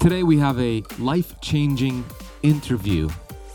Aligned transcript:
Today, 0.00 0.22
we 0.22 0.38
have 0.38 0.60
a 0.60 0.84
life 1.00 1.40
changing 1.40 2.04
interview 2.44 3.08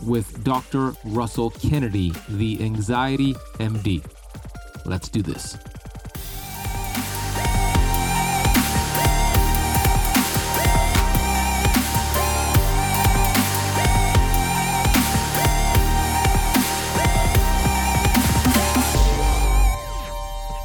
with 0.05 0.44
Dr. 0.44 0.92
Russell 1.05 1.52
Kennedy, 1.52 2.12
the 2.28 2.62
Anxiety 2.62 3.34
MD. 3.60 4.05
Let's 4.86 5.08
do 5.08 5.21
this. 5.21 5.56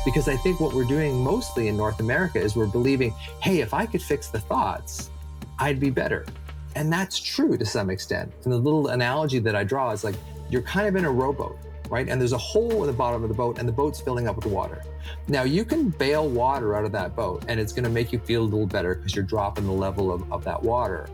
Because 0.05 0.27
I 0.27 0.37
think 0.43 0.59
what 0.59 0.75
we're 0.75 0.83
doing 0.83 1.23
mostly 1.23 1.69
in 1.69 1.77
North 1.77 2.01
America 2.01 2.41
is 2.41 2.57
we're 2.57 2.67
believing, 2.67 3.13
hey, 3.43 3.61
if 3.61 3.73
I 3.73 3.87
could 3.87 4.03
fix 4.03 4.27
the 4.27 4.41
thoughts, 4.41 5.11
I'd 5.59 5.81
be 5.81 5.91
better. 5.91 6.27
And 6.75 6.93
that's 6.93 7.19
true 7.19 7.57
to 7.57 7.67
some 7.67 7.91
extent. 7.91 8.33
And 8.45 8.53
the 8.53 8.59
little 8.59 8.89
analogy 8.89 9.39
that 9.41 9.57
I 9.57 9.65
draw 9.65 9.91
is 9.91 10.05
like 10.05 10.15
you're 10.51 10.63
kind 10.63 10.87
of 10.87 10.97
in 10.97 11.05
a 11.05 11.11
rowboat, 11.11 11.59
right? 11.91 12.09
And 12.09 12.21
there's 12.21 12.33
a 12.33 12.39
hole 12.39 12.83
in 12.83 12.87
the 12.87 12.93
bottom 12.93 13.23
of 13.23 13.29
the 13.29 13.35
boat, 13.35 13.59
and 13.59 13.69
the 13.69 13.73
boat's 13.73 14.01
filling 14.01 14.29
up 14.29 14.37
with 14.37 14.47
water. 14.47 14.83
Now, 15.27 15.43
you 15.43 15.65
can 15.65 15.89
bail 15.91 16.29
water 16.29 16.77
out 16.77 16.85
of 16.85 16.93
that 16.93 17.17
boat, 17.17 17.45
and 17.49 17.59
it's 17.59 17.73
going 17.73 17.85
to 17.85 17.91
make 17.91 18.13
you 18.13 18.19
feel 18.21 18.43
a 18.43 18.45
little 18.45 18.67
better 18.67 18.95
because 18.95 19.15
you're 19.15 19.25
dropping 19.25 19.67
the 19.67 19.73
level 19.73 20.13
of, 20.13 20.31
of 20.33 20.45
that 20.45 20.63
water. 20.63 21.09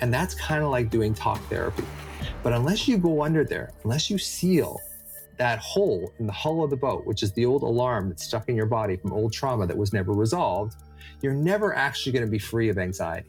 And 0.00 0.12
that's 0.12 0.34
kind 0.34 0.62
of 0.62 0.70
like 0.70 0.90
doing 0.90 1.14
talk 1.14 1.40
therapy. 1.48 1.84
But 2.42 2.52
unless 2.52 2.88
you 2.88 2.98
go 2.98 3.22
under 3.22 3.44
there, 3.44 3.72
unless 3.84 4.10
you 4.10 4.18
seal 4.18 4.80
that 5.36 5.58
hole 5.58 6.12
in 6.18 6.26
the 6.26 6.32
hull 6.32 6.62
of 6.62 6.70
the 6.70 6.76
boat, 6.76 7.06
which 7.06 7.22
is 7.22 7.32
the 7.32 7.46
old 7.46 7.62
alarm 7.62 8.08
that's 8.08 8.24
stuck 8.24 8.48
in 8.48 8.56
your 8.56 8.66
body 8.66 8.96
from 8.96 9.12
old 9.12 9.32
trauma 9.32 9.66
that 9.66 9.76
was 9.76 9.92
never 9.92 10.12
resolved, 10.12 10.76
you're 11.22 11.32
never 11.32 11.74
actually 11.74 12.12
going 12.12 12.24
to 12.24 12.30
be 12.30 12.38
free 12.38 12.68
of 12.68 12.78
anxiety. 12.78 13.28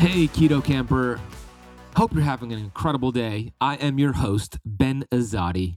Hey, 0.00 0.28
Keto 0.28 0.64
Kamper. 0.64 1.20
Hope 1.94 2.14
you're 2.14 2.22
having 2.22 2.54
an 2.54 2.58
incredible 2.58 3.12
day. 3.12 3.52
I 3.60 3.74
am 3.74 3.98
your 3.98 4.14
host, 4.14 4.58
Ben 4.64 5.04
Azadi. 5.12 5.76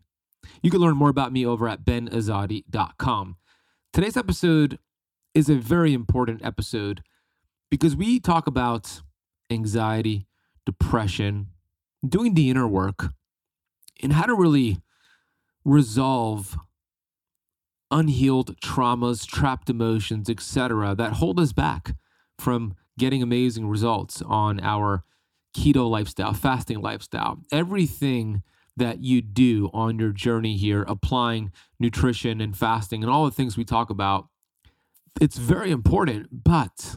You 0.61 0.71
can 0.71 0.79
learn 0.79 0.95
more 0.95 1.09
about 1.09 1.33
me 1.33 1.45
over 1.45 1.67
at 1.67 1.83
benazadi.com. 1.83 3.35
Today's 3.91 4.15
episode 4.15 4.79
is 5.33 5.49
a 5.49 5.55
very 5.55 5.93
important 5.93 6.41
episode 6.41 7.03
because 7.69 7.97
we 7.97 8.21
talk 8.21 8.47
about 8.47 9.01
anxiety, 9.51 10.25
depression, 10.65 11.49
doing 12.07 12.33
the 12.33 12.49
inner 12.49 12.65
work, 12.65 13.09
and 14.01 14.13
how 14.13 14.25
to 14.25 14.33
really 14.33 14.77
resolve 15.65 16.57
unhealed 17.91 18.55
traumas, 18.61 19.27
trapped 19.27 19.69
emotions, 19.69 20.29
etc., 20.29 20.95
that 20.95 21.11
hold 21.11 21.41
us 21.41 21.51
back 21.51 21.97
from 22.39 22.75
getting 22.97 23.21
amazing 23.21 23.67
results 23.67 24.21
on 24.21 24.59
our 24.59 25.03
keto 25.55 25.89
lifestyle, 25.89 26.33
fasting 26.33 26.81
lifestyle. 26.81 27.39
Everything 27.51 28.43
that 28.75 28.99
you 29.03 29.21
do 29.21 29.69
on 29.73 29.99
your 29.99 30.11
journey 30.11 30.57
here, 30.57 30.83
applying 30.83 31.51
nutrition 31.79 32.41
and 32.41 32.57
fasting 32.57 33.03
and 33.03 33.11
all 33.11 33.25
the 33.25 33.31
things 33.31 33.55
we 33.55 33.63
talk 33.63 33.89
about, 33.89 34.27
it's 35.21 35.37
very 35.37 35.71
important. 35.71 36.43
But 36.43 36.95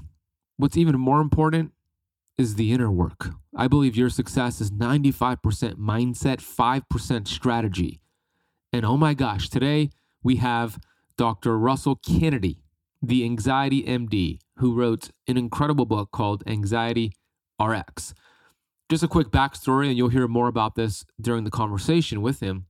what's 0.56 0.76
even 0.76 0.98
more 0.98 1.20
important 1.20 1.72
is 2.38 2.54
the 2.54 2.72
inner 2.72 2.90
work. 2.90 3.30
I 3.54 3.68
believe 3.68 3.96
your 3.96 4.10
success 4.10 4.60
is 4.60 4.70
95% 4.70 5.74
mindset, 5.74 6.38
5% 6.40 7.28
strategy. 7.28 8.00
And 8.72 8.84
oh 8.84 8.96
my 8.96 9.14
gosh, 9.14 9.48
today 9.48 9.90
we 10.22 10.36
have 10.36 10.78
Dr. 11.16 11.58
Russell 11.58 11.96
Kennedy, 11.96 12.62
the 13.02 13.24
Anxiety 13.24 13.82
MD, 13.84 14.38
who 14.58 14.74
wrote 14.74 15.10
an 15.28 15.36
incredible 15.36 15.86
book 15.86 16.10
called 16.12 16.42
Anxiety 16.46 17.12
RX. 17.62 18.14
Just 18.88 19.02
a 19.02 19.08
quick 19.08 19.28
backstory, 19.28 19.88
and 19.88 19.96
you'll 19.96 20.08
hear 20.08 20.28
more 20.28 20.48
about 20.48 20.76
this 20.76 21.04
during 21.20 21.44
the 21.44 21.50
conversation 21.50 22.22
with 22.22 22.40
him. 22.40 22.66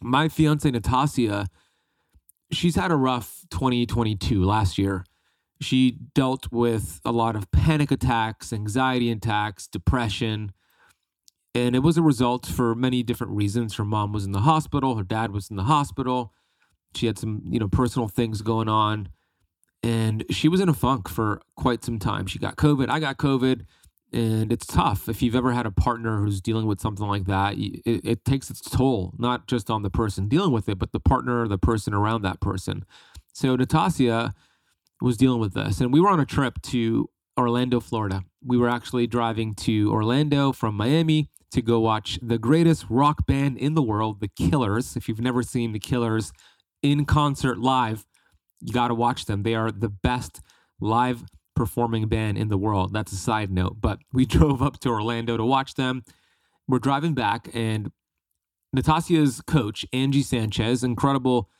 My 0.00 0.28
fiance, 0.28 0.70
Natasha, 0.70 1.46
she's 2.50 2.76
had 2.76 2.90
a 2.90 2.96
rough 2.96 3.44
2022 3.50 4.42
last 4.42 4.78
year. 4.78 5.04
She 5.60 5.98
dealt 6.14 6.50
with 6.50 7.00
a 7.04 7.12
lot 7.12 7.36
of 7.36 7.50
panic 7.50 7.90
attacks, 7.90 8.52
anxiety 8.52 9.10
attacks, 9.10 9.66
depression. 9.66 10.52
And 11.54 11.76
it 11.76 11.80
was 11.80 11.96
a 11.96 12.02
result 12.02 12.46
for 12.46 12.74
many 12.74 13.02
different 13.02 13.34
reasons. 13.34 13.76
Her 13.76 13.84
mom 13.84 14.12
was 14.12 14.24
in 14.24 14.32
the 14.32 14.40
hospital, 14.40 14.96
her 14.96 15.04
dad 15.04 15.30
was 15.30 15.50
in 15.50 15.56
the 15.56 15.64
hospital. 15.64 16.32
She 16.94 17.06
had 17.06 17.18
some, 17.18 17.42
you 17.44 17.60
know, 17.60 17.68
personal 17.68 18.08
things 18.08 18.42
going 18.42 18.68
on 18.68 19.08
and 19.84 20.24
she 20.30 20.48
was 20.48 20.60
in 20.60 20.70
a 20.70 20.72
funk 20.72 21.10
for 21.10 21.42
quite 21.56 21.84
some 21.84 21.98
time. 21.98 22.26
She 22.26 22.38
got 22.38 22.56
COVID. 22.56 22.88
I 22.88 23.00
got 23.00 23.18
COVID, 23.18 23.66
and 24.14 24.50
it's 24.50 24.64
tough. 24.64 25.10
If 25.10 25.20
you've 25.20 25.36
ever 25.36 25.52
had 25.52 25.66
a 25.66 25.70
partner 25.70 26.22
who's 26.22 26.40
dealing 26.40 26.64
with 26.64 26.80
something 26.80 27.06
like 27.06 27.26
that, 27.26 27.58
it, 27.58 27.82
it 27.84 28.24
takes 28.24 28.48
its 28.48 28.62
toll, 28.62 29.12
not 29.18 29.46
just 29.46 29.70
on 29.70 29.82
the 29.82 29.90
person 29.90 30.26
dealing 30.26 30.52
with 30.52 30.70
it, 30.70 30.78
but 30.78 30.92
the 30.92 31.00
partner, 31.00 31.46
the 31.46 31.58
person 31.58 31.92
around 31.92 32.22
that 32.22 32.40
person. 32.40 32.86
So 33.34 33.56
Natasha 33.56 34.32
was 35.02 35.18
dealing 35.18 35.38
with 35.38 35.52
this, 35.52 35.82
and 35.82 35.92
we 35.92 36.00
were 36.00 36.08
on 36.08 36.18
a 36.18 36.24
trip 36.24 36.62
to 36.62 37.10
Orlando, 37.38 37.78
Florida. 37.78 38.24
We 38.42 38.56
were 38.56 38.70
actually 38.70 39.06
driving 39.06 39.52
to 39.56 39.92
Orlando 39.92 40.52
from 40.52 40.76
Miami 40.76 41.28
to 41.50 41.60
go 41.60 41.78
watch 41.78 42.18
the 42.22 42.38
greatest 42.38 42.86
rock 42.88 43.26
band 43.26 43.58
in 43.58 43.74
the 43.74 43.82
world, 43.82 44.20
The 44.20 44.28
Killers. 44.28 44.96
If 44.96 45.10
you've 45.10 45.20
never 45.20 45.42
seen 45.42 45.72
The 45.72 45.78
Killers 45.78 46.32
in 46.82 47.04
concert 47.04 47.58
live, 47.58 48.06
you 48.60 48.72
got 48.72 48.88
to 48.88 48.94
watch 48.94 49.26
them. 49.26 49.42
They 49.42 49.54
are 49.54 49.70
the 49.70 49.88
best 49.88 50.40
live 50.80 51.24
performing 51.54 52.08
band 52.08 52.36
in 52.38 52.48
the 52.48 52.58
world. 52.58 52.92
That's 52.92 53.12
a 53.12 53.16
side 53.16 53.50
note. 53.50 53.80
But 53.80 53.98
we 54.12 54.26
drove 54.26 54.62
up 54.62 54.80
to 54.80 54.88
Orlando 54.88 55.36
to 55.36 55.44
watch 55.44 55.74
them. 55.74 56.04
We're 56.66 56.78
driving 56.78 57.14
back, 57.14 57.48
and 57.52 57.92
Natasha's 58.72 59.42
coach, 59.42 59.84
Angie 59.92 60.22
Sanchez, 60.22 60.82
incredible 60.82 61.50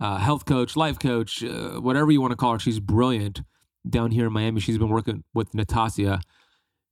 uh, 0.00 0.18
health 0.18 0.44
coach, 0.44 0.76
life 0.76 0.98
coach, 0.98 1.44
uh, 1.44 1.80
whatever 1.80 2.10
you 2.10 2.20
want 2.20 2.32
to 2.32 2.36
call 2.36 2.54
her, 2.54 2.58
she's 2.58 2.80
brilliant 2.80 3.42
down 3.88 4.10
here 4.10 4.26
in 4.26 4.32
Miami. 4.32 4.60
She's 4.60 4.78
been 4.78 4.88
working 4.88 5.24
with 5.32 5.54
Natasha. 5.54 6.20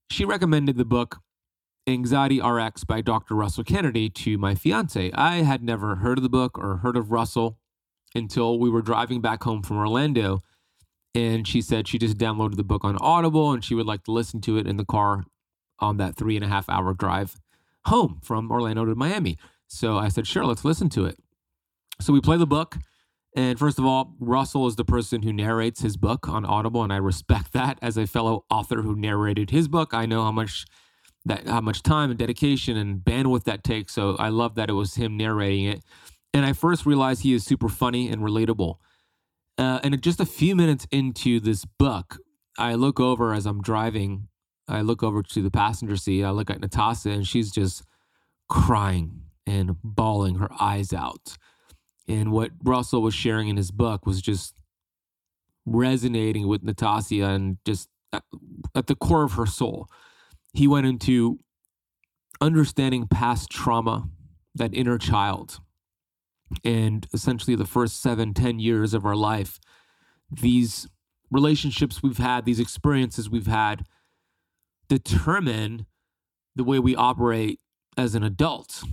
She 0.09 0.25
recommended 0.25 0.77
the 0.77 0.85
book 0.85 1.19
Anxiety 1.87 2.41
RX 2.41 2.83
by 2.83 3.01
Dr. 3.01 3.35
Russell 3.35 3.63
Kennedy 3.63 4.09
to 4.09 4.37
my 4.37 4.55
fiance. 4.55 5.11
I 5.13 5.37
had 5.37 5.63
never 5.63 5.97
heard 5.97 6.17
of 6.17 6.23
the 6.23 6.29
book 6.29 6.57
or 6.57 6.77
heard 6.77 6.97
of 6.97 7.11
Russell 7.11 7.58
until 8.15 8.59
we 8.59 8.69
were 8.69 8.81
driving 8.81 9.21
back 9.21 9.43
home 9.43 9.61
from 9.61 9.77
Orlando. 9.77 10.41
And 11.15 11.47
she 11.47 11.61
said 11.61 11.87
she 11.87 11.97
just 11.97 12.17
downloaded 12.17 12.55
the 12.55 12.63
book 12.63 12.83
on 12.83 12.97
Audible 12.97 13.51
and 13.51 13.63
she 13.63 13.75
would 13.75 13.85
like 13.85 14.03
to 14.03 14.11
listen 14.11 14.41
to 14.41 14.57
it 14.57 14.67
in 14.67 14.77
the 14.77 14.85
car 14.85 15.25
on 15.79 15.97
that 15.97 16.15
three 16.15 16.35
and 16.35 16.45
a 16.45 16.47
half 16.47 16.69
hour 16.69 16.93
drive 16.93 17.39
home 17.85 18.19
from 18.23 18.51
Orlando 18.51 18.85
to 18.85 18.95
Miami. 18.95 19.37
So 19.67 19.97
I 19.97 20.09
said, 20.09 20.27
sure, 20.27 20.45
let's 20.45 20.65
listen 20.65 20.89
to 20.89 21.05
it. 21.05 21.17
So 22.01 22.13
we 22.13 22.21
play 22.21 22.37
the 22.37 22.47
book. 22.47 22.77
And 23.35 23.59
first 23.59 23.77
of 23.77 23.85
all, 23.85 24.15
Russell 24.19 24.67
is 24.67 24.75
the 24.75 24.85
person 24.85 25.21
who 25.21 25.31
narrates 25.31 25.81
his 25.81 25.97
book 25.97 26.27
on 26.27 26.45
Audible, 26.45 26.83
and 26.83 26.91
I 26.91 26.97
respect 26.97 27.53
that 27.53 27.77
as 27.81 27.97
a 27.97 28.07
fellow 28.07 28.45
author 28.49 28.81
who 28.81 28.95
narrated 28.95 29.51
his 29.51 29.67
book. 29.67 29.93
I 29.93 30.05
know 30.05 30.23
how 30.23 30.31
much 30.31 30.65
that 31.25 31.47
how 31.47 31.61
much 31.61 31.83
time 31.83 32.09
and 32.09 32.17
dedication 32.17 32.77
and 32.77 32.99
bandwidth 33.01 33.43
that 33.43 33.63
takes. 33.63 33.93
So 33.93 34.15
I 34.17 34.29
love 34.29 34.55
that 34.55 34.69
it 34.69 34.73
was 34.73 34.95
him 34.95 35.17
narrating 35.17 35.65
it. 35.65 35.83
And 36.33 36.45
I 36.45 36.53
first 36.53 36.85
realized 36.85 37.21
he 37.21 37.33
is 37.33 37.43
super 37.43 37.69
funny 37.69 38.09
and 38.09 38.21
relatable. 38.21 38.75
Uh, 39.57 39.79
and 39.83 40.01
just 40.01 40.19
a 40.19 40.25
few 40.25 40.55
minutes 40.55 40.87
into 40.91 41.39
this 41.39 41.65
book, 41.65 42.19
I 42.57 42.75
look 42.75 42.99
over 42.99 43.33
as 43.33 43.45
I'm 43.45 43.61
driving. 43.61 44.27
I 44.67 44.81
look 44.81 45.01
over 45.03 45.23
to 45.23 45.41
the 45.41 45.51
passenger 45.51 45.97
seat. 45.97 46.23
I 46.23 46.29
look 46.29 46.49
at 46.49 46.61
Natasha, 46.61 47.09
and 47.09 47.27
she's 47.27 47.51
just 47.51 47.83
crying 48.47 49.23
and 49.45 49.75
bawling 49.83 50.35
her 50.35 50.49
eyes 50.59 50.93
out. 50.93 51.37
And 52.07 52.31
what 52.31 52.51
Russell 52.63 53.01
was 53.01 53.13
sharing 53.13 53.49
in 53.49 53.57
his 53.57 53.71
book 53.71 54.05
was 54.05 54.21
just 54.21 54.55
resonating 55.65 56.47
with 56.47 56.63
Natasha 56.63 57.23
and 57.23 57.57
just 57.65 57.89
at, 58.11 58.23
at 58.75 58.87
the 58.87 58.95
core 58.95 59.23
of 59.23 59.33
her 59.33 59.45
soul. 59.45 59.87
He 60.53 60.67
went 60.67 60.87
into 60.87 61.39
understanding 62.41 63.07
past 63.07 63.49
trauma, 63.49 64.09
that 64.55 64.73
inner 64.73 64.97
child, 64.97 65.59
and 66.63 67.07
essentially 67.13 67.55
the 67.55 67.65
first 67.65 68.01
seven, 68.01 68.33
ten 68.33 68.59
years 68.59 68.93
of 68.93 69.05
our 69.05 69.15
life, 69.15 69.59
these 70.31 70.87
relationships 71.31 72.01
we've 72.01 72.17
had, 72.17 72.45
these 72.45 72.59
experiences 72.59 73.29
we've 73.29 73.47
had, 73.47 73.85
determine 74.87 75.85
the 76.55 76.63
way 76.63 76.79
we 76.79 76.95
operate 76.95 77.59
as 77.97 78.15
an 78.15 78.23
adult. 78.23 78.83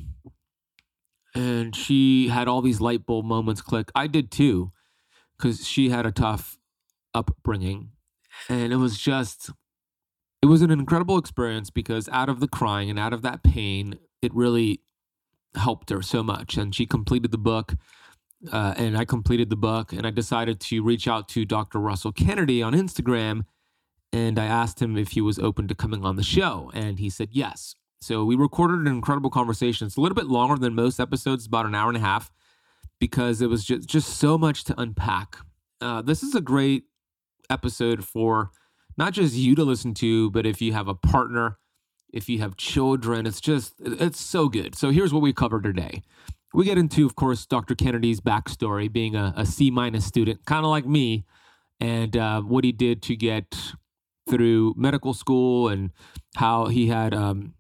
And 1.34 1.74
she 1.74 2.28
had 2.28 2.48
all 2.48 2.62
these 2.62 2.80
light 2.80 3.06
bulb 3.06 3.24
moments 3.24 3.62
click. 3.62 3.90
I 3.94 4.06
did 4.06 4.30
too, 4.30 4.72
because 5.36 5.66
she 5.66 5.90
had 5.90 6.06
a 6.06 6.12
tough 6.12 6.58
upbringing. 7.14 7.90
And 8.48 8.72
it 8.72 8.76
was 8.76 8.98
just, 8.98 9.50
it 10.42 10.46
was 10.46 10.62
an 10.62 10.70
incredible 10.70 11.18
experience 11.18 11.70
because 11.70 12.08
out 12.10 12.28
of 12.28 12.40
the 12.40 12.48
crying 12.48 12.90
and 12.90 12.98
out 12.98 13.12
of 13.12 13.22
that 13.22 13.42
pain, 13.42 13.98
it 14.22 14.34
really 14.34 14.80
helped 15.56 15.90
her 15.90 16.02
so 16.02 16.22
much. 16.22 16.56
And 16.56 16.74
she 16.74 16.86
completed 16.86 17.30
the 17.30 17.38
book. 17.38 17.74
Uh, 18.52 18.74
and 18.76 18.96
I 18.98 19.04
completed 19.04 19.48
the 19.48 19.56
book, 19.56 19.92
and 19.92 20.06
I 20.06 20.10
decided 20.10 20.60
to 20.60 20.82
reach 20.82 21.08
out 21.08 21.26
to 21.30 21.44
Dr. 21.46 21.80
Russell 21.80 22.12
Kennedy 22.12 22.62
on 22.62 22.74
Instagram. 22.74 23.44
And 24.12 24.38
I 24.38 24.44
asked 24.44 24.80
him 24.80 24.96
if 24.96 25.12
he 25.12 25.20
was 25.20 25.38
open 25.38 25.66
to 25.68 25.74
coming 25.74 26.04
on 26.04 26.16
the 26.16 26.22
show, 26.22 26.70
and 26.74 26.98
he 26.98 27.10
said 27.10 27.30
yes. 27.32 27.74
So 28.00 28.24
we 28.24 28.36
recorded 28.36 28.80
an 28.80 28.86
incredible 28.86 29.30
conversation. 29.30 29.86
It's 29.86 29.96
a 29.96 30.00
little 30.00 30.14
bit 30.14 30.26
longer 30.26 30.56
than 30.56 30.74
most 30.74 31.00
episodes, 31.00 31.46
about 31.46 31.66
an 31.66 31.74
hour 31.74 31.88
and 31.88 31.96
a 31.96 32.00
half, 32.00 32.30
because 33.00 33.40
it 33.40 33.48
was 33.48 33.64
just, 33.64 33.88
just 33.88 34.18
so 34.18 34.36
much 34.36 34.64
to 34.64 34.80
unpack. 34.80 35.38
Uh, 35.80 36.02
this 36.02 36.22
is 36.22 36.34
a 36.34 36.40
great 36.40 36.84
episode 37.50 38.04
for 38.04 38.50
not 38.96 39.12
just 39.12 39.34
you 39.34 39.54
to 39.54 39.64
listen 39.64 39.94
to, 39.94 40.30
but 40.30 40.46
if 40.46 40.60
you 40.60 40.72
have 40.72 40.88
a 40.88 40.94
partner, 40.94 41.58
if 42.16 42.30
you 42.30 42.38
have 42.38 42.56
children, 42.56 43.26
it's 43.26 43.42
just, 43.42 43.74
it's 43.78 44.20
so 44.20 44.48
good. 44.48 44.74
So 44.74 44.90
here's 44.90 45.12
what 45.12 45.22
we 45.22 45.34
covered 45.34 45.64
today. 45.64 46.02
We 46.54 46.64
get 46.64 46.78
into, 46.78 47.04
of 47.04 47.14
course, 47.14 47.44
Dr. 47.44 47.74
Kennedy's 47.74 48.20
backstory, 48.20 48.90
being 48.90 49.14
a, 49.14 49.34
a 49.36 49.44
C 49.44 49.70
minus 49.70 50.06
student, 50.06 50.46
kind 50.46 50.64
of 50.64 50.70
like 50.70 50.86
me, 50.86 51.26
and 51.78 52.16
uh, 52.16 52.40
what 52.40 52.64
he 52.64 52.72
did 52.72 53.02
to 53.02 53.16
get 53.16 53.54
through 54.30 54.74
medical 54.78 55.12
school 55.12 55.68
and 55.68 55.90
how 56.36 56.66
he 56.66 56.86
had, 56.86 57.12
um, 57.12 57.52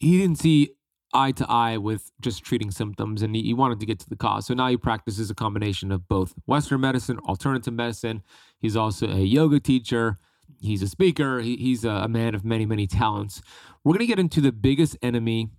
he 0.00 0.18
didn't 0.18 0.40
see 0.40 0.70
eye 1.12 1.30
to 1.30 1.48
eye 1.48 1.76
with 1.76 2.10
just 2.20 2.42
treating 2.42 2.72
symptoms 2.72 3.22
and 3.22 3.36
he, 3.36 3.42
he, 3.42 3.54
wanted 3.54 3.78
to 3.78 3.86
get 3.86 4.00
to 4.00 4.08
the 4.08 4.16
cause. 4.16 4.46
So 4.46 4.54
now 4.54 4.66
he 4.66 4.76
practices 4.76 5.30
a 5.30 5.34
combination 5.34 5.92
of 5.92 6.08
both 6.08 6.34
Western 6.46 6.80
medicine, 6.80 7.20
alternative 7.20 7.72
medicine. 7.72 8.22
He's 8.58 8.74
also 8.74 9.06
a 9.06 9.20
yoga 9.20 9.60
teacher. 9.60 10.18
He's 10.64 10.82
a 10.82 10.88
speaker. 10.88 11.40
He, 11.40 11.56
he's 11.56 11.84
a, 11.84 12.08
man 12.08 12.34
of 12.34 12.44
many, 12.44 12.64
many 12.64 12.86
talents. 12.86 13.42
We're 13.84 13.92
going 13.92 14.00
to 14.00 14.06
get 14.06 14.18
into 14.18 14.40
the 14.40 14.52
biggest 14.52 14.96
enemy 15.02 15.50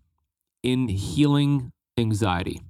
in 0.63 0.87
healing 0.87 1.71
anxiety. 1.97 2.61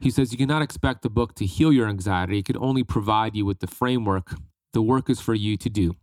He 0.00 0.10
says 0.10 0.32
you 0.32 0.38
cannot 0.38 0.62
expect 0.62 1.02
the 1.02 1.10
book 1.10 1.34
to 1.36 1.46
heal 1.46 1.72
your 1.72 1.88
anxiety. 1.88 2.38
It 2.38 2.46
can 2.46 2.56
only 2.56 2.84
provide 2.84 3.36
you 3.36 3.44
with 3.44 3.60
the 3.60 3.66
framework. 3.66 4.34
The 4.72 4.82
work 4.82 5.10
is 5.10 5.20
for 5.20 5.34
you 5.34 5.56
to 5.58 5.68
do. 5.68 5.96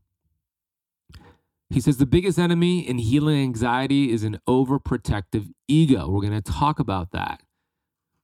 He 1.70 1.82
says 1.82 1.98
the 1.98 2.06
biggest 2.06 2.38
enemy 2.38 2.88
in 2.88 2.98
healing 2.98 3.42
anxiety 3.42 4.12
is 4.12 4.24
an 4.24 4.40
overprotective 4.48 5.52
ego. 5.68 6.10
We're 6.10 6.22
going 6.22 6.42
to 6.42 6.52
talk 6.52 6.80
about 6.80 7.12
that. 7.12 7.42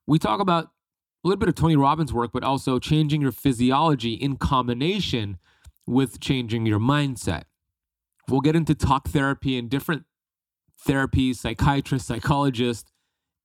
We 0.06 0.20
talk 0.20 0.40
about 0.40 0.66
a 0.66 1.28
little 1.28 1.40
bit 1.40 1.50
of 1.50 1.56
Tony 1.56 1.76
Robbins' 1.76 2.14
work, 2.14 2.32
but 2.34 2.44
also 2.44 2.78
changing 2.78 3.22
your 3.22 3.32
physiology 3.32 4.14
in 4.14 4.38
combination 4.38 5.38
with 5.88 6.20
changing 6.20 6.66
your 6.66 6.80
mindset. 6.80 7.44
We'll 8.30 8.42
get 8.42 8.56
into 8.56 8.76
talk 8.76 9.08
therapy 9.08 9.58
and 9.58 9.70
different 9.70 10.04
therapies, 10.86 11.38
psychiatrists, 11.38 12.08
psychologists, 12.08 12.92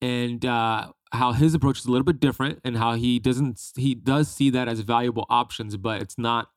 and 0.00 0.44
uh, 0.44 0.88
how 1.12 1.32
his 1.32 1.54
approach 1.54 1.78
is 1.78 1.86
a 1.86 1.90
little 1.90 2.04
bit 2.04 2.20
different, 2.20 2.60
and 2.64 2.76
how 2.76 2.94
he 2.94 3.18
doesn't 3.18 3.60
he 3.76 3.94
does 3.94 4.28
see 4.28 4.50
that 4.50 4.68
as 4.68 4.80
valuable 4.80 5.26
options, 5.30 5.76
but 5.76 6.02
it's 6.02 6.18
not 6.18 6.48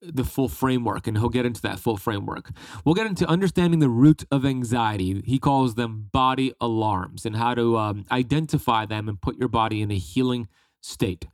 the 0.00 0.24
full 0.24 0.48
framework, 0.48 1.06
and 1.06 1.18
he'll 1.18 1.28
get 1.28 1.44
into 1.44 1.60
that 1.62 1.80
full 1.80 1.96
framework. 1.96 2.50
We'll 2.84 2.94
get 2.94 3.06
into 3.06 3.26
understanding 3.26 3.80
the 3.80 3.88
root 3.88 4.24
of 4.30 4.44
anxiety. 4.44 5.22
He 5.24 5.40
calls 5.40 5.74
them 5.74 6.08
body 6.12 6.52
alarms 6.60 7.26
and 7.26 7.36
how 7.36 7.54
to 7.54 7.76
um, 7.76 8.04
identify 8.10 8.86
them 8.86 9.08
and 9.08 9.20
put 9.20 9.36
your 9.36 9.48
body 9.48 9.82
in 9.82 9.90
a 9.90 9.98
healing 9.98 10.46
state. 10.80 11.26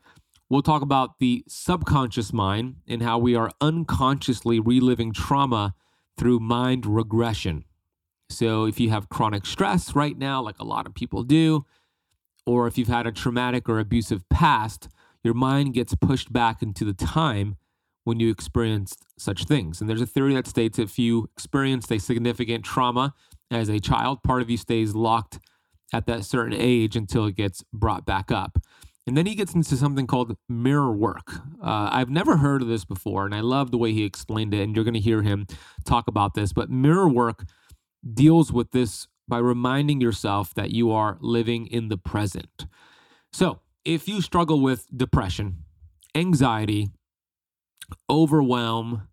We'll 0.55 0.63
talk 0.63 0.83
about 0.83 1.19
the 1.19 1.43
subconscious 1.49 2.33
mind 2.33 2.77
and 2.87 3.03
how 3.03 3.19
we 3.19 3.35
are 3.35 3.51
unconsciously 3.61 4.61
reliving 4.61 5.13
trauma 5.13 5.75
through 6.17 6.39
mind 6.39 6.87
regression. 6.87 7.65
So, 8.31 8.65
if 8.65 8.79
you 8.79 8.91
have 8.91 9.09
chronic 9.09 9.47
stress 9.47 9.97
right 9.97 10.17
now, 10.17 10.41
like 10.41 10.61
a 10.61 10.65
lot 10.65 10.87
of 10.87 10.95
people 10.95 11.25
do, 11.25 11.67
or 12.47 12.69
if 12.69 12.79
you've 12.79 12.87
had 12.87 13.05
a 13.05 13.11
traumatic 13.11 13.69
or 13.69 13.81
abusive 13.81 14.29
past, 14.29 14.89
your 15.25 15.35
mind 15.35 15.75
gets 15.75 15.97
pushed 15.97 16.33
back 16.33 16.63
into 16.63 16.85
the 16.85 16.95
time 16.95 17.57
when 18.05 18.21
you 18.21 18.31
experienced 18.31 19.05
such 19.19 19.47
things. 19.47 19.81
And 19.81 19.91
there's 19.91 20.01
a 20.01 20.07
theory 20.07 20.35
that 20.35 20.47
states 20.47 20.79
if 20.79 21.01
you 21.01 21.29
experienced 21.37 21.91
a 21.91 21.99
significant 21.99 22.65
trauma 22.65 23.13
as 23.51 23.69
a 23.69 23.81
child, 23.81 24.23
part 24.23 24.41
of 24.41 24.49
you 24.49 24.57
stays 24.57 24.95
locked 24.95 25.41
at 25.93 26.07
that 26.07 26.25
certain 26.25 26.55
age 26.57 26.95
until 26.95 27.27
it 27.27 27.35
gets 27.35 27.65
brought 27.73 28.07
back 28.07 28.31
up. 28.31 28.61
And 29.07 29.17
then 29.17 29.27
he 29.27 29.35
gets 29.35 29.55
into 29.55 29.77
something 29.77 30.07
called 30.07 30.37
mirror 30.49 30.93
work. 30.93 31.35
Uh, 31.63 31.91
I've 31.93 32.09
never 32.09 32.39
heard 32.39 32.63
of 32.63 32.69
this 32.69 32.87
before, 32.87 33.27
and 33.27 33.35
I 33.35 33.41
love 33.41 33.71
the 33.71 33.77
way 33.77 33.93
he 33.93 34.05
explained 34.05 34.55
it. 34.55 34.63
And 34.63 34.75
you're 34.75 34.85
going 34.85 34.95
to 34.95 35.01
hear 35.01 35.23
him 35.23 35.47
talk 35.85 36.09
about 36.09 36.35
this. 36.35 36.53
But 36.53 36.71
mirror 36.71 37.09
work 37.09 37.45
deals 38.13 38.51
with 38.51 38.71
this 38.71 39.07
by 39.29 39.39
reminding 39.39 40.01
yourself 40.01 40.55
that 40.55 40.71
you 40.71 40.91
are 40.91 41.19
living 41.21 41.67
in 41.67 41.89
the 41.89 41.99
present. 41.99 42.67
So, 43.33 43.61
if 43.85 44.09
you 44.09 44.23
struggle 44.23 44.61
with 44.61 44.87
depression, 44.97 45.65
anxiety, 46.15 46.89
overwhelm, 48.09 49.09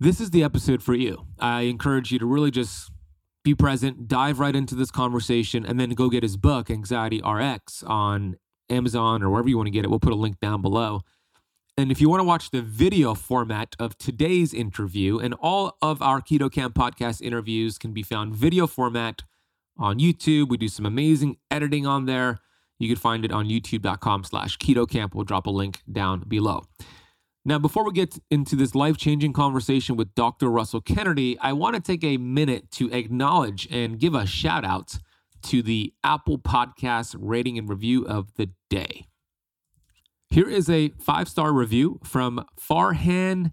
this 0.00 0.20
is 0.20 0.30
the 0.30 0.42
episode 0.42 0.82
for 0.82 0.94
you. 0.94 1.26
I 1.38 1.62
encourage 1.62 2.10
you 2.10 2.18
to 2.18 2.26
really 2.26 2.50
just 2.50 2.90
be 3.44 3.54
present, 3.54 4.08
dive 4.08 4.40
right 4.40 4.56
into 4.56 4.74
this 4.74 4.90
conversation, 4.90 5.64
and 5.64 5.78
then 5.78 5.90
go 5.90 6.08
get 6.08 6.22
his 6.22 6.36
book, 6.36 6.70
Anxiety 6.70 7.20
RX, 7.24 7.82
on 7.84 8.36
Amazon 8.70 9.22
or 9.22 9.30
wherever 9.30 9.48
you 9.48 9.56
want 9.56 9.66
to 9.66 9.70
get 9.70 9.84
it. 9.84 9.88
We'll 9.90 10.00
put 10.00 10.12
a 10.12 10.16
link 10.16 10.40
down 10.40 10.62
below. 10.62 11.02
And 11.76 11.90
if 11.90 12.00
you 12.00 12.08
want 12.08 12.20
to 12.20 12.24
watch 12.24 12.50
the 12.50 12.62
video 12.62 13.14
format 13.14 13.74
of 13.80 13.98
today's 13.98 14.54
interview, 14.54 15.18
and 15.18 15.34
all 15.34 15.76
of 15.82 16.00
our 16.00 16.20
Keto 16.20 16.50
Kamp 16.50 16.74
podcast 16.74 17.20
interviews 17.20 17.78
can 17.78 17.92
be 17.92 18.02
found 18.02 18.34
video 18.34 18.66
format 18.68 19.22
on 19.76 19.98
YouTube. 19.98 20.48
We 20.48 20.56
do 20.56 20.68
some 20.68 20.86
amazing 20.86 21.38
editing 21.50 21.86
on 21.86 22.06
there. 22.06 22.38
You 22.78 22.88
can 22.88 22.96
find 22.96 23.24
it 23.24 23.32
on 23.32 23.48
youtube.com 23.48 24.24
slash 24.24 24.58
keto 24.58 24.88
kamp. 24.88 25.14
We'll 25.14 25.24
drop 25.24 25.46
a 25.46 25.50
link 25.50 25.82
down 25.90 26.24
below. 26.26 26.64
Now, 27.44 27.58
before 27.58 27.84
we 27.84 27.92
get 27.92 28.18
into 28.30 28.56
this 28.56 28.74
life 28.74 28.96
changing 28.96 29.34
conversation 29.34 29.96
with 29.96 30.14
Dr. 30.14 30.50
Russell 30.50 30.80
Kennedy, 30.80 31.38
I 31.40 31.52
want 31.52 31.76
to 31.76 31.82
take 31.82 32.02
a 32.02 32.16
minute 32.16 32.70
to 32.72 32.90
acknowledge 32.90 33.68
and 33.70 33.98
give 33.98 34.14
a 34.14 34.26
shout 34.26 34.64
out 34.64 34.98
to 35.44 35.62
the 35.62 35.92
Apple 36.02 36.38
Podcast 36.38 37.16
rating 37.18 37.58
and 37.58 37.68
review 37.68 38.06
of 38.06 38.34
the 38.34 38.50
day. 38.70 39.06
Here 40.30 40.48
is 40.48 40.68
a 40.68 40.90
five 40.98 41.28
star 41.28 41.52
review 41.52 42.00
from 42.02 42.44
Farhan3 42.58 43.52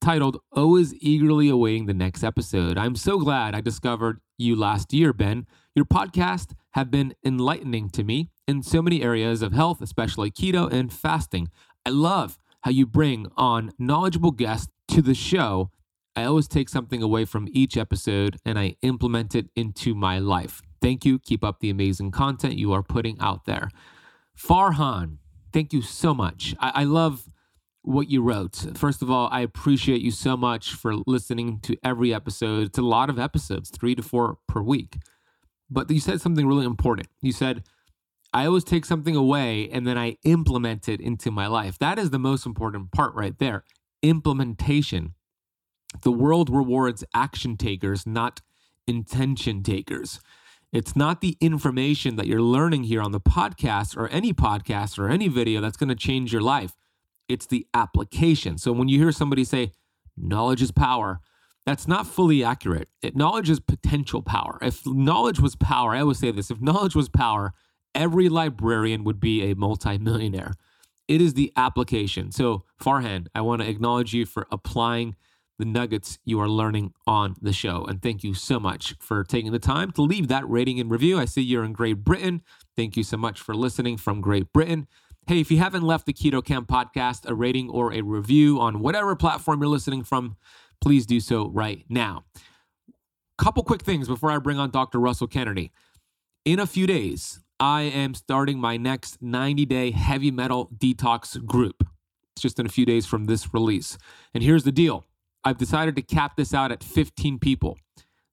titled 0.00 0.38
oh 0.52 0.62
Always 0.62 0.94
Eagerly 0.94 1.48
Awaiting 1.48 1.86
the 1.86 1.94
Next 1.94 2.24
Episode. 2.24 2.76
I'm 2.76 2.96
so 2.96 3.18
glad 3.18 3.54
I 3.54 3.60
discovered 3.60 4.20
you 4.38 4.56
last 4.56 4.92
year, 4.92 5.12
Ben. 5.12 5.46
Your 5.74 5.84
podcasts 5.84 6.54
have 6.72 6.90
been 6.90 7.14
enlightening 7.24 7.90
to 7.90 8.02
me 8.02 8.30
in 8.48 8.62
so 8.62 8.82
many 8.82 9.02
areas 9.02 9.42
of 9.42 9.52
health, 9.52 9.80
especially 9.80 10.30
keto 10.30 10.70
and 10.72 10.92
fasting. 10.92 11.50
I 11.86 11.90
love 11.90 12.38
how 12.62 12.70
you 12.70 12.86
bring 12.86 13.28
on 13.36 13.70
knowledgeable 13.78 14.32
guests 14.32 14.72
to 14.88 15.02
the 15.02 15.14
show. 15.14 15.70
I 16.14 16.24
always 16.24 16.48
take 16.48 16.68
something 16.68 17.02
away 17.02 17.24
from 17.24 17.48
each 17.52 17.76
episode 17.76 18.36
and 18.44 18.58
I 18.58 18.76
implement 18.82 19.34
it 19.34 19.48
into 19.56 19.94
my 19.94 20.18
life. 20.18 20.60
Thank 20.80 21.04
you. 21.04 21.18
Keep 21.18 21.44
up 21.44 21.60
the 21.60 21.70
amazing 21.70 22.10
content 22.10 22.58
you 22.58 22.72
are 22.72 22.82
putting 22.82 23.18
out 23.20 23.46
there. 23.46 23.70
Farhan, 24.36 25.18
thank 25.52 25.72
you 25.72 25.80
so 25.80 26.12
much. 26.12 26.54
I, 26.58 26.72
I 26.74 26.84
love 26.84 27.26
what 27.82 28.10
you 28.10 28.22
wrote. 28.22 28.76
First 28.76 29.02
of 29.02 29.10
all, 29.10 29.28
I 29.32 29.40
appreciate 29.40 30.00
you 30.00 30.10
so 30.10 30.36
much 30.36 30.72
for 30.72 30.94
listening 31.06 31.60
to 31.60 31.76
every 31.82 32.12
episode. 32.14 32.66
It's 32.68 32.78
a 32.78 32.82
lot 32.82 33.10
of 33.10 33.18
episodes, 33.18 33.70
three 33.70 33.94
to 33.94 34.02
four 34.02 34.38
per 34.46 34.62
week. 34.62 34.98
But 35.70 35.90
you 35.90 36.00
said 36.00 36.20
something 36.20 36.46
really 36.46 36.66
important. 36.66 37.08
You 37.20 37.32
said, 37.32 37.64
I 38.34 38.46
always 38.46 38.64
take 38.64 38.84
something 38.84 39.16
away 39.16 39.68
and 39.70 39.86
then 39.86 39.98
I 39.98 40.16
implement 40.24 40.88
it 40.88 41.00
into 41.00 41.30
my 41.30 41.46
life. 41.46 41.78
That 41.78 41.98
is 41.98 42.10
the 42.10 42.18
most 42.18 42.46
important 42.46 42.92
part 42.92 43.14
right 43.14 43.38
there. 43.38 43.64
Implementation. 44.02 45.14
The 46.02 46.12
world 46.12 46.50
rewards 46.50 47.04
action 47.14 47.56
takers, 47.56 48.06
not 48.06 48.40
intention 48.86 49.62
takers. 49.62 50.20
It's 50.72 50.96
not 50.96 51.20
the 51.20 51.36
information 51.40 52.16
that 52.16 52.26
you're 52.26 52.40
learning 52.40 52.84
here 52.84 53.02
on 53.02 53.12
the 53.12 53.20
podcast 53.20 53.96
or 53.96 54.08
any 54.08 54.32
podcast 54.32 54.98
or 54.98 55.08
any 55.08 55.28
video 55.28 55.60
that's 55.60 55.76
going 55.76 55.90
to 55.90 55.94
change 55.94 56.32
your 56.32 56.40
life. 56.40 56.74
It's 57.28 57.46
the 57.46 57.66
application. 57.74 58.56
So 58.56 58.72
when 58.72 58.88
you 58.88 58.98
hear 58.98 59.12
somebody 59.12 59.44
say, 59.44 59.72
knowledge 60.16 60.62
is 60.62 60.72
power, 60.72 61.20
that's 61.66 61.86
not 61.86 62.06
fully 62.06 62.42
accurate. 62.42 62.88
It, 63.02 63.14
knowledge 63.14 63.50
is 63.50 63.60
potential 63.60 64.22
power. 64.22 64.58
If 64.62 64.86
knowledge 64.86 65.40
was 65.40 65.56
power, 65.56 65.94
I 65.94 66.00
always 66.00 66.18
say 66.18 66.30
this 66.30 66.50
if 66.50 66.60
knowledge 66.60 66.94
was 66.94 67.08
power, 67.08 67.52
every 67.94 68.28
librarian 68.28 69.04
would 69.04 69.20
be 69.20 69.50
a 69.50 69.54
multimillionaire. 69.54 70.54
It 71.06 71.20
is 71.20 71.34
the 71.34 71.52
application. 71.56 72.32
So, 72.32 72.64
Farhan, 72.80 73.26
I 73.34 73.42
want 73.42 73.60
to 73.62 73.68
acknowledge 73.68 74.14
you 74.14 74.24
for 74.24 74.46
applying 74.50 75.16
the 75.62 75.66
nuggets 75.66 76.18
you 76.24 76.40
are 76.40 76.48
learning 76.48 76.92
on 77.06 77.36
the 77.40 77.52
show. 77.52 77.84
And 77.84 78.02
thank 78.02 78.24
you 78.24 78.34
so 78.34 78.58
much 78.58 78.96
for 78.98 79.22
taking 79.22 79.52
the 79.52 79.60
time 79.60 79.92
to 79.92 80.02
leave 80.02 80.26
that 80.26 80.48
rating 80.50 80.80
and 80.80 80.90
review. 80.90 81.20
I 81.20 81.24
see 81.24 81.40
you're 81.40 81.62
in 81.62 81.72
Great 81.72 82.02
Britain. 82.02 82.42
Thank 82.74 82.96
you 82.96 83.04
so 83.04 83.16
much 83.16 83.40
for 83.40 83.54
listening 83.54 83.96
from 83.96 84.20
Great 84.20 84.52
Britain. 84.52 84.88
Hey, 85.28 85.38
if 85.38 85.52
you 85.52 85.58
haven't 85.58 85.84
left 85.84 86.06
the 86.06 86.12
Keto 86.12 86.44
Kamp 86.44 86.66
podcast 86.66 87.30
a 87.30 87.34
rating 87.36 87.70
or 87.70 87.92
a 87.92 88.00
review 88.00 88.58
on 88.58 88.80
whatever 88.80 89.14
platform 89.14 89.60
you're 89.60 89.70
listening 89.70 90.02
from, 90.02 90.36
please 90.80 91.06
do 91.06 91.20
so 91.20 91.48
right 91.50 91.84
now. 91.88 92.24
Couple 93.38 93.62
quick 93.62 93.82
things 93.82 94.08
before 94.08 94.32
I 94.32 94.38
bring 94.38 94.58
on 94.58 94.72
Dr. 94.72 94.98
Russell 94.98 95.28
Kennedy. 95.28 95.70
In 96.44 96.58
a 96.58 96.66
few 96.66 96.88
days, 96.88 97.38
I 97.60 97.82
am 97.82 98.14
starting 98.14 98.58
my 98.58 98.76
next 98.76 99.22
90 99.22 99.64
day 99.66 99.92
heavy 99.92 100.32
metal 100.32 100.72
detox 100.76 101.40
group. 101.46 101.86
It's 102.34 102.42
just 102.42 102.58
in 102.58 102.66
a 102.66 102.68
few 102.68 102.84
days 102.84 103.06
from 103.06 103.26
this 103.26 103.54
release. 103.54 103.96
And 104.34 104.42
here's 104.42 104.64
the 104.64 104.72
deal 104.72 105.04
I've 105.44 105.58
decided 105.58 105.96
to 105.96 106.02
cap 106.02 106.36
this 106.36 106.54
out 106.54 106.72
at 106.72 106.84
15 106.84 107.38
people. 107.38 107.78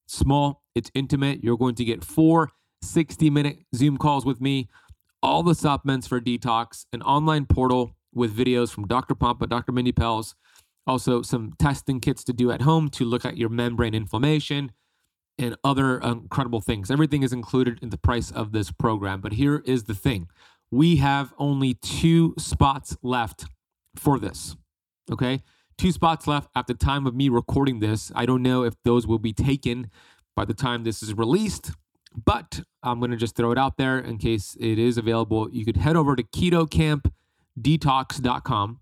Small, 0.07 0.63
it's 0.75 0.91
intimate. 0.93 1.43
You're 1.43 1.57
going 1.57 1.75
to 1.75 1.85
get 1.85 2.03
four 2.03 2.51
60 2.81 3.29
minute 3.29 3.59
Zoom 3.75 3.97
calls 3.97 4.25
with 4.25 4.39
me, 4.39 4.69
all 5.21 5.43
the 5.43 5.55
supplements 5.55 6.07
for 6.07 6.21
detox, 6.21 6.85
an 6.93 7.01
online 7.01 7.45
portal 7.45 7.95
with 8.13 8.35
videos 8.35 8.71
from 8.71 8.87
Dr. 8.87 9.15
Pompa, 9.15 9.47
Dr. 9.49 9.71
Mindy 9.71 9.91
Pelz, 9.91 10.33
also 10.87 11.21
some 11.21 11.53
testing 11.59 11.99
kits 11.99 12.23
to 12.23 12.33
do 12.33 12.51
at 12.51 12.61
home 12.61 12.89
to 12.89 13.05
look 13.05 13.25
at 13.25 13.37
your 13.37 13.49
membrane 13.49 13.93
inflammation 13.93 14.71
and 15.37 15.55
other 15.63 15.99
incredible 15.99 16.61
things. 16.61 16.89
Everything 16.89 17.23
is 17.23 17.33
included 17.33 17.79
in 17.81 17.89
the 17.89 17.97
price 17.97 18.31
of 18.31 18.51
this 18.51 18.71
program. 18.71 19.21
But 19.21 19.33
here 19.33 19.61
is 19.65 19.83
the 19.83 19.93
thing 19.93 20.27
we 20.71 20.97
have 20.97 21.33
only 21.37 21.73
two 21.73 22.35
spots 22.37 22.95
left 23.01 23.45
for 23.95 24.19
this. 24.19 24.55
Okay 25.11 25.41
two 25.79 25.91
spots 25.93 26.27
left 26.27 26.49
at 26.55 26.67
the 26.67 26.73
time 26.73 27.07
of 27.07 27.15
me 27.15 27.29
recording 27.29 27.79
this. 27.79 28.11
I 28.13 28.25
don't 28.25 28.43
know 28.43 28.63
if 28.63 28.73
those 28.83 29.07
will 29.07 29.17
be 29.17 29.31
taken 29.31 29.89
by 30.35 30.43
the 30.43 30.53
time 30.53 30.83
this 30.83 31.01
is 31.01 31.13
released, 31.13 31.71
but 32.13 32.59
I'm 32.83 32.99
going 32.99 33.11
to 33.11 33.17
just 33.17 33.37
throw 33.37 33.51
it 33.51 33.57
out 33.57 33.77
there 33.77 33.97
in 33.97 34.17
case 34.17 34.57
it 34.59 34.77
is 34.77 34.97
available. 34.97 35.49
You 35.51 35.63
could 35.63 35.77
head 35.77 35.95
over 35.95 36.17
to 36.17 36.23
ketokampdetox.com. 36.23 38.79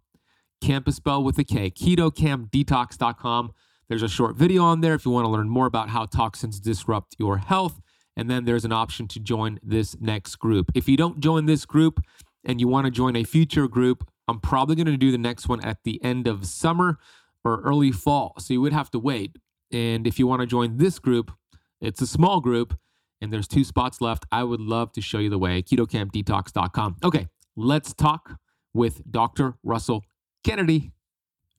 Camp 0.60 0.88
is 0.88 0.96
spelled 0.96 1.24
with 1.24 1.38
a 1.38 1.44
K, 1.44 1.70
ketokampdetox.com. 1.70 3.52
There's 3.90 4.02
a 4.02 4.10
short 4.10 4.36
video 4.36 4.64
on 4.64 4.82
there 4.82 4.96
if 4.96 5.06
you 5.06 5.12
want 5.12 5.26
to 5.26 5.30
learn 5.30 5.50
more 5.50 5.68
about 5.68 5.90
how 5.90 6.06
toxins 6.06 6.60
disrupt 6.60 7.16
your 7.20 7.38
health. 7.38 7.80
And 8.16 8.28
then 8.28 8.46
there's 8.46 8.66
an 8.66 8.72
option 8.72 9.08
to 9.10 9.20
join 9.20 9.60
this 9.62 9.96
next 10.02 10.38
group. 10.38 10.72
If 10.74 10.90
you 10.90 10.98
don't 10.98 11.20
join 11.20 11.46
this 11.46 11.64
group 11.64 12.00
and 12.44 12.60
you 12.60 12.68
want 12.68 12.86
to 12.86 12.92
join 12.92 13.16
a 13.16 13.24
future 13.24 13.68
group, 13.68 14.10
I'm 14.28 14.40
probably 14.40 14.76
going 14.76 14.88
to 14.88 14.98
do 14.98 15.12
the 15.12 15.18
next 15.18 15.48
one 15.48 15.64
at 15.64 15.84
the 15.84 16.04
end 16.04 16.28
of 16.28 16.46
summer 16.46 16.98
or 17.44 17.62
early 17.62 17.92
fall. 17.92 18.36
So 18.40 18.54
you 18.54 18.62
would 18.62 18.74
have 18.74 18.92
to 18.92 19.00
wait. 19.00 19.38
And 19.72 20.06
if 20.08 20.20
you 20.20 20.28
want 20.28 20.42
to 20.42 20.46
join 20.46 20.78
this 20.78 21.00
group, 21.00 21.32
it's 21.80 22.02
a 22.02 22.08
small 22.08 22.40
group 22.42 22.78
and 23.22 23.32
there's 23.32 23.48
two 23.48 23.64
spots 23.64 24.02
left. 24.02 24.26
I 24.32 24.44
would 24.44 24.62
love 24.62 24.92
to 24.94 25.02
show 25.02 25.20
you 25.20 25.30
the 25.30 25.38
way. 25.38 25.62
KetoKampDetox.com. 25.62 26.98
Okay, 27.04 27.28
let's 27.56 27.94
talk 27.94 28.38
with 28.74 29.10
Dr. 29.10 29.56
Russell 29.64 30.04
Kennedy. 30.44 30.92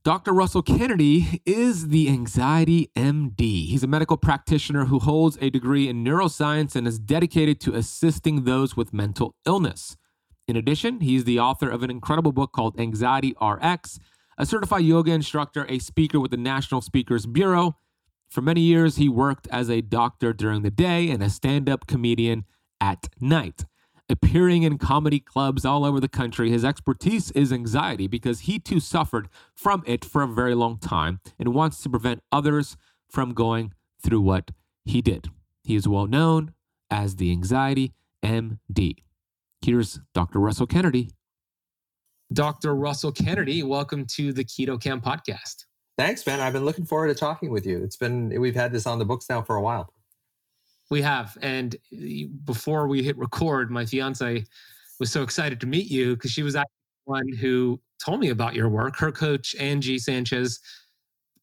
Dr. 0.05 0.33
Russell 0.33 0.63
Kennedy 0.63 1.43
is 1.45 1.89
the 1.89 2.09
Anxiety 2.09 2.91
MD. 2.97 3.67
He's 3.67 3.83
a 3.83 3.89
medical 3.89 4.17
practitioner 4.17 4.87
who 4.87 5.01
holds 5.01 5.37
a 5.41 5.51
degree 5.51 5.89
in 5.89 6.05
neuroscience 6.05 6.77
and 6.77 6.87
is 6.87 6.99
dedicated 6.99 7.61
to 7.61 7.75
assisting 7.75 8.45
those 8.45 8.77
with 8.77 8.95
mental 8.95 9.35
illness. 9.45 9.97
In 10.49 10.57
addition, 10.57 11.01
he's 11.01 11.25
the 11.25 11.39
author 11.39 11.69
of 11.69 11.83
an 11.83 11.91
incredible 11.91 12.33
book 12.33 12.53
called 12.53 12.81
Anxiety 12.81 13.35
RX, 13.39 14.01
a 14.39 14.47
certified 14.47 14.83
yoga 14.83 15.13
instructor, 15.13 15.67
a 15.69 15.79
speaker 15.79 16.19
with 16.19 16.31
the 16.31 16.39
National 16.39 16.81
Speakers 16.81 17.27
Bureau. 17.27 17.77
For 18.31 18.41
many 18.41 18.63
years, 18.63 18.97
he 18.97 19.11
worked 19.11 19.47
as 19.51 19.69
a 19.69 19.83
doctor 19.83 20.33
during 20.33 20.63
the 20.63 20.71
day 20.71 21.11
and 21.11 21.23
a 21.23 21.29
stand 21.29 21.69
up 21.69 21.87
comedian 21.87 22.47
at 22.81 23.09
night. 23.21 23.67
Appearing 24.09 24.63
in 24.63 24.79
comedy 24.79 25.21
clubs 25.21 25.67
all 25.67 25.85
over 25.85 26.01
the 26.01 26.09
country, 26.09 26.51
his 26.51 26.65
expertise 26.65 27.31
is 27.33 27.53
anxiety 27.53 28.07
because 28.07 28.41
he 28.41 28.59
too 28.59 28.81
suffered 28.81 29.29
from 29.55 29.83
it 29.87 30.03
for 30.03 30.23
a 30.23 30.27
very 30.27 30.55
long 30.55 30.79
time 30.79 31.21
and 31.39 31.53
wants 31.53 31.83
to 31.83 31.91
prevent 31.91 32.23
others 32.33 32.79
from 33.11 33.35
going 33.35 33.75
through 34.03 34.23
what 34.23 34.51
he 34.87 35.03
did. 35.03 35.29
He 35.63 35.75
is 35.75 35.87
well 35.87 36.07
known 36.07 36.55
as 36.91 37.17
the 37.17 37.31
Anxiety 37.31 37.93
MD. 38.25 38.97
Here's 39.63 40.01
Dr. 40.15 40.39
Russell 40.39 40.67
Kennedy. 40.67 41.11
Dr. 42.33 42.75
Russell 42.75 43.13
Kennedy, 43.13 43.63
welcome 43.63 44.07
to 44.15 44.33
the 44.33 44.45
Keto 44.45 44.81
Kamp 44.81 45.05
podcast. 45.05 45.65
Thanks, 45.97 46.27
man. 46.27 46.41
I've 46.41 46.53
been 46.53 46.65
looking 46.65 46.85
forward 46.85 47.09
to 47.09 47.15
talking 47.15 47.51
with 47.51 47.67
you. 47.67 47.83
It's 47.83 47.97
been, 47.97 48.29
we've 48.41 48.55
had 48.55 48.71
this 48.71 48.87
on 48.87 48.99
the 48.99 49.05
books 49.05 49.27
now 49.29 49.43
for 49.43 49.57
a 49.57 49.63
while. 49.63 49.93
We 50.91 51.03
have. 51.03 51.37
And 51.43 51.77
before 52.45 52.87
we 52.87 53.03
hit 53.03 53.19
record, 53.19 53.71
my 53.71 53.85
fiance 53.85 54.45
was 55.01 55.11
so 55.11 55.23
excited 55.23 55.61
to 55.61 55.67
meet 55.67 55.91
you 55.91 56.15
because 56.15 56.31
she 56.31 56.43
was 56.43 56.55
actually 56.55 56.71
one 57.05 57.29
who 57.29 57.81
told 58.03 58.21
me 58.21 58.29
about 58.29 58.55
your 58.55 58.69
work. 58.69 58.97
Her 58.97 59.11
coach, 59.11 59.55
Angie 59.57 59.99
Sanchez, 59.99 60.61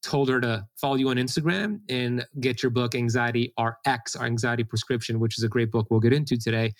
told 0.01 0.29
her 0.29 0.39
to 0.39 0.65
follow 0.79 0.95
you 0.95 1.09
on 1.09 1.17
Instagram 1.17 1.79
and 1.89 2.25
get 2.39 2.63
your 2.63 2.69
book, 2.69 2.95
Anxiety 2.95 3.53
RX, 3.59 4.15
our 4.15 4.25
anxiety 4.25 4.63
prescription, 4.63 5.19
which 5.19 5.37
is 5.37 5.43
a 5.43 5.49
great 5.49 5.71
book 5.71 5.87
we'll 5.89 5.99
get 5.99 6.13
into 6.13 6.37
today. 6.37 6.73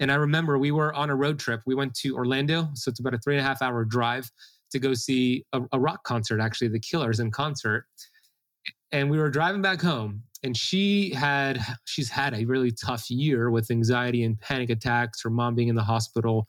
And 0.00 0.12
I 0.12 0.16
remember 0.16 0.58
we 0.58 0.72
were 0.72 0.92
on 0.94 1.10
a 1.10 1.16
road 1.16 1.38
trip. 1.38 1.62
We 1.66 1.74
went 1.74 1.94
to 1.96 2.16
Orlando, 2.16 2.68
so 2.74 2.90
it's 2.90 3.00
about 3.00 3.14
a 3.14 3.18
three 3.18 3.36
and 3.36 3.44
a 3.44 3.48
half 3.48 3.62
hour 3.62 3.84
drive 3.84 4.30
to 4.72 4.78
go 4.78 4.94
see 4.94 5.44
a, 5.52 5.62
a 5.72 5.80
rock 5.80 6.04
concert, 6.04 6.40
actually, 6.40 6.68
the 6.68 6.80
Killers 6.80 7.20
in 7.20 7.30
concert. 7.30 7.86
And 8.92 9.10
we 9.10 9.18
were 9.18 9.30
driving 9.30 9.62
back 9.62 9.80
home, 9.80 10.22
and 10.42 10.56
she 10.56 11.10
had 11.10 11.60
she's 11.86 12.10
had 12.10 12.34
a 12.34 12.44
really 12.44 12.70
tough 12.70 13.10
year 13.10 13.50
with 13.50 13.70
anxiety 13.70 14.22
and 14.22 14.40
panic 14.40 14.70
attacks. 14.70 15.22
Her 15.22 15.30
mom 15.30 15.54
being 15.54 15.68
in 15.68 15.74
the 15.74 15.82
hospital, 15.82 16.46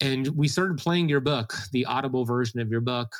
and 0.00 0.28
we 0.28 0.46
started 0.46 0.78
playing 0.78 1.08
your 1.08 1.20
book, 1.20 1.54
the 1.72 1.84
audible 1.86 2.24
version 2.24 2.60
of 2.60 2.70
your 2.70 2.80
book. 2.80 3.12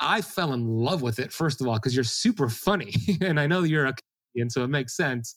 I 0.00 0.22
fell 0.22 0.52
in 0.52 0.66
love 0.66 1.02
with 1.02 1.18
it 1.18 1.32
first 1.32 1.60
of 1.60 1.66
all 1.66 1.74
because 1.74 1.94
you're 1.94 2.04
super 2.04 2.48
funny, 2.48 2.94
and 3.20 3.38
I 3.38 3.46
know 3.46 3.62
you're 3.62 3.86
a 3.86 3.94
comedian, 4.34 4.50
so 4.50 4.64
it 4.64 4.68
makes 4.68 4.96
sense 4.96 5.36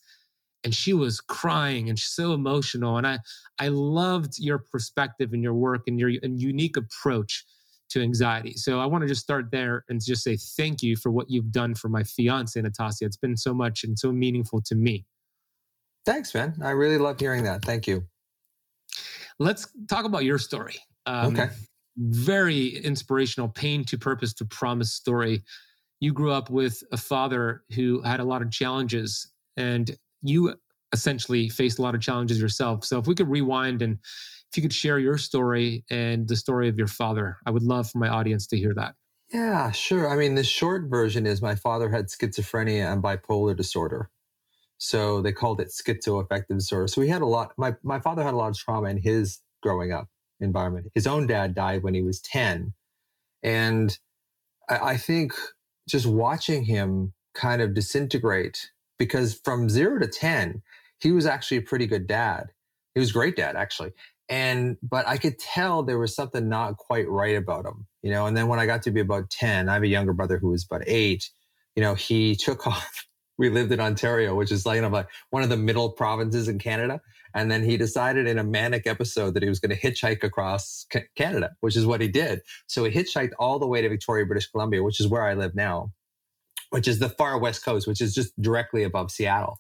and 0.64 0.76
she 0.76 0.94
was 0.94 1.20
crying 1.20 1.90
and 1.90 1.98
so 1.98 2.34
emotional 2.34 2.98
and 2.98 3.08
i 3.08 3.18
i 3.60 3.68
loved 3.68 4.38
your 4.38 4.60
perspective 4.60 5.34
and 5.34 5.44
your 5.44 5.54
work 5.54 5.84
and 5.88 6.00
your 6.00 6.10
unique 6.10 6.78
approach 6.78 7.46
to 7.92 8.02
anxiety. 8.02 8.54
So 8.54 8.80
i 8.80 8.86
want 8.86 9.04
to 9.04 9.08
just 9.08 9.22
start 9.22 9.52
there 9.52 9.84
and 9.90 10.02
just 10.04 10.24
say 10.24 10.38
thank 10.38 10.82
you 10.82 10.96
for 10.96 11.12
what 11.12 11.30
you've 11.30 11.52
done 11.52 11.76
for 11.76 11.90
my 11.90 12.04
fiance 12.04 12.60
natasha. 12.60 13.06
It's 13.06 13.18
been 13.18 13.38
so 13.38 13.54
much 13.54 13.84
and 13.84 13.98
so 14.00 14.12
meaningful 14.12 14.62
to 14.64 14.76
me. 14.76 15.06
Thanks 16.06 16.34
man. 16.34 16.56
I 16.64 16.72
really 16.72 16.98
love 16.98 17.20
hearing 17.20 17.44
that. 17.44 17.64
Thank 17.64 17.88
you. 17.88 18.08
Let's 19.40 19.68
talk 19.90 20.06
about 20.06 20.24
your 20.24 20.38
story. 20.38 20.76
Um, 21.06 21.34
okay. 21.34 21.50
very 21.98 22.78
inspirational 22.78 23.50
pain 23.50 23.84
to 23.86 23.98
purpose 23.98 24.34
to 24.36 24.46
promise 24.46 24.94
story. 24.94 25.44
You 26.00 26.14
grew 26.14 26.32
up 26.32 26.50
with 26.50 26.84
a 26.92 26.98
father 26.98 27.64
who 27.76 28.02
had 28.02 28.20
a 28.20 28.24
lot 28.24 28.42
of 28.42 28.52
challenges 28.52 29.32
and 29.58 29.96
you 30.22 30.56
essentially 30.94 31.50
faced 31.50 31.80
a 31.80 31.82
lot 31.82 31.96
of 31.96 32.02
challenges 32.02 32.40
yourself. 32.40 32.86
So 32.86 33.00
if 33.00 33.08
we 33.08 33.16
could 33.16 33.30
rewind 33.30 33.82
and 33.82 34.00
if 34.52 34.58
you 34.58 34.62
could 34.62 34.74
share 34.74 35.00
your 35.00 35.18
story 35.18 35.86
and 35.90 36.28
the 36.28 36.36
story 36.36 36.68
of 36.68 36.78
your 36.78 36.88
father, 36.88 37.38
I 37.46 37.52
would 37.52 37.64
love 37.64 37.90
for 37.90 38.00
my 38.00 38.10
audience 38.10 38.48
to 38.48 38.58
hear 38.58 38.74
that. 38.76 38.96
Yeah, 39.32 39.72
sure. 39.72 40.10
I 40.10 40.18
mean, 40.18 40.36
the 40.36 40.44
short 40.44 40.90
version 40.90 41.26
is 41.26 41.42
my 41.42 41.56
father 41.56 41.90
had 41.90 42.08
schizophrenia 42.08 42.92
and 42.92 43.02
bipolar 43.02 43.56
disorder. 43.56 44.10
So 44.78 45.22
they 45.22 45.32
called 45.32 45.62
it 45.62 45.70
schizoaffective 45.70 46.58
disorder. 46.58 46.88
So 46.88 47.02
he 47.02 47.08
had 47.08 47.22
a 47.22 47.26
lot, 47.26 47.54
my, 47.58 47.76
my 47.82 48.00
father 48.00 48.24
had 48.24 48.34
a 48.34 48.38
lot 48.38 48.50
of 48.50 48.58
trauma 48.58 48.90
in 48.90 48.98
his 48.98 49.40
growing 49.64 49.94
up 49.94 50.10
environment. 50.42 50.88
His 50.96 51.08
own 51.08 51.28
dad 51.28 51.56
died 51.56 51.84
when 51.84 51.94
he 51.94 52.02
was 52.02 52.20
10. 52.20 52.74
And 53.42 53.98
I, 54.70 54.78
I 54.78 54.98
think 54.98 55.34
just 55.88 56.06
watching 56.06 56.66
him 56.66 57.14
kind 57.34 57.62
of 57.62 57.74
disintegrate 57.74 58.72
because 59.02 59.34
from 59.34 59.68
zero 59.68 59.98
to 59.98 60.06
10, 60.06 60.62
he 61.00 61.12
was 61.12 61.26
actually 61.26 61.58
a 61.58 61.64
pretty 61.64 61.88
good 61.88 62.06
dad. 62.06 62.52
He 62.94 63.00
was 63.00 63.12
great 63.12 63.36
dad, 63.36 63.56
actually. 63.56 63.94
And, 64.30 64.78
but 64.84 65.08
I 65.08 65.18
could 65.18 65.40
tell 65.40 65.82
there 65.82 65.98
was 65.98 66.16
something 66.16 66.48
not 66.48 66.78
quite 66.78 67.10
right 67.10 67.36
about 67.36 67.66
him, 67.66 67.88
you 68.04 68.12
know. 68.12 68.28
And 68.28 68.38
then 68.38 68.48
when 68.48 68.60
I 68.60 68.68
got 68.68 68.84
to 68.84 68.92
be 68.92 69.00
about 69.00 69.32
10, 69.32 69.70
I 69.70 69.74
have 69.74 69.82
a 69.82 69.88
younger 69.88 70.14
brother 70.14 70.38
who 70.38 70.50
was 70.50 70.64
about 70.70 70.84
eight, 70.86 71.32
you 71.76 71.82
know, 71.82 71.96
he 71.96 72.36
took 72.48 72.68
off 72.68 73.08
we 73.40 73.50
lived 73.50 73.72
in 73.72 73.80
Ontario, 73.80 74.36
which 74.36 74.52
is 74.52 74.68
like, 74.68 74.76
you 74.76 74.84
know, 74.84 74.90
like 74.90 75.08
one 75.32 75.42
of 75.42 75.50
the 75.50 75.58
middle 75.58 75.90
provinces 75.90 76.48
in 76.48 76.60
Canada. 76.60 77.02
And 77.34 77.50
then 77.50 77.64
he 77.64 77.76
decided 77.76 78.28
in 78.28 78.38
a 78.38 78.44
manic 78.44 78.86
episode 78.86 79.34
that 79.34 79.42
he 79.42 79.50
was 79.50 79.60
going 79.60 79.76
to 79.76 79.82
hitchhike 79.82 80.24
across 80.24 80.86
Canada, 81.16 81.50
which 81.62 81.76
is 81.76 81.88
what 81.88 82.02
he 82.02 82.08
did. 82.08 82.42
So 82.68 82.84
he 82.84 82.92
hitchhiked 82.92 83.32
all 83.40 83.58
the 83.58 83.66
way 83.66 83.82
to 83.82 83.90
Victoria, 83.90 84.28
British 84.28 84.52
Columbia, 84.52 84.84
which 84.84 85.00
is 85.00 85.08
where 85.08 85.24
I 85.24 85.34
live 85.34 85.56
now, 85.56 85.92
which 86.72 86.88
is 86.88 87.00
the 87.00 87.10
far 87.10 87.38
west 87.38 87.64
coast, 87.64 87.88
which 87.88 88.02
is 88.02 88.14
just 88.14 88.40
directly 88.42 88.84
above 88.84 89.12
Seattle. 89.12 89.60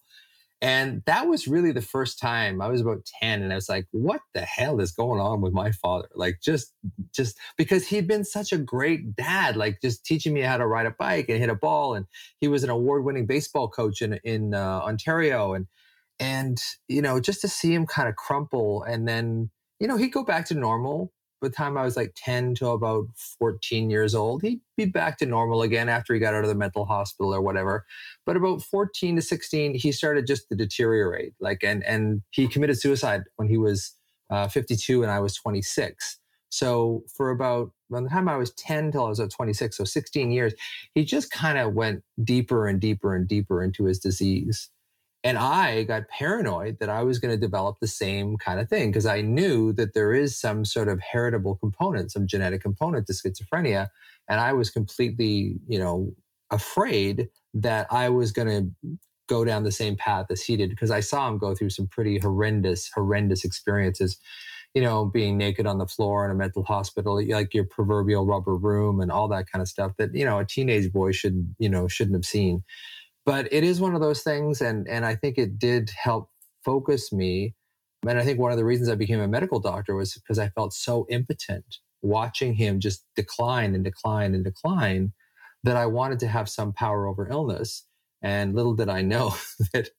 And 0.64 1.02
that 1.08 1.28
was 1.28 1.48
really 1.48 1.72
the 1.72 1.82
first 1.82 2.20
time 2.20 2.62
I 2.62 2.68
was 2.68 2.82
about 2.82 3.04
10 3.20 3.42
and 3.42 3.52
I 3.52 3.56
was 3.56 3.68
like, 3.68 3.88
what 3.92 4.22
the 4.36 4.42
hell 4.42 4.80
is 4.80 4.92
going 4.92 5.20
on 5.20 5.42
with 5.42 5.54
my 5.54 5.72
father? 5.72 6.08
Like 6.14 6.40
just 6.44 6.74
just 7.16 7.40
because 7.58 7.88
he'd 7.88 8.08
been 8.08 8.24
such 8.24 8.52
a 8.52 8.60
great 8.60 9.16
dad, 9.16 9.58
like 9.58 9.82
just 9.82 10.06
teaching 10.06 10.34
me 10.34 10.42
how 10.42 10.58
to 10.58 10.68
ride 10.68 10.86
a 10.86 10.92
bike 10.92 11.30
and 11.30 11.40
hit 11.40 11.50
a 11.50 11.56
ball. 11.56 11.96
And 11.96 12.06
he 12.40 12.48
was 12.48 12.64
an 12.64 12.70
award-winning 12.70 13.26
baseball 13.26 13.70
coach 13.70 14.04
in 14.04 14.20
in 14.24 14.54
uh, 14.54 14.82
Ontario. 14.84 15.54
And 15.54 15.66
and 16.20 16.62
you 16.88 17.02
know, 17.02 17.20
just 17.20 17.42
to 17.42 17.48
see 17.48 17.74
him 17.74 17.88
kind 17.88 18.08
of 18.08 18.16
crumple 18.16 18.84
and 18.84 19.08
then, 19.08 19.50
you 19.80 19.88
know, 19.88 19.98
he'd 19.98 20.14
go 20.14 20.24
back 20.24 20.46
to 20.48 20.54
normal 20.54 21.12
by 21.42 21.48
the 21.48 21.54
time 21.54 21.78
I 21.78 21.84
was 21.84 21.98
like 21.98 22.14
10 22.16 22.56
to 22.56 22.70
about 22.70 23.08
14 23.40 23.90
years 23.90 24.14
old, 24.14 24.44
he'd 24.44 24.62
be 24.78 24.86
back 24.86 25.18
to 25.18 25.26
normal 25.26 25.64
again 25.64 25.90
after 25.90 26.14
he 26.14 26.20
got 26.20 26.36
out 26.36 26.44
of 26.44 26.50
the 26.50 26.56
mental 26.56 26.86
hospital 26.86 27.34
or 27.34 27.42
whatever. 27.42 27.86
But 28.26 28.38
about 28.38 28.62
14 28.62 29.16
to 29.16 29.22
16, 29.22 29.76
he 29.76 29.92
started 29.92 30.28
just 30.28 30.48
to 30.50 30.56
deteriorate. 30.56 31.34
Like, 31.40 31.64
and, 31.64 31.84
and 31.84 32.22
he 32.30 32.48
committed 32.48 32.80
suicide 32.80 33.24
when 33.38 33.50
he 33.50 33.58
was 33.58 33.96
uh, 34.30 34.48
52 34.48 35.02
and 35.02 35.12
I 35.12 35.20
was 35.20 35.36
26. 35.36 36.20
So 36.50 37.04
for 37.16 37.32
about 37.32 37.72
by 37.90 38.02
the 38.02 38.10
time 38.10 38.30
I 38.30 38.38
was 38.38 38.52
10 38.52 38.92
till 38.92 39.06
I 39.06 39.10
was 39.10 39.20
at 39.20 39.32
26, 39.32 39.76
so 39.76 39.84
16 39.84 40.32
years, 40.32 40.54
he 40.94 41.04
just 41.04 41.32
kind 41.32 41.58
of 41.58 41.74
went 41.74 42.04
deeper 42.24 42.68
and 42.68 42.80
deeper 42.80 43.16
and 43.16 43.28
deeper 43.28 43.64
into 43.64 43.86
his 43.86 44.00
disease. 44.00 44.70
And 45.24 45.38
I 45.38 45.84
got 45.84 46.10
paranoid 46.10 46.80
that 46.80 46.90
I 46.90 47.04
was 47.04 47.20
going 47.20 47.34
to 47.34 47.40
develop 47.40 47.78
the 47.80 47.88
same 47.88 48.38
kind 48.38 48.60
of 48.60 48.70
thing 48.70 48.90
because 48.90 49.06
I 49.06 49.22
knew 49.22 49.72
that 49.74 49.94
there 49.94 50.14
is 50.14 50.40
some 50.40 50.66
sort 50.66 50.88
of 50.88 51.00
heritable 51.00 51.58
component, 51.58 52.12
some 52.12 52.26
genetic 52.26 52.62
component 52.62 53.06
to 53.08 53.14
schizophrenia. 53.14 53.88
And 54.28 54.40
I 54.40 54.54
was 54.54 54.72
completely, 54.72 55.60
you 55.68 55.78
know, 55.78 56.14
afraid 56.50 57.30
that 57.54 57.88
I 57.92 58.10
was 58.10 58.32
going 58.32 58.48
to 58.48 58.98
go 59.28 59.46
down 59.46 59.64
the 59.64 59.72
same 59.72 59.96
path 59.96 60.26
as 60.32 60.42
he 60.42 60.58
did 60.58 60.72
because 60.72 60.92
I 60.92 61.02
saw 61.02 61.28
him 61.28 61.38
go 61.38 61.54
through 61.54 61.70
some 61.70 61.88
pretty 61.88 62.18
horrendous, 62.18 62.90
horrendous 62.94 63.46
experiences. 63.46 64.18
You 64.74 64.82
know, 64.82 65.04
being 65.04 65.38
naked 65.38 65.68
on 65.68 65.80
the 65.80 65.86
floor 65.86 66.24
in 66.24 66.32
a 66.32 66.34
mental 66.34 66.64
hospital, 66.64 67.22
like 67.28 67.54
your 67.54 67.66
proverbial 67.66 68.26
rubber 68.26 68.56
room 68.56 69.02
and 69.02 69.12
all 69.12 69.28
that 69.28 69.52
kind 69.52 69.62
of 69.62 69.68
stuff 69.68 69.92
that, 69.98 70.16
you 70.16 70.24
know, 70.24 70.40
a 70.40 70.46
teenage 70.46 70.94
boy 70.94 71.12
should, 71.12 71.54
you 71.60 71.68
know, 71.68 71.90
shouldn't 71.90 72.16
have 72.16 72.26
seen 72.26 72.64
but 73.26 73.52
it 73.52 73.64
is 73.64 73.80
one 73.80 73.96
of 73.96 74.02
those 74.02 74.22
things 74.22 74.62
and 74.62 74.88
and 74.88 75.06
i 75.06 75.16
think 75.16 75.38
it 75.38 75.60
did 75.60 75.90
help 76.02 76.30
focus 76.64 77.12
me 77.12 77.54
and 78.08 78.20
i 78.20 78.24
think 78.24 78.40
one 78.40 78.52
of 78.52 78.58
the 78.58 78.66
reasons 78.66 78.90
i 78.90 78.96
became 78.96 79.20
a 79.20 79.28
medical 79.28 79.60
doctor 79.60 79.96
was 79.96 80.14
because 80.14 80.40
i 80.40 80.50
felt 80.50 80.74
so 80.74 81.06
impotent 81.10 81.78
watching 82.02 82.54
him 82.54 82.80
just 82.80 83.06
decline 83.16 83.76
and 83.76 83.84
decline 83.84 84.34
and 84.34 84.44
decline 84.44 85.14
that 85.64 85.78
i 85.78 85.86
wanted 85.86 86.20
to 86.20 86.28
have 86.28 86.50
some 86.50 86.74
power 86.74 87.08
over 87.08 87.30
illness 87.30 87.86
and 88.22 88.56
little 88.56 88.76
did 88.76 88.90
i 88.90 89.02
know 89.02 89.34
that 89.74 89.90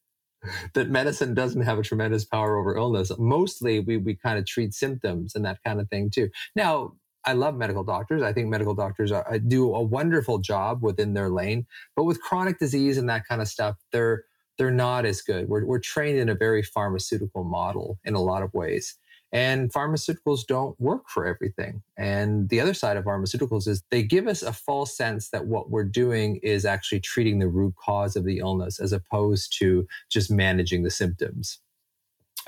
that 0.73 0.89
medicine 0.89 1.33
doesn't 1.33 1.61
have 1.61 1.79
a 1.79 1.83
tremendous 1.83 2.25
power 2.25 2.57
over 2.57 2.75
illness. 2.75 3.11
Mostly 3.17 3.79
we 3.79 3.97
we 3.97 4.15
kind 4.15 4.37
of 4.37 4.45
treat 4.45 4.73
symptoms 4.73 5.35
and 5.35 5.45
that 5.45 5.59
kind 5.65 5.79
of 5.79 5.89
thing 5.89 6.09
too. 6.13 6.29
Now 6.55 6.93
I 7.25 7.33
love 7.33 7.55
medical 7.55 7.83
doctors. 7.83 8.21
I 8.21 8.33
think 8.33 8.49
medical 8.49 8.75
doctors 8.75 9.11
are, 9.11 9.31
uh, 9.31 9.37
do 9.37 9.73
a 9.73 9.81
wonderful 9.81 10.39
job 10.39 10.83
within 10.83 11.13
their 11.13 11.29
lane, 11.29 11.65
but 11.95 12.03
with 12.03 12.21
chronic 12.21 12.59
disease 12.59 12.97
and 12.97 13.09
that 13.09 13.27
kind 13.27 13.41
of 13.41 13.47
stuff, 13.47 13.77
they're 13.91 14.25
they're 14.57 14.71
not 14.71 15.05
as 15.05 15.21
good. 15.21 15.47
We're 15.49 15.65
we're 15.65 15.79
trained 15.79 16.19
in 16.19 16.29
a 16.29 16.35
very 16.35 16.61
pharmaceutical 16.61 17.43
model 17.43 17.99
in 18.03 18.13
a 18.13 18.21
lot 18.21 18.43
of 18.43 18.53
ways. 18.53 18.95
And 19.31 19.73
pharmaceuticals 19.73 20.45
don't 20.45 20.79
work 20.79 21.09
for 21.09 21.25
everything. 21.25 21.81
And 21.97 22.49
the 22.49 22.59
other 22.59 22.75
side 22.75 22.97
of 22.97 23.05
pharmaceuticals 23.05 23.67
is 23.67 23.81
they 23.89 24.03
give 24.03 24.27
us 24.27 24.43
a 24.43 24.53
false 24.53 24.95
sense 24.95 25.29
that 25.29 25.47
what 25.47 25.71
we're 25.71 25.85
doing 25.85 26.39
is 26.43 26.65
actually 26.65 26.99
treating 26.99 27.39
the 27.39 27.47
root 27.47 27.73
cause 27.83 28.15
of 28.15 28.25
the 28.25 28.37
illness 28.37 28.79
as 28.79 28.93
opposed 28.93 29.57
to 29.57 29.87
just 30.11 30.29
managing 30.29 30.83
the 30.83 30.91
symptoms. 30.91 31.59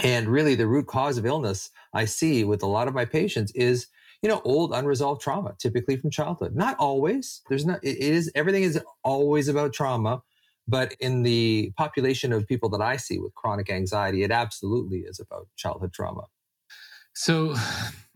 And 0.03 0.27
really, 0.27 0.53
the 0.53 0.67
root 0.67 0.85
cause 0.85 1.17
of 1.17 1.25
illness 1.25 1.71
I 1.93 2.05
see 2.05 2.43
with 2.43 2.61
a 2.61 2.67
lot 2.67 2.87
of 2.87 2.93
my 2.93 3.05
patients 3.05 3.51
is 3.53 3.87
you 4.21 4.29
know, 4.29 4.41
old 4.43 4.73
unresolved 4.73 5.21
trauma, 5.21 5.55
typically 5.59 5.97
from 5.97 6.09
childhood. 6.09 6.55
Not 6.55 6.77
always. 6.77 7.41
There's 7.49 7.65
not, 7.65 7.83
it 7.83 7.97
is, 7.97 8.31
everything 8.35 8.63
is 8.63 8.79
always 9.03 9.47
about 9.47 9.73
trauma. 9.73 10.21
But 10.67 10.95
in 10.99 11.21
the 11.21 11.71
population 11.77 12.33
of 12.33 12.47
people 12.47 12.69
that 12.69 12.81
I 12.81 12.97
see 12.97 13.19
with 13.19 13.35
chronic 13.35 13.69
anxiety, 13.69 14.23
it 14.23 14.31
absolutely 14.31 14.99
is 14.99 15.19
about 15.19 15.47
childhood 15.55 15.93
trauma. 15.93 16.23
So 17.13 17.55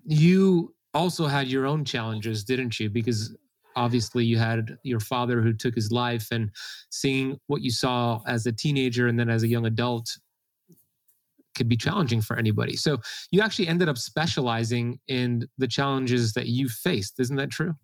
you 0.05 0.73
also 0.93 1.27
had 1.27 1.47
your 1.47 1.67
own 1.67 1.85
challenges, 1.85 2.43
didn't 2.43 2.79
you? 2.79 2.89
Because 2.89 3.35
obviously 3.75 4.25
you 4.25 4.37
had 4.37 4.77
your 4.83 4.99
father 4.99 5.41
who 5.41 5.53
took 5.53 5.75
his 5.75 5.91
life 5.91 6.27
and 6.31 6.49
seeing 6.89 7.39
what 7.47 7.61
you 7.61 7.71
saw 7.71 8.21
as 8.25 8.45
a 8.45 8.51
teenager 8.51 9.07
and 9.07 9.19
then 9.19 9.29
as 9.29 9.43
a 9.43 9.47
young 9.47 9.65
adult 9.65 10.09
could 11.59 11.69
be 11.69 11.77
challenging 11.77 12.21
for 12.21 12.37
anybody. 12.37 12.75
So 12.75 12.97
you 13.29 13.41
actually 13.41 13.67
ended 13.67 13.89
up 13.89 13.97
specializing 13.99 14.99
in 15.07 15.47
the 15.57 15.67
challenges 15.67 16.33
that 16.33 16.47
you 16.47 16.69
faced. 16.69 17.19
Isn't 17.19 17.35
that 17.35 17.51
true? 17.51 17.75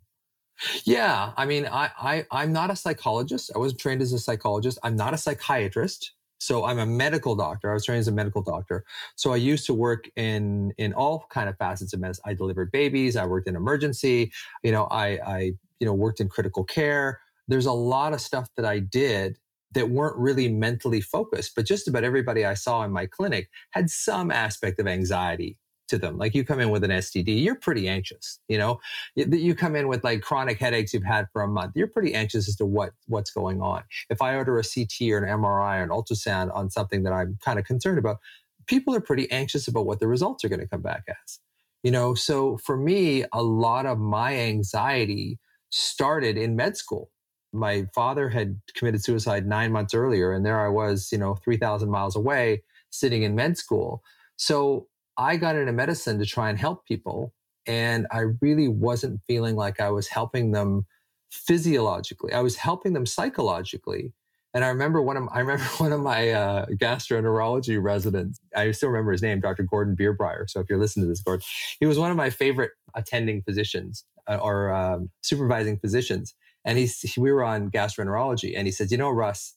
Yeah. 0.86 1.34
I 1.36 1.46
mean, 1.46 1.68
I, 1.68 1.92
I 2.00 2.26
I'm 2.32 2.54
not 2.54 2.72
a 2.72 2.76
psychologist. 2.76 3.52
I 3.54 3.60
wasn't 3.60 3.82
trained 3.82 4.02
as 4.02 4.14
a 4.14 4.20
psychologist. 4.20 4.80
I'm 4.84 4.96
not 4.96 5.14
a 5.14 5.18
psychiatrist. 5.18 6.14
So 6.40 6.66
I'm 6.66 6.80
a 6.80 6.86
medical 6.86 7.36
doctor. 7.36 7.70
I 7.70 7.74
was 7.74 7.86
trained 7.86 8.00
as 8.00 8.08
a 8.08 8.14
medical 8.14 8.42
doctor. 8.42 8.86
So 9.16 9.34
I 9.34 9.36
used 9.36 9.66
to 9.66 9.74
work 9.74 10.10
in 10.16 10.72
in 10.78 10.94
all 10.94 11.26
kind 11.30 11.50
of 11.50 11.58
facets 11.58 11.94
of 11.94 12.00
medicine. 12.00 12.24
I 12.26 12.34
delivered 12.34 12.72
babies. 12.72 13.18
I 13.18 13.26
worked 13.26 13.48
in 13.48 13.56
emergency. 13.56 14.32
You 14.64 14.72
know, 14.72 14.86
I 14.86 15.20
I 15.26 15.40
you 15.80 15.86
know 15.86 15.94
worked 15.94 16.22
in 16.22 16.30
critical 16.30 16.64
care. 16.64 17.20
There's 17.48 17.66
a 17.66 17.74
lot 17.74 18.14
of 18.14 18.22
stuff 18.22 18.48
that 18.56 18.66
I 18.66 18.80
did 18.80 19.38
that 19.76 19.90
weren't 19.90 20.18
really 20.18 20.48
mentally 20.50 21.02
focused, 21.02 21.54
but 21.56 21.66
just 21.66 21.88
about 21.88 22.04
everybody 22.04 22.44
I 22.46 22.56
saw 22.56 22.84
in 22.84 22.92
my 22.92 23.06
clinic 23.06 23.50
had 23.72 23.90
some 23.90 24.32
aspect 24.32 24.80
of 24.80 24.88
anxiety 24.88 25.58
to 25.90 25.98
them. 25.98 26.18
Like 26.18 26.34
you 26.34 26.44
come 26.44 26.60
in 26.60 26.70
with 26.70 26.84
an 26.84 26.92
STD, 26.92 27.44
you're 27.44 27.56
pretty 27.56 27.88
anxious. 27.88 28.40
You 28.48 28.58
know, 28.58 28.80
That 29.16 29.40
you 29.40 29.54
come 29.54 29.76
in 29.76 29.88
with 29.88 30.04
like 30.04 30.22
chronic 30.22 30.60
headaches 30.60 30.94
you've 30.94 31.04
had 31.04 31.28
for 31.32 31.44
a 31.44 31.48
month, 31.48 31.74
you're 31.76 31.88
pretty 31.88 32.14
anxious 32.14 32.48
as 32.50 32.56
to 32.56 32.66
what 32.66 32.94
what's 33.08 33.32
going 33.32 33.62
on. 33.62 33.84
If 34.10 34.22
I 34.22 34.36
order 34.36 34.58
a 34.58 34.64
CT 34.64 35.12
or 35.12 35.24
an 35.24 35.40
MRI 35.40 35.80
or 35.80 35.84
an 35.84 35.90
ultrasound 35.90 36.56
on 36.56 36.70
something 36.70 37.04
that 37.04 37.14
I'm 37.14 37.38
kind 37.44 37.60
of 37.60 37.66
concerned 37.66 38.00
about, 38.00 38.18
people 38.66 38.96
are 38.96 39.02
pretty 39.02 39.30
anxious 39.32 39.68
about 39.68 39.86
what 39.86 40.00
the 40.00 40.08
results 40.08 40.44
are 40.44 40.50
going 40.50 40.62
to 40.62 40.68
come 40.68 40.82
back 40.82 41.04
as. 41.08 41.40
You 41.84 41.92
know, 41.92 42.16
so 42.16 42.58
for 42.58 42.78
me, 42.78 43.26
a 43.32 43.44
lot 43.44 43.86
of 43.86 44.00
my 44.00 44.36
anxiety 44.36 45.38
started 45.70 46.38
in 46.38 46.56
med 46.56 46.78
school 46.78 47.12
my 47.56 47.86
father 47.96 48.30
had 48.30 48.60
committed 48.76 49.04
suicide 49.04 49.48
nine 49.48 49.72
months 49.72 49.94
earlier, 49.94 50.32
and 50.32 50.46
there 50.46 50.60
I 50.60 50.70
was, 50.70 51.10
you 51.12 51.18
know, 51.18 51.36
3,000 51.36 51.90
miles 51.90 52.16
away 52.16 52.64
sitting 52.92 53.24
in 53.24 53.36
med 53.36 53.58
school. 53.58 54.04
So 54.38 54.88
I 55.18 55.38
got 55.38 55.56
into 55.56 55.72
medicine 55.72 56.20
to 56.20 56.26
try 56.26 56.50
and 56.50 56.60
help 56.60 56.86
people. 56.86 57.34
And 57.68 58.06
I 58.12 58.26
really 58.42 58.68
wasn't 58.68 59.22
feeling 59.28 59.56
like 59.56 59.80
I 59.80 59.90
was 59.90 60.08
helping 60.08 60.52
them 60.52 60.86
physiologically. 61.32 62.34
I 62.34 62.42
was 62.42 62.56
helping 62.58 62.94
them 62.94 63.06
psychologically. 63.06 64.14
And 64.54 64.64
I 64.64 64.70
remember 64.70 65.02
one 65.02 65.18
of 65.18 65.28
I 65.32 65.40
remember 65.40 65.64
one 65.78 65.92
of 65.92 66.00
my 66.00 66.30
uh, 66.30 66.66
gastroenterology 66.68 67.82
residents. 67.82 68.40
I 68.56 68.72
still 68.72 68.90
remember 68.90 69.12
his 69.12 69.22
name, 69.22 69.40
Dr. 69.42 69.64
Gordon 69.64 69.96
Beerbrier. 69.96 70.50
So 70.50 70.60
if 70.60 70.70
you're 70.70 70.80
listening 70.80 71.06
to 71.06 71.10
this, 71.10 71.22
Gordon, 71.22 71.46
he 71.80 71.86
was 71.86 72.00
one 72.00 72.12
of 72.12 72.18
my 72.18 72.30
favorite 72.30 72.72
attending 72.94 73.42
physicians 73.42 74.06
uh, 74.28 74.38
or 74.38 74.72
um, 74.74 75.10
supervising 75.22 75.80
physicians. 75.80 76.34
And 76.66 76.78
he's, 76.78 77.04
we 77.18 77.32
were 77.32 77.44
on 77.44 77.70
gastroenterology 77.70 78.54
and 78.58 78.68
he 78.68 78.72
said, 78.72 78.92
you 78.92 78.98
know, 78.98 79.10
Russ, 79.10 79.56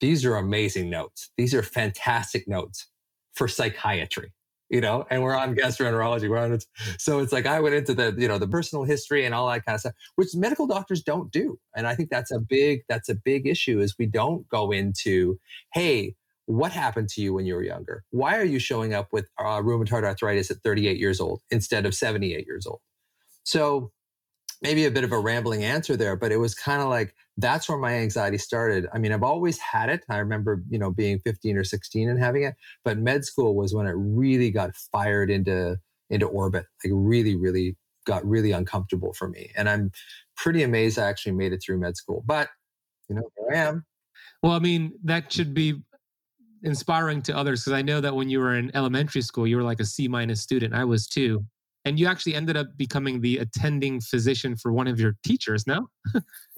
these 0.00 0.24
are 0.24 0.36
amazing 0.36 0.90
notes. 0.90 1.30
These 1.36 1.54
are 1.54 1.62
fantastic 1.62 2.46
notes 2.46 2.86
for 3.34 3.48
psychiatry, 3.48 4.32
you 4.68 4.80
know, 4.80 5.06
and 5.10 5.22
we're 5.22 5.34
on 5.36 5.54
gastroenterology. 5.54 6.28
We're 6.28 6.38
on 6.38 6.52
it. 6.52 6.64
So 6.98 7.20
it's 7.20 7.32
like, 7.32 7.46
I 7.46 7.60
went 7.60 7.74
into 7.74 7.94
the, 7.94 8.14
you 8.16 8.28
know, 8.28 8.38
the 8.38 8.48
personal 8.48 8.84
history 8.84 9.24
and 9.24 9.34
all 9.34 9.48
that 9.48 9.64
kind 9.64 9.74
of 9.74 9.80
stuff, 9.80 9.94
which 10.16 10.28
medical 10.34 10.66
doctors 10.66 11.02
don't 11.02 11.32
do. 11.32 11.58
And 11.74 11.86
I 11.86 11.94
think 11.94 12.10
that's 12.10 12.30
a 12.30 12.38
big, 12.38 12.82
that's 12.88 13.08
a 13.08 13.14
big 13.14 13.46
issue 13.46 13.80
is 13.80 13.94
we 13.98 14.06
don't 14.06 14.48
go 14.48 14.70
into, 14.70 15.38
Hey, 15.72 16.14
what 16.46 16.72
happened 16.72 17.08
to 17.10 17.22
you 17.22 17.32
when 17.32 17.46
you 17.46 17.54
were 17.54 17.62
younger? 17.62 18.04
Why 18.10 18.36
are 18.36 18.44
you 18.44 18.58
showing 18.58 18.92
up 18.92 19.08
with 19.12 19.26
uh, 19.38 19.60
rheumatoid 19.60 20.04
arthritis 20.04 20.50
at 20.50 20.58
38 20.64 20.98
years 20.98 21.20
old 21.20 21.42
instead 21.50 21.86
of 21.86 21.94
78 21.94 22.44
years 22.46 22.66
old? 22.66 22.80
So 23.44 23.92
maybe 24.62 24.84
a 24.84 24.90
bit 24.90 25.04
of 25.04 25.12
a 25.12 25.18
rambling 25.18 25.64
answer 25.64 25.96
there, 25.96 26.16
but 26.16 26.32
it 26.32 26.36
was 26.36 26.54
kind 26.54 26.82
of 26.82 26.88
like 26.88 27.14
that's 27.36 27.68
where 27.68 27.78
my 27.78 27.94
anxiety 27.94 28.38
started. 28.38 28.86
I 28.92 28.98
mean, 28.98 29.12
I've 29.12 29.22
always 29.22 29.58
had 29.58 29.88
it. 29.88 30.04
I 30.10 30.18
remember, 30.18 30.62
you 30.68 30.78
know, 30.78 30.90
being 30.90 31.18
15 31.20 31.56
or 31.56 31.64
16 31.64 32.08
and 32.08 32.18
having 32.18 32.42
it, 32.42 32.54
but 32.84 32.98
med 32.98 33.24
school 33.24 33.56
was 33.56 33.74
when 33.74 33.86
it 33.86 33.94
really 33.96 34.50
got 34.50 34.74
fired 34.92 35.30
into 35.30 35.76
into 36.10 36.26
orbit. 36.26 36.66
Like 36.84 36.92
really, 36.94 37.36
really 37.36 37.76
got 38.04 38.26
really 38.26 38.52
uncomfortable 38.52 39.12
for 39.14 39.28
me. 39.28 39.50
And 39.56 39.68
I'm 39.68 39.90
pretty 40.36 40.62
amazed 40.62 40.98
I 40.98 41.08
actually 41.08 41.32
made 41.32 41.52
it 41.52 41.62
through 41.64 41.78
med 41.78 41.96
school. 41.96 42.22
But 42.26 42.48
you 43.08 43.16
know, 43.16 43.22
I 43.52 43.56
am. 43.56 43.84
Well, 44.42 44.52
I 44.52 44.58
mean, 44.58 44.92
that 45.04 45.32
should 45.32 45.54
be 45.54 45.80
inspiring 46.62 47.22
to 47.22 47.36
others 47.36 47.62
because 47.62 47.72
I 47.72 47.82
know 47.82 48.00
that 48.00 48.14
when 48.14 48.28
you 48.28 48.40
were 48.40 48.56
in 48.56 48.70
elementary 48.74 49.22
school, 49.22 49.46
you 49.46 49.56
were 49.56 49.62
like 49.62 49.80
a 49.80 49.84
C 49.84 50.08
minus 50.08 50.40
student. 50.40 50.74
I 50.74 50.84
was 50.84 51.06
too. 51.06 51.44
And 51.84 51.98
you 51.98 52.06
actually 52.06 52.34
ended 52.34 52.56
up 52.56 52.66
becoming 52.76 53.20
the 53.20 53.38
attending 53.38 54.00
physician 54.00 54.56
for 54.56 54.72
one 54.72 54.86
of 54.86 55.00
your 55.00 55.16
teachers, 55.24 55.66
no? 55.66 55.88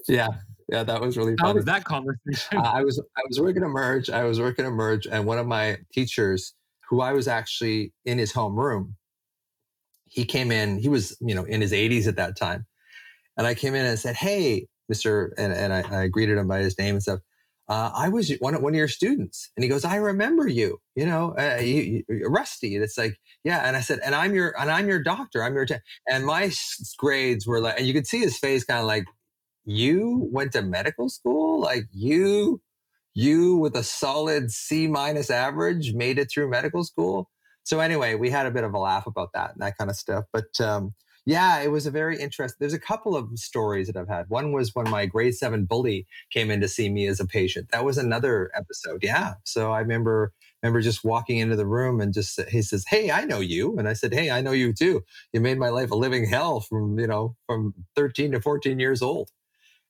yeah. 0.07 0.27
Yeah, 0.69 0.83
that 0.83 1.01
was 1.01 1.17
really 1.17 1.35
How 1.39 1.47
funny. 1.47 1.57
was 1.57 1.65
that 1.65 1.83
conversation? 1.83 2.57
Uh, 2.57 2.61
I 2.61 2.83
was 2.83 2.99
I 3.17 3.21
was 3.27 3.39
working 3.39 3.63
at 3.63 3.69
Emerg. 3.69 4.09
I 4.09 4.23
was 4.23 4.39
working 4.39 4.65
at 4.65 4.71
Emerg, 4.71 5.05
and 5.11 5.25
one 5.25 5.37
of 5.37 5.45
my 5.45 5.77
teachers, 5.93 6.53
who 6.89 7.01
I 7.01 7.11
was 7.13 7.27
actually 7.27 7.93
in 8.05 8.17
his 8.17 8.31
home 8.31 8.55
room, 8.55 8.95
he 10.05 10.23
came 10.25 10.51
in. 10.51 10.79
He 10.79 10.89
was 10.89 11.17
you 11.19 11.35
know 11.35 11.43
in 11.43 11.61
his 11.61 11.73
80s 11.73 12.07
at 12.07 12.15
that 12.15 12.37
time, 12.37 12.65
and 13.37 13.45
I 13.45 13.53
came 13.55 13.75
in 13.75 13.85
and 13.85 13.99
said, 13.99 14.15
"Hey, 14.15 14.67
Mister," 14.87 15.33
and, 15.37 15.51
and 15.53 15.73
I, 15.73 16.03
I 16.03 16.07
greeted 16.07 16.37
him 16.37 16.47
by 16.47 16.59
his 16.59 16.77
name 16.79 16.95
and 16.95 17.03
stuff 17.03 17.19
uh, 17.69 17.91
I 17.95 18.09
was 18.09 18.31
one, 18.39 18.61
one 18.61 18.73
of 18.73 18.77
your 18.77 18.87
students. 18.87 19.49
And 19.55 19.63
he 19.63 19.69
goes, 19.69 19.85
I 19.85 19.95
remember 19.95 20.47
you, 20.47 20.79
you 20.95 21.05
know, 21.05 21.33
uh, 21.37 21.59
you, 21.61 22.03
you, 22.09 22.27
Rusty. 22.27 22.75
And 22.75 22.83
it's 22.83 22.97
like, 22.97 23.17
yeah. 23.43 23.67
And 23.67 23.77
I 23.77 23.81
said, 23.81 23.99
and 24.03 24.13
I'm 24.13 24.35
your, 24.35 24.59
and 24.59 24.69
I'm 24.69 24.87
your 24.87 25.01
doctor. 25.01 25.43
I'm 25.43 25.55
your, 25.55 25.65
t-. 25.65 25.75
and 26.07 26.25
my 26.25 26.51
grades 26.97 27.47
were 27.47 27.61
like, 27.61 27.77
and 27.77 27.87
you 27.87 27.93
could 27.93 28.07
see 28.07 28.19
his 28.19 28.37
face 28.37 28.63
kind 28.63 28.79
of 28.79 28.85
like, 28.85 29.05
you 29.65 30.27
went 30.31 30.51
to 30.53 30.61
medical 30.61 31.09
school? 31.09 31.61
Like 31.61 31.85
you, 31.93 32.61
you 33.13 33.55
with 33.57 33.75
a 33.75 33.83
solid 33.83 34.51
C 34.51 34.87
minus 34.87 35.29
average 35.29 35.93
made 35.93 36.19
it 36.19 36.29
through 36.29 36.49
medical 36.49 36.83
school. 36.83 37.29
So 37.63 37.79
anyway, 37.79 38.15
we 38.15 38.29
had 38.29 38.45
a 38.45 38.51
bit 38.51 38.65
of 38.65 38.73
a 38.73 38.79
laugh 38.79 39.07
about 39.07 39.29
that 39.33 39.53
and 39.53 39.61
that 39.61 39.77
kind 39.77 39.89
of 39.89 39.95
stuff. 39.95 40.25
But, 40.33 40.59
um, 40.59 40.93
yeah, 41.25 41.61
it 41.61 41.71
was 41.71 41.85
a 41.85 41.91
very 41.91 42.19
interesting. 42.19 42.57
There's 42.59 42.73
a 42.73 42.79
couple 42.79 43.15
of 43.15 43.29
stories 43.39 43.87
that 43.87 43.95
I've 43.95 44.09
had. 44.09 44.29
One 44.29 44.51
was 44.51 44.75
when 44.75 44.89
my 44.89 45.05
grade 45.05 45.35
seven 45.35 45.63
bully 45.65 46.05
came 46.31 46.51
in 46.51 46.59
to 46.61 46.67
see 46.67 46.89
me 46.89 47.07
as 47.07 47.19
a 47.19 47.25
patient. 47.25 47.69
That 47.71 47.85
was 47.85 47.97
another 47.97 48.51
episode. 48.53 49.03
Yeah. 49.03 49.35
So 49.45 49.71
I 49.71 49.79
remember 49.79 50.33
remember 50.61 50.81
just 50.81 51.03
walking 51.03 51.37
into 51.37 51.55
the 51.55 51.65
room 51.65 52.01
and 52.01 52.13
just 52.13 52.39
he 52.49 52.61
says, 52.61 52.83
"Hey, 52.87 53.09
I 53.09 53.23
know 53.23 53.39
you," 53.39 53.77
and 53.77 53.87
I 53.87 53.93
said, 53.93 54.13
"Hey, 54.13 54.31
I 54.31 54.41
know 54.41 54.51
you 54.51 54.73
too. 54.73 55.03
You 55.31 55.39
made 55.39 55.57
my 55.57 55.69
life 55.69 55.91
a 55.91 55.95
living 55.95 56.25
hell 56.25 56.59
from 56.59 56.99
you 56.99 57.07
know 57.07 57.35
from 57.47 57.73
13 57.95 58.33
to 58.33 58.41
14 58.41 58.79
years 58.79 59.01
old." 59.01 59.29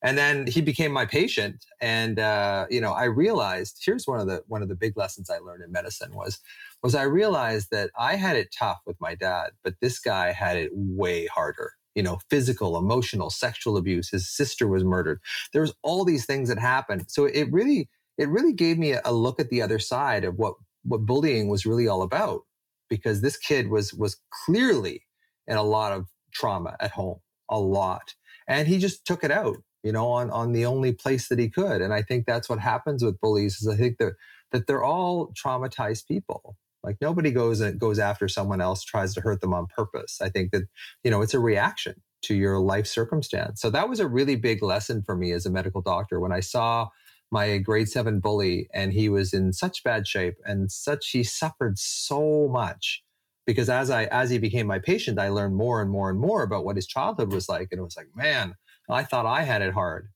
And 0.03 0.17
then 0.17 0.47
he 0.47 0.61
became 0.61 0.91
my 0.91 1.05
patient, 1.05 1.65
and 1.81 2.19
uh, 2.19 2.67
you 2.69 2.81
know 2.81 2.93
I 2.93 3.05
realized 3.05 3.81
here's 3.85 4.05
one 4.05 4.19
of 4.19 4.27
the 4.27 4.43
one 4.47 4.61
of 4.61 4.69
the 4.69 4.75
big 4.75 4.97
lessons 4.97 5.29
I 5.29 5.39
learned 5.39 5.63
in 5.63 5.71
medicine 5.71 6.13
was 6.13 6.39
was 6.83 6.95
I 6.95 7.03
realized 7.03 7.69
that 7.71 7.89
I 7.97 8.15
had 8.15 8.35
it 8.35 8.53
tough 8.57 8.79
with 8.85 8.97
my 8.99 9.15
dad, 9.15 9.51
but 9.63 9.75
this 9.81 9.99
guy 9.99 10.31
had 10.31 10.57
it 10.57 10.69
way 10.73 11.27
harder. 11.27 11.71
You 11.95 12.03
know, 12.03 12.19
physical, 12.29 12.77
emotional, 12.77 13.29
sexual 13.29 13.77
abuse. 13.77 14.09
His 14.09 14.29
sister 14.29 14.67
was 14.67 14.83
murdered. 14.83 15.19
There 15.53 15.61
was 15.61 15.75
all 15.83 16.03
these 16.03 16.25
things 16.25 16.49
that 16.49 16.57
happened. 16.57 17.05
So 17.07 17.25
it 17.25 17.51
really, 17.51 17.87
it 18.17 18.29
really 18.29 18.53
gave 18.53 18.79
me 18.79 18.95
a 19.05 19.13
look 19.13 19.39
at 19.39 19.49
the 19.49 19.61
other 19.61 19.79
side 19.79 20.23
of 20.23 20.35
what 20.35 20.55
what 20.83 21.05
bullying 21.05 21.47
was 21.47 21.65
really 21.65 21.87
all 21.87 22.01
about. 22.01 22.41
Because 22.89 23.21
this 23.21 23.37
kid 23.37 23.69
was 23.69 23.93
was 23.93 24.17
clearly 24.45 25.03
in 25.47 25.55
a 25.55 25.63
lot 25.63 25.93
of 25.93 26.07
trauma 26.33 26.75
at 26.79 26.91
home, 26.91 27.19
a 27.49 27.59
lot, 27.59 28.15
and 28.47 28.67
he 28.67 28.79
just 28.79 29.05
took 29.05 29.23
it 29.23 29.31
out 29.31 29.57
you 29.83 29.91
know, 29.91 30.07
on 30.07 30.31
on 30.31 30.53
the 30.53 30.65
only 30.65 30.93
place 30.93 31.27
that 31.27 31.37
he 31.37 31.49
could. 31.49 31.81
And 31.81 31.93
I 31.93 32.01
think 32.01 32.25
that's 32.25 32.49
what 32.49 32.59
happens 32.59 33.03
with 33.03 33.19
bullies 33.19 33.57
is 33.61 33.67
I 33.67 33.75
think 33.75 33.97
that 33.97 34.13
that 34.51 34.65
they're 34.67 34.83
all 34.83 35.33
traumatized 35.33 36.07
people. 36.07 36.55
Like 36.83 36.97
nobody 37.01 37.31
goes 37.31 37.61
goes 37.73 37.99
after 37.99 38.27
someone 38.27 38.61
else, 38.61 38.83
tries 38.83 39.13
to 39.15 39.21
hurt 39.21 39.41
them 39.41 39.53
on 39.53 39.67
purpose. 39.67 40.19
I 40.21 40.29
think 40.29 40.51
that, 40.51 40.63
you 41.03 41.11
know, 41.11 41.21
it's 41.21 41.33
a 41.33 41.39
reaction 41.39 41.95
to 42.23 42.35
your 42.35 42.59
life 42.59 42.87
circumstance. 42.87 43.61
So 43.61 43.69
that 43.69 43.89
was 43.89 43.99
a 43.99 44.07
really 44.07 44.35
big 44.35 44.63
lesson 44.63 45.03
for 45.03 45.15
me 45.15 45.31
as 45.31 45.45
a 45.45 45.51
medical 45.51 45.81
doctor 45.81 46.19
when 46.19 46.31
I 46.31 46.39
saw 46.39 46.89
my 47.31 47.57
grade 47.57 47.89
seven 47.89 48.19
bully 48.19 48.69
and 48.73 48.93
he 48.93 49.09
was 49.09 49.33
in 49.33 49.53
such 49.53 49.83
bad 49.83 50.07
shape 50.07 50.35
and 50.45 50.71
such 50.71 51.09
he 51.09 51.23
suffered 51.23 51.79
so 51.79 52.47
much 52.47 53.03
because 53.45 53.69
as 53.69 53.89
I 53.89 54.05
as 54.05 54.29
he 54.29 54.37
became 54.37 54.67
my 54.67 54.79
patient, 54.79 55.19
I 55.19 55.29
learned 55.29 55.55
more 55.55 55.81
and 55.81 55.89
more 55.89 56.09
and 56.09 56.19
more 56.19 56.43
about 56.43 56.65
what 56.65 56.75
his 56.75 56.87
childhood 56.87 57.31
was 57.31 57.49
like. 57.49 57.69
And 57.71 57.79
it 57.79 57.83
was 57.83 57.97
like, 57.97 58.09
man, 58.15 58.55
I 58.89 59.03
thought 59.03 59.25
I 59.25 59.41
had 59.41 59.61
it 59.61 59.73
hard. 59.73 60.09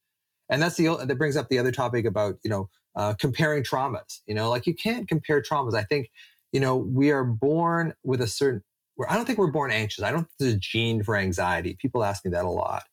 And 0.50 0.62
that's 0.62 0.76
the 0.76 0.96
that 1.06 1.18
brings 1.18 1.36
up 1.36 1.50
the 1.50 1.60
other 1.60 1.72
topic 1.72 2.06
about, 2.06 2.36
you 2.44 2.50
know, 2.50 2.70
uh, 2.96 3.14
comparing 3.20 3.64
traumas. 3.64 4.22
You 4.28 4.36
know, 4.36 4.50
like 4.50 4.68
you 4.68 4.76
can't 4.76 5.08
compare 5.08 5.42
traumas. 5.42 5.76
I 5.76 5.84
think 5.84 6.10
you 6.52 6.60
know, 6.60 6.78
we 6.78 7.12
are 7.12 7.24
born 7.24 7.94
with 8.04 8.22
a 8.22 8.28
certain, 8.28 8.64
I 9.08 9.16
don't 9.16 9.26
think 9.26 9.38
we're 9.38 9.52
born 9.52 9.72
anxious. 9.72 10.04
I 10.04 10.12
don't 10.12 10.22
think 10.22 10.32
there's 10.40 10.54
a 10.54 10.58
gene 10.58 11.04
for 11.04 11.16
anxiety. 11.16 11.78
People 11.80 12.04
ask 12.04 12.26
me 12.26 12.32
that 12.32 12.46
a 12.46 12.50
lot. 12.50 12.84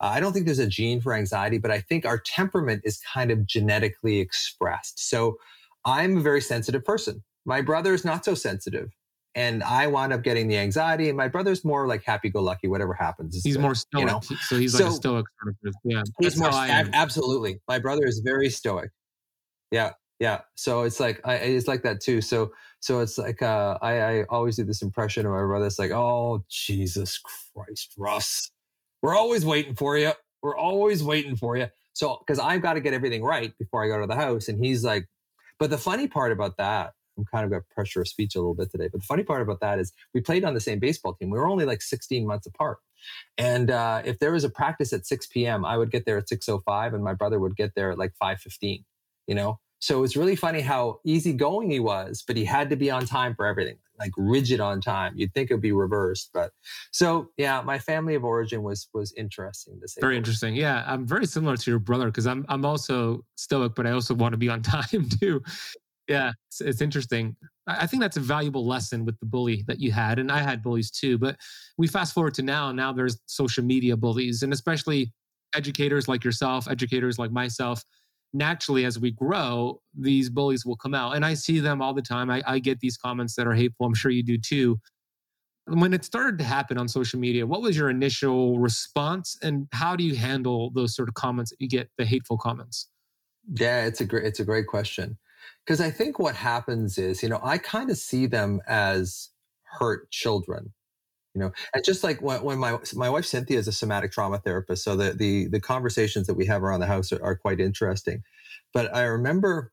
Uh, 0.00 0.06
I 0.06 0.20
don't 0.20 0.32
think 0.32 0.46
there's 0.46 0.58
a 0.58 0.66
gene 0.66 1.00
for 1.00 1.14
anxiety, 1.14 1.58
but 1.58 1.70
I 1.70 1.80
think 1.80 2.04
our 2.04 2.18
temperament 2.18 2.82
is 2.84 3.00
kind 3.12 3.30
of 3.30 3.46
genetically 3.46 4.18
expressed. 4.18 5.08
So 5.08 5.36
I'm 5.84 6.16
a 6.16 6.20
very 6.20 6.40
sensitive 6.40 6.84
person. 6.84 7.22
My 7.44 7.60
brother 7.60 7.94
is 7.94 8.04
not 8.04 8.24
so 8.24 8.34
sensitive. 8.34 8.90
And 9.34 9.62
I 9.62 9.86
wound 9.86 10.12
up 10.12 10.22
getting 10.22 10.46
the 10.48 10.58
anxiety, 10.58 11.08
and 11.08 11.16
my 11.16 11.26
brother's 11.26 11.64
more 11.64 11.86
like 11.86 12.04
happy-go-lucky. 12.04 12.68
Whatever 12.68 12.92
happens, 12.92 13.40
he's 13.42 13.56
more 13.56 13.74
stoic. 13.74 14.00
You 14.00 14.06
know? 14.06 14.20
So 14.42 14.58
he's 14.58 14.74
like 14.74 14.82
so, 14.82 14.88
a 14.88 14.90
stoic 14.90 15.24
sort 15.40 15.54
of 15.54 15.62
person. 15.62 15.80
Yeah, 15.84 16.02
he's 16.20 16.38
more 16.38 16.50
absolutely. 16.52 17.58
My 17.66 17.78
brother 17.78 18.04
is 18.04 18.20
very 18.22 18.50
stoic. 18.50 18.90
Yeah, 19.70 19.92
yeah. 20.22 20.42
So 20.54 20.82
it's 20.82 21.00
like 21.00 21.20
I, 21.24 21.34
it's 21.34 21.66
like 21.66 21.82
that 21.82 22.00
too. 22.00 22.20
So 22.20 22.52
so 22.78 23.00
it's 23.00 23.18
like 23.18 23.42
uh, 23.42 23.76
I, 23.82 24.00
I 24.00 24.22
always 24.28 24.54
do 24.54 24.62
this 24.62 24.80
impression 24.80 25.26
of 25.26 25.32
my 25.32 25.40
brother. 25.40 25.66
It's 25.66 25.80
like, 25.80 25.90
oh 25.90 26.44
Jesus 26.48 27.18
Christ, 27.18 27.92
Russ, 27.98 28.52
we're 29.02 29.16
always 29.16 29.44
waiting 29.44 29.74
for 29.74 29.98
you. 29.98 30.12
We're 30.40 30.56
always 30.56 31.02
waiting 31.02 31.34
for 31.34 31.56
you. 31.56 31.66
So 31.92 32.18
because 32.24 32.38
I've 32.38 32.62
got 32.62 32.74
to 32.74 32.80
get 32.80 32.94
everything 32.94 33.24
right 33.24 33.52
before 33.58 33.84
I 33.84 33.88
go 33.88 34.00
to 34.00 34.06
the 34.06 34.14
house, 34.14 34.46
and 34.46 34.64
he's 34.64 34.84
like, 34.84 35.08
but 35.58 35.70
the 35.70 35.78
funny 35.78 36.06
part 36.06 36.30
about 36.30 36.56
that, 36.58 36.92
I'm 37.18 37.24
kind 37.24 37.44
of 37.44 37.50
got 37.50 37.68
pressure 37.74 38.02
of 38.02 38.06
speech 38.06 38.36
a 38.36 38.38
little 38.38 38.54
bit 38.54 38.70
today. 38.70 38.88
But 38.92 39.00
the 39.00 39.06
funny 39.06 39.24
part 39.24 39.42
about 39.42 39.58
that 39.58 39.80
is 39.80 39.92
we 40.14 40.20
played 40.20 40.44
on 40.44 40.54
the 40.54 40.60
same 40.60 40.78
baseball 40.78 41.14
team. 41.14 41.30
We 41.30 41.38
were 41.40 41.48
only 41.48 41.64
like 41.64 41.82
16 41.82 42.24
months 42.24 42.46
apart. 42.46 42.78
And 43.38 43.72
uh, 43.72 44.02
if 44.04 44.20
there 44.20 44.30
was 44.30 44.44
a 44.44 44.50
practice 44.50 44.92
at 44.92 45.04
6 45.04 45.26
p.m., 45.26 45.64
I 45.64 45.76
would 45.76 45.90
get 45.90 46.04
there 46.04 46.16
at 46.16 46.28
6:05, 46.28 46.94
and 46.94 47.02
my 47.02 47.14
brother 47.14 47.40
would 47.40 47.56
get 47.56 47.74
there 47.74 47.90
at 47.90 47.98
like 47.98 48.12
5:15. 48.22 48.84
You 49.26 49.34
know, 49.34 49.58
so 49.82 50.04
it's 50.04 50.16
really 50.16 50.36
funny 50.36 50.60
how 50.60 51.00
easygoing 51.04 51.68
he 51.68 51.80
was, 51.80 52.22
but 52.24 52.36
he 52.36 52.44
had 52.44 52.70
to 52.70 52.76
be 52.76 52.88
on 52.88 53.04
time 53.04 53.34
for 53.34 53.46
everything, 53.46 53.78
like 53.98 54.12
rigid 54.16 54.60
on 54.60 54.80
time. 54.80 55.12
You'd 55.16 55.34
think 55.34 55.50
it'd 55.50 55.60
be 55.60 55.72
reversed, 55.72 56.30
but 56.32 56.52
so 56.92 57.30
yeah, 57.36 57.60
my 57.62 57.80
family 57.80 58.14
of 58.14 58.22
origin 58.22 58.62
was 58.62 58.88
was 58.94 59.12
interesting 59.14 59.80
to 59.80 59.88
say. 59.88 60.00
Very 60.00 60.16
interesting. 60.16 60.54
Yeah, 60.54 60.84
I'm 60.86 61.04
very 61.04 61.26
similar 61.26 61.56
to 61.56 61.70
your 61.70 61.80
brother 61.80 62.06
because 62.06 62.28
I'm 62.28 62.46
I'm 62.48 62.64
also 62.64 63.24
stoic, 63.34 63.74
but 63.74 63.84
I 63.84 63.90
also 63.90 64.14
want 64.14 64.34
to 64.34 64.36
be 64.38 64.48
on 64.48 64.62
time 64.62 65.08
too. 65.20 65.42
Yeah, 66.06 66.30
it's, 66.48 66.60
it's 66.60 66.80
interesting. 66.80 67.34
I 67.66 67.88
think 67.88 68.02
that's 68.02 68.16
a 68.16 68.20
valuable 68.20 68.64
lesson 68.64 69.04
with 69.04 69.18
the 69.18 69.26
bully 69.26 69.64
that 69.66 69.80
you 69.80 69.90
had, 69.90 70.20
and 70.20 70.30
I 70.30 70.42
had 70.42 70.62
bullies 70.62 70.92
too. 70.92 71.18
But 71.18 71.34
we 71.76 71.88
fast 71.88 72.14
forward 72.14 72.34
to 72.34 72.42
now. 72.42 72.70
Now 72.70 72.92
there's 72.92 73.18
social 73.26 73.64
media 73.64 73.96
bullies, 73.96 74.44
and 74.44 74.52
especially 74.52 75.12
educators 75.56 76.06
like 76.06 76.22
yourself, 76.22 76.68
educators 76.68 77.18
like 77.18 77.32
myself 77.32 77.82
naturally 78.32 78.84
as 78.84 78.98
we 78.98 79.10
grow 79.10 79.80
these 79.94 80.30
bullies 80.30 80.64
will 80.64 80.76
come 80.76 80.94
out. 80.94 81.14
And 81.14 81.24
i 81.24 81.34
see 81.34 81.60
them 81.60 81.82
all 81.82 81.94
the 81.94 82.02
time. 82.02 82.30
I, 82.30 82.42
I, 82.46 82.58
get 82.58 82.80
these 82.80 82.96
comments 82.96 83.34
that 83.36 83.46
are 83.46 83.52
hateful. 83.52 83.86
I'm 83.86 83.94
sure 83.94 84.10
you 84.10 84.22
do 84.22 84.38
too. 84.38 84.78
When 85.66 85.92
it 85.92 86.04
started 86.04 86.38
to 86.38 86.44
happen 86.44 86.78
on 86.78 86.88
social 86.88 87.20
media 87.20 87.46
what 87.46 87.62
was 87.62 87.76
your 87.76 87.90
initial 87.90 88.58
response? 88.58 89.36
And 89.42 89.68
how 89.72 89.96
do 89.96 90.04
you 90.04 90.14
handle 90.16 90.70
those 90.70 90.94
sort 90.94 91.08
of 91.08 91.14
comments 91.14 91.50
that 91.50 91.60
you 91.60 91.68
get 91.68 91.90
the 91.98 92.04
hateful 92.04 92.38
comments? 92.38 92.88
Yeah 93.54 93.84
it's 93.84 94.00
a 94.00 94.04
great 94.04 94.24
it's 94.24 94.40
a 94.40 94.44
great 94.44 94.66
question. 94.66 95.18
Because 95.64 95.80
i 95.80 95.90
think 95.90 96.18
what 96.18 96.34
happens 96.34 96.98
is 96.98 97.22
you 97.22 97.28
know 97.28 97.40
i 97.42 97.58
kind 97.58 97.90
of 97.90 97.96
see 97.96 98.26
them 98.26 98.60
as 98.66 99.28
hurt 99.64 100.10
children 100.10 100.72
you 101.34 101.40
know 101.40 101.50
and 101.74 101.84
just 101.84 102.04
like 102.04 102.20
when, 102.20 102.42
when 102.42 102.58
my 102.58 102.78
my 102.94 103.08
wife 103.08 103.24
cynthia 103.24 103.58
is 103.58 103.68
a 103.68 103.72
somatic 103.72 104.12
trauma 104.12 104.38
therapist 104.38 104.84
so 104.84 104.96
the 104.96 105.12
the, 105.12 105.48
the 105.48 105.60
conversations 105.60 106.26
that 106.26 106.34
we 106.34 106.46
have 106.46 106.62
around 106.62 106.80
the 106.80 106.86
house 106.86 107.12
are, 107.12 107.22
are 107.22 107.36
quite 107.36 107.60
interesting. 107.60 108.22
But 108.74 108.94
i 108.94 109.02
remember 109.02 109.72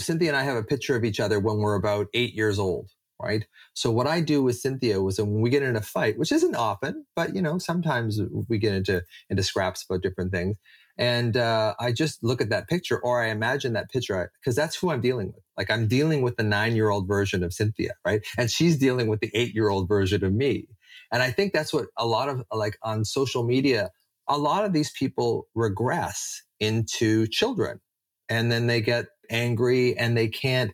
cynthia 0.00 0.28
and 0.28 0.36
i 0.36 0.42
have 0.42 0.56
a 0.56 0.62
picture 0.62 0.96
of 0.96 1.04
each 1.04 1.20
other 1.20 1.38
when 1.40 1.58
we're 1.58 1.74
about 1.74 2.08
eight 2.14 2.34
years 2.34 2.58
old 2.58 2.90
right? 3.22 3.46
So 3.74 3.90
what 3.90 4.06
i 4.06 4.20
do 4.20 4.42
with 4.42 4.58
cynthia 4.58 5.02
was 5.02 5.18
when 5.18 5.42
we 5.42 5.50
get 5.50 5.62
in 5.62 5.76
a 5.76 5.82
fight 5.82 6.18
which 6.18 6.32
isn't 6.32 6.54
often 6.54 7.04
but 7.14 7.34
you 7.34 7.42
know 7.42 7.58
sometimes 7.58 8.20
we 8.48 8.58
get 8.58 8.74
into 8.74 9.02
into 9.28 9.42
scraps 9.42 9.84
about 9.84 10.02
different 10.02 10.32
things 10.32 10.56
and 11.00 11.34
uh, 11.38 11.74
I 11.80 11.92
just 11.92 12.22
look 12.22 12.42
at 12.42 12.50
that 12.50 12.68
picture 12.68 12.98
or 12.98 13.22
I 13.24 13.28
imagine 13.28 13.72
that 13.72 13.90
picture 13.90 14.30
because 14.38 14.54
that's 14.54 14.76
who 14.76 14.90
I'm 14.90 15.00
dealing 15.00 15.28
with. 15.28 15.42
Like 15.56 15.70
I'm 15.70 15.88
dealing 15.88 16.20
with 16.20 16.36
the 16.36 16.42
nine 16.42 16.76
year 16.76 16.90
old 16.90 17.08
version 17.08 17.42
of 17.42 17.54
Cynthia, 17.54 17.94
right? 18.04 18.20
And 18.36 18.50
she's 18.50 18.76
dealing 18.76 19.08
with 19.08 19.20
the 19.20 19.30
eight 19.32 19.54
year 19.54 19.70
old 19.70 19.88
version 19.88 20.22
of 20.22 20.34
me. 20.34 20.66
And 21.10 21.22
I 21.22 21.30
think 21.30 21.54
that's 21.54 21.72
what 21.72 21.86
a 21.96 22.06
lot 22.06 22.28
of 22.28 22.44
like 22.52 22.76
on 22.82 23.06
social 23.06 23.44
media, 23.44 23.90
a 24.28 24.36
lot 24.36 24.66
of 24.66 24.74
these 24.74 24.90
people 24.92 25.48
regress 25.54 26.42
into 26.60 27.26
children 27.28 27.80
and 28.28 28.52
then 28.52 28.66
they 28.66 28.82
get 28.82 29.06
angry 29.30 29.96
and 29.96 30.16
they 30.18 30.28
can't 30.28 30.72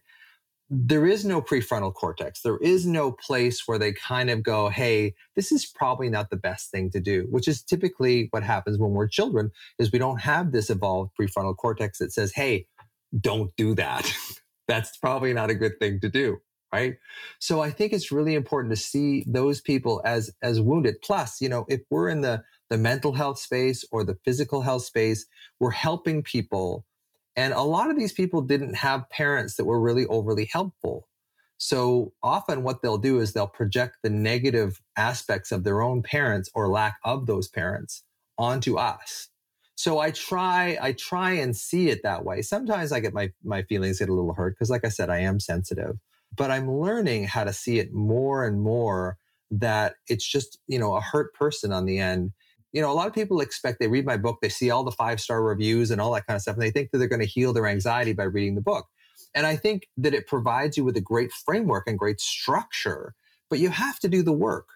there 0.68 1.06
is 1.06 1.24
no 1.24 1.40
prefrontal 1.40 1.94
cortex. 1.94 2.42
There 2.42 2.58
is 2.58 2.86
no 2.86 3.12
place 3.12 3.62
where 3.66 3.78
they 3.78 3.92
kind 3.92 4.30
of 4.30 4.42
go, 4.42 4.68
hey, 4.68 5.14
this 5.36 5.52
is 5.52 5.64
probably 5.64 6.10
not 6.10 6.30
the 6.30 6.36
best 6.36 6.70
thing 6.70 6.90
to 6.90 7.00
do, 7.00 7.26
which 7.30 7.46
is 7.46 7.62
typically 7.62 8.28
what 8.30 8.42
happens 8.42 8.78
when 8.78 8.90
we're 8.90 9.06
children 9.06 9.52
is 9.78 9.92
we 9.92 9.98
don't 9.98 10.20
have 10.20 10.50
this 10.50 10.68
evolved 10.68 11.12
prefrontal 11.18 11.56
cortex 11.56 11.98
that 11.98 12.12
says, 12.12 12.32
hey, 12.32 12.66
don't 13.20 13.54
do 13.56 13.74
that. 13.76 14.12
That's 14.68 14.96
probably 14.96 15.32
not 15.32 15.50
a 15.50 15.54
good 15.54 15.78
thing 15.78 16.00
to 16.00 16.08
do. 16.08 16.38
Right. 16.72 16.96
So 17.38 17.60
I 17.60 17.70
think 17.70 17.92
it's 17.92 18.10
really 18.10 18.34
important 18.34 18.74
to 18.74 18.80
see 18.80 19.24
those 19.26 19.60
people 19.60 20.02
as, 20.04 20.32
as 20.42 20.60
wounded. 20.60 20.96
Plus, 21.00 21.40
you 21.40 21.48
know, 21.48 21.64
if 21.68 21.80
we're 21.90 22.08
in 22.08 22.22
the, 22.22 22.42
the 22.70 22.76
mental 22.76 23.12
health 23.12 23.38
space 23.38 23.84
or 23.92 24.02
the 24.02 24.18
physical 24.24 24.62
health 24.62 24.84
space, 24.84 25.26
we're 25.60 25.70
helping 25.70 26.24
people. 26.24 26.84
And 27.36 27.52
a 27.52 27.62
lot 27.62 27.90
of 27.90 27.98
these 27.98 28.12
people 28.12 28.40
didn't 28.40 28.74
have 28.74 29.08
parents 29.10 29.56
that 29.56 29.66
were 29.66 29.80
really 29.80 30.06
overly 30.06 30.48
helpful. 30.50 31.06
So 31.58 32.12
often 32.22 32.62
what 32.62 32.82
they'll 32.82 32.98
do 32.98 33.20
is 33.20 33.32
they'll 33.32 33.46
project 33.46 33.98
the 34.02 34.10
negative 34.10 34.80
aspects 34.96 35.52
of 35.52 35.64
their 35.64 35.82
own 35.82 36.02
parents 36.02 36.50
or 36.54 36.68
lack 36.68 36.96
of 37.04 37.26
those 37.26 37.48
parents 37.48 38.02
onto 38.38 38.76
us. 38.76 39.28
So 39.74 39.98
I 39.98 40.10
try, 40.10 40.78
I 40.80 40.92
try 40.92 41.32
and 41.32 41.54
see 41.54 41.90
it 41.90 42.02
that 42.02 42.24
way. 42.24 42.40
Sometimes 42.42 42.92
I 42.92 43.00
get 43.00 43.12
my, 43.12 43.30
my 43.44 43.62
feelings 43.62 43.98
get 43.98 44.08
a 44.08 44.14
little 44.14 44.34
hurt 44.34 44.54
because 44.54 44.70
like 44.70 44.84
I 44.84 44.88
said, 44.88 45.10
I 45.10 45.18
am 45.18 45.38
sensitive, 45.38 45.96
but 46.34 46.50
I'm 46.50 46.70
learning 46.70 47.24
how 47.24 47.44
to 47.44 47.52
see 47.52 47.78
it 47.78 47.92
more 47.92 48.46
and 48.46 48.62
more 48.62 49.18
that 49.50 49.96
it's 50.08 50.26
just, 50.26 50.58
you 50.66 50.78
know, 50.78 50.94
a 50.94 51.00
hurt 51.00 51.34
person 51.34 51.72
on 51.72 51.84
the 51.84 51.98
end. 51.98 52.32
You 52.76 52.82
know, 52.82 52.92
a 52.92 52.92
lot 52.92 53.06
of 53.06 53.14
people 53.14 53.40
expect 53.40 53.80
they 53.80 53.88
read 53.88 54.04
my 54.04 54.18
book, 54.18 54.40
they 54.42 54.50
see 54.50 54.68
all 54.70 54.84
the 54.84 54.90
five 54.90 55.18
star 55.18 55.42
reviews 55.42 55.90
and 55.90 55.98
all 55.98 56.12
that 56.12 56.26
kind 56.26 56.36
of 56.36 56.42
stuff, 56.42 56.56
and 56.56 56.62
they 56.62 56.70
think 56.70 56.90
that 56.90 56.98
they're 56.98 57.08
going 57.08 57.22
to 57.22 57.26
heal 57.26 57.54
their 57.54 57.66
anxiety 57.66 58.12
by 58.12 58.24
reading 58.24 58.54
the 58.54 58.60
book. 58.60 58.86
And 59.34 59.46
I 59.46 59.56
think 59.56 59.88
that 59.96 60.12
it 60.12 60.26
provides 60.26 60.76
you 60.76 60.84
with 60.84 60.94
a 60.98 61.00
great 61.00 61.32
framework 61.32 61.84
and 61.86 61.98
great 61.98 62.20
structure, 62.20 63.14
but 63.48 63.60
you 63.60 63.70
have 63.70 63.98
to 64.00 64.08
do 64.08 64.22
the 64.22 64.34
work. 64.34 64.68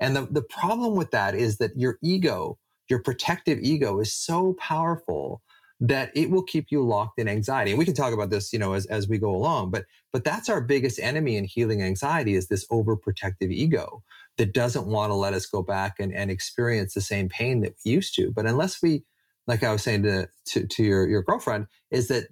And 0.00 0.16
the, 0.16 0.22
the 0.30 0.40
problem 0.40 0.96
with 0.96 1.10
that 1.10 1.34
is 1.34 1.58
that 1.58 1.76
your 1.76 1.98
ego, 2.02 2.58
your 2.88 3.02
protective 3.02 3.58
ego 3.60 4.00
is 4.00 4.14
so 4.14 4.54
powerful 4.54 5.42
that 5.78 6.10
it 6.14 6.30
will 6.30 6.44
keep 6.44 6.68
you 6.70 6.82
locked 6.82 7.18
in 7.18 7.28
anxiety. 7.28 7.72
And 7.72 7.78
we 7.78 7.84
can 7.84 7.92
talk 7.92 8.14
about 8.14 8.30
this, 8.30 8.50
you 8.54 8.58
know, 8.58 8.72
as, 8.72 8.86
as 8.86 9.08
we 9.08 9.18
go 9.18 9.28
along, 9.28 9.72
but, 9.72 9.84
but 10.10 10.24
that's 10.24 10.48
our 10.48 10.62
biggest 10.62 10.98
enemy 11.00 11.36
in 11.36 11.44
healing 11.44 11.82
anxiety 11.82 12.34
is 12.34 12.48
this 12.48 12.66
overprotective 12.68 13.50
ego 13.50 14.02
that 14.38 14.54
doesn't 14.54 14.86
want 14.86 15.10
to 15.10 15.14
let 15.14 15.34
us 15.34 15.46
go 15.46 15.62
back 15.62 15.96
and, 15.98 16.12
and 16.14 16.30
experience 16.30 16.94
the 16.94 17.00
same 17.00 17.28
pain 17.28 17.60
that 17.60 17.74
we 17.84 17.92
used 17.92 18.14
to. 18.16 18.30
But 18.30 18.46
unless 18.46 18.82
we, 18.82 19.04
like 19.46 19.62
I 19.62 19.72
was 19.72 19.82
saying 19.82 20.04
to, 20.04 20.28
to, 20.46 20.66
to 20.66 20.82
your, 20.82 21.08
your 21.08 21.22
girlfriend, 21.22 21.66
is 21.90 22.08
that 22.08 22.28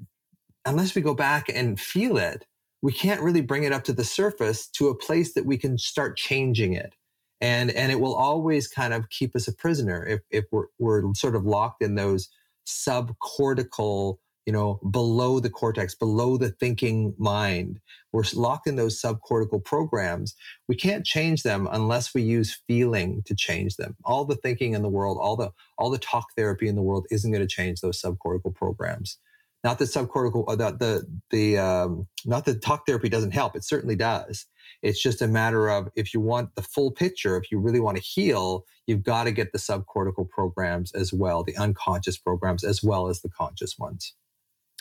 unless 0.64 0.94
we 0.94 1.02
go 1.02 1.14
back 1.14 1.48
and 1.52 1.78
feel 1.78 2.16
it, 2.16 2.46
we 2.82 2.92
can't 2.92 3.20
really 3.20 3.42
bring 3.42 3.64
it 3.64 3.72
up 3.72 3.84
to 3.84 3.92
the 3.92 4.04
surface 4.04 4.66
to 4.68 4.88
a 4.88 4.96
place 4.96 5.34
that 5.34 5.44
we 5.44 5.58
can 5.58 5.76
start 5.76 6.16
changing 6.16 6.72
it. 6.72 6.94
And, 7.42 7.70
and 7.70 7.90
it 7.90 8.00
will 8.00 8.14
always 8.14 8.68
kind 8.68 8.92
of 8.92 9.08
keep 9.10 9.34
us 9.34 9.48
a 9.48 9.54
prisoner 9.54 10.06
if, 10.06 10.20
if 10.30 10.44
we're, 10.50 10.66
we're 10.78 11.14
sort 11.14 11.36
of 11.36 11.44
locked 11.44 11.82
in 11.82 11.94
those 11.94 12.28
subcortical, 12.66 14.18
you 14.46 14.52
know, 14.52 14.80
below 14.90 15.40
the 15.40 15.50
cortex, 15.50 15.94
below 15.94 16.36
the 16.36 16.50
thinking 16.50 17.14
mind. 17.18 17.78
We're 18.12 18.24
locked 18.34 18.66
in 18.66 18.76
those 18.76 19.00
subcortical 19.00 19.64
programs. 19.64 20.34
We 20.68 20.76
can't 20.76 21.04
change 21.04 21.42
them 21.42 21.68
unless 21.70 22.14
we 22.14 22.22
use 22.22 22.60
feeling 22.66 23.22
to 23.26 23.34
change 23.34 23.76
them. 23.76 23.96
All 24.04 24.24
the 24.24 24.36
thinking 24.36 24.74
in 24.74 24.82
the 24.82 24.88
world, 24.88 25.18
all 25.20 25.36
the, 25.36 25.50
all 25.78 25.90
the 25.90 25.98
talk 25.98 26.26
therapy 26.36 26.68
in 26.68 26.74
the 26.74 26.82
world 26.82 27.06
isn't 27.10 27.30
going 27.30 27.46
to 27.46 27.54
change 27.54 27.80
those 27.80 28.00
subcortical 28.00 28.54
programs 28.54 29.18
not 29.62 29.78
that 29.78 29.86
subcortical, 29.86 30.44
uh, 30.48 30.56
the, 30.56 31.06
the, 31.30 31.58
um, 31.58 32.06
not 32.24 32.44
that 32.46 32.62
talk 32.62 32.86
therapy 32.86 33.08
doesn't 33.08 33.32
help. 33.32 33.54
It 33.54 33.64
certainly 33.64 33.96
does. 33.96 34.46
It's 34.82 35.02
just 35.02 35.20
a 35.20 35.26
matter 35.26 35.68
of 35.68 35.88
if 35.94 36.14
you 36.14 36.20
want 36.20 36.54
the 36.54 36.62
full 36.62 36.90
picture, 36.90 37.36
if 37.36 37.50
you 37.50 37.58
really 37.58 37.80
want 37.80 37.98
to 37.98 38.02
heal, 38.02 38.64
you've 38.86 39.02
got 39.02 39.24
to 39.24 39.32
get 39.32 39.52
the 39.52 39.58
subcortical 39.58 40.28
programs 40.28 40.92
as 40.92 41.12
well, 41.12 41.44
the 41.44 41.56
unconscious 41.56 42.16
programs 42.16 42.64
as 42.64 42.82
well 42.82 43.08
as 43.08 43.20
the 43.20 43.28
conscious 43.28 43.78
ones. 43.78 44.14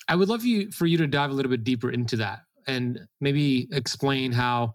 I 0.09 0.15
would 0.15 0.27
love 0.27 0.43
you 0.43 0.71
for 0.71 0.87
you 0.87 0.97
to 0.97 1.07
dive 1.07 1.29
a 1.29 1.33
little 1.33 1.51
bit 1.51 1.63
deeper 1.63 1.91
into 1.91 2.17
that 2.17 2.39
and 2.67 2.99
maybe 3.21 3.67
explain 3.71 4.31
how 4.31 4.73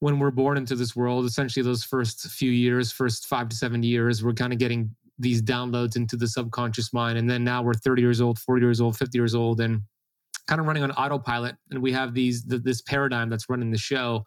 when 0.00 0.18
we're 0.18 0.32
born 0.32 0.58
into 0.58 0.74
this 0.74 0.94
world, 0.94 1.24
essentially 1.24 1.62
those 1.62 1.84
first 1.84 2.28
few 2.28 2.50
years, 2.50 2.92
first 2.92 3.26
five 3.26 3.48
to 3.48 3.56
seven 3.56 3.82
years, 3.82 4.22
we're 4.22 4.34
kind 4.34 4.52
of 4.52 4.58
getting 4.58 4.90
these 5.18 5.40
downloads 5.40 5.96
into 5.96 6.16
the 6.16 6.28
subconscious 6.28 6.92
mind. 6.92 7.16
And 7.16 7.30
then 7.30 7.44
now 7.44 7.62
we're 7.62 7.74
30 7.74 8.02
years 8.02 8.20
old, 8.20 8.38
40 8.38 8.62
years 8.66 8.80
old, 8.80 8.98
50 8.98 9.16
years 9.16 9.34
old, 9.34 9.60
and 9.60 9.80
kind 10.48 10.60
of 10.60 10.66
running 10.66 10.82
on 10.82 10.90
autopilot. 10.92 11.56
And 11.70 11.80
we 11.80 11.92
have 11.92 12.12
these 12.12 12.44
this 12.44 12.82
paradigm 12.82 13.30
that's 13.30 13.48
running 13.48 13.70
the 13.70 13.78
show 13.78 14.24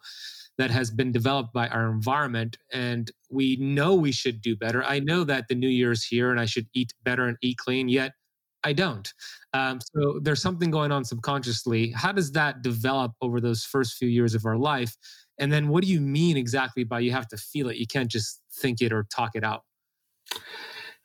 that 0.58 0.70
has 0.70 0.90
been 0.90 1.12
developed 1.12 1.52
by 1.52 1.68
our 1.68 1.90
environment. 1.90 2.58
And 2.72 3.10
we 3.30 3.56
know 3.56 3.94
we 3.94 4.12
should 4.12 4.42
do 4.42 4.56
better. 4.56 4.82
I 4.84 4.98
know 4.98 5.22
that 5.24 5.46
the 5.48 5.54
new 5.54 5.68
year's 5.68 6.04
here 6.04 6.30
and 6.30 6.40
I 6.40 6.46
should 6.46 6.66
eat 6.74 6.92
better 7.04 7.26
and 7.26 7.36
eat 7.40 7.58
clean, 7.58 7.88
yet 7.88 8.12
I 8.62 8.72
don't. 8.72 9.12
Um, 9.54 9.80
so 9.80 10.20
there's 10.22 10.42
something 10.42 10.70
going 10.70 10.92
on 10.92 11.04
subconsciously. 11.04 11.90
How 11.90 12.12
does 12.12 12.32
that 12.32 12.62
develop 12.62 13.12
over 13.22 13.40
those 13.40 13.64
first 13.64 13.94
few 13.94 14.08
years 14.08 14.34
of 14.34 14.44
our 14.44 14.56
life? 14.56 14.96
And 15.38 15.52
then 15.52 15.68
what 15.68 15.82
do 15.82 15.90
you 15.90 16.00
mean 16.00 16.36
exactly 16.36 16.84
by 16.84 17.00
you 17.00 17.12
have 17.12 17.28
to 17.28 17.36
feel 17.36 17.68
it? 17.70 17.76
You 17.76 17.86
can't 17.86 18.10
just 18.10 18.42
think 18.52 18.82
it 18.82 18.92
or 18.92 19.06
talk 19.14 19.30
it 19.34 19.44
out. 19.44 19.62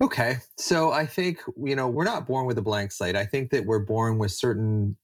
Okay. 0.02 0.38
So 0.58 0.91
I 0.91 1.06
think, 1.06 1.39
you 1.56 1.76
know, 1.76 1.88
we're 1.88 2.04
not 2.04 2.28
born 2.28 2.46
with 2.46 2.58
a 2.58 2.62
blank 2.62 2.91
slate. 2.91 3.15
I 3.15 3.26
think 3.26 3.52
that 3.52 3.65
we're 3.65 3.80
born 3.80 4.18
with 4.18 4.32
certain. 4.32 4.98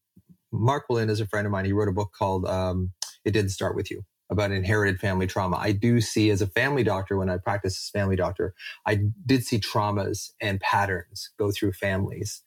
Mark 0.51 0.83
Wolynn 0.89 1.09
is 1.09 1.21
a 1.21 1.27
friend 1.27 1.45
of 1.45 1.51
mine. 1.51 1.63
He 1.63 1.71
wrote 1.71 1.87
a 1.87 1.93
book 1.93 2.11
called 2.11 2.45
um, 2.45 2.91
It 3.23 3.31
Didn't 3.31 3.51
Start 3.51 3.73
With 3.73 3.89
You 3.89 4.03
about 4.31 4.51
inherited 4.51 4.99
family 4.99 5.27
trauma. 5.27 5.57
I 5.57 5.73
do 5.73 6.01
see 6.01 6.29
as 6.29 6.41
a 6.41 6.47
family 6.47 6.83
doctor, 6.83 7.17
when 7.17 7.29
I 7.29 7.37
practice 7.37 7.77
as 7.77 7.89
family 7.89 8.15
doctor, 8.15 8.53
I 8.85 9.01
did 9.25 9.45
see 9.45 9.59
traumas 9.59 10.31
and 10.41 10.59
patterns 10.59 11.29
go 11.37 11.51
through 11.51 11.73
families. 11.73 12.41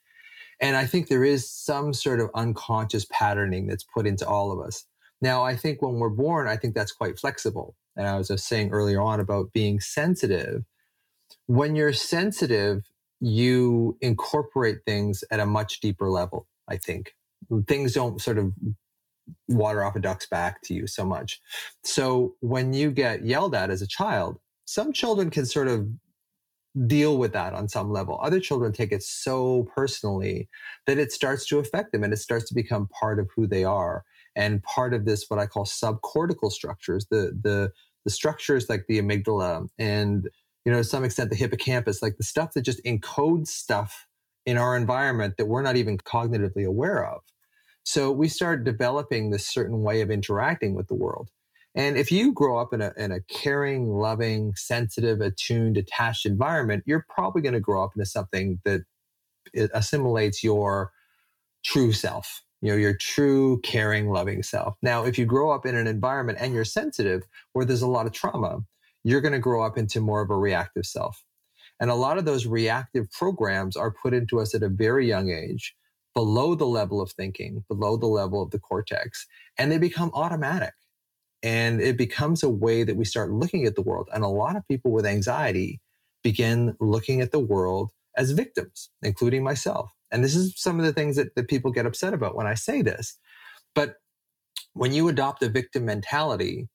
And 0.60 0.76
I 0.76 0.86
think 0.86 1.08
there 1.08 1.24
is 1.24 1.48
some 1.48 1.92
sort 1.92 2.20
of 2.20 2.30
unconscious 2.34 3.06
patterning 3.10 3.66
that's 3.66 3.84
put 3.84 4.06
into 4.06 4.26
all 4.26 4.50
of 4.50 4.66
us. 4.66 4.86
Now, 5.20 5.44
I 5.44 5.56
think 5.56 5.82
when 5.82 5.96
we're 5.96 6.08
born, 6.08 6.48
I 6.48 6.56
think 6.56 6.74
that's 6.74 6.92
quite 6.92 7.18
flexible. 7.18 7.76
And 7.96 8.08
I 8.08 8.16
was 8.16 8.28
just 8.28 8.48
saying 8.48 8.70
earlier 8.70 9.00
on 9.00 9.20
about 9.20 9.52
being 9.52 9.78
sensitive 9.78 10.64
when 11.46 11.76
you're 11.76 11.92
sensitive, 11.92 12.90
you 13.20 13.96
incorporate 14.00 14.78
things 14.86 15.24
at 15.30 15.40
a 15.40 15.46
much 15.46 15.80
deeper 15.80 16.10
level, 16.10 16.46
I 16.68 16.76
think. 16.76 17.14
Things 17.68 17.92
don't 17.92 18.20
sort 18.20 18.38
of 18.38 18.52
water 19.48 19.84
off 19.84 19.96
a 19.96 20.00
duck's 20.00 20.26
back 20.26 20.62
to 20.62 20.74
you 20.74 20.86
so 20.86 21.04
much. 21.04 21.40
So 21.82 22.34
when 22.40 22.72
you 22.72 22.90
get 22.90 23.24
yelled 23.24 23.54
at 23.54 23.70
as 23.70 23.82
a 23.82 23.86
child, 23.86 24.38
some 24.66 24.92
children 24.92 25.30
can 25.30 25.46
sort 25.46 25.68
of 25.68 25.88
deal 26.86 27.18
with 27.18 27.32
that 27.32 27.54
on 27.54 27.68
some 27.68 27.92
level. 27.92 28.18
Other 28.22 28.40
children 28.40 28.72
take 28.72 28.92
it 28.92 29.02
so 29.02 29.68
personally 29.74 30.48
that 30.86 30.98
it 30.98 31.12
starts 31.12 31.46
to 31.46 31.58
affect 31.58 31.92
them 31.92 32.02
and 32.02 32.12
it 32.12 32.18
starts 32.18 32.48
to 32.48 32.54
become 32.54 32.88
part 32.88 33.20
of 33.20 33.28
who 33.34 33.46
they 33.46 33.64
are 33.64 34.04
and 34.34 34.62
part 34.64 34.92
of 34.92 35.04
this 35.04 35.26
what 35.28 35.38
I 35.38 35.46
call 35.46 35.64
subcortical 35.64 36.50
structures, 36.50 37.06
the 37.10 37.38
the 37.40 37.70
the 38.04 38.10
structures 38.10 38.68
like 38.68 38.84
the 38.88 39.00
amygdala 39.00 39.68
and 39.78 40.28
you 40.64 40.72
know, 40.72 40.78
to 40.78 40.84
some 40.84 41.04
extent, 41.04 41.30
the 41.30 41.36
hippocampus, 41.36 42.02
like 42.02 42.16
the 42.16 42.24
stuff 42.24 42.54
that 42.54 42.62
just 42.62 42.82
encodes 42.84 43.48
stuff 43.48 44.06
in 44.46 44.56
our 44.56 44.76
environment 44.76 45.34
that 45.36 45.46
we're 45.46 45.62
not 45.62 45.76
even 45.76 45.98
cognitively 45.98 46.66
aware 46.66 47.06
of. 47.06 47.20
So 47.84 48.10
we 48.10 48.28
start 48.28 48.64
developing 48.64 49.30
this 49.30 49.46
certain 49.46 49.82
way 49.82 50.00
of 50.00 50.10
interacting 50.10 50.74
with 50.74 50.88
the 50.88 50.94
world. 50.94 51.28
And 51.74 51.96
if 51.96 52.10
you 52.10 52.32
grow 52.32 52.58
up 52.58 52.72
in 52.72 52.80
a, 52.80 52.92
in 52.96 53.12
a 53.12 53.20
caring, 53.22 53.88
loving, 53.88 54.54
sensitive, 54.56 55.20
attuned, 55.20 55.76
attached 55.76 56.24
environment, 56.24 56.84
you're 56.86 57.04
probably 57.08 57.42
going 57.42 57.54
to 57.54 57.60
grow 57.60 57.84
up 57.84 57.90
into 57.96 58.06
something 58.06 58.60
that 58.64 58.82
assimilates 59.74 60.42
your 60.42 60.92
true 61.64 61.92
self, 61.92 62.42
you 62.62 62.70
know, 62.70 62.76
your 62.76 62.96
true, 62.96 63.60
caring, 63.62 64.08
loving 64.08 64.42
self. 64.42 64.76
Now, 64.82 65.04
if 65.04 65.18
you 65.18 65.26
grow 65.26 65.50
up 65.50 65.66
in 65.66 65.74
an 65.74 65.86
environment 65.86 66.38
and 66.40 66.54
you're 66.54 66.64
sensitive 66.64 67.22
where 67.52 67.64
there's 67.64 67.82
a 67.82 67.88
lot 67.88 68.06
of 68.06 68.12
trauma, 68.12 68.60
you're 69.02 69.20
going 69.20 69.32
to 69.32 69.38
grow 69.38 69.62
up 69.62 69.76
into 69.76 70.00
more 70.00 70.22
of 70.22 70.30
a 70.30 70.36
reactive 70.36 70.86
self. 70.86 71.22
And 71.80 71.90
a 71.90 71.94
lot 71.94 72.18
of 72.18 72.24
those 72.24 72.46
reactive 72.46 73.10
programs 73.10 73.76
are 73.76 73.94
put 74.02 74.14
into 74.14 74.40
us 74.40 74.54
at 74.54 74.62
a 74.62 74.68
very 74.68 75.08
young 75.08 75.30
age, 75.30 75.74
below 76.14 76.54
the 76.54 76.66
level 76.66 77.00
of 77.00 77.12
thinking, 77.12 77.64
below 77.68 77.96
the 77.96 78.06
level 78.06 78.42
of 78.42 78.50
the 78.50 78.58
cortex, 78.58 79.26
and 79.58 79.70
they 79.70 79.78
become 79.78 80.10
automatic. 80.14 80.74
And 81.42 81.80
it 81.80 81.98
becomes 81.98 82.42
a 82.42 82.48
way 82.48 82.84
that 82.84 82.96
we 82.96 83.04
start 83.04 83.30
looking 83.30 83.66
at 83.66 83.74
the 83.74 83.82
world. 83.82 84.08
And 84.14 84.24
a 84.24 84.28
lot 84.28 84.56
of 84.56 84.66
people 84.66 84.92
with 84.92 85.04
anxiety 85.04 85.80
begin 86.22 86.74
looking 86.80 87.20
at 87.20 87.32
the 87.32 87.38
world 87.38 87.90
as 88.16 88.30
victims, 88.30 88.88
including 89.02 89.44
myself. 89.44 89.90
And 90.10 90.24
this 90.24 90.34
is 90.34 90.54
some 90.56 90.78
of 90.78 90.86
the 90.86 90.92
things 90.92 91.16
that, 91.16 91.34
that 91.34 91.48
people 91.48 91.70
get 91.70 91.86
upset 91.86 92.14
about 92.14 92.36
when 92.36 92.46
I 92.46 92.54
say 92.54 92.80
this. 92.80 93.18
But 93.74 93.96
when 94.72 94.92
you 94.92 95.08
adopt 95.08 95.42
a 95.42 95.48
victim 95.48 95.84
mentality, 95.84 96.68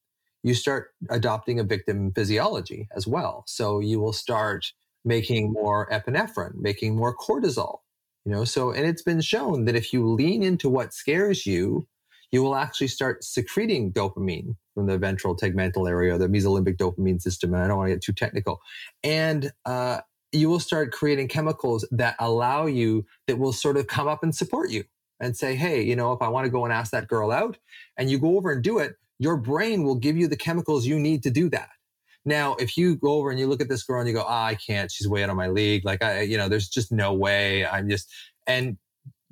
you 0.43 0.53
start 0.53 0.89
adopting 1.09 1.59
a 1.59 1.63
victim 1.63 2.11
physiology 2.13 2.87
as 2.95 3.07
well. 3.07 3.43
So 3.47 3.79
you 3.79 3.99
will 3.99 4.13
start 4.13 4.65
making 5.03 5.51
more 5.51 5.89
epinephrine, 5.89 6.55
making 6.55 6.95
more 6.95 7.15
cortisol, 7.15 7.79
you 8.25 8.31
know. 8.31 8.43
So, 8.43 8.71
and 8.71 8.85
it's 8.85 9.01
been 9.01 9.21
shown 9.21 9.65
that 9.65 9.75
if 9.75 9.93
you 9.93 10.07
lean 10.07 10.43
into 10.43 10.69
what 10.69 10.93
scares 10.93 11.45
you, 11.45 11.87
you 12.31 12.43
will 12.43 12.55
actually 12.55 12.87
start 12.87 13.23
secreting 13.23 13.91
dopamine 13.91 14.55
from 14.75 14.85
the 14.85 14.97
ventral 14.97 15.35
tegmental 15.35 15.89
area, 15.89 16.17
the 16.17 16.27
mesolimbic 16.27 16.77
dopamine 16.77 17.21
system. 17.21 17.53
And 17.53 17.63
I 17.63 17.67
don't 17.67 17.77
want 17.77 17.89
to 17.89 17.95
get 17.95 18.03
too 18.03 18.13
technical. 18.13 18.61
And 19.03 19.51
uh, 19.65 20.01
you 20.31 20.49
will 20.49 20.59
start 20.59 20.91
creating 20.91 21.27
chemicals 21.27 21.87
that 21.91 22.15
allow 22.19 22.65
you, 22.67 23.05
that 23.27 23.39
will 23.39 23.53
sort 23.53 23.77
of 23.77 23.87
come 23.87 24.07
up 24.07 24.21
and 24.21 24.35
support 24.35 24.69
you 24.69 24.83
and 25.19 25.35
say, 25.35 25.55
hey, 25.55 25.81
you 25.81 25.95
know, 25.95 26.13
if 26.13 26.21
I 26.21 26.27
want 26.27 26.45
to 26.45 26.51
go 26.51 26.63
and 26.63 26.73
ask 26.73 26.91
that 26.91 27.07
girl 27.07 27.31
out, 27.31 27.57
and 27.97 28.09
you 28.09 28.19
go 28.19 28.37
over 28.37 28.51
and 28.51 28.63
do 28.63 28.77
it, 28.77 28.95
your 29.17 29.35
brain 29.35 29.83
will 29.83 29.95
give 29.95 30.15
you 30.15 30.27
the 30.27 30.37
chemicals 30.37 30.85
you 30.85 30.97
need 30.97 31.23
to 31.23 31.29
do 31.31 31.49
that. 31.49 31.69
Now, 32.25 32.55
if 32.55 32.77
you 32.77 32.95
go 32.95 33.13
over 33.13 33.31
and 33.31 33.39
you 33.39 33.47
look 33.47 33.61
at 33.61 33.69
this 33.69 33.83
girl 33.83 33.99
and 33.99 34.07
you 34.07 34.13
go, 34.13 34.25
oh, 34.27 34.27
I 34.27 34.55
can't, 34.55 34.91
she's 34.91 35.07
way 35.07 35.23
out 35.23 35.29
of 35.29 35.35
my 35.35 35.47
league. 35.47 35.85
Like, 35.85 36.03
I, 36.03 36.21
you 36.21 36.37
know, 36.37 36.49
there's 36.49 36.67
just 36.67 36.91
no 36.91 37.13
way. 37.13 37.65
I'm 37.65 37.89
just, 37.89 38.11
and 38.45 38.77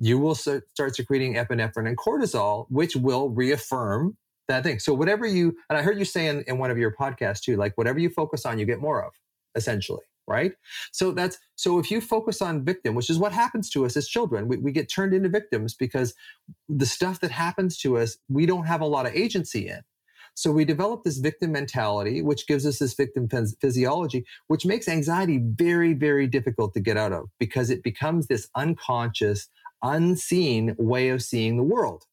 you 0.00 0.18
will 0.18 0.34
start 0.34 0.96
secreting 0.96 1.34
epinephrine 1.34 1.86
and 1.88 1.98
cortisol, 1.98 2.66
which 2.70 2.96
will 2.96 3.30
reaffirm 3.30 4.16
that 4.48 4.62
thing. 4.62 4.78
So, 4.78 4.94
whatever 4.94 5.26
you, 5.26 5.56
and 5.68 5.78
I 5.78 5.82
heard 5.82 5.98
you 5.98 6.04
say 6.04 6.26
in, 6.28 6.42
in 6.46 6.58
one 6.58 6.70
of 6.70 6.78
your 6.78 6.94
podcasts 6.94 7.40
too, 7.40 7.56
like, 7.56 7.76
whatever 7.76 7.98
you 7.98 8.10
focus 8.10 8.46
on, 8.46 8.58
you 8.58 8.64
get 8.64 8.80
more 8.80 9.04
of, 9.04 9.12
essentially 9.54 10.02
right? 10.28 10.52
So 10.92 11.10
that's 11.10 11.38
so 11.56 11.78
if 11.78 11.90
you 11.90 12.00
focus 12.00 12.40
on 12.42 12.64
victim, 12.64 12.94
which 12.94 13.10
is 13.10 13.18
what 13.18 13.32
happens 13.32 13.70
to 13.70 13.86
us 13.86 13.96
as 13.96 14.06
children, 14.06 14.46
we, 14.46 14.58
we 14.58 14.72
get 14.72 14.92
turned 14.92 15.14
into 15.14 15.28
victims 15.28 15.74
because 15.74 16.14
the 16.68 16.86
stuff 16.86 17.20
that 17.20 17.30
happens 17.30 17.78
to 17.78 17.96
us, 17.96 18.18
we 18.28 18.46
don't 18.46 18.66
have 18.66 18.82
a 18.82 18.86
lot 18.86 19.06
of 19.06 19.14
agency 19.14 19.68
in. 19.68 19.80
So 20.38 20.52
we 20.52 20.64
develop 20.64 21.02
this 21.02 21.18
victim 21.18 21.50
mentality, 21.50 22.22
which 22.22 22.46
gives 22.46 22.64
us 22.64 22.78
this 22.78 22.94
victim 22.94 23.26
phys- 23.26 23.56
physiology, 23.60 24.24
which 24.46 24.64
makes 24.64 24.86
anxiety 24.86 25.40
very, 25.42 25.94
very 25.94 26.28
difficult 26.28 26.74
to 26.74 26.80
get 26.80 26.96
out 26.96 27.12
of 27.12 27.28
because 27.40 27.70
it 27.70 27.82
becomes 27.82 28.28
this 28.28 28.48
unconscious, 28.54 29.48
unseen 29.82 30.76
way 30.78 31.08
of 31.08 31.24
seeing 31.24 31.56
the 31.56 31.64
world. 31.64 32.04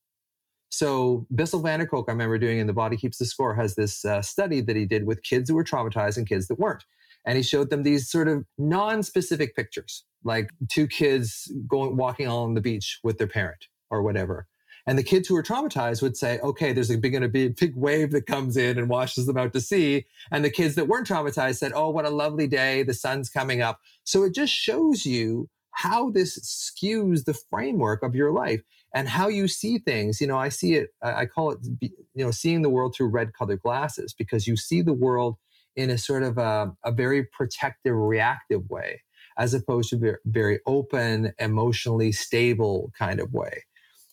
So 0.69 1.27
Bessel 1.29 1.61
van 1.61 1.77
der 1.77 1.85
Kolk, 1.85 2.05
I 2.07 2.13
remember 2.13 2.39
doing 2.39 2.57
in 2.57 2.65
The 2.65 2.73
Body 2.73 2.97
Keeps 2.97 3.19
the 3.19 3.25
Score, 3.25 3.53
has 3.53 3.75
this 3.75 4.03
uh, 4.03 4.23
study 4.23 4.59
that 4.59 4.75
he 4.75 4.87
did 4.87 5.05
with 5.05 5.21
kids 5.21 5.47
who 5.47 5.55
were 5.55 5.63
traumatized 5.63 6.17
and 6.17 6.27
kids 6.27 6.47
that 6.47 6.57
weren't. 6.57 6.83
And 7.27 7.37
he 7.37 7.43
showed 7.43 7.69
them 7.69 7.83
these 7.83 8.09
sort 8.09 8.27
of 8.27 8.43
non-specific 8.57 9.55
pictures, 9.55 10.03
like 10.23 10.49
two 10.71 10.87
kids 10.87 11.51
going 11.67 11.95
walking 11.95 12.25
along 12.25 12.55
the 12.55 12.61
beach 12.61 12.99
with 13.03 13.19
their 13.19 13.27
parent 13.27 13.67
or 13.91 14.01
whatever. 14.01 14.47
And 14.87 14.97
the 14.97 15.03
kids 15.03 15.27
who 15.27 15.35
are 15.35 15.43
traumatized 15.43 16.01
would 16.01 16.15
say, 16.15 16.39
okay, 16.39 16.71
there's 16.71 16.89
a 16.89 16.97
going 16.97 17.21
to 17.21 17.27
be 17.27 17.45
a 17.45 17.49
big 17.49 17.75
wave 17.75 18.11
that 18.11 18.27
comes 18.27 18.55
in 18.55 18.77
and 18.77 18.89
washes 18.89 19.25
them 19.25 19.37
out 19.37 19.53
to 19.53 19.61
sea. 19.61 20.05
And 20.31 20.45
the 20.45 20.49
kids 20.49 20.75
that 20.75 20.87
weren't 20.87 21.07
traumatized 21.07 21.57
said, 21.57 21.71
oh, 21.73 21.89
what 21.89 22.05
a 22.05 22.09
lovely 22.09 22.47
day. 22.47 22.83
The 22.83 22.93
sun's 22.93 23.29
coming 23.29 23.61
up. 23.61 23.79
So 24.03 24.23
it 24.23 24.35
just 24.35 24.53
shows 24.53 25.05
you 25.05 25.49
how 25.71 26.09
this 26.09 26.39
skews 26.39 27.25
the 27.25 27.33
framework 27.33 28.03
of 28.03 28.15
your 28.15 28.31
life 28.31 28.61
and 28.93 29.09
how 29.09 29.27
you 29.27 29.47
see 29.47 29.77
things. 29.79 30.21
You 30.21 30.27
know, 30.27 30.37
I 30.37 30.49
see 30.49 30.75
it, 30.75 30.89
I 31.01 31.25
call 31.25 31.51
it, 31.51 31.59
you 31.81 31.91
know, 32.23 32.31
seeing 32.31 32.61
the 32.61 32.69
world 32.69 32.95
through 32.95 33.07
red 33.07 33.33
colored 33.33 33.61
glasses 33.61 34.13
because 34.13 34.47
you 34.47 34.55
see 34.55 34.81
the 34.81 34.93
world 34.93 35.35
in 35.75 35.89
a 35.89 35.97
sort 35.97 36.23
of 36.23 36.37
a, 36.37 36.73
a 36.85 36.91
very 36.91 37.23
protective, 37.23 37.93
reactive 37.93 38.69
way, 38.69 39.01
as 39.37 39.53
opposed 39.53 39.89
to 39.89 39.97
very, 39.97 40.17
very 40.25 40.59
open, 40.65 41.33
emotionally 41.39 42.13
stable 42.13 42.93
kind 42.97 43.19
of 43.19 43.33
way. 43.33 43.65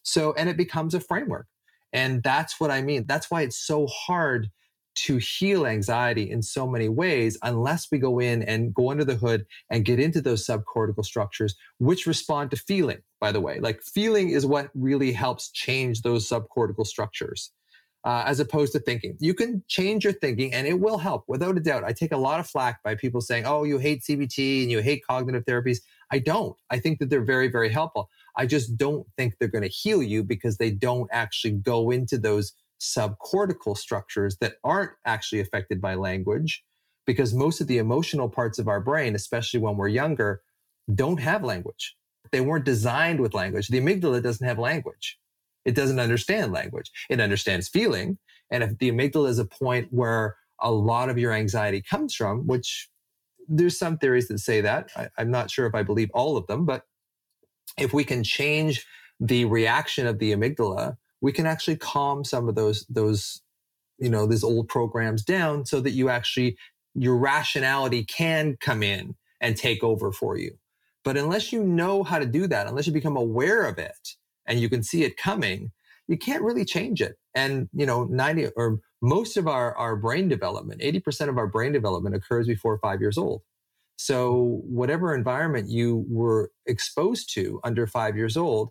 So, 0.03 0.33
and 0.35 0.49
it 0.49 0.57
becomes 0.57 0.95
a 0.95 1.01
framework. 1.01 1.47
And 1.93 2.23
that's 2.23 2.59
what 2.59 2.71
I 2.71 2.83
mean. 2.83 3.05
That's 3.07 3.31
why 3.31 3.43
it's 3.43 3.59
so 3.59 3.87
hard 3.87 4.51
to 4.95 5.17
heal 5.17 5.67
anxiety 5.67 6.31
in 6.31 6.43
so 6.43 6.67
many 6.67 6.89
ways 6.89 7.39
unless 7.43 7.89
we 7.91 7.99
go 7.99 8.19
in 8.19 8.43
and 8.43 8.75
go 8.75 8.91
under 8.91 9.05
the 9.05 9.15
hood 9.15 9.47
and 9.71 9.85
get 9.85 9.99
into 9.99 10.21
those 10.21 10.47
subcortical 10.47 11.05
structures, 11.05 11.55
which 11.79 12.07
respond 12.07 12.51
to 12.51 12.57
feeling, 12.57 12.99
by 13.21 13.33
the 13.33 13.41
way. 13.41 13.59
Like 13.61 13.83
feeling 13.83 14.31
is 14.31 14.45
what 14.45 14.71
really 14.75 15.13
helps 15.13 15.51
change 15.51 16.03
those 16.03 16.29
subcortical 16.29 16.87
structures. 16.87 17.53
Uh, 18.05 18.25
as 18.27 18.41
opposed 18.41 18.73
to 18.73 18.81
thinking. 18.81 19.17
You 19.21 19.33
can 19.33 19.63
change 19.69 20.03
your 20.03 20.13
thinking 20.13 20.53
and 20.53 20.67
it 20.67 20.81
will 20.81 20.99
help 20.99 21.23
without 21.29 21.57
a 21.57 21.61
doubt. 21.61 21.85
I 21.85 21.93
take 21.93 22.11
a 22.11 22.17
lot 22.17 22.41
of 22.41 22.49
flack 22.49 22.83
by 22.83 22.97
people 22.97 23.21
saying, 23.21 23.47
oh, 23.47 23.63
you 23.63 23.79
hate 23.79 24.03
CBT 24.03 24.63
and 24.63 24.73
you 24.73 24.81
hate 24.81 25.07
cognitive 25.09 25.45
therapies. 25.45 25.79
I 26.11 26.19
don't. 26.19 26.57
I 26.69 26.81
think 26.81 26.99
that 26.99 27.11
they're 27.11 27.23
very, 27.23 27.47
very 27.47 27.69
helpful. 27.69 28.11
I 28.37 28.47
just 28.47 28.77
don't 28.77 29.07
think 29.17 29.35
they're 29.39 29.49
going 29.49 29.63
to 29.63 29.69
heal 29.69 30.03
you 30.03 30.25
because 30.25 30.57
they 30.57 30.71
don't 30.71 31.09
actually 31.13 31.53
go 31.53 31.91
into 31.91 32.19
those 32.19 32.53
subcortical 32.81 33.77
structures 33.77 34.37
that 34.41 34.55
aren't 34.65 34.93
actually 35.07 35.41
affected 35.41 35.81
by 35.81 35.95
language. 35.95 36.63
Because 37.05 37.35
most 37.35 37.61
of 37.61 37.67
the 37.67 37.79
emotional 37.79 38.29
parts 38.29 38.59
of 38.61 38.69
our 38.69 38.81
brain, 38.81 39.15
especially 39.17 39.59
when 39.59 39.77
we're 39.77 39.89
younger, 39.89 40.41
don't 40.95 41.21
have 41.21 41.43
language. 41.43 41.97
They 42.31 42.41
weren't 42.41 42.65
designed 42.65 43.21
with 43.21 43.35
language. 43.35 43.69
The 43.69 43.81
amygdala 43.81 44.23
doesn't 44.23 44.47
have 44.47 44.59
language. 44.59 45.19
It 45.65 45.75
doesn't 45.75 45.99
understand 45.99 46.53
language. 46.53 46.91
It 47.11 47.21
understands 47.21 47.69
feeling. 47.69 48.19
And 48.51 48.63
if 48.63 48.79
the 48.79 48.91
amygdala 48.91 49.29
is 49.29 49.39
a 49.39 49.45
point 49.45 49.89
where 49.91 50.37
a 50.61 50.71
lot 50.71 51.09
of 51.09 51.19
your 51.19 51.33
anxiety 51.33 51.83
comes 51.83 52.15
from, 52.15 52.47
which 52.47 52.89
there's 53.49 53.79
some 53.79 53.99
theories 53.99 54.29
that 54.29 54.39
say 54.39 54.61
that. 54.61 54.91
I, 54.97 55.09
I'm 55.19 55.31
not 55.31 55.51
sure 55.51 55.67
if 55.67 55.75
I 55.75 55.83
believe 55.83 56.11
all 56.15 56.37
of 56.37 56.47
them, 56.47 56.65
but 56.65 56.85
if 57.79 57.93
we 57.93 58.05
can 58.05 58.23
change 58.23 58.87
the 59.21 59.45
reaction 59.45 60.07
of 60.07 60.19
the 60.19 60.33
amygdala, 60.33 60.97
we 61.21 61.33
can 61.33 61.47
actually 61.47 61.77
calm 61.77 62.25
some 62.25 62.49
of 62.49 62.55
those 62.55 62.85
those 62.89 63.41
you 63.99 64.11
know 64.11 64.27
these 64.27 64.45
old 64.45 64.69
programs 64.69 65.23
down 65.23 65.65
so 65.65 65.81
that 65.81 65.93
you 65.93 66.09
actually 66.09 66.57
your 66.95 67.17
rationality 67.17 68.05
can 68.05 68.57
come 68.61 68.83
in 68.83 69.15
and 69.41 69.57
take 69.57 69.83
over 69.83 70.13
for 70.13 70.37
you. 70.37 70.53
But 71.05 71.17
unless 71.17 71.53
you 71.53 71.65
know 71.65 72.03
how 72.03 72.19
to 72.19 72.27
do 72.27 72.47
that, 72.47 72.67
unless 72.67 72.87
you 72.87 72.93
become 72.93 73.17
aware 73.17 73.65
of 73.65 73.79
it 73.79 74.17
and 74.47 74.61
you 74.61 74.69
can 74.69 74.83
see 74.83 75.05
it 75.05 75.17
coming, 75.17 75.73
you 76.07 76.17
can't 76.17 76.43
really 76.43 76.65
change 76.65 77.01
it. 77.01 77.17
And 77.35 77.69
you 77.73 77.87
know, 77.87 78.05
90 78.05 78.49
or 78.57 78.81
most 79.01 79.37
of 79.37 79.49
our, 79.49 79.77
our 79.77 79.97
brain 79.97 80.29
development, 80.29 80.81
80% 80.81 81.29
of 81.29 81.39
our 81.39 81.47
brain 81.47 81.73
development 81.73 82.15
occurs 82.15 82.47
before 82.47 82.79
five 82.79 83.01
years 83.01 83.19
old. 83.19 83.43
So, 84.05 84.63
whatever 84.65 85.15
environment 85.15 85.71
you 85.71 86.05
were 86.09 86.51
exposed 86.67 87.33
to 87.35 87.61
under 87.63 87.87
five 87.87 88.17
years 88.17 88.37
old 88.37 88.71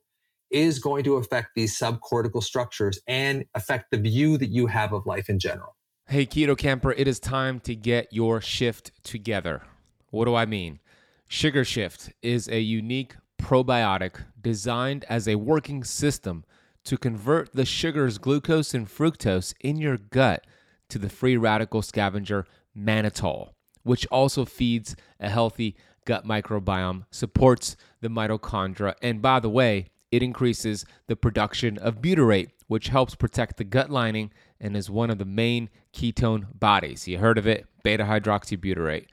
is 0.50 0.78
going 0.78 1.06
to 1.06 1.16
affect 1.16 1.52
these 1.56 1.80
subcortical 1.80 2.44
structures 2.44 3.00
and 3.08 3.46
affect 3.56 3.92
the 3.92 3.98
view 3.98 4.38
that 4.38 4.50
you 4.50 4.68
have 4.68 4.92
of 4.92 5.06
life 5.06 5.30
in 5.30 5.40
general. 5.40 5.78
Hey, 6.10 6.26
Keto 6.26 6.58
Kamper, 6.58 6.92
it 6.92 7.08
is 7.08 7.18
time 7.18 7.62
to 7.62 7.78
get 7.78 8.12
your 8.12 8.42
shift 8.42 8.92
together. 9.06 9.62
What 10.10 10.26
do 10.26 10.36
I 10.36 10.46
mean? 10.46 10.82
Sugar 11.30 11.64
Shift 11.64 12.12
is 12.22 12.50
a 12.50 12.60
unique 12.60 13.16
probiotic 13.42 14.26
designed 14.42 15.06
as 15.08 15.30
a 15.30 15.36
working 15.36 15.86
system 15.86 16.44
to 16.84 16.98
convert 16.98 17.54
the 17.54 17.64
sugars, 17.64 18.18
glucose, 18.18 18.74
and 18.74 18.86
fructose 18.86 19.54
in 19.62 19.78
your 19.78 19.96
gut 19.96 20.46
to 20.90 21.00
the 21.00 21.08
free 21.08 21.38
radical 21.38 21.82
scavenger 21.82 22.46
mannitol 22.78 23.52
which 23.84 24.06
also 24.08 24.46
feeds 24.46 24.96
a 25.20 25.30
healthy 25.30 25.76
gut 26.06 26.26
microbiome, 26.26 27.06
supports 27.12 27.76
the 28.02 28.10
mitochondria, 28.10 28.96
and 29.02 29.22
by 29.22 29.40
the 29.40 29.50
way, 29.50 29.88
it 30.12 30.24
increases 30.24 30.86
the 31.08 31.16
production 31.16 31.78
of 31.78 32.02
butyrate, 32.02 32.50
which 32.68 32.90
helps 32.90 33.16
protect 33.16 33.58
the 33.58 33.64
gut 33.64 33.90
lining 33.90 34.32
and 34.60 34.76
is 34.76 34.90
one 34.90 35.10
of 35.10 35.18
the 35.18 35.26
main 35.26 35.70
ketone 35.94 36.48
bodies. 36.60 37.08
You 37.08 37.18
heard 37.18 37.38
of 37.38 37.48
it? 37.48 37.66
Beta 37.84 38.04
hydroxybutyrate. 38.04 39.08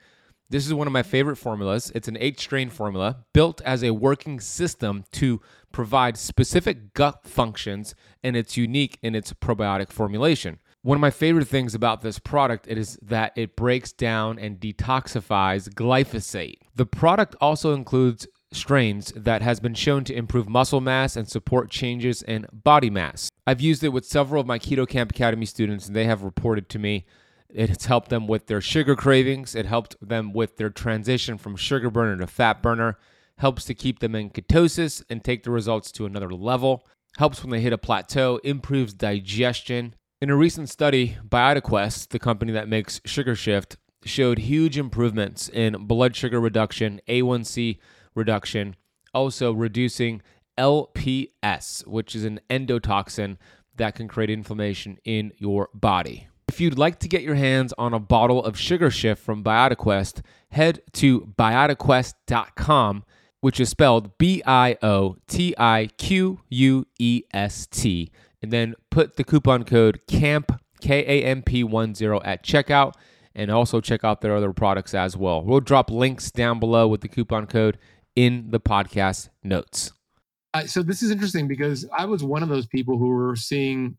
This 0.49 0.65
is 0.65 0.73
one 0.73 0.87
of 0.87 0.93
my 0.93 1.03
favorite 1.03 1.37
formulas. 1.37 1.91
It's 1.93 2.07
an 2.07 2.17
eight 2.19 2.39
strain 2.39 2.69
formula 2.69 3.25
built 3.33 3.61
as 3.61 3.83
a 3.83 3.93
working 3.93 4.39
system 4.39 5.03
to 5.11 5.41
provide 5.71 6.17
specific 6.17 6.93
gut 6.93 7.23
functions, 7.23 7.93
and 8.23 8.35
it's 8.35 8.57
unique 8.57 8.97
in 9.03 9.13
its 9.13 9.31
probiotic 9.31 9.91
formulation. 9.91 10.59
One 10.81 10.95
of 10.95 11.01
my 11.01 11.11
favorite 11.11 11.47
things 11.47 11.75
about 11.75 12.01
this 12.01 12.19
product 12.19 12.65
is 12.67 12.97
that 13.01 13.33
it 13.35 13.57
breaks 13.57 13.91
down 13.91 14.39
and 14.39 14.59
detoxifies 14.59 15.67
glyphosate. 15.73 16.59
The 16.73 16.85
product 16.85 17.35
also 17.41 17.73
includes 17.73 18.27
strains 18.53 19.11
that 19.15 19.41
has 19.41 19.59
been 19.59 19.73
shown 19.73 20.05
to 20.05 20.15
improve 20.15 20.47
muscle 20.47 20.79
mass 20.79 21.17
and 21.17 21.27
support 21.27 21.69
changes 21.69 22.21
in 22.23 22.47
body 22.53 22.89
mass. 22.89 23.29
I've 23.45 23.59
used 23.59 23.83
it 23.83 23.89
with 23.89 24.05
several 24.05 24.39
of 24.39 24.47
my 24.47 24.57
Keto 24.57 24.87
Kamp 24.87 25.11
Academy 25.11 25.45
students 25.45 25.87
and 25.87 25.95
they 25.95 26.05
have 26.05 26.23
reported 26.23 26.69
to 26.69 26.79
me 26.79 27.05
it's 27.49 27.85
helped 27.85 28.09
them 28.09 28.27
with 28.27 28.47
their 28.47 28.61
sugar 28.61 28.95
cravings, 28.95 29.55
it 29.55 29.65
helped 29.65 29.95
them 30.01 30.33
with 30.33 30.57
their 30.57 30.69
transition 30.69 31.37
from 31.37 31.55
sugar 31.55 31.89
burner 31.89 32.15
to 32.17 32.27
fat 32.27 32.61
burner, 32.61 32.97
helps 33.39 33.65
to 33.65 33.73
keep 33.73 33.99
them 33.99 34.15
in 34.15 34.29
ketosis 34.29 35.03
and 35.09 35.23
take 35.23 35.43
the 35.43 35.51
results 35.51 35.91
to 35.93 36.05
another 36.05 36.29
level, 36.29 36.85
helps 37.17 37.43
when 37.43 37.49
they 37.49 37.59
hit 37.59 37.73
a 37.73 37.77
plateau, 37.77 38.39
improves 38.43 38.93
digestion, 38.93 39.95
in 40.21 40.29
a 40.29 40.35
recent 40.35 40.69
study, 40.69 41.17
BiotiQuest, 41.27 42.09
the 42.09 42.19
company 42.19 42.51
that 42.51 42.67
makes 42.67 42.99
Sugar 43.05 43.35
Shift, 43.35 43.77
showed 44.03 44.39
huge 44.39 44.77
improvements 44.77 45.47
in 45.49 45.85
blood 45.87 46.15
sugar 46.15 46.39
reduction, 46.39 46.99
A1C 47.07 47.77
reduction, 48.15 48.75
also 49.13 49.53
reducing 49.53 50.21
LPS, 50.57 51.87
which 51.87 52.15
is 52.15 52.25
an 52.25 52.41
endotoxin 52.49 53.37
that 53.77 53.95
can 53.95 54.09
create 54.09 54.29
inflammation 54.29 54.97
in 55.05 55.31
your 55.37 55.69
body. 55.73 56.27
If 56.49 56.59
you'd 56.59 56.77
like 56.77 56.99
to 56.99 57.07
get 57.07 57.21
your 57.21 57.35
hands 57.35 57.73
on 57.77 57.93
a 57.93 57.99
bottle 57.99 58.43
of 58.43 58.57
Sugar 58.57 58.91
Shift 58.91 59.23
from 59.23 59.43
BiotiQuest, 59.43 60.21
head 60.49 60.81
to 60.93 61.33
biotiquest.com, 61.37 63.05
which 63.39 63.59
is 63.61 63.69
spelled 63.69 64.17
B 64.17 64.43
I 64.45 64.75
O 64.81 65.15
T 65.27 65.55
I 65.57 65.87
Q 65.97 66.41
U 66.49 66.87
E 66.97 67.23
S 67.31 67.67
T 67.67 68.11
and 68.41 68.51
then 68.51 68.75
put 68.89 69.15
the 69.15 69.23
coupon 69.23 69.63
code 69.63 70.01
KAMP, 70.07 70.51
K 70.81 70.99
A 70.99 71.25
M 71.25 71.41
P 71.41 71.63
10 71.63 72.19
at 72.23 72.43
checkout, 72.43 72.93
and 73.35 73.51
also 73.51 73.81
check 73.81 74.03
out 74.03 74.21
their 74.21 74.35
other 74.35 74.53
products 74.53 74.93
as 74.93 75.15
well. 75.15 75.43
We'll 75.43 75.59
drop 75.59 75.91
links 75.91 76.31
down 76.31 76.59
below 76.59 76.87
with 76.87 77.01
the 77.01 77.07
coupon 77.07 77.47
code 77.47 77.77
in 78.15 78.51
the 78.51 78.59
podcast 78.59 79.29
notes. 79.43 79.91
Uh, 80.53 80.65
so 80.65 80.81
this 80.81 81.03
is 81.03 81.11
interesting 81.11 81.47
because 81.47 81.87
I 81.95 82.05
was 82.05 82.23
one 82.23 82.41
of 82.41 82.49
those 82.49 82.65
people 82.65 82.97
who 82.97 83.09
were 83.09 83.35
seeing 83.35 83.97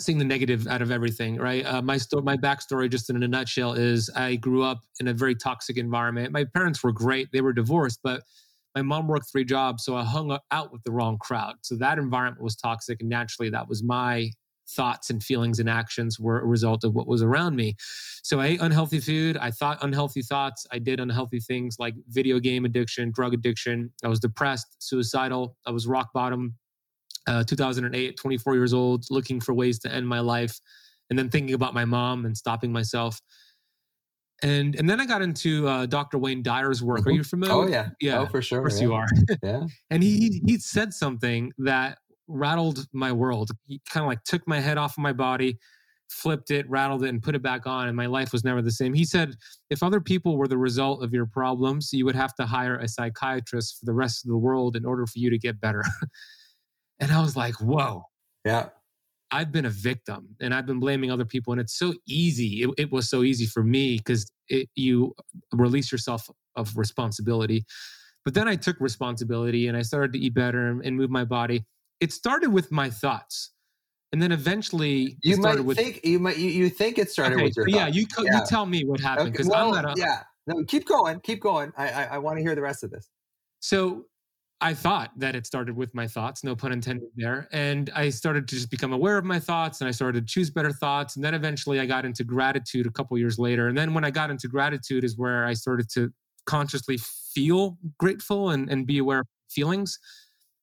seeing 0.00 0.18
the 0.18 0.24
negative 0.24 0.66
out 0.66 0.82
of 0.82 0.90
everything, 0.90 1.36
right? 1.36 1.64
Uh, 1.64 1.80
my 1.80 1.96
story, 1.96 2.22
my 2.22 2.36
backstory, 2.36 2.90
just 2.90 3.10
in 3.10 3.22
a 3.22 3.28
nutshell, 3.28 3.74
is 3.74 4.10
I 4.16 4.34
grew 4.36 4.64
up 4.64 4.80
in 4.98 5.06
a 5.06 5.14
very 5.14 5.36
toxic 5.36 5.76
environment. 5.76 6.32
My 6.32 6.44
parents 6.44 6.82
were 6.82 6.92
great; 6.92 7.28
they 7.32 7.40
were 7.40 7.52
divorced, 7.52 8.00
but 8.02 8.22
my 8.74 8.82
mom 8.82 9.06
worked 9.06 9.30
three 9.30 9.44
jobs, 9.44 9.84
so 9.84 9.96
I 9.96 10.04
hung 10.04 10.36
out 10.50 10.72
with 10.72 10.82
the 10.84 10.92
wrong 10.92 11.18
crowd. 11.18 11.56
So 11.62 11.76
that 11.76 11.98
environment 11.98 12.42
was 12.42 12.56
toxic, 12.56 13.00
and 13.00 13.08
naturally, 13.08 13.50
that 13.50 13.68
was 13.68 13.82
my 13.82 14.30
thoughts 14.68 15.10
and 15.10 15.22
feelings 15.22 15.58
and 15.58 15.68
actions 15.68 16.18
were 16.18 16.40
a 16.40 16.46
result 16.46 16.84
of 16.84 16.94
what 16.94 17.06
was 17.06 17.22
around 17.22 17.56
me. 17.56 17.74
So 18.22 18.40
I 18.40 18.46
ate 18.46 18.60
unhealthy 18.60 19.00
food. 19.00 19.36
I 19.36 19.50
thought 19.50 19.78
unhealthy 19.82 20.22
thoughts. 20.22 20.66
I 20.72 20.78
did 20.78 21.00
unhealthy 21.00 21.40
things 21.40 21.76
like 21.78 21.94
video 22.08 22.38
game 22.38 22.64
addiction, 22.64 23.10
drug 23.12 23.34
addiction. 23.34 23.92
I 24.02 24.08
was 24.08 24.20
depressed, 24.20 24.76
suicidal. 24.78 25.56
I 25.66 25.70
was 25.70 25.86
rock 25.86 26.12
bottom. 26.14 26.54
Uh, 27.26 27.42
2008, 27.42 28.16
24 28.18 28.54
years 28.54 28.74
old, 28.74 29.04
looking 29.10 29.40
for 29.40 29.54
ways 29.54 29.78
to 29.78 29.90
end 29.90 30.06
my 30.06 30.20
life, 30.20 30.60
and 31.08 31.18
then 31.18 31.30
thinking 31.30 31.54
about 31.54 31.72
my 31.72 31.84
mom 31.84 32.26
and 32.26 32.36
stopping 32.36 32.70
myself. 32.70 33.18
And 34.42 34.74
and 34.76 34.90
then 34.90 35.00
I 35.00 35.06
got 35.06 35.22
into 35.22 35.66
uh, 35.68 35.86
Dr. 35.86 36.18
Wayne 36.18 36.42
Dyer's 36.42 36.82
work. 36.82 37.00
Mm-hmm. 37.00 37.08
Are 37.08 37.12
you 37.12 37.24
familiar? 37.24 37.54
Oh 37.54 37.66
yeah, 37.66 37.88
yeah, 38.00 38.20
oh, 38.20 38.26
for 38.26 38.42
sure. 38.42 38.58
Of 38.58 38.64
course 38.64 38.80
yeah. 38.80 38.86
you 38.86 38.94
are. 38.94 39.06
yeah. 39.42 39.66
And 39.90 40.02
he 40.02 40.42
he 40.44 40.58
said 40.58 40.92
something 40.92 41.52
that 41.58 41.98
rattled 42.26 42.86
my 42.92 43.12
world. 43.12 43.50
He 43.66 43.80
kind 43.88 44.04
of 44.04 44.08
like 44.08 44.22
took 44.24 44.46
my 44.46 44.60
head 44.60 44.78
off 44.78 44.92
of 44.92 45.02
my 45.02 45.12
body, 45.12 45.58
flipped 46.08 46.50
it, 46.50 46.68
rattled 46.68 47.04
it, 47.04 47.08
and 47.08 47.22
put 47.22 47.34
it 47.34 47.42
back 47.42 47.66
on. 47.66 47.88
And 47.88 47.96
my 47.96 48.06
life 48.06 48.32
was 48.32 48.44
never 48.44 48.62
the 48.62 48.70
same. 48.70 48.94
He 48.94 49.04
said, 49.04 49.36
if 49.70 49.82
other 49.82 50.00
people 50.00 50.36
were 50.36 50.48
the 50.48 50.58
result 50.58 51.02
of 51.02 51.12
your 51.12 51.26
problems, 51.26 51.92
you 51.92 52.04
would 52.04 52.16
have 52.16 52.34
to 52.36 52.46
hire 52.46 52.76
a 52.78 52.88
psychiatrist 52.88 53.78
for 53.78 53.86
the 53.86 53.92
rest 53.92 54.24
of 54.24 54.30
the 54.30 54.36
world 54.36 54.76
in 54.76 54.84
order 54.84 55.06
for 55.06 55.18
you 55.18 55.30
to 55.30 55.38
get 55.38 55.60
better. 55.60 55.84
and 57.00 57.12
I 57.12 57.20
was 57.20 57.36
like, 57.36 57.54
whoa. 57.60 58.04
Yeah. 58.44 58.68
I've 59.34 59.52
been 59.52 59.66
a 59.66 59.70
victim 59.70 60.36
and 60.40 60.54
I've 60.54 60.66
been 60.66 60.80
blaming 60.80 61.10
other 61.10 61.24
people. 61.24 61.52
And 61.52 61.60
it's 61.60 61.76
so 61.76 61.94
easy. 62.06 62.62
It, 62.62 62.70
it 62.78 62.92
was 62.92 63.10
so 63.10 63.22
easy 63.22 63.46
for 63.46 63.62
me 63.62 63.96
because 63.98 64.30
you 64.74 65.14
release 65.52 65.90
yourself 65.90 66.30
of 66.56 66.76
responsibility. 66.76 67.64
But 68.24 68.34
then 68.34 68.48
I 68.48 68.56
took 68.56 68.80
responsibility 68.80 69.68
and 69.68 69.76
I 69.76 69.82
started 69.82 70.12
to 70.14 70.18
eat 70.18 70.34
better 70.34 70.80
and, 70.80 70.96
move 70.96 71.10
my 71.10 71.24
body 71.24 71.64
it 72.00 72.12
started 72.12 72.52
with 72.52 72.70
my 72.70 72.90
thoughts 72.90 73.52
and 74.12 74.20
then 74.20 74.32
eventually 74.32 75.16
you 75.22 75.36
might 75.38 75.64
with, 75.64 75.76
think 75.76 76.00
you 76.04 76.18
might 76.18 76.36
you, 76.36 76.50
you 76.50 76.68
think 76.68 76.98
it 76.98 77.10
started 77.10 77.36
okay, 77.36 77.44
with 77.44 77.56
your 77.56 77.68
yeah 77.68 77.86
thoughts. 77.86 77.96
you 77.96 78.06
yeah. 78.22 78.38
you 78.38 78.46
tell 78.46 78.66
me 78.66 78.84
what 78.84 79.00
happened 79.00 79.32
because 79.32 79.48
okay, 79.48 79.56
well, 79.56 79.74
I'm 79.74 79.82
not 79.82 79.98
a, 79.98 80.00
yeah 80.00 80.22
no 80.46 80.62
keep 80.64 80.86
going 80.86 81.20
keep 81.20 81.40
going 81.40 81.72
I, 81.76 81.88
I 81.88 82.04
I 82.04 82.18
want 82.18 82.38
to 82.38 82.42
hear 82.42 82.54
the 82.54 82.62
rest 82.62 82.84
of 82.84 82.90
this 82.90 83.08
so 83.60 84.04
I 84.60 84.72
thought 84.72 85.10
that 85.18 85.34
it 85.34 85.46
started 85.46 85.76
with 85.76 85.94
my 85.94 86.06
thoughts, 86.06 86.42
no 86.44 86.56
pun 86.56 86.72
intended 86.72 87.08
there. 87.16 87.48
And 87.52 87.90
I 87.94 88.08
started 88.08 88.48
to 88.48 88.54
just 88.54 88.70
become 88.70 88.92
aware 88.92 89.18
of 89.18 89.24
my 89.24 89.38
thoughts 89.38 89.80
and 89.80 89.88
I 89.88 89.90
started 89.90 90.26
to 90.26 90.32
choose 90.32 90.50
better 90.50 90.72
thoughts. 90.72 91.16
And 91.16 91.24
then 91.24 91.34
eventually 91.34 91.80
I 91.80 91.86
got 91.86 92.04
into 92.04 92.24
gratitude 92.24 92.86
a 92.86 92.90
couple 92.90 93.18
years 93.18 93.38
later. 93.38 93.68
And 93.68 93.76
then 93.76 93.92
when 93.92 94.04
I 94.04 94.10
got 94.10 94.30
into 94.30 94.48
gratitude 94.48 95.04
is 95.04 95.18
where 95.18 95.44
I 95.44 95.52
started 95.52 95.90
to 95.90 96.10
consciously 96.46 96.98
feel 97.34 97.78
grateful 97.98 98.50
and, 98.50 98.70
and 98.70 98.86
be 98.86 98.98
aware 98.98 99.20
of 99.20 99.26
feelings. 99.50 99.98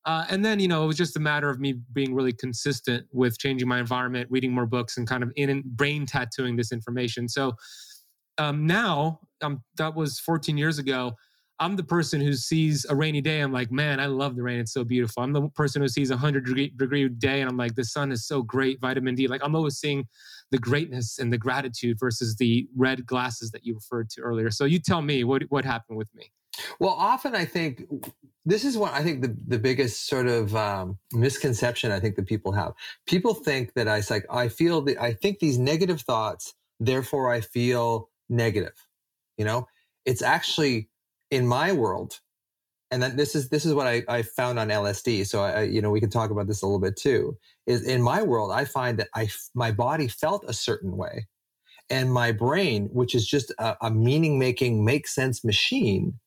Uh, 0.05 0.25
and 0.29 0.43
then, 0.43 0.59
you 0.59 0.67
know, 0.67 0.83
it 0.83 0.87
was 0.87 0.97
just 0.97 1.15
a 1.15 1.19
matter 1.19 1.49
of 1.49 1.59
me 1.59 1.73
being 1.93 2.15
really 2.15 2.33
consistent 2.33 3.05
with 3.11 3.37
changing 3.37 3.67
my 3.67 3.79
environment, 3.79 4.27
reading 4.31 4.51
more 4.51 4.65
books, 4.65 4.97
and 4.97 5.07
kind 5.07 5.21
of 5.21 5.31
in 5.35 5.61
brain 5.65 6.05
tattooing 6.05 6.55
this 6.55 6.71
information. 6.71 7.29
So 7.29 7.53
um, 8.37 8.65
now, 8.65 9.19
um, 9.43 9.63
that 9.77 9.93
was 9.93 10.19
14 10.19 10.57
years 10.57 10.79
ago. 10.79 11.13
I'm 11.61 11.75
the 11.75 11.83
person 11.83 12.19
who 12.19 12.33
sees 12.33 12.87
a 12.89 12.95
rainy 12.95 13.21
day. 13.21 13.39
I'm 13.39 13.53
like, 13.53 13.71
man, 13.71 13.99
I 13.99 14.07
love 14.07 14.35
the 14.35 14.41
rain. 14.41 14.59
It's 14.59 14.73
so 14.73 14.83
beautiful. 14.83 15.21
I'm 15.21 15.31
the 15.31 15.47
person 15.49 15.83
who 15.83 15.87
sees 15.87 16.09
a 16.09 16.15
100 16.15 16.43
degree, 16.43 16.73
degree 16.75 17.07
day, 17.07 17.39
and 17.39 17.47
I'm 17.47 17.55
like, 17.55 17.75
the 17.75 17.85
sun 17.85 18.11
is 18.11 18.25
so 18.25 18.41
great. 18.41 18.81
Vitamin 18.81 19.13
D. 19.13 19.27
Like, 19.27 19.41
I'm 19.43 19.55
always 19.55 19.77
seeing 19.77 20.07
the 20.49 20.57
greatness 20.57 21.19
and 21.19 21.31
the 21.31 21.37
gratitude 21.37 21.99
versus 21.99 22.35
the 22.37 22.67
red 22.75 23.05
glasses 23.05 23.51
that 23.51 23.63
you 23.63 23.75
referred 23.75 24.09
to 24.09 24.21
earlier. 24.21 24.49
So 24.49 24.65
you 24.65 24.79
tell 24.79 25.03
me 25.03 25.23
what 25.23 25.43
what 25.49 25.63
happened 25.63 25.99
with 25.99 26.09
me. 26.15 26.31
Well, 26.79 26.95
often 26.97 27.35
I 27.35 27.45
think 27.45 27.83
this 28.43 28.65
is 28.65 28.75
what 28.75 28.93
I 28.93 29.03
think 29.03 29.21
the, 29.21 29.37
the 29.47 29.59
biggest 29.59 30.07
sort 30.07 30.27
of 30.27 30.55
um, 30.55 30.97
misconception 31.13 31.91
I 31.91 31.99
think 31.99 32.15
that 32.15 32.25
people 32.25 32.53
have. 32.53 32.73
People 33.05 33.35
think 33.35 33.73
that 33.75 33.87
I 33.87 34.01
like 34.09 34.25
I 34.31 34.47
feel 34.47 34.81
that 34.81 34.99
I 34.99 35.13
think 35.13 35.37
these 35.37 35.59
negative 35.59 36.01
thoughts, 36.01 36.55
therefore 36.79 37.31
I 37.31 37.41
feel 37.41 38.09
negative. 38.29 38.73
You 39.37 39.45
know, 39.45 39.67
it's 40.05 40.23
actually 40.23 40.89
in 41.31 41.47
my 41.47 41.71
world, 41.71 42.19
and 42.91 43.01
that 43.01 43.17
this 43.17 43.35
is 43.35 43.49
this 43.49 43.65
is 43.65 43.73
what 43.73 43.87
I, 43.87 44.03
I 44.07 44.21
found 44.21 44.59
on 44.59 44.67
LSD. 44.67 45.25
So 45.25 45.41
I, 45.41 45.63
you 45.63 45.81
know 45.81 45.89
we 45.89 45.99
can 45.99 46.09
talk 46.09 46.29
about 46.29 46.47
this 46.47 46.61
a 46.61 46.65
little 46.65 46.79
bit 46.79 46.97
too. 46.97 47.37
Is 47.65 47.83
in 47.83 48.01
my 48.01 48.21
world 48.21 48.51
I 48.51 48.65
find 48.65 48.99
that 48.99 49.07
I 49.15 49.29
my 49.55 49.71
body 49.71 50.07
felt 50.07 50.45
a 50.47 50.53
certain 50.53 50.95
way, 50.97 51.27
and 51.89 52.13
my 52.13 52.31
brain, 52.31 52.89
which 52.91 53.15
is 53.15 53.25
just 53.25 53.51
a, 53.57 53.75
a 53.81 53.89
meaning 53.89 54.37
making 54.37 54.85
make 54.85 55.07
sense 55.07 55.43
machine 55.43 56.19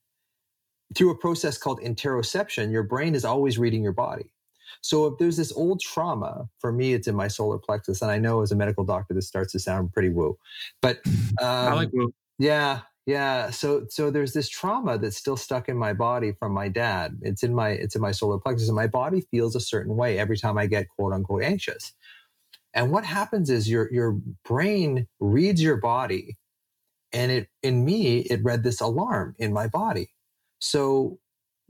through 0.95 1.11
a 1.11 1.19
process 1.19 1.59
called 1.59 1.81
interoception, 1.81 2.71
your 2.71 2.83
brain 2.83 3.15
is 3.15 3.25
always 3.25 3.59
reading 3.59 3.83
your 3.83 3.93
body. 3.93 4.31
So 4.81 5.07
if 5.07 5.19
there's 5.19 5.37
this 5.37 5.53
old 5.53 5.81
trauma, 5.81 6.47
for 6.59 6.73
me, 6.73 6.93
it's 6.93 7.09
in 7.09 7.15
my 7.15 7.29
solar 7.29 7.59
plexus, 7.59 8.03
and 8.03 8.11
I 8.11 8.19
know 8.19 8.43
as 8.43 8.53
a 8.53 8.57
medical 8.57 8.85
doctor, 8.85 9.15
this 9.15 9.27
starts 9.27 9.53
to 9.53 9.59
sound 9.59 9.93
pretty 9.93 10.11
woo, 10.11 10.37
but 10.83 10.99
um, 11.07 11.49
I 11.49 11.75
like 11.75 11.93
woo. 11.93 12.13
Yeah, 12.39 12.81
yeah. 13.07 13.51
So 13.51 13.87
so 13.91 14.11
there's 14.11 14.33
this 14.33 14.49
trauma 14.49 14.99
that's 14.99 15.17
still 15.17 15.37
stuck 15.37 15.69
in 15.69 15.77
my 15.77 15.93
body 15.93 16.33
from 16.33 16.53
my 16.53 16.69
dad. 16.69 17.19
It's 17.23 17.43
in 17.43 17.55
my 17.55 17.71
it's 17.71 17.95
in 17.97 18.03
my 18.03 18.13
solar 18.13 18.39
plexus, 18.39 18.69
and 18.69 18.77
my 18.77 18.87
body 18.87 19.23
feels 19.31 19.55
a 19.57 19.61
certain 19.61 19.97
way 19.97 20.19
every 20.19 20.39
time 20.39 20.59
I 20.59 20.67
get 20.67 20.89
quote 20.89 21.13
unquote 21.13 21.43
anxious. 21.43 21.93
And 22.75 22.91
what 22.91 23.05
happens 23.05 23.51
is 23.51 23.69
your 23.71 23.93
your 23.93 24.19
brain 24.45 25.07
reads 25.21 25.63
your 25.63 25.77
body, 25.77 26.37
and 27.13 27.31
it 27.33 27.49
in 27.63 27.85
me 27.85 28.19
it 28.21 28.43
read 28.45 28.63
this 28.63 28.81
alarm 28.81 29.35
in 29.39 29.53
my 29.53 29.67
body 29.69 30.11
so 30.59 31.19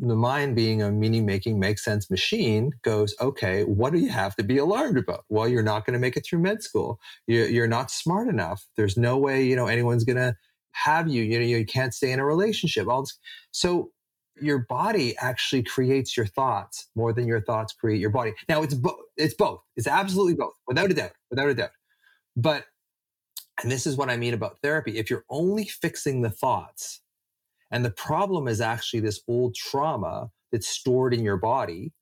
the 0.01 0.17
mind 0.17 0.57
being 0.57 0.83
a 0.83 0.91
meaning 0.91 1.25
making 1.25 1.61
make 1.61 1.79
sense 1.79 2.11
machine 2.11 2.73
goes 2.83 3.15
okay 3.21 3.63
what 3.65 3.93
do 3.93 3.99
you 4.01 4.09
have 4.09 4.35
to 4.35 4.43
be 4.43 4.59
alarmed 4.59 4.99
about 4.99 5.25
well 5.29 5.47
you're 5.49 5.63
not 5.63 5.87
going 5.87 5.93
to 5.93 6.01
make 6.01 6.17
it 6.17 6.27
through 6.27 6.41
med 6.41 6.63
school 6.63 6.99
you're 7.27 7.69
not 7.69 7.91
smart 7.91 8.27
enough 8.29 8.67
there's 8.77 8.97
no 8.97 9.17
way 9.17 9.45
you 9.45 9.55
know 9.55 9.67
anyone's 9.67 10.05
going 10.05 10.17
to 10.17 10.35
have 10.75 11.09
you 11.09 11.23
you 11.23 11.39
know 11.39 11.45
you 11.45 11.65
can't 11.65 11.95
stay 11.95 12.13
in 12.13 12.19
a 12.19 12.25
relationship 12.25 12.89
all 12.89 13.03
this. 13.03 13.19
so 13.51 13.91
your 14.41 14.67
body 14.69 15.17
actually 15.19 15.63
creates 15.63 16.17
your 16.17 16.27
thoughts 16.27 16.89
more 16.95 17.13
than 17.13 17.27
your 17.27 17.41
thoughts 17.41 17.73
create 17.73 18.01
your 18.01 18.11
body 18.11 18.33
now 18.49 18.63
it's 18.63 18.75
both 18.75 18.99
it's 19.17 19.35
both 19.35 19.61
it's 19.77 19.87
absolutely 19.87 20.35
both 20.35 20.53
without 20.67 20.91
a 20.91 20.95
doubt 20.95 21.13
without 21.31 21.49
a 21.49 21.55
doubt 21.55 21.71
but 22.37 22.65
and 23.63 23.71
this 23.71 23.87
is 23.87 23.97
what 23.97 24.11
i 24.11 24.17
mean 24.17 24.35
about 24.35 24.59
therapy 24.61 24.99
if 24.99 25.09
you're 25.09 25.25
only 25.31 25.65
fixing 25.65 26.23
the 26.23 26.31
thoughts 26.31 27.01
and 27.75 27.85
the 27.85 27.91
problem 27.91 28.47
is 28.47 28.61
actually 28.61 29.01
this 29.01 29.21
old 29.27 29.57
trauma 29.57 30.31
that's 30.53 30.69
stored 30.69 31.13
in 31.13 31.25
your 31.25 31.37
body. 31.37 31.93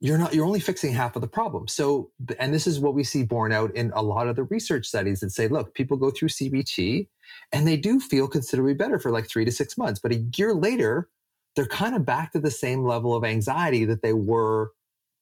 You're 0.00 0.18
not, 0.18 0.34
you're 0.34 0.44
only 0.44 0.60
fixing 0.60 0.92
half 0.92 1.16
of 1.16 1.22
the 1.22 1.28
problem. 1.28 1.66
So, 1.68 2.10
and 2.38 2.52
this 2.52 2.66
is 2.66 2.78
what 2.78 2.94
we 2.94 3.04
see 3.04 3.22
borne 3.22 3.52
out 3.52 3.74
in 3.74 3.90
a 3.94 4.02
lot 4.02 4.28
of 4.28 4.36
the 4.36 4.42
research 4.44 4.86
studies 4.86 5.20
that 5.20 5.30
say, 5.30 5.48
look, 5.48 5.74
people 5.74 5.96
go 5.96 6.10
through 6.10 6.28
CBT 6.28 7.08
and 7.52 7.66
they 7.66 7.76
do 7.76 8.00
feel 8.00 8.28
considerably 8.28 8.74
better 8.74 8.98
for 8.98 9.10
like 9.10 9.28
three 9.28 9.44
to 9.44 9.52
six 9.52 9.78
months. 9.78 10.00
But 10.00 10.12
a 10.12 10.24
year 10.36 10.52
later, 10.52 11.08
they're 11.56 11.66
kind 11.66 11.94
of 11.94 12.04
back 12.04 12.32
to 12.32 12.40
the 12.40 12.50
same 12.50 12.84
level 12.84 13.14
of 13.14 13.24
anxiety 13.24 13.84
that 13.86 14.02
they 14.02 14.12
were 14.12 14.72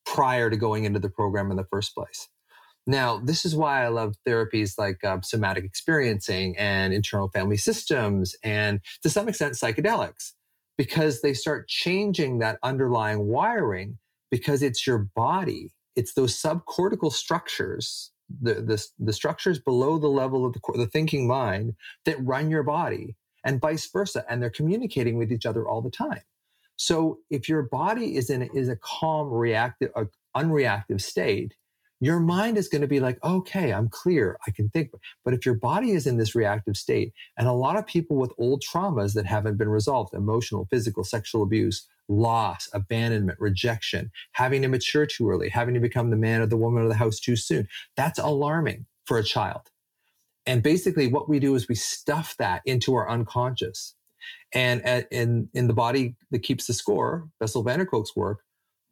prior 0.05 0.49
to 0.49 0.57
going 0.57 0.83
into 0.83 0.99
the 0.99 1.09
program 1.09 1.51
in 1.51 1.57
the 1.57 1.65
first 1.65 1.93
place. 1.93 2.27
Now, 2.85 3.19
this 3.23 3.45
is 3.45 3.55
why 3.55 3.85
I 3.85 3.87
love 3.87 4.15
therapies 4.27 4.77
like 4.77 5.03
uh, 5.03 5.21
somatic 5.21 5.63
experiencing 5.63 6.57
and 6.57 6.93
internal 6.93 7.29
family 7.29 7.55
systems, 7.55 8.35
and 8.43 8.81
to 9.03 9.09
some 9.09 9.29
extent, 9.29 9.53
psychedelics, 9.53 10.33
because 10.77 11.21
they 11.21 11.33
start 11.33 11.69
changing 11.69 12.39
that 12.39 12.59
underlying 12.61 13.27
wiring 13.27 13.99
because 14.33 14.63
it's 14.63 14.87
your 14.87 14.97
body, 14.97 15.71
it's 15.95 16.15
those 16.15 16.35
subcortical 16.35 17.13
structures, 17.13 18.11
the, 18.41 18.55
the, 18.55 18.83
the 18.97 19.13
structures 19.13 19.59
below 19.59 19.99
the 19.99 20.07
level 20.07 20.43
of 20.43 20.53
the, 20.53 20.59
the 20.73 20.87
thinking 20.87 21.27
mind 21.27 21.75
that 22.05 22.17
run 22.19 22.49
your 22.49 22.63
body, 22.63 23.15
and 23.45 23.61
vice 23.61 23.87
versa. 23.91 24.25
And 24.27 24.41
they're 24.41 24.49
communicating 24.49 25.19
with 25.19 25.31
each 25.31 25.45
other 25.45 25.67
all 25.69 25.83
the 25.83 25.91
time. 25.91 26.21
So 26.77 27.19
if 27.29 27.47
your 27.47 27.61
body 27.61 28.15
is 28.15 28.31
in 28.31 28.41
is 28.55 28.69
a 28.69 28.75
calm, 28.77 29.29
reactive, 29.29 29.91
unreactive 30.35 30.99
state, 30.99 31.53
your 31.99 32.19
mind 32.19 32.57
is 32.57 32.67
going 32.67 32.81
to 32.81 32.87
be 32.87 32.99
like, 32.99 33.23
okay, 33.23 33.71
I'm 33.71 33.87
clear. 33.87 34.39
I 34.47 34.51
can 34.51 34.69
think. 34.69 34.89
But 35.23 35.35
if 35.35 35.45
your 35.45 35.59
body 35.59 35.91
is 35.91 36.07
in 36.07 36.17
this 36.17 36.33
reactive 36.33 36.75
state, 36.75 37.13
and 37.37 37.47
a 37.47 37.53
lot 37.53 37.77
of 37.77 37.85
people 37.85 38.17
with 38.17 38.33
old 38.39 38.63
traumas 38.63 39.13
that 39.13 39.27
haven't 39.27 39.59
been 39.59 39.69
resolved 39.69 40.15
emotional, 40.15 40.67
physical, 40.71 41.03
sexual 41.03 41.43
abuse, 41.43 41.87
loss, 42.09 42.69
abandonment, 42.73 43.39
rejection, 43.39 44.11
having 44.33 44.61
to 44.61 44.67
mature 44.67 45.05
too 45.05 45.29
early, 45.29 45.49
having 45.49 45.73
to 45.73 45.79
become 45.79 46.09
the 46.09 46.17
man 46.17 46.41
or 46.41 46.45
the 46.45 46.57
woman 46.57 46.83
of 46.83 46.89
the 46.89 46.95
house 46.95 47.19
too 47.19 47.35
soon 47.35 47.67
that's 47.95 48.19
alarming 48.19 48.85
for 49.05 49.17
a 49.17 49.23
child. 49.23 49.61
And 50.45 50.61
basically, 50.61 51.07
what 51.07 51.29
we 51.29 51.39
do 51.39 51.55
is 51.55 51.67
we 51.67 51.75
stuff 51.75 52.35
that 52.37 52.61
into 52.65 52.93
our 52.95 53.09
unconscious. 53.09 53.95
And 54.53 54.81
at, 54.85 55.07
in, 55.11 55.49
in 55.53 55.67
the 55.67 55.73
body 55.73 56.15
that 56.31 56.43
keeps 56.43 56.67
the 56.67 56.73
score, 56.73 57.29
Bessel 57.39 57.63
van 57.63 57.79
der 57.79 57.85
Kolk's 57.85 58.15
work, 58.15 58.39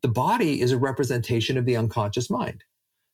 the 0.02 0.08
body 0.08 0.62
is 0.62 0.72
a 0.72 0.78
representation 0.78 1.58
of 1.58 1.66
the 1.66 1.78
unconscious 1.78 2.30
mind. 2.30 2.64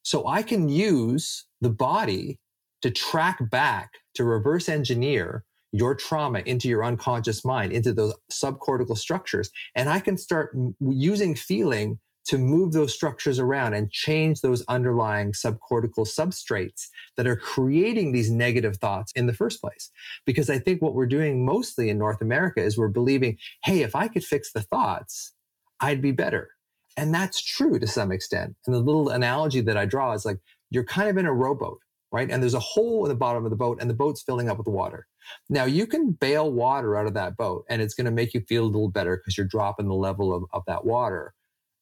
So 0.02 0.26
I 0.26 0.42
can 0.42 0.68
use 0.68 1.46
the 1.60 1.70
body 1.70 2.38
to 2.82 2.90
track 2.90 3.38
back, 3.50 3.90
to 4.14 4.24
reverse 4.24 4.68
engineer 4.68 5.44
your 5.72 5.94
trauma 5.94 6.40
into 6.40 6.68
your 6.68 6.84
unconscious 6.84 7.44
mind, 7.44 7.72
into 7.72 7.92
those 7.92 8.14
subcortical 8.32 8.96
structures. 8.96 9.50
And 9.74 9.88
I 9.88 10.00
can 10.00 10.16
start 10.16 10.56
using 10.80 11.34
feeling 11.34 11.98
to 12.28 12.36
move 12.36 12.72
those 12.72 12.92
structures 12.92 13.38
around 13.38 13.72
and 13.72 13.90
change 13.90 14.42
those 14.42 14.62
underlying 14.68 15.32
subcortical 15.32 16.06
substrates 16.06 16.88
that 17.16 17.26
are 17.26 17.36
creating 17.36 18.12
these 18.12 18.30
negative 18.30 18.76
thoughts 18.76 19.12
in 19.12 19.26
the 19.26 19.32
first 19.32 19.62
place. 19.62 19.90
Because 20.26 20.50
I 20.50 20.58
think 20.58 20.82
what 20.82 20.94
we're 20.94 21.06
doing 21.06 21.46
mostly 21.46 21.88
in 21.88 21.96
North 21.96 22.20
America 22.20 22.62
is 22.62 22.76
we're 22.76 22.88
believing, 22.88 23.38
hey, 23.64 23.80
if 23.80 23.96
I 23.96 24.08
could 24.08 24.24
fix 24.24 24.52
the 24.52 24.60
thoughts, 24.60 25.32
I'd 25.80 26.02
be 26.02 26.12
better. 26.12 26.50
And 26.98 27.14
that's 27.14 27.40
true 27.40 27.78
to 27.78 27.86
some 27.86 28.12
extent. 28.12 28.56
And 28.66 28.74
the 28.74 28.80
little 28.80 29.08
analogy 29.08 29.62
that 29.62 29.78
I 29.78 29.86
draw 29.86 30.12
is 30.12 30.26
like 30.26 30.38
you're 30.68 30.84
kind 30.84 31.08
of 31.08 31.16
in 31.16 31.24
a 31.24 31.32
rowboat, 31.32 31.80
right? 32.10 32.30
And 32.30 32.42
there's 32.42 32.54
a 32.54 32.60
hole 32.60 33.04
in 33.04 33.08
the 33.08 33.14
bottom 33.14 33.44
of 33.44 33.50
the 33.50 33.56
boat 33.56 33.78
and 33.80 33.88
the 33.88 33.94
boat's 33.94 34.22
filling 34.22 34.48
up 34.48 34.58
with 34.58 34.66
water. 34.66 35.06
Now 35.48 35.64
you 35.64 35.86
can 35.86 36.12
bail 36.12 36.50
water 36.50 36.96
out 36.96 37.06
of 37.06 37.14
that 37.14 37.36
boat 37.36 37.64
and 37.68 37.82
it's 37.82 37.94
going 37.94 38.06
to 38.06 38.10
make 38.10 38.34
you 38.34 38.40
feel 38.48 38.64
a 38.64 38.66
little 38.66 38.90
better 38.90 39.16
because 39.16 39.36
you're 39.36 39.46
dropping 39.46 39.88
the 39.88 39.94
level 39.94 40.34
of, 40.34 40.44
of 40.52 40.62
that 40.66 40.84
water. 40.84 41.34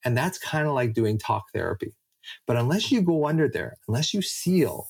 And 0.05 0.17
that's 0.17 0.39
kind 0.39 0.67
of 0.67 0.75
like 0.75 0.95
doing 0.95 1.19
talk 1.19 1.45
therapy. 1.55 1.95
But 2.47 2.57
unless 2.57 2.91
you 2.91 3.03
go 3.03 3.27
under 3.27 3.49
there, 3.49 3.77
unless 3.87 4.13
you 4.13 4.23
seal 4.23 4.89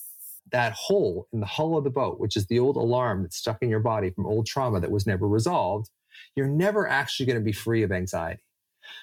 that 0.53 0.73
hole 0.73 1.27
in 1.33 1.41
the 1.41 1.47
hull 1.47 1.77
of 1.77 1.85
the 1.85 1.91
boat, 1.91 2.21
which 2.21 2.37
is 2.37 2.47
the 2.47 2.59
old 2.59 2.77
alarm 2.77 3.23
that's 3.23 3.37
stuck 3.37 3.59
in 3.61 3.69
your 3.69 3.81
body 3.81 4.11
from 4.11 4.27
old 4.27 4.47
trauma 4.47 4.81
that 4.81 4.91
was 4.91 5.07
never 5.07 5.29
resolved, 5.29 5.91
you're 6.35 6.47
never 6.47 6.89
actually 6.89 7.27
going 7.27 7.39
to 7.39 7.45
be 7.45 7.53
free 7.53 7.83
of 7.83 7.93
anxiety. 7.93 8.43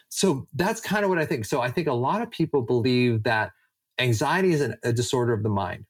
So 0.10 0.48
that's 0.54 0.80
kind 0.80 1.04
of 1.04 1.10
what 1.10 1.20
I 1.20 1.26
think. 1.26 1.46
So 1.46 1.62
I 1.62 1.70
think 1.70 1.88
a 1.88 1.94
lot 1.94 2.22
of 2.22 2.32
people 2.32 2.62
believe 2.62 3.24
that 3.24 3.52
anxiety 4.00 4.54
is 4.54 4.62
an, 4.62 4.78
a 4.84 4.94
disorder 4.94 5.34
of 5.34 5.44
the 5.44 5.50
mind. 5.50 5.86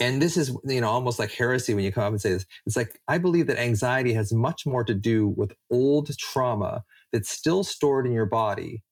And 0.00 0.20
this 0.20 0.36
is, 0.36 0.56
you 0.64 0.80
know, 0.80 0.88
almost 0.88 1.18
like 1.18 1.30
heresy 1.32 1.74
when 1.74 1.84
you 1.84 1.92
come 1.92 2.04
up 2.04 2.10
and 2.12 2.20
say 2.20 2.32
this. 2.32 2.46
It's 2.66 2.76
like, 2.76 3.00
I 3.08 3.18
believe 3.18 3.46
that 3.46 3.58
anxiety 3.58 4.12
has 4.14 4.32
much 4.32 4.66
more 4.66 4.84
to 4.84 4.94
do 4.94 5.28
with 5.28 5.52
old 5.70 6.16
trauma 6.18 6.84
that's 7.12 7.30
still 7.30 7.62
stored 7.64 8.06
in 8.06 8.12
your 8.12 8.26
body 8.26 8.82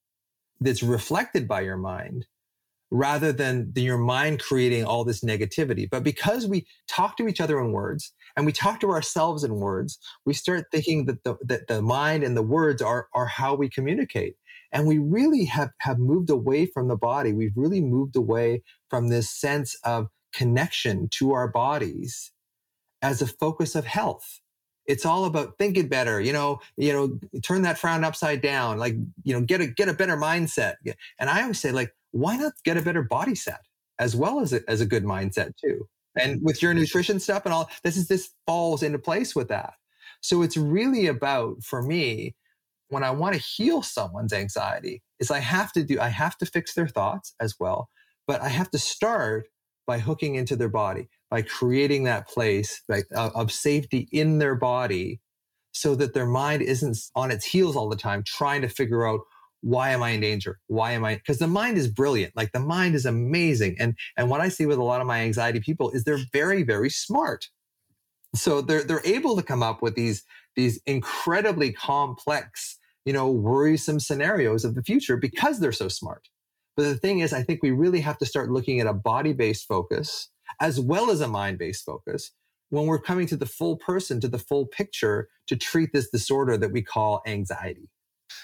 that's 0.60 0.82
reflected 0.82 1.48
by 1.48 1.62
your 1.62 1.76
mind 1.76 2.26
rather 2.90 3.32
than 3.32 3.72
the, 3.72 3.82
your 3.82 3.98
mind 3.98 4.40
creating 4.40 4.84
all 4.84 5.04
this 5.04 5.22
negativity. 5.22 5.88
But 5.88 6.02
because 6.02 6.46
we 6.46 6.66
talk 6.88 7.16
to 7.16 7.28
each 7.28 7.40
other 7.40 7.60
in 7.60 7.72
words 7.72 8.12
and 8.36 8.44
we 8.44 8.52
talk 8.52 8.80
to 8.80 8.90
ourselves 8.90 9.44
in 9.44 9.56
words, 9.56 9.98
we 10.26 10.34
start 10.34 10.66
thinking 10.72 11.06
that 11.06 11.22
the, 11.24 11.36
that 11.42 11.68
the 11.68 11.82
mind 11.82 12.24
and 12.24 12.36
the 12.36 12.42
words 12.42 12.82
are, 12.82 13.08
are 13.14 13.26
how 13.26 13.54
we 13.54 13.68
communicate. 13.68 14.34
And 14.72 14.86
we 14.86 14.98
really 14.98 15.44
have, 15.46 15.70
have 15.78 15.98
moved 15.98 16.30
away 16.30 16.66
from 16.66 16.88
the 16.88 16.96
body. 16.96 17.32
We've 17.32 17.56
really 17.56 17.80
moved 17.80 18.16
away 18.16 18.62
from 18.88 19.08
this 19.08 19.30
sense 19.30 19.76
of 19.84 20.08
connection 20.32 21.08
to 21.12 21.32
our 21.32 21.48
bodies 21.48 22.32
as 23.02 23.22
a 23.22 23.26
focus 23.26 23.74
of 23.74 23.84
health. 23.84 24.40
It's 24.86 25.06
all 25.06 25.24
about 25.24 25.56
thinking 25.58 25.88
better, 25.88 26.20
you 26.20 26.32
know, 26.32 26.60
you 26.76 26.92
know, 26.92 27.18
turn 27.42 27.62
that 27.62 27.78
frown 27.78 28.02
upside 28.02 28.42
down, 28.42 28.78
like, 28.78 28.94
you 29.22 29.32
know, 29.32 29.40
get 29.40 29.60
a 29.60 29.66
get 29.66 29.88
a 29.88 29.94
better 29.94 30.16
mindset. 30.16 30.74
And 31.18 31.30
I 31.30 31.42
always 31.42 31.60
say, 31.60 31.70
like, 31.70 31.94
why 32.10 32.36
not 32.36 32.52
get 32.64 32.76
a 32.76 32.82
better 32.82 33.02
body 33.02 33.34
set 33.34 33.60
as 33.98 34.16
well 34.16 34.40
as 34.40 34.52
a, 34.52 34.68
as 34.68 34.80
a 34.80 34.86
good 34.86 35.04
mindset 35.04 35.52
too? 35.56 35.88
And 36.16 36.40
with 36.42 36.60
your 36.60 36.74
nutrition 36.74 37.20
stuff 37.20 37.44
and 37.44 37.54
all, 37.54 37.70
this 37.84 37.96
is 37.96 38.08
this 38.08 38.30
falls 38.46 38.82
into 38.82 38.98
place 38.98 39.36
with 39.36 39.48
that. 39.48 39.74
So 40.22 40.42
it's 40.42 40.56
really 40.56 41.06
about 41.06 41.62
for 41.62 41.82
me 41.82 42.34
when 42.88 43.04
I 43.04 43.10
want 43.10 43.34
to 43.34 43.40
heal 43.40 43.82
someone's 43.82 44.32
anxiety 44.32 45.02
is 45.20 45.30
I 45.30 45.38
have 45.38 45.72
to 45.72 45.84
do 45.84 46.00
I 46.00 46.08
have 46.08 46.36
to 46.38 46.46
fix 46.46 46.74
their 46.74 46.88
thoughts 46.88 47.34
as 47.40 47.54
well, 47.60 47.90
but 48.26 48.40
I 48.40 48.48
have 48.48 48.70
to 48.72 48.78
start 48.78 49.46
by 49.90 49.98
hooking 49.98 50.36
into 50.36 50.54
their 50.54 50.68
body 50.68 51.08
by 51.32 51.42
creating 51.42 52.04
that 52.04 52.28
place 52.28 52.80
like, 52.88 53.06
uh, 53.12 53.30
of 53.34 53.50
safety 53.50 54.08
in 54.12 54.38
their 54.38 54.54
body 54.54 55.20
so 55.72 55.96
that 55.96 56.14
their 56.14 56.26
mind 56.26 56.62
isn't 56.62 56.96
on 57.16 57.32
its 57.32 57.44
heels 57.44 57.74
all 57.74 57.88
the 57.88 57.96
time 57.96 58.22
trying 58.24 58.62
to 58.62 58.68
figure 58.68 59.04
out 59.04 59.18
why 59.62 59.90
am 59.90 60.00
i 60.00 60.10
in 60.10 60.20
danger? 60.20 60.60
Why 60.68 60.92
am 60.92 61.04
i 61.04 61.16
because 61.16 61.38
the 61.38 61.48
mind 61.48 61.76
is 61.76 61.88
brilliant 61.88 62.36
like 62.36 62.52
the 62.52 62.60
mind 62.60 62.94
is 62.94 63.04
amazing 63.04 63.74
and 63.80 63.96
and 64.16 64.30
what 64.30 64.40
i 64.40 64.48
see 64.48 64.64
with 64.64 64.78
a 64.78 64.84
lot 64.84 65.00
of 65.00 65.08
my 65.08 65.22
anxiety 65.22 65.58
people 65.58 65.90
is 65.90 66.04
they're 66.04 66.24
very 66.32 66.62
very 66.62 66.90
smart. 66.90 67.48
So 68.36 68.60
they're 68.60 68.84
they're 68.84 69.04
able 69.18 69.34
to 69.34 69.42
come 69.42 69.64
up 69.64 69.82
with 69.82 69.96
these 69.96 70.22
these 70.54 70.80
incredibly 70.86 71.72
complex 71.72 72.78
you 73.04 73.12
know 73.12 73.28
worrisome 73.28 73.98
scenarios 73.98 74.64
of 74.64 74.76
the 74.76 74.84
future 74.84 75.16
because 75.16 75.58
they're 75.58 75.80
so 75.84 75.88
smart 75.88 76.28
but 76.76 76.84
the 76.84 76.96
thing 76.96 77.20
is 77.20 77.32
i 77.32 77.42
think 77.42 77.62
we 77.62 77.70
really 77.70 78.00
have 78.00 78.18
to 78.18 78.26
start 78.26 78.50
looking 78.50 78.80
at 78.80 78.86
a 78.86 78.92
body 78.92 79.32
based 79.32 79.66
focus 79.66 80.28
as 80.60 80.80
well 80.80 81.10
as 81.10 81.20
a 81.20 81.28
mind 81.28 81.58
based 81.58 81.84
focus 81.84 82.32
when 82.70 82.86
we're 82.86 83.00
coming 83.00 83.26
to 83.26 83.36
the 83.36 83.46
full 83.46 83.76
person, 83.76 84.20
to 84.20 84.28
the 84.28 84.38
full 84.38 84.66
picture 84.66 85.28
to 85.48 85.56
treat 85.56 85.92
this 85.92 86.08
disorder 86.08 86.56
that 86.56 86.72
we 86.72 86.80
call 86.80 87.20
anxiety. 87.26 87.90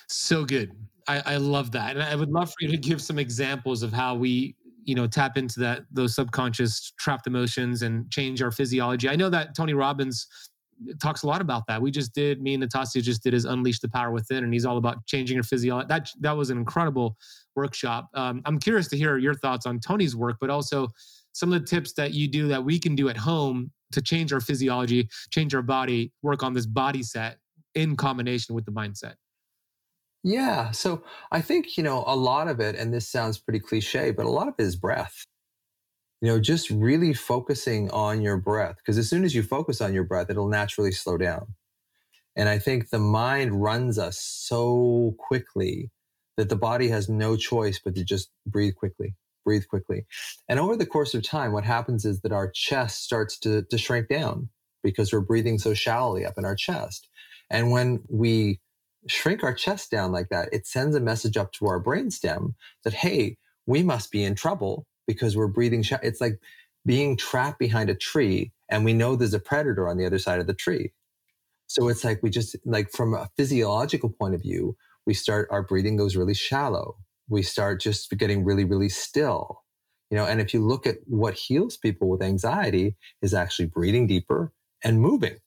So 0.09 0.45
good. 0.45 0.73
I, 1.09 1.23
I 1.25 1.37
love 1.37 1.73
that. 1.73 1.93
And 1.97 2.03
I 2.03 2.15
would 2.17 2.31
love 2.31 2.49
for 2.49 2.57
you 2.61 2.69
to 2.69 2.77
give 2.77 3.01
some 3.01 3.19
examples 3.19 3.83
of 3.83 3.93
how 3.93 4.15
we 4.15 4.57
you 4.83 4.95
know 4.95 5.07
tap 5.09 5.37
into 5.37 5.59
that 5.59 5.83
those 5.91 6.15
subconscious 6.15 6.93
trapped 6.97 7.27
emotions 7.27 7.83
and 7.83 8.09
change 8.13 8.41
our 8.41 8.53
physiology 8.53 9.09
i 9.09 9.17
know 9.17 9.29
that 9.29 9.53
tony 9.53 9.75
robbins 9.75 10.29
talks 11.03 11.25
a 11.25 11.27
lot 11.27 11.41
about 11.41 11.67
that 11.67 11.83
we 11.83 11.91
just 11.91 12.15
did 12.15 12.41
me 12.41 12.55
and 12.55 12.61
natasha 12.61 13.03
just 13.03 13.21
did 13.21 13.33
his 13.33 13.47
unleash 13.47 13.81
the 13.81 13.89
power 13.89 14.13
within 14.13 14.45
and 14.45 14.53
he's 14.53 14.65
all 14.65 14.77
about 14.77 15.05
changing 15.07 15.35
your 15.35 15.43
physiology 15.43 15.89
that 15.89 16.09
that 16.21 16.37
was 16.37 16.51
an 16.51 16.59
incredible 16.59 17.17
workshop 17.57 18.09
um, 18.15 18.43
i'm 18.45 18.59
curious 18.59 18.89
to 18.89 18.97
hear 18.97 19.19
your 19.19 19.35
thoughts 19.35 19.67
on 19.67 19.81
tony's 19.81 20.15
work 20.15 20.37
but 20.41 20.51
also 20.51 20.89
some 21.37 21.53
of 21.53 21.61
the 21.61 21.67
tips 21.67 21.93
that 21.93 22.15
you 22.15 22.29
do 22.29 22.49
that 22.49 22.65
we 22.65 22.79
can 22.79 22.95
do 22.95 23.11
at 23.11 23.17
home 23.19 23.71
to 23.93 24.01
change 24.01 24.33
our 24.33 24.41
physiology, 24.41 25.09
change 25.31 25.55
our 25.55 25.63
body, 25.63 26.11
work 26.23 26.43
on 26.43 26.55
this 26.55 26.65
body 26.65 27.03
set 27.03 27.37
in 27.75 27.95
combination 27.95 28.55
with 28.55 28.65
the 28.65 28.73
mindset? 28.73 29.15
Yeah. 30.25 30.71
So 30.71 31.05
I 31.31 31.43
think, 31.43 31.77
you 31.77 31.85
know, 31.85 32.05
a 32.07 32.17
lot 32.17 32.49
of 32.49 32.59
it, 32.59 32.75
and 32.75 32.93
this 32.93 33.07
sounds 33.07 33.39
pretty 33.39 33.61
cliche, 33.61 34.13
but 34.13 34.25
a 34.25 34.31
lot 34.31 34.49
of 34.49 34.55
it 34.59 34.63
is 34.63 34.77
breath. 34.77 35.27
You 36.23 36.29
know, 36.29 36.41
just 36.41 36.71
really 36.71 37.13
focusing 37.13 37.91
on 37.91 38.23
your 38.23 38.39
breath. 38.39 38.77
Because 38.79 38.97
as 38.97 39.09
soon 39.09 39.23
as 39.23 39.35
you 39.35 39.43
focus 39.43 39.83
on 39.83 39.93
your 39.93 40.05
breath, 40.05 40.31
it'll 40.31 40.49
naturally 40.49 40.91
slow 40.91 41.19
down. 41.19 41.55
And 42.35 42.49
I 42.49 42.59
think 42.59 42.89
the 42.89 42.99
mind 42.99 43.63
runs 43.63 43.99
us 43.99 44.19
so 44.19 45.15
quickly 45.19 45.91
that 46.37 46.49
the 46.49 46.57
body 46.57 46.89
has 46.89 47.09
no 47.09 47.37
choice 47.37 47.81
but 47.83 47.95
to 47.95 48.05
just 48.05 48.31
breathe 48.47 48.75
quickly 48.75 49.15
breathe 49.47 49.69
quickly. 49.69 50.05
And 50.49 50.61
over 50.61 50.77
the 50.77 50.85
course 50.85 51.15
of 51.15 51.23
time, 51.23 51.53
what 51.53 51.65
happens 51.65 52.05
is 52.05 52.21
that 52.21 52.33
our 52.33 52.51
chest 52.51 53.05
starts 53.05 53.39
to, 53.39 53.63
to 53.63 53.79
shrink 53.79 54.09
down 54.09 54.51
because 54.83 55.13
we're 55.13 55.21
breathing 55.21 55.59
so 55.59 55.73
shallowly 55.73 56.27
up 56.27 56.35
in 56.37 56.45
our 56.45 56.57
chest. 56.57 57.09
And 57.49 57.71
when 57.71 58.03
we 58.11 58.61
shrink 59.07 59.45
our 59.45 59.55
chest 59.55 59.91
down 59.91 60.13
like 60.13 60.29
that, 60.31 60.49
it 60.53 60.67
sends 60.67 60.97
a 60.97 61.01
message 61.01 61.37
up 61.37 61.53
to 61.53 61.67
our 61.67 61.83
brainstem 61.83 62.55
that, 62.85 62.93
hey, 62.93 63.39
we 63.67 63.83
must 63.83 64.11
be 64.11 64.25
in 64.25 64.35
trouble 64.35 64.85
because 65.07 65.37
we're 65.37 65.47
breathing. 65.47 65.83
Sh-. 65.83 65.93
It's 66.03 66.21
like 66.21 66.41
being 66.85 67.17
trapped 67.17 67.61
behind 67.61 67.89
a 67.89 67.95
tree 67.95 68.53
and 68.69 68.85
we 68.85 68.93
know 68.93 69.15
there's 69.15 69.33
a 69.33 69.41
predator 69.41 69.89
on 69.89 69.97
the 69.97 70.07
other 70.07 70.19
side 70.19 70.41
of 70.41 70.49
the 70.49 70.55
tree. 70.55 70.93
So 71.69 71.89
it's 71.89 72.05
like 72.05 72.21
we 72.23 72.31
just, 72.31 72.57
like 72.65 72.91
from 72.91 73.15
a 73.15 73.29
physiological 73.37 74.11
point 74.11 74.35
of 74.35 74.43
view, 74.43 74.77
we 75.07 75.15
start, 75.15 75.49
our 75.51 75.63
breathing 75.63 75.97
goes 75.97 76.17
really 76.17 76.35
shallow 76.35 76.97
we 77.29 77.43
start 77.43 77.81
just 77.81 78.11
getting 78.17 78.45
really, 78.45 78.65
really 78.65 78.89
still. 78.89 79.63
You 80.11 80.17
know, 80.17 80.27
and 80.27 80.41
if 80.41 80.55
you 80.55 80.65
look 80.65 80.87
at 80.87 80.99
what 81.07 81.35
heals 81.35 81.77
people 81.77 82.09
with 82.09 82.23
anxiety 82.23 82.97
is 83.23 83.35
actually 83.35 83.67
breathing 83.67 84.07
deeper 84.07 84.53
and 84.85 85.01
moving. 85.01 85.39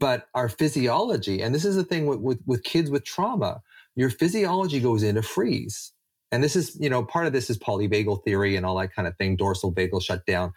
But 0.00 0.26
our 0.34 0.48
physiology, 0.48 1.42
and 1.42 1.54
this 1.54 1.64
is 1.64 1.76
the 1.76 1.84
thing 1.84 2.06
with, 2.06 2.20
with, 2.20 2.40
with 2.46 2.64
kids 2.64 2.90
with 2.90 3.04
trauma, 3.04 3.60
your 3.94 4.10
physiology 4.10 4.80
goes 4.80 5.02
into 5.02 5.22
freeze. 5.22 5.92
And 6.32 6.42
this 6.42 6.56
is, 6.56 6.76
you 6.80 6.88
know, 6.88 7.04
part 7.04 7.26
of 7.26 7.32
this 7.32 7.50
is 7.50 7.58
polyvagal 7.58 8.24
theory 8.24 8.56
and 8.56 8.64
all 8.64 8.78
that 8.78 8.94
kind 8.94 9.06
of 9.06 9.16
thing, 9.18 9.36
dorsal 9.36 9.72
vagal 9.72 10.02
shutdown. 10.02 10.52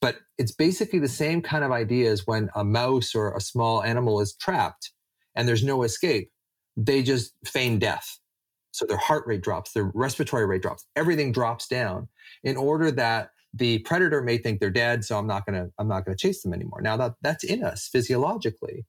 But 0.00 0.18
it's 0.36 0.52
basically 0.52 0.98
the 0.98 1.08
same 1.08 1.40
kind 1.40 1.64
of 1.64 1.72
idea 1.72 2.10
as 2.12 2.26
when 2.26 2.50
a 2.54 2.62
mouse 2.62 3.14
or 3.14 3.34
a 3.34 3.40
small 3.40 3.82
animal 3.82 4.20
is 4.20 4.36
trapped 4.36 4.92
and 5.34 5.48
there's 5.48 5.64
no 5.64 5.82
escape. 5.82 6.30
They 6.76 7.02
just 7.02 7.32
feign 7.44 7.78
death 7.78 8.18
so 8.76 8.84
their 8.84 8.98
heart 8.98 9.26
rate 9.26 9.40
drops, 9.40 9.72
their 9.72 9.90
respiratory 9.94 10.44
rate 10.44 10.60
drops, 10.60 10.84
everything 10.96 11.32
drops 11.32 11.66
down 11.66 12.08
in 12.44 12.58
order 12.58 12.90
that 12.90 13.30
the 13.54 13.78
predator 13.80 14.20
may 14.20 14.36
think 14.36 14.60
they're 14.60 14.68
dead. 14.68 15.02
So 15.02 15.18
I'm 15.18 15.26
not 15.26 15.46
going 15.46 15.58
to, 15.58 15.72
I'm 15.78 15.88
not 15.88 16.04
going 16.04 16.14
to 16.14 16.20
chase 16.20 16.42
them 16.42 16.52
anymore. 16.52 16.82
Now 16.82 16.98
that 16.98 17.14
that's 17.22 17.42
in 17.42 17.64
us 17.64 17.88
physiologically, 17.90 18.84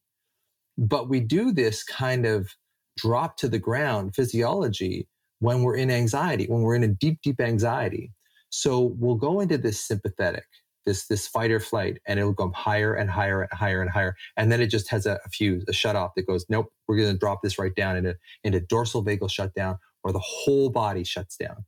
but 0.78 1.08
we 1.08 1.22
do 1.22 1.54
this 1.54 1.84
kind 1.84 2.26
of 2.26 2.50
drop 2.98 3.38
to 3.38 3.48
the 3.48 3.60
ground 3.60 4.14
physiology 4.14 5.08
when 5.40 5.62
we're 5.62 5.78
in 5.78 5.90
anxiety, 5.90 6.48
when 6.48 6.64
we're 6.64 6.76
in 6.76 6.84
a 6.84 6.90
deep, 6.90 7.20
deep 7.24 7.40
anxiety. 7.40 8.12
So 8.50 8.94
we'll 9.00 9.16
go 9.16 9.40
into 9.40 9.58
this 9.58 9.80
sympathetic, 9.80 10.48
this 10.88 11.06
this 11.06 11.28
fight 11.28 11.52
or 11.52 11.60
flight, 11.60 12.00
and 12.08 12.20
it'll 12.20 12.34
go 12.34 12.52
higher 12.56 12.96
and 12.96 13.12
higher 13.12 13.44
and 13.44 13.54
higher 13.54 13.82
and 13.82 13.92
higher, 13.92 14.16
and 14.36 14.52
then 14.52 14.62
it 14.62 14.68
just 14.68 14.90
has 14.90 15.06
a, 15.06 15.20
a 15.24 15.30
fuse, 15.30 15.64
a 15.68 15.74
shut 15.74 15.96
off 15.96 16.14
that 16.16 16.26
goes, 16.26 16.48
nope, 16.50 16.74
we're 16.88 16.98
going 16.98 17.12
to 17.12 17.20
drop 17.20 17.44
this 17.44 17.60
right 17.60 17.76
down 17.76 17.96
into 17.96 18.16
into 18.44 18.60
dorsal 18.60 19.06
vagal 19.06 19.30
shutdown, 19.30 19.78
or 20.04 20.12
the 20.12 20.20
whole 20.20 20.72
body 20.72 21.04
shuts 21.04 21.38
down. 21.38 21.66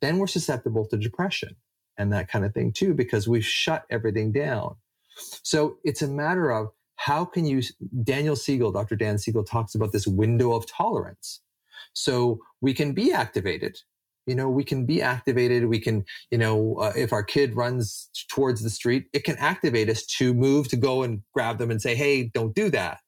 Then 0.00 0.18
we're 0.18 0.26
susceptible 0.26 0.86
to 0.88 0.96
depression 0.96 1.56
and 1.98 2.12
that 2.12 2.28
kind 2.28 2.44
of 2.44 2.54
thing 2.54 2.72
too, 2.72 2.94
because 2.94 3.28
we've 3.28 3.44
shut 3.44 3.84
everything 3.90 4.32
down. 4.32 4.76
So 5.42 5.76
it's 5.84 6.02
a 6.02 6.08
matter 6.08 6.50
of 6.50 6.68
how 6.96 7.24
can 7.24 7.44
you, 7.46 7.62
Daniel 8.02 8.36
Siegel, 8.36 8.72
Dr. 8.72 8.96
Dan 8.96 9.18
Siegel 9.18 9.44
talks 9.44 9.74
about 9.74 9.92
this 9.92 10.06
window 10.06 10.52
of 10.54 10.66
tolerance. 10.66 11.40
So 11.94 12.38
we 12.60 12.74
can 12.74 12.92
be 12.92 13.12
activated. 13.12 13.78
You 14.26 14.34
know, 14.34 14.48
we 14.48 14.64
can 14.64 14.86
be 14.86 15.02
activated. 15.02 15.66
We 15.66 15.80
can, 15.80 16.04
you 16.30 16.38
know, 16.38 16.76
uh, 16.76 16.92
if 16.96 17.12
our 17.12 17.22
kid 17.24 17.56
runs 17.56 18.08
towards 18.28 18.62
the 18.62 18.70
street, 18.70 19.06
it 19.12 19.24
can 19.24 19.36
activate 19.38 19.88
us 19.88 20.04
to 20.18 20.32
move, 20.32 20.68
to 20.68 20.76
go 20.76 21.02
and 21.02 21.22
grab 21.34 21.58
them 21.58 21.70
and 21.70 21.82
say, 21.82 21.94
hey, 21.94 22.30
don't 22.32 22.54
do 22.54 22.70
that. 22.70 23.00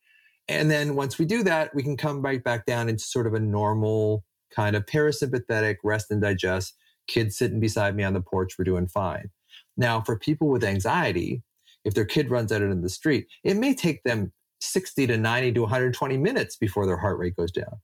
And 0.49 0.71
then 0.71 0.95
once 0.95 1.19
we 1.19 1.25
do 1.25 1.43
that, 1.45 1.75
we 1.75 1.83
can 1.83 1.97
come 1.97 2.21
right 2.21 2.43
back 2.43 2.67
down 2.67 2.89
into 2.89 3.05
sort 3.05 3.27
of 3.27 3.35
a 3.35 3.41
normal 3.41 4.25
kind 4.55 4.77
of 4.77 4.87
parasympathetic 4.87 5.77
rest 5.83 6.11
and 6.11 6.21
digest 6.21 6.75
kids 7.07 7.37
sitting 7.37 7.61
beside 7.61 7.95
me 7.95 8.03
on 8.03 8.15
the 8.15 8.21
porch, 8.21 8.55
we're 8.59 8.65
doing 8.65 8.89
fine. 8.89 9.31
Now, 9.77 10.01
for 10.01 10.19
people 10.19 10.49
with 10.49 10.65
anxiety, 10.65 11.43
if 11.85 11.95
their 11.95 12.05
kid 12.05 12.31
runs 12.31 12.53
out 12.53 12.63
in 12.63 12.81
the 12.81 12.89
street, 12.89 13.27
it 13.43 13.57
may 13.57 13.75
take 13.75 14.03
them 14.05 14.33
60 14.61 15.07
to 15.09 15.17
90 15.19 15.53
to 15.53 15.61
120 15.63 16.17
minutes 16.17 16.57
before 16.57 16.87
their 16.87 16.97
heart 16.97 17.19
rate 17.19 17.37
goes 17.37 17.53
down 17.53 17.81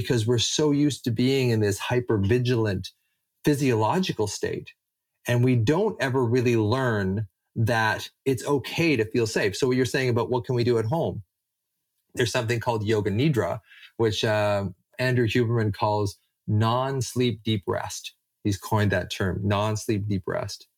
because 0.00 0.26
we're 0.26 0.38
so 0.38 0.70
used 0.70 1.04
to 1.04 1.10
being 1.10 1.50
in 1.50 1.60
this 1.60 1.78
hyper 1.78 2.18
vigilant 2.18 2.90
physiological 3.44 4.26
state. 4.26 4.72
And 5.26 5.44
we 5.44 5.56
don't 5.56 5.96
ever 6.00 6.24
really 6.24 6.56
learn 6.56 7.26
that 7.56 8.08
it's 8.24 8.46
okay 8.46 8.96
to 8.96 9.04
feel 9.04 9.26
safe. 9.26 9.56
So, 9.56 9.66
what 9.66 9.76
you're 9.76 9.84
saying 9.84 10.08
about 10.08 10.30
what 10.30 10.44
can 10.44 10.54
we 10.54 10.64
do 10.64 10.78
at 10.78 10.84
home? 10.84 11.22
There's 12.14 12.32
something 12.32 12.60
called 12.60 12.84
yoga 12.84 13.10
nidra, 13.10 13.60
which 13.96 14.24
uh, 14.24 14.66
Andrew 14.98 15.26
Huberman 15.26 15.74
calls 15.74 16.18
non 16.46 17.02
sleep 17.02 17.42
deep 17.44 17.64
rest. 17.66 18.14
He's 18.44 18.56
coined 18.56 18.92
that 18.92 19.10
term, 19.10 19.40
non-sleep 19.42 20.08
deep 20.08 20.22
rest. 20.26 20.68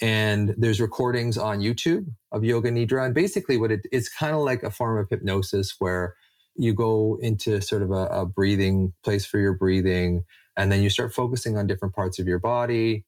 And 0.00 0.54
there's 0.58 0.80
recordings 0.80 1.38
on 1.38 1.60
YouTube 1.60 2.06
of 2.32 2.42
yoga 2.42 2.70
nidra. 2.70 3.04
And 3.04 3.14
basically 3.14 3.56
what 3.56 3.70
it, 3.70 3.86
it's 3.92 4.08
kind 4.08 4.34
of 4.34 4.40
like 4.40 4.62
a 4.64 4.70
form 4.70 4.98
of 4.98 5.08
hypnosis 5.08 5.76
where 5.78 6.16
you 6.56 6.74
go 6.74 7.18
into 7.20 7.60
sort 7.60 7.82
of 7.82 7.90
a, 7.90 8.06
a 8.06 8.26
breathing 8.26 8.92
place 9.02 9.26
for 9.26 9.38
your 9.38 9.54
breathing, 9.54 10.24
and 10.56 10.70
then 10.70 10.82
you 10.82 10.90
start 10.90 11.12
focusing 11.14 11.56
on 11.56 11.66
different 11.66 11.94
parts 11.94 12.18
of 12.18 12.26
your 12.26 12.38
body. 12.38 13.04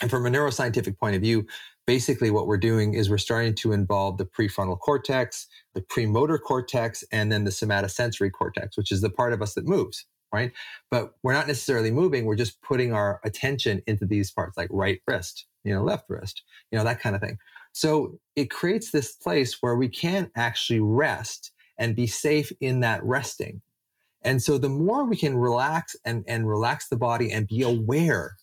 And 0.00 0.10
from 0.10 0.26
a 0.26 0.30
neuroscientific 0.30 0.98
point 0.98 1.16
of 1.16 1.22
view, 1.22 1.46
basically 1.86 2.30
what 2.30 2.46
we're 2.46 2.56
doing 2.56 2.94
is 2.94 3.08
we're 3.08 3.18
starting 3.18 3.54
to 3.56 3.72
involve 3.72 4.18
the 4.18 4.24
prefrontal 4.24 4.78
cortex, 4.78 5.46
the 5.74 5.82
premotor 5.82 6.38
cortex, 6.38 7.04
and 7.12 7.30
then 7.30 7.44
the 7.44 7.50
somatosensory 7.50 8.32
cortex, 8.32 8.76
which 8.76 8.90
is 8.90 9.00
the 9.00 9.10
part 9.10 9.32
of 9.32 9.40
us 9.42 9.54
that 9.54 9.66
moves 9.66 10.06
right? 10.34 10.50
But 10.90 11.14
we're 11.22 11.32
not 11.32 11.46
necessarily 11.46 11.92
moving. 11.92 12.24
We're 12.24 12.34
just 12.34 12.60
putting 12.60 12.92
our 12.92 13.20
attention 13.24 13.82
into 13.86 14.04
these 14.04 14.32
parts, 14.32 14.56
like 14.56 14.68
right 14.72 15.00
wrist, 15.06 15.46
you 15.62 15.72
know, 15.72 15.84
left 15.84 16.10
wrist, 16.10 16.42
you 16.72 16.78
know, 16.78 16.84
that 16.84 17.00
kind 17.00 17.14
of 17.14 17.22
thing. 17.22 17.38
So 17.72 18.18
it 18.34 18.50
creates 18.50 18.90
this 18.90 19.12
place 19.12 19.58
where 19.60 19.76
we 19.76 19.88
can 19.88 20.32
actually 20.36 20.80
rest 20.80 21.52
and 21.78 21.96
be 21.96 22.06
safe 22.06 22.52
in 22.60 22.80
that 22.80 23.02
resting. 23.04 23.60
And 24.22 24.42
so 24.42 24.58
the 24.58 24.68
more 24.68 25.04
we 25.04 25.16
can 25.16 25.36
relax 25.36 25.94
and, 26.04 26.24
and 26.26 26.48
relax 26.48 26.88
the 26.88 26.96
body 26.96 27.30
and 27.30 27.46
be 27.46 27.62
aware 27.62 28.36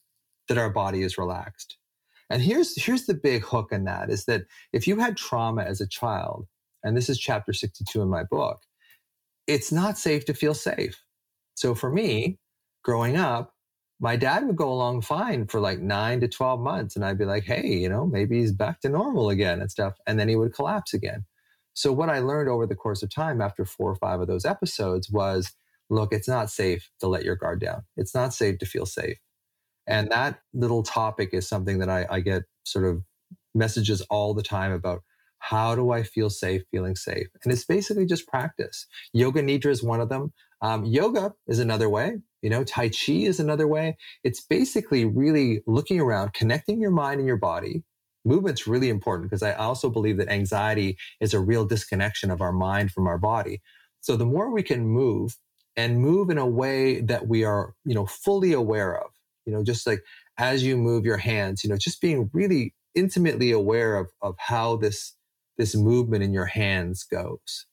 that 0.47 0.57
our 0.57 0.69
body 0.69 1.01
is 1.01 1.17
relaxed. 1.17 1.77
And 2.29 2.41
here's, 2.41 2.81
here's 2.81 3.07
the 3.07 3.13
big 3.13 3.43
hook 3.43 3.69
in 3.71 3.83
that 3.85 4.09
is 4.09 4.25
that 4.25 4.43
if 4.71 4.87
you 4.87 4.97
had 4.97 5.17
trauma 5.17 5.63
as 5.63 5.81
a 5.81 5.87
child, 5.87 6.47
and 6.83 6.95
this 6.95 7.09
is 7.09 7.19
chapter 7.19 7.51
62 7.51 8.01
in 8.01 8.09
my 8.09 8.23
book, 8.23 8.59
it's 9.47 9.71
not 9.71 9.97
safe 9.97 10.25
to 10.25 10.33
feel 10.33 10.53
safe. 10.53 11.03
So 11.55 11.75
for 11.75 11.91
me, 11.91 12.37
growing 12.83 13.17
up, 13.17 13.53
my 13.99 14.15
dad 14.15 14.47
would 14.47 14.55
go 14.55 14.71
along 14.71 15.01
fine 15.01 15.45
for 15.45 15.59
like 15.59 15.79
nine 15.79 16.21
to 16.21 16.27
12 16.27 16.59
months. 16.59 16.95
And 16.95 17.05
I'd 17.05 17.19
be 17.19 17.25
like, 17.25 17.43
hey, 17.43 17.67
you 17.67 17.87
know, 17.87 18.05
maybe 18.05 18.39
he's 18.39 18.51
back 18.51 18.81
to 18.81 18.89
normal 18.89 19.29
again 19.29 19.61
and 19.61 19.69
stuff. 19.69 19.93
And 20.07 20.19
then 20.19 20.27
he 20.27 20.35
would 20.35 20.53
collapse 20.53 20.93
again. 20.93 21.23
So 21.73 21.91
what 21.91 22.09
I 22.09 22.19
learned 22.19 22.49
over 22.49 22.67
the 22.67 22.75
course 22.75 23.03
of 23.03 23.13
time 23.13 23.41
after 23.41 23.65
four 23.65 23.91
or 23.91 23.95
five 23.95 24.19
of 24.19 24.27
those 24.27 24.45
episodes 24.45 25.09
was 25.09 25.53
look, 25.89 26.13
it's 26.13 26.27
not 26.27 26.49
safe 26.49 26.89
to 27.01 27.07
let 27.07 27.23
your 27.23 27.35
guard 27.35 27.59
down. 27.59 27.83
It's 27.97 28.15
not 28.15 28.33
safe 28.33 28.59
to 28.59 28.65
feel 28.65 28.85
safe. 28.85 29.17
And 29.87 30.09
that 30.11 30.39
little 30.53 30.83
topic 30.83 31.29
is 31.33 31.47
something 31.47 31.79
that 31.79 31.89
I, 31.89 32.05
I 32.09 32.19
get 32.21 32.43
sort 32.63 32.85
of 32.85 33.03
messages 33.53 34.01
all 34.09 34.33
the 34.33 34.43
time 34.43 34.71
about 34.71 35.01
how 35.39 35.75
do 35.75 35.91
I 35.91 36.03
feel 36.03 36.29
safe 36.29 36.61
feeling 36.71 36.95
safe? 36.95 37.27
And 37.43 37.51
it's 37.51 37.65
basically 37.65 38.05
just 38.05 38.27
practice. 38.27 38.85
Yoga 39.11 39.41
Nidra 39.41 39.71
is 39.71 39.83
one 39.83 39.99
of 39.99 40.07
them. 40.07 40.31
Um, 40.61 40.85
yoga 40.85 41.33
is 41.47 41.59
another 41.59 41.89
way. 41.89 42.17
You 42.41 42.51
know, 42.51 42.63
Tai 42.63 42.89
Chi 42.89 43.13
is 43.13 43.39
another 43.39 43.67
way. 43.67 43.97
It's 44.23 44.41
basically 44.41 45.03
really 45.03 45.61
looking 45.65 45.99
around, 45.99 46.33
connecting 46.33 46.79
your 46.79 46.91
mind 46.91 47.19
and 47.19 47.27
your 47.27 47.37
body. 47.37 47.83
Movement's 48.25 48.67
really 48.67 48.89
important 48.89 49.29
because 49.29 49.43
I 49.43 49.53
also 49.53 49.89
believe 49.89 50.17
that 50.17 50.29
anxiety 50.29 50.97
is 51.19 51.33
a 51.33 51.39
real 51.39 51.65
disconnection 51.65 52.31
of 52.31 52.41
our 52.41 52.51
mind 52.53 52.91
from 52.91 53.07
our 53.07 53.17
body. 53.17 53.61
So 54.01 54.15
the 54.15 54.25
more 54.25 54.51
we 54.51 54.63
can 54.63 54.87
move 54.87 55.37
and 55.75 55.99
move 55.99 56.29
in 56.29 56.37
a 56.37 56.45
way 56.45 57.01
that 57.01 57.27
we 57.27 57.43
are, 57.43 57.73
you 57.85 57.95
know, 57.95 58.05
fully 58.05 58.53
aware 58.53 58.97
of, 58.97 59.11
you 59.45 59.53
know, 59.53 59.63
just 59.63 59.87
like 59.87 60.03
as 60.37 60.63
you 60.63 60.77
move 60.77 61.05
your 61.05 61.17
hands, 61.17 61.63
you 61.63 61.69
know, 61.69 61.77
just 61.77 62.01
being 62.01 62.29
really 62.33 62.73
intimately 62.95 63.51
aware 63.51 63.95
of, 63.97 64.09
of 64.21 64.35
how 64.37 64.75
this, 64.75 65.15
this 65.57 65.75
movement 65.75 66.23
in 66.23 66.33
your 66.33 66.45
hands 66.45 67.03
goes 67.03 67.65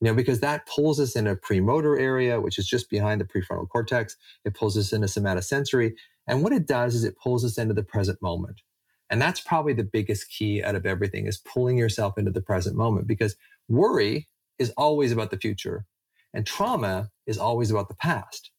you 0.00 0.06
know, 0.06 0.14
because 0.14 0.40
that 0.40 0.66
pulls 0.66 1.00
us 1.00 1.16
in 1.16 1.26
a 1.26 1.36
premotor 1.36 1.98
area, 1.98 2.40
which 2.40 2.58
is 2.58 2.68
just 2.68 2.88
behind 2.90 3.20
the 3.20 3.24
prefrontal 3.24 3.68
cortex. 3.68 4.16
It 4.44 4.54
pulls 4.54 4.76
us 4.78 4.92
into 4.92 5.08
somatosensory. 5.08 5.92
And 6.28 6.42
what 6.44 6.52
it 6.52 6.66
does 6.66 6.94
is 6.94 7.04
it 7.04 7.18
pulls 7.18 7.44
us 7.44 7.58
into 7.58 7.74
the 7.74 7.82
present 7.82 8.22
moment. 8.22 8.62
And 9.10 9.20
that's 9.20 9.40
probably 9.40 9.72
the 9.72 9.84
biggest 9.84 10.30
key 10.30 10.62
out 10.62 10.74
of 10.74 10.86
everything 10.86 11.26
is 11.26 11.38
pulling 11.38 11.78
yourself 11.78 12.18
into 12.18 12.30
the 12.30 12.42
present 12.42 12.76
moment 12.76 13.06
because 13.06 13.36
worry 13.68 14.28
is 14.58 14.70
always 14.76 15.12
about 15.12 15.30
the 15.30 15.38
future 15.38 15.86
and 16.34 16.46
trauma 16.46 17.10
is 17.26 17.38
always 17.38 17.70
about 17.70 17.88
the 17.88 17.94
past. 17.94 18.50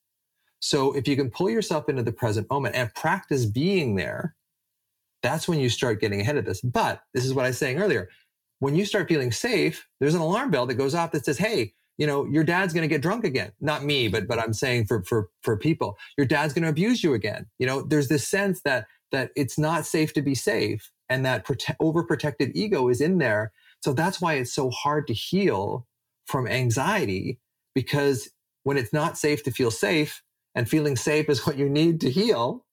So 0.60 0.93
if 0.93 1.08
you 1.08 1.16
can 1.16 1.30
pull 1.30 1.50
yourself 1.50 1.88
into 1.88 2.04
the 2.04 2.12
present 2.12 2.50
moment 2.50 2.76
and 2.76 2.93
practice 2.95 3.45
being 3.45 3.95
there, 3.95 4.36
that's 5.22 5.47
when 5.47 5.60
you 5.60 5.70
start 5.70 6.02
getting 6.02 6.22
ahead 6.22 6.38
of 6.38 6.45
this. 6.45 6.62
But 6.62 7.02
this 7.14 7.26
is 7.26 7.34
what 7.34 7.45
I 7.45 7.50
was 7.50 7.58
saying 7.58 7.80
earlier 7.80 8.10
when 8.60 8.76
you 8.76 8.86
start 8.86 9.08
feeling 9.08 9.32
safe, 9.32 9.88
there's 10.00 10.14
an 10.14 10.22
alarm 10.22 10.52
bell 10.52 10.66
that 10.66 10.76
goes 10.76 10.93
off 10.93 11.12
that 11.12 11.26
says, 11.26 11.38
Hey, 11.38 11.74
you 11.97 12.08
know, 12.08 12.26
your 12.26 12.43
dad's 12.43 12.74
going 12.74 12.88
to 12.88 12.93
get 12.93 13.02
drunk 13.02 13.26
again. 13.26 13.52
Not 13.60 13.84
me, 13.84 14.08
but, 14.08 14.28
but 14.28 14.39
I'm 14.39 14.54
saying 14.54 14.86
for, 14.86 15.04
for, 15.04 15.30
for 15.41 15.58
people, 15.58 15.97
your 16.18 16.28
dad's 16.28 16.54
going 16.54 16.64
to 16.64 16.70
abuse 16.70 17.04
you 17.04 17.14
again. 17.14 17.47
You 17.58 17.68
know, 17.68 17.82
there's 17.82 18.08
this 18.08 18.28
sense 18.28 18.62
that, 18.62 18.86
that 19.12 19.32
it's 19.36 19.57
not 19.57 19.86
safe 19.86 20.14
to 20.14 20.22
be 20.22 20.36
safe 20.36 20.91
and 21.10 21.26
that 21.26 21.45
prote- 21.45 21.76
overprotected 21.82 22.51
ego 22.53 22.89
is 22.89 23.01
in 23.01 23.18
there. 23.18 23.51
So 23.82 23.93
that's 23.93 24.22
why 24.22 24.36
it's 24.36 24.53
so 24.53 24.70
hard 24.70 25.07
to 25.07 25.14
heal 25.14 25.88
from 26.26 26.47
anxiety 26.47 27.39
because 27.74 28.30
when 28.64 28.78
it's 28.78 28.93
not 28.93 29.18
safe 29.18 29.43
to 29.43 29.51
feel 29.51 29.72
safe 29.72 30.22
and 30.53 30.70
feeling 30.70 30.95
safe 30.95 31.30
is 31.30 31.45
what 31.45 31.57
you 31.57 31.70
need 31.70 32.01
to 32.01 32.12
heal, 32.12 32.66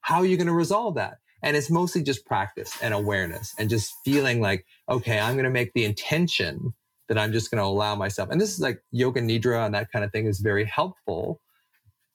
how 0.00 0.18
are 0.18 0.26
you 0.26 0.36
going 0.36 0.46
to 0.46 0.52
resolve 0.52 0.94
that? 0.94 1.18
And 1.42 1.56
it's 1.56 1.70
mostly 1.70 2.02
just 2.02 2.26
practice 2.26 2.72
and 2.82 2.92
awareness 2.94 3.54
and 3.58 3.70
just 3.70 3.94
feeling 4.04 4.40
like, 4.40 4.66
okay, 4.88 5.18
I'm 5.18 5.34
going 5.34 5.44
to 5.44 5.50
make 5.50 5.72
the 5.72 5.84
intention 5.84 6.74
that 7.08 7.18
I'm 7.18 7.32
just 7.32 7.50
going 7.50 7.60
to 7.60 7.66
allow 7.66 7.94
myself. 7.96 8.28
And 8.30 8.40
this 8.40 8.52
is 8.52 8.60
like 8.60 8.82
yoga 8.92 9.20
nidra 9.20 9.64
and 9.66 9.74
that 9.74 9.90
kind 9.90 10.04
of 10.04 10.12
thing 10.12 10.26
is 10.26 10.40
very 10.40 10.64
helpful 10.64 11.40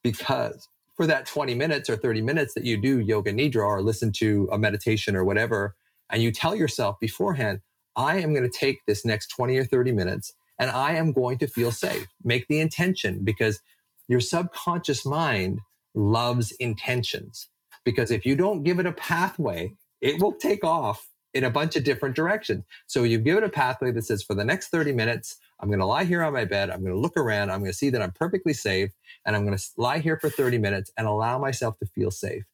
because 0.04 0.70
for 0.96 1.06
that 1.08 1.26
20 1.26 1.54
minutes 1.56 1.89
or 1.89 1.98
30 1.98 2.22
minutes 2.22 2.54
that 2.54 2.64
you 2.64 2.78
do 2.78 3.00
yoga 3.00 3.34
nidra 3.34 3.66
or 3.66 3.82
listen 3.82 4.12
to 4.14 4.48
a 4.52 4.58
meditation 4.58 5.16
or 5.16 5.24
whatever, 5.24 5.76
and 6.10 6.22
you 6.22 6.32
tell 6.32 6.56
yourself 6.56 6.98
beforehand, 7.00 7.60
I 7.96 8.20
am 8.20 8.34
going 8.34 8.50
to 8.50 8.58
take 8.58 8.80
this 8.86 9.06
next 9.06 9.28
20 9.28 9.58
or 9.58 9.66
30 9.66 9.91
minutes 9.91 10.34
and 10.60 10.70
I 10.72 10.93
am 10.93 11.12
going 11.12 11.38
to 11.39 11.48
feel 11.48 11.72
safe. 11.72 12.08
Make 12.24 12.48
the 12.48 12.60
intention 12.60 13.24
because 13.24 13.62
your 14.08 14.20
subconscious 14.20 15.06
mind 15.06 15.60
loves 15.93 16.52
intentions 16.54 17.50
because 17.84 18.12
if 18.12 18.26
you 18.26 18.36
don't 18.36 18.64
give 18.64 18.80
it 18.80 18.86
a 18.86 18.91
pathway, 18.91 19.74
it 20.02 20.22
will 20.22 20.34
take 20.34 20.64
off 20.64 21.08
in 21.36 21.44
a 21.44 21.52
bunch 21.52 21.76
of 21.76 21.84
different 21.84 22.16
directions. 22.16 22.64
So 22.88 23.04
you 23.04 23.20
give 23.20 23.38
it 23.38 23.44
a 23.44 23.50
pathway 23.50 23.92
that 23.92 24.06
says, 24.06 24.24
for 24.24 24.34
the 24.34 24.46
next 24.46 24.70
30 24.70 24.94
minutes, 24.94 25.36
I'm 25.60 25.68
going 25.68 25.80
to 25.80 25.86
lie 25.86 26.06
here 26.06 26.24
on 26.24 26.34
my 26.34 26.46
bed. 26.46 26.70
I'm 26.70 26.82
going 26.82 26.94
to 26.94 27.00
look 27.00 27.18
around. 27.18 27.52
I'm 27.52 27.60
going 27.60 27.72
to 27.72 27.78
see 27.78 27.90
that 27.90 28.02
I'm 28.02 28.14
perfectly 28.14 28.54
safe. 28.54 28.92
And 29.26 29.36
I'm 29.36 29.46
going 29.46 29.58
to 29.58 29.64
lie 29.78 30.00
here 30.00 30.18
for 30.18 30.30
30 30.30 30.58
minutes 30.58 30.92
and 30.98 31.06
allow 31.06 31.38
myself 31.38 31.78
to 31.80 31.86
feel 31.86 32.10
safe 32.10 32.46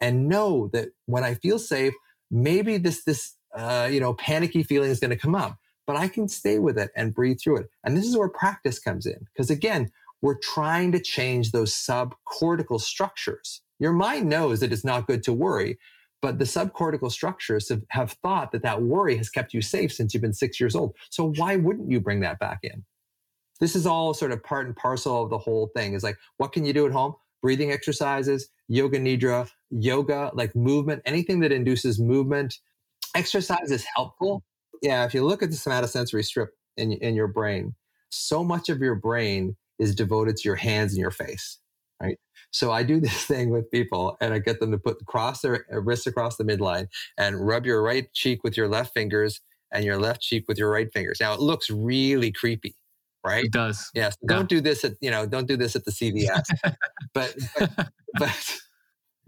and 0.00 0.26
know 0.26 0.68
that 0.72 0.88
when 1.04 1.22
I 1.22 1.34
feel 1.34 1.58
safe, 1.58 1.92
maybe 2.30 2.78
this, 2.78 3.04
this, 3.04 3.36
uh, 3.54 3.88
you 3.90 4.00
know, 4.00 4.14
panicky 4.14 4.62
feeling 4.62 4.90
is 4.90 5.00
going 5.00 5.10
to 5.10 5.16
come 5.16 5.34
up, 5.34 5.58
but 5.86 5.96
I 5.96 6.08
can 6.08 6.26
stay 6.26 6.58
with 6.58 6.78
it 6.78 6.90
and 6.96 7.14
breathe 7.14 7.40
through 7.40 7.58
it. 7.58 7.70
And 7.84 7.94
this 7.94 8.06
is 8.06 8.16
where 8.16 8.30
practice 8.30 8.78
comes 8.78 9.04
in. 9.04 9.26
Because 9.32 9.50
again, 9.50 9.92
we're 10.22 10.38
trying 10.38 10.92
to 10.92 11.00
change 11.00 11.52
those 11.52 11.74
subcortical 11.74 12.80
structures 12.80 13.60
your 13.80 13.94
mind 13.94 14.28
knows 14.28 14.60
that 14.60 14.72
it's 14.72 14.84
not 14.84 15.08
good 15.08 15.24
to 15.24 15.32
worry, 15.32 15.78
but 16.22 16.38
the 16.38 16.44
subcortical 16.44 17.10
structures 17.10 17.68
have, 17.68 17.82
have 17.88 18.12
thought 18.22 18.52
that 18.52 18.62
that 18.62 18.82
worry 18.82 19.16
has 19.16 19.30
kept 19.30 19.54
you 19.54 19.62
safe 19.62 19.92
since 19.92 20.12
you've 20.12 20.22
been 20.22 20.32
six 20.32 20.60
years 20.60 20.74
old. 20.74 20.94
So 21.10 21.32
why 21.32 21.56
wouldn't 21.56 21.90
you 21.90 22.00
bring 22.00 22.20
that 22.20 22.38
back 22.38 22.60
in? 22.62 22.84
This 23.60 23.76
is 23.76 23.86
all 23.86 24.14
sort 24.14 24.32
of 24.32 24.42
part 24.42 24.66
and 24.66 24.76
parcel 24.76 25.22
of 25.22 25.30
the 25.30 25.38
whole 25.38 25.70
thing. 25.76 25.94
Is 25.94 26.02
like, 26.02 26.16
what 26.38 26.52
can 26.52 26.64
you 26.64 26.72
do 26.72 26.86
at 26.86 26.92
home? 26.92 27.14
Breathing 27.42 27.72
exercises, 27.72 28.48
yoga 28.68 28.98
nidra, 28.98 29.50
yoga, 29.70 30.30
like 30.34 30.54
movement, 30.54 31.02
anything 31.04 31.40
that 31.40 31.52
induces 31.52 31.98
movement. 31.98 32.58
Exercise 33.14 33.70
is 33.70 33.84
helpful. 33.94 34.42
Yeah, 34.82 35.04
if 35.04 35.14
you 35.14 35.24
look 35.24 35.42
at 35.42 35.50
the 35.50 35.56
somatosensory 35.56 36.24
strip 36.24 36.50
in, 36.76 36.92
in 36.92 37.14
your 37.14 37.28
brain, 37.28 37.74
so 38.10 38.42
much 38.44 38.68
of 38.68 38.80
your 38.80 38.94
brain 38.94 39.56
is 39.78 39.94
devoted 39.94 40.36
to 40.36 40.48
your 40.48 40.56
hands 40.56 40.92
and 40.92 41.00
your 41.00 41.10
face, 41.10 41.58
right? 42.00 42.18
So 42.50 42.72
I 42.72 42.82
do 42.82 43.00
this 43.00 43.24
thing 43.24 43.50
with 43.50 43.70
people 43.70 44.16
and 44.20 44.34
I 44.34 44.38
get 44.38 44.60
them 44.60 44.70
to 44.72 44.78
put 44.78 45.04
cross 45.06 45.40
their 45.40 45.66
uh, 45.72 45.80
wrists 45.80 46.06
across 46.06 46.36
the 46.36 46.44
midline 46.44 46.86
and 47.18 47.46
rub 47.46 47.66
your 47.66 47.82
right 47.82 48.12
cheek 48.12 48.42
with 48.44 48.56
your 48.56 48.68
left 48.68 48.92
fingers 48.94 49.40
and 49.72 49.84
your 49.84 49.98
left 49.98 50.20
cheek 50.20 50.44
with 50.48 50.58
your 50.58 50.70
right 50.70 50.92
fingers. 50.92 51.18
Now 51.20 51.32
it 51.32 51.40
looks 51.40 51.70
really 51.70 52.32
creepy, 52.32 52.74
right? 53.24 53.44
It 53.44 53.52
does. 53.52 53.90
Yes. 53.94 54.16
Yeah. 54.22 54.28
Don't 54.28 54.48
do 54.48 54.60
this 54.60 54.84
at, 54.84 54.94
you 55.00 55.10
know, 55.10 55.26
don't 55.26 55.46
do 55.46 55.56
this 55.56 55.76
at 55.76 55.84
the 55.84 55.92
CVS. 55.92 56.42
but, 57.14 57.36
but, 57.58 57.88
but, 58.18 58.56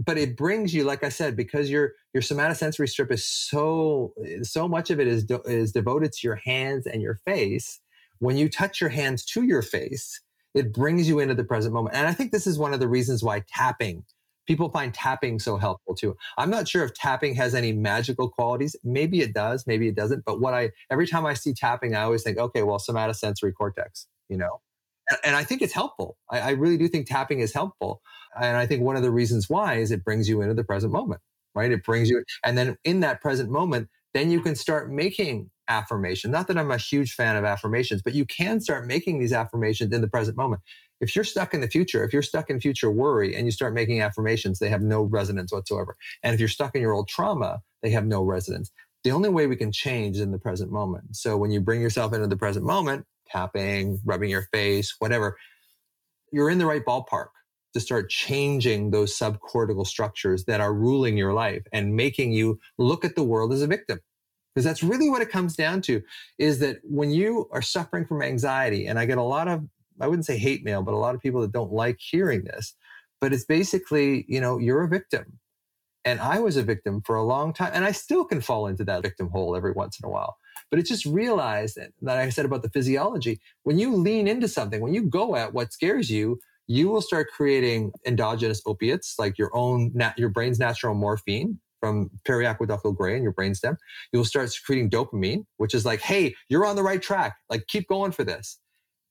but 0.05 0.19
it 0.19 0.37
brings 0.37 0.75
you, 0.75 0.83
like 0.83 1.05
I 1.05 1.11
said, 1.11 1.37
because 1.37 1.71
your, 1.71 1.93
your 2.13 2.23
somatosensory 2.23 2.89
strip 2.89 3.13
is 3.13 3.25
so, 3.25 4.15
so 4.43 4.67
much 4.67 4.91
of 4.91 4.99
it 4.99 5.07
is, 5.07 5.25
de- 5.25 5.43
is 5.43 5.71
devoted 5.71 6.13
to 6.13 6.27
your 6.27 6.41
hands 6.45 6.87
and 6.87 7.01
your 7.01 7.21
face. 7.25 7.79
When 8.19 8.37
you 8.37 8.49
touch 8.49 8.81
your 8.81 8.91
hands 8.91 9.25
to 9.27 9.45
your 9.45 9.63
face, 9.63 10.21
it 10.55 10.73
brings 10.73 11.09
you 11.09 11.19
into 11.19 11.35
the 11.35 11.45
present 11.45 11.75
moment. 11.75 11.95
And 11.95 12.07
I 12.07 12.13
think 12.13 12.33
this 12.33 12.47
is 12.47 12.59
one 12.59 12.75
of 12.75 12.81
the 12.81 12.89
reasons 12.89 13.23
why 13.23 13.43
tapping, 13.49 14.05
people 14.47 14.69
find 14.69 14.93
tapping 14.93 15.39
so 15.39 15.57
helpful 15.57 15.95
too. 15.95 16.17
I'm 16.37 16.51
not 16.51 16.69
sure 16.69 16.85
if 16.85 16.95
tapping 16.95 17.35
has 17.37 17.55
any 17.55 17.73
magical 17.73 18.29
qualities. 18.29 18.77
Maybe 18.85 19.21
it 19.21 19.33
does, 19.33 19.67
maybe 19.67 19.89
it 19.89 19.95
doesn't. 19.95 20.25
But 20.25 20.41
what 20.41 20.55
I, 20.55 20.71
every 20.91 21.07
time 21.07 21.25
I 21.25 21.35
see 21.35 21.55
tapping, 21.55 21.95
I 21.95 22.03
always 22.03 22.23
think, 22.23 22.39
okay, 22.39 22.63
well, 22.63 22.79
somatosensory 22.79 23.53
cortex, 23.55 24.07
you 24.29 24.37
know? 24.37 24.61
And, 25.09 25.19
and 25.25 25.37
I 25.37 25.45
think 25.45 25.63
it's 25.63 25.73
helpful. 25.73 26.19
I, 26.31 26.41
I 26.41 26.51
really 26.51 26.77
do 26.77 26.89
think 26.89 27.07
tapping 27.07 27.41
is 27.41 27.55
helpful. 27.55 28.03
And 28.41 28.57
I 28.57 28.67
think 28.67 28.83
one 28.83 28.97
of 28.97 29.03
the 29.03 29.11
reasons 29.11 29.49
why 29.49 29.77
is 29.77 29.91
it 29.91 30.05
brings 30.05 30.29
you 30.29 30.43
into 30.43 30.55
the 30.55 30.65
present 30.65 30.93
moment, 30.93 31.21
right? 31.55 31.71
It 31.71 31.85
brings 31.85 32.11
you, 32.11 32.25
and 32.45 32.59
then 32.59 32.77
in 32.85 33.01
that 33.01 33.21
present 33.21 33.51
moment, 33.51 33.89
then 34.13 34.31
you 34.31 34.41
can 34.41 34.55
start 34.55 34.93
making 34.93 35.51
affirmation. 35.69 36.31
Not 36.31 36.49
that 36.49 36.59
I'm 36.59 36.71
a 36.71 36.77
huge 36.77 37.15
fan 37.15 37.37
of 37.37 37.45
affirmations, 37.45 38.03
but 38.03 38.15
you 38.15 38.25
can 38.25 38.61
start 38.61 38.87
making 38.87 39.19
these 39.19 39.33
affirmations 39.33 39.93
in 39.93 40.01
the 40.01 40.09
present 40.09 40.37
moment. 40.37 40.63
If 41.01 41.17
you're 41.17 41.25
stuck 41.25 41.53
in 41.53 41.61
the 41.61 41.69
future, 41.69 42.05
if 42.05 42.13
you're 42.13 42.23
stuck 42.23 42.49
in 42.49 42.61
future 42.61 42.91
worry 42.91 43.35
and 43.35 43.47
you 43.47 43.51
start 43.53 43.75
making 43.75 44.01
affirmations, 44.01 44.59
they 44.59 44.69
have 44.69 44.83
no 44.83 45.03
resonance 45.03 45.53
whatsoever. 45.53 45.97
And 46.23 46.35
if 46.35 46.41
you're 46.41 46.49
stuck 46.49 46.75
in 46.75 46.83
your 46.83 46.93
old 46.93 47.09
trauma, 47.09 47.61
they 47.83 47.91
have 47.91 48.07
no 48.07 48.23
resonance. 48.23 48.71
The 49.03 49.11
only 49.11 49.29
way 49.29 49.49
we 49.49 49.57
can 49.57 49.73
change 49.73 50.17
is 50.17 50.23
in 50.23 50.31
the 50.31 50.39
present 50.39 50.71
moment. 50.71 51.17
So 51.17 51.37
when 51.37 51.51
you 51.51 51.61
bring 51.61 51.81
yourself 51.81 52.13
into 52.13 52.29
the 52.29 52.37
present 52.37 52.65
moment, 52.65 53.05
tapping, 53.27 54.01
rubbing 54.05 54.31
your 54.31 54.47
face, 54.53 54.95
whatever, 55.01 55.37
you're 56.33 56.51
in 56.51 56.59
the 56.59 56.67
right 56.67 56.85
ballpark 56.85 57.29
to 57.75 57.81
start 57.81 58.11
changing 58.11 58.91
those 58.91 59.17
subcortical 59.19 59.87
structures 59.87 60.45
that 60.45 60.61
are 60.61 60.75
ruling 60.75 61.17
your 61.17 61.33
life 61.33 61.63
and 61.73 61.97
making 61.97 62.33
you 62.33 62.61
look 62.79 63.05
at 63.05 63.17
the 63.17 63.25
world 63.25 63.53
as 63.53 63.63
a 63.63 63.67
victim 63.67 63.99
because 64.55 64.65
that's 64.65 64.83
really 64.83 65.09
what 65.09 65.23
it 65.23 65.31
comes 65.31 65.57
down 65.57 65.81
to 65.81 66.03
is 66.39 66.59
that 66.59 66.79
when 66.83 67.11
you 67.11 67.49
are 67.53 67.63
suffering 67.63 68.07
from 68.07 68.23
anxiety 68.23 68.87
and 68.87 68.99
i 68.99 69.07
get 69.07 69.19
a 69.19 69.23
lot 69.23 69.49
of 69.49 69.65
i 70.01 70.07
wouldn't 70.07 70.27
say 70.27 70.37
hate 70.37 70.65
mail 70.65 70.83
but 70.83 70.95
a 70.95 70.97
lot 70.97 71.15
of 71.15 71.21
people 71.21 71.41
that 71.41 71.53
don't 71.53 71.73
like 71.73 71.99
hearing 71.99 72.45
this 72.45 72.75
but 73.23 73.33
it's 73.33 73.45
basically 73.45 74.27
you 74.29 74.41
know 74.41 74.59
you're 74.59 74.83
a 74.83 74.89
victim. 74.89 75.39
And 76.05 76.21
i 76.21 76.41
was 76.41 76.57
a 76.57 76.65
victim 76.65 77.01
for 77.07 77.15
a 77.15 77.23
long 77.23 77.55
time 77.55 77.71
and 77.73 77.85
i 77.85 77.93
still 77.93 78.25
can 78.25 78.43
fall 78.43 78.67
into 78.67 78.85
that 78.85 79.03
victim 79.03 79.31
hole 79.31 79.57
every 79.57 79.73
once 79.73 79.99
in 79.99 80.07
a 80.07 80.11
while. 80.11 80.37
But 80.71 80.81
it's 80.81 80.89
just 80.89 81.07
realized 81.07 81.77
that, 81.77 81.93
that 82.03 82.19
i 82.19 82.29
said 82.29 82.45
about 82.45 82.63
the 82.63 82.71
physiology 82.71 83.41
when 83.63 83.79
you 83.79 83.95
lean 83.95 84.27
into 84.27 84.49
something 84.49 84.81
when 84.81 84.93
you 84.93 85.03
go 85.03 85.37
at 85.37 85.55
what 85.55 85.73
scares 85.73 86.11
you 86.11 86.39
you 86.67 86.89
will 86.89 87.03
start 87.03 87.29
creating 87.35 87.93
endogenous 88.07 88.61
opiates 88.67 89.15
like 89.19 89.39
your 89.39 89.55
own 89.55 89.93
your 90.17 90.29
brain's 90.29 90.59
natural 90.59 90.95
morphine 90.95 91.59
from 91.83 92.11
periaqueductal 92.25 92.97
gray 92.97 93.17
in 93.17 93.25
your 93.25 93.33
brainstem, 93.33 93.77
you'll 94.13 94.25
start 94.25 94.53
secreting 94.53 94.89
dopamine, 94.89 95.45
which 95.57 95.75
is 95.75 95.85
like, 95.85 96.01
hey, 96.01 96.33
you're 96.49 96.65
on 96.65 96.77
the 96.77 96.83
right 96.83 97.03
track. 97.03 97.35
Like, 97.51 97.67
keep 97.67 97.89
going 97.89 98.13
for 98.13 98.23
this. 98.23 98.61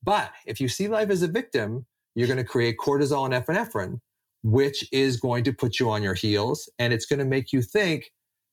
But 0.01 0.31
if 0.45 0.61
you 0.61 0.69
see 0.69 0.87
life 0.87 1.09
as 1.09 1.21
a 1.21 1.27
victim, 1.27 1.85
you're 2.15 2.27
going 2.27 2.37
to 2.37 2.45
create 2.45 2.77
cortisol 2.79 3.25
and 3.25 3.33
epinephrine, 3.33 3.99
which 4.41 4.87
is 4.93 5.19
going 5.19 5.43
to 5.43 5.53
put 5.53 5.79
you 5.79 5.89
on 5.89 6.01
your 6.01 6.13
heels. 6.13 6.69
And 6.79 6.93
it's 6.93 7.05
going 7.05 7.19
to 7.19 7.25
make 7.25 7.51
you 7.51 7.61
think, 7.61 8.09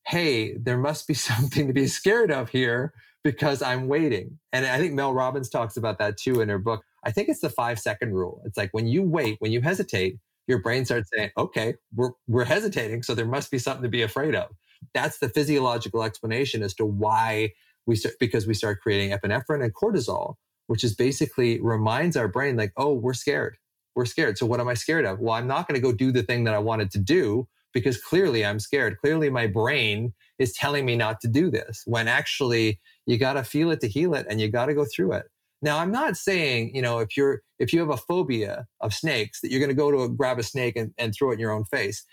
hey, 0.09 0.57
there 0.57 0.79
must 0.79 1.07
be 1.07 1.15
something 1.31 1.69
to 1.69 1.73
be 1.73 1.87
scared 1.87 2.33
of 2.33 2.49
here 2.49 2.93
because 3.23 3.63
I'm 3.63 3.87
waiting. 3.87 4.39
And 4.53 4.67
I 4.67 4.79
think 4.79 4.95
Mel 4.95 5.15
Robbins 5.15 5.49
talks 5.49 5.77
about 5.77 5.99
that 6.01 6.17
too 6.17 6.41
in 6.41 6.49
her 6.49 6.59
book. 6.59 6.83
I 7.05 7.13
think 7.13 7.29
it's 7.29 7.41
the 7.41 7.51
five 7.51 7.79
second 7.79 8.15
rule. 8.15 8.43
It's 8.45 8.57
like 8.57 8.71
when 8.73 8.89
you 8.89 9.05
wait, 9.05 9.37
when 9.39 9.53
you 9.53 9.61
hesitate, 9.61 10.19
your 10.49 10.61
brain 10.61 10.85
starts 10.85 11.11
saying, 11.15 11.31
okay, 11.37 11.75
we're, 11.95 12.11
we're 12.27 12.45
hesitating. 12.45 13.03
So 13.03 13.15
there 13.15 13.27
must 13.27 13.51
be 13.51 13.59
something 13.59 13.83
to 13.83 13.89
be 13.89 14.03
afraid 14.03 14.35
of. 14.35 14.51
That's 14.95 15.19
the 15.19 15.29
physiological 15.29 16.03
explanation 16.03 16.63
as 16.63 16.75
to 16.75 16.87
why 16.87 17.53
we 17.87 17.97
start, 17.97 18.15
because 18.19 18.47
we 18.47 18.55
start 18.55 18.81
creating 18.81 19.17
epinephrine 19.17 19.63
and 19.63 19.75
cortisol, 19.75 20.35
which 20.67 20.83
is 20.83 20.95
basically 20.95 21.61
reminds 21.61 22.17
our 22.17 22.29
brain 22.29 22.57
like, 22.57 22.73
oh, 22.77 22.95
we're 22.95 23.15
scared. 23.15 23.57
We're 23.95 24.07
scared. 24.07 24.39
So 24.39 24.47
what 24.47 24.61
am 24.61 24.69
I 24.69 24.75
scared 24.75 25.05
of? 25.05 25.21
Well, 25.21 25.35
I'm 25.35 25.47
not 25.47 25.69
going 25.69 25.75
to 25.81 25.87
go 25.87 25.93
do 25.93 26.13
the 26.13 26.23
thing 26.23 26.45
that 26.45 26.55
I 26.55 26.59
wanted 26.59 26.91
to 26.93 26.99
do 26.99 27.49
because 27.73 28.01
clearly 28.01 28.45
I'm 28.45 28.61
scared. 28.61 28.99
Clearly 28.99 29.31
my 29.31 29.47
brain 29.47 30.15
is 30.39 30.53
telling 30.53 30.87
me 30.87 30.97
not 30.97 31.21
to 31.21 31.29
do 31.29 31.51
this 31.51 31.83
when 31.85 32.09
actually 32.09 32.81
you 33.07 33.19
got 33.19 33.35
to 33.35 33.43
feel 33.45 33.71
it 33.71 33.81
to 33.81 33.89
heal 33.89 34.15
it 34.15 34.27
and 34.31 34.41
you 34.41 34.49
got 34.49 34.67
to 34.67 34.75
go 34.75 34.87
through 34.95 35.13
it. 35.13 35.27
Now, 35.61 35.79
I'm 35.79 35.91
not 35.91 36.17
saying, 36.17 36.75
you 36.75 36.83
know, 36.83 37.01
if 37.01 37.17
you're 37.17 37.43
if 37.59 37.73
you 37.73 37.81
have 37.81 37.91
a 37.91 37.97
phobia 37.97 38.67
of 38.81 38.95
snakes, 38.95 39.41
that 39.41 39.51
you're 39.51 39.61
going 39.61 39.71
to 39.71 39.75
go 39.75 39.91
to 39.91 40.03
a, 40.03 40.09
grab 40.09 40.39
a 40.39 40.43
snake 40.43 40.77
and, 40.77 40.93
and 40.99 41.15
throw 41.15 41.31
it 41.31 41.35
in 41.35 41.41
your 41.41 41.53
own 41.53 41.65
face. 41.65 42.05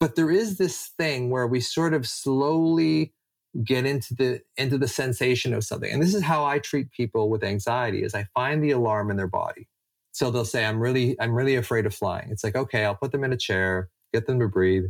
But 0.00 0.16
there 0.16 0.30
is 0.30 0.58
this 0.58 0.92
thing 0.98 1.30
where 1.30 1.46
we 1.46 1.60
sort 1.60 1.94
of 1.94 2.06
slowly 2.06 3.12
get 3.62 3.86
into 3.86 4.14
the 4.14 4.40
into 4.56 4.76
the 4.76 4.88
sensation 4.88 5.54
of 5.54 5.62
something. 5.62 5.90
And 5.90 6.02
this 6.02 6.14
is 6.14 6.22
how 6.22 6.44
I 6.44 6.58
treat 6.58 6.90
people 6.90 7.30
with 7.30 7.44
anxiety 7.44 8.02
is 8.02 8.14
I 8.14 8.26
find 8.34 8.62
the 8.62 8.72
alarm 8.72 9.10
in 9.10 9.16
their 9.16 9.28
body. 9.28 9.68
So 10.14 10.30
they'll 10.30 10.44
say, 10.44 10.64
I'm 10.64 10.78
really, 10.78 11.16
I'm 11.20 11.34
really 11.34 11.56
afraid 11.56 11.86
of 11.86 11.94
flying. 11.94 12.28
It's 12.30 12.44
like, 12.44 12.54
okay, 12.54 12.84
I'll 12.84 12.94
put 12.94 13.10
them 13.10 13.24
in 13.24 13.32
a 13.32 13.36
chair, 13.36 13.88
get 14.12 14.26
them 14.26 14.38
to 14.38 14.48
breathe. 14.48 14.84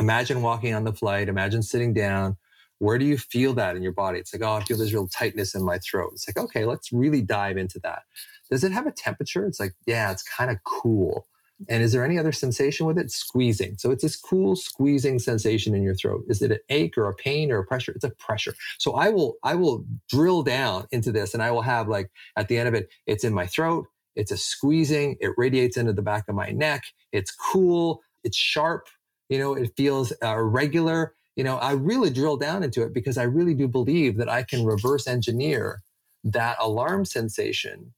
Imagine 0.00 0.42
walking 0.42 0.74
on 0.74 0.82
the 0.82 0.92
flight, 0.92 1.28
imagine 1.28 1.62
sitting 1.62 1.94
down, 1.94 2.36
where 2.78 2.98
do 2.98 3.04
you 3.04 3.18
feel 3.18 3.54
that 3.54 3.76
in 3.76 3.82
your 3.82 3.92
body? 3.92 4.18
It's 4.18 4.34
like, 4.34 4.42
oh, 4.42 4.54
I 4.54 4.64
feel 4.64 4.76
this 4.76 4.92
real 4.92 5.08
tightness 5.08 5.54
in 5.54 5.64
my 5.64 5.78
throat. 5.78 6.10
It's 6.14 6.28
like, 6.28 6.36
okay, 6.36 6.64
let's 6.64 6.92
really 6.92 7.22
dive 7.22 7.56
into 7.56 7.78
that. 7.80 8.02
Does 8.50 8.64
it 8.64 8.72
have 8.72 8.86
a 8.86 8.92
temperature? 8.92 9.46
It's 9.46 9.60
like, 9.60 9.72
yeah, 9.86 10.12
it's 10.12 10.22
kind 10.22 10.50
of 10.50 10.58
cool. 10.64 11.26
And 11.68 11.82
is 11.82 11.92
there 11.92 12.04
any 12.04 12.18
other 12.18 12.32
sensation 12.32 12.86
with 12.86 12.98
it? 12.98 13.10
Squeezing. 13.10 13.76
So 13.78 13.90
it's 13.90 14.02
this 14.02 14.16
cool 14.16 14.56
squeezing 14.56 15.18
sensation 15.18 15.74
in 15.74 15.82
your 15.82 15.94
throat. 15.94 16.24
Is 16.28 16.42
it 16.42 16.52
an 16.52 16.58
ache 16.68 16.98
or 16.98 17.08
a 17.08 17.14
pain 17.14 17.50
or 17.50 17.58
a 17.58 17.64
pressure? 17.64 17.92
It's 17.92 18.04
a 18.04 18.10
pressure. 18.10 18.54
So 18.78 18.92
I 18.94 19.08
will 19.08 19.36
I 19.42 19.54
will 19.54 19.84
drill 20.08 20.42
down 20.42 20.86
into 20.92 21.12
this 21.12 21.32
and 21.32 21.42
I 21.42 21.50
will 21.50 21.62
have 21.62 21.88
like 21.88 22.10
at 22.36 22.48
the 22.48 22.58
end 22.58 22.68
of 22.68 22.74
it, 22.74 22.90
it's 23.06 23.24
in 23.24 23.32
my 23.32 23.46
throat, 23.46 23.86
it's 24.16 24.30
a 24.30 24.36
squeezing, 24.36 25.16
it 25.20 25.32
radiates 25.38 25.78
into 25.78 25.94
the 25.94 26.02
back 26.02 26.28
of 26.28 26.34
my 26.34 26.50
neck, 26.50 26.84
it's 27.12 27.30
cool, 27.30 28.02
it's 28.22 28.36
sharp, 28.36 28.88
you 29.30 29.38
know, 29.38 29.54
it 29.54 29.72
feels 29.76 30.12
uh, 30.22 30.36
regular 30.38 31.14
you 31.36 31.44
know, 31.44 31.58
I 31.58 31.72
really 31.72 32.10
drill 32.10 32.38
down 32.38 32.62
into 32.62 32.82
it 32.82 32.94
because 32.94 33.18
I 33.18 33.24
really 33.24 33.54
do 33.54 33.68
believe 33.68 34.16
that 34.16 34.28
I 34.28 34.42
can 34.42 34.64
reverse 34.64 35.06
engineer 35.06 35.82
that 36.24 36.56
alarm 36.58 37.04
sensation 37.04 37.92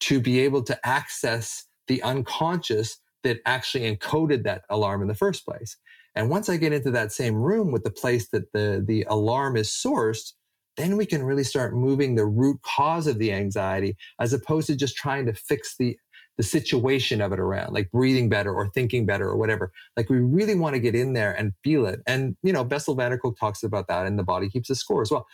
to 0.00 0.20
be 0.20 0.40
able 0.40 0.62
to 0.64 0.86
access 0.86 1.64
the 1.86 2.02
unconscious 2.02 2.98
that 3.22 3.38
actually 3.46 3.96
encoded 3.96 4.42
that 4.44 4.62
alarm 4.68 5.02
in 5.02 5.08
the 5.08 5.14
first 5.14 5.44
place. 5.44 5.76
And 6.14 6.28
once 6.28 6.48
I 6.48 6.56
get 6.56 6.72
into 6.72 6.90
that 6.90 7.12
same 7.12 7.36
room 7.36 7.70
with 7.70 7.84
the 7.84 7.90
place 7.90 8.28
that 8.30 8.52
the, 8.52 8.84
the 8.86 9.06
alarm 9.08 9.56
is 9.56 9.68
sourced, 9.68 10.32
then 10.76 10.96
we 10.96 11.06
can 11.06 11.22
really 11.22 11.44
start 11.44 11.74
moving 11.74 12.14
the 12.14 12.26
root 12.26 12.60
cause 12.62 13.06
of 13.06 13.18
the 13.18 13.32
anxiety 13.32 13.96
as 14.18 14.32
opposed 14.32 14.66
to 14.68 14.76
just 14.76 14.96
trying 14.96 15.26
to 15.26 15.34
fix 15.34 15.76
the 15.78 15.96
the 16.36 16.42
situation 16.42 17.20
of 17.20 17.32
it 17.32 17.38
around, 17.38 17.72
like 17.72 17.90
breathing 17.90 18.28
better 18.28 18.52
or 18.52 18.68
thinking 18.68 19.04
better 19.04 19.28
or 19.28 19.36
whatever. 19.36 19.72
Like 19.96 20.08
we 20.08 20.18
really 20.18 20.54
want 20.54 20.74
to 20.74 20.80
get 20.80 20.94
in 20.94 21.12
there 21.12 21.32
and 21.32 21.52
feel 21.62 21.86
it. 21.86 22.00
And, 22.06 22.36
you 22.42 22.52
know, 22.52 22.64
Bessel 22.64 22.94
van 22.94 23.10
der 23.10 23.18
Kolk 23.18 23.38
talks 23.38 23.62
about 23.62 23.88
that 23.88 24.06
and 24.06 24.18
the 24.18 24.22
body 24.22 24.48
keeps 24.48 24.70
a 24.70 24.74
score 24.74 25.02
as 25.02 25.10
well. 25.10 25.26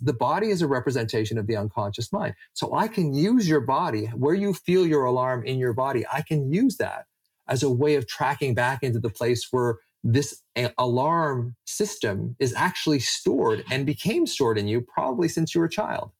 The 0.00 0.12
body 0.12 0.50
is 0.50 0.62
a 0.62 0.66
representation 0.66 1.38
of 1.38 1.46
the 1.46 1.56
unconscious 1.56 2.12
mind. 2.12 2.34
So 2.52 2.74
I 2.74 2.88
can 2.88 3.12
use 3.14 3.48
your 3.48 3.60
body 3.60 4.06
where 4.06 4.34
you 4.34 4.54
feel 4.54 4.86
your 4.86 5.04
alarm 5.04 5.44
in 5.44 5.58
your 5.58 5.72
body. 5.72 6.04
I 6.12 6.22
can 6.22 6.52
use 6.52 6.76
that 6.76 7.06
as 7.48 7.62
a 7.62 7.70
way 7.70 7.96
of 7.96 8.06
tracking 8.06 8.54
back 8.54 8.82
into 8.82 9.00
the 9.00 9.10
place 9.10 9.48
where 9.50 9.78
this 10.04 10.42
alarm 10.78 11.54
system 11.64 12.36
is 12.38 12.54
actually 12.54 12.98
stored 12.98 13.64
and 13.70 13.86
became 13.86 14.26
stored 14.26 14.58
in 14.58 14.66
you 14.66 14.80
probably 14.80 15.28
since 15.28 15.54
you 15.54 15.60
were 15.60 15.66
a 15.66 15.70
child. 15.70 16.10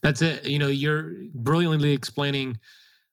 That's 0.00 0.22
it. 0.22 0.44
You 0.46 0.60
know, 0.60 0.68
you're 0.68 1.14
brilliantly 1.34 1.92
explaining 1.92 2.58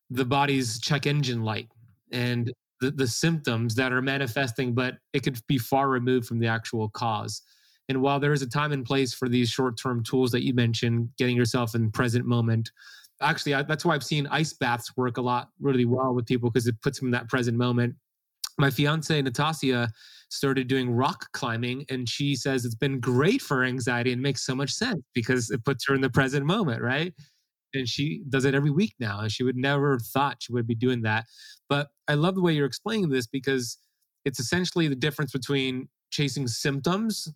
the 0.09 0.25
body's 0.25 0.79
check 0.79 1.05
engine 1.05 1.43
light. 1.43 1.69
And 2.11 2.51
the, 2.81 2.91
the 2.91 3.07
symptoms 3.07 3.75
that 3.75 3.91
are 3.91 4.01
manifesting, 4.01 4.73
but 4.73 4.95
it 5.13 5.21
could 5.21 5.39
be 5.47 5.57
far 5.57 5.89
removed 5.89 6.27
from 6.27 6.39
the 6.39 6.47
actual 6.47 6.89
cause. 6.89 7.41
And 7.89 8.01
while 8.01 8.19
there 8.19 8.33
is 8.33 8.41
a 8.41 8.47
time 8.47 8.71
and 8.71 8.85
place 8.85 9.13
for 9.13 9.27
these 9.27 9.49
short 9.49 9.77
term 9.77 10.03
tools 10.03 10.31
that 10.31 10.43
you 10.43 10.53
mentioned, 10.53 11.09
getting 11.17 11.35
yourself 11.35 11.75
in 11.75 11.91
present 11.91 12.25
moment, 12.25 12.71
actually, 13.21 13.55
I, 13.55 13.63
that's 13.63 13.83
why 13.83 13.95
I've 13.95 14.03
seen 14.03 14.27
ice 14.27 14.53
baths 14.53 14.95
work 14.95 15.17
a 15.17 15.21
lot 15.21 15.49
really 15.59 15.85
well 15.85 16.13
with 16.13 16.25
people 16.25 16.49
because 16.49 16.67
it 16.67 16.79
puts 16.81 16.99
them 16.99 17.07
in 17.07 17.11
that 17.11 17.27
present 17.27 17.57
moment. 17.57 17.95
My 18.57 18.69
fiance, 18.69 19.21
Natasha, 19.21 19.89
started 20.29 20.67
doing 20.67 20.91
rock 20.91 21.31
climbing, 21.31 21.85
and 21.89 22.07
she 22.07 22.35
says 22.35 22.65
it's 22.65 22.75
been 22.75 22.99
great 22.99 23.41
for 23.41 23.63
anxiety 23.63 24.11
and 24.11 24.21
makes 24.21 24.45
so 24.45 24.53
much 24.53 24.71
sense 24.71 25.01
because 25.13 25.49
it 25.49 25.63
puts 25.65 25.87
her 25.87 25.95
in 25.95 26.01
the 26.01 26.09
present 26.09 26.45
moment, 26.45 26.81
right? 26.81 27.13
And 27.73 27.87
she 27.87 28.23
does 28.29 28.45
it 28.45 28.55
every 28.55 28.71
week 28.71 28.93
now, 28.99 29.19
and 29.19 29.31
she 29.31 29.43
would 29.43 29.55
never 29.55 29.91
have 29.91 30.01
thought 30.01 30.37
she 30.41 30.51
would 30.51 30.67
be 30.67 30.75
doing 30.75 31.03
that. 31.03 31.25
But 31.67 31.89
I 32.07 32.15
love 32.15 32.35
the 32.35 32.41
way 32.41 32.53
you're 32.53 32.65
explaining 32.65 33.09
this 33.09 33.27
because 33.27 33.77
it's 34.25 34.39
essentially 34.39 34.87
the 34.87 34.95
difference 34.95 35.31
between 35.31 35.87
chasing 36.11 36.47
symptoms 36.47 37.31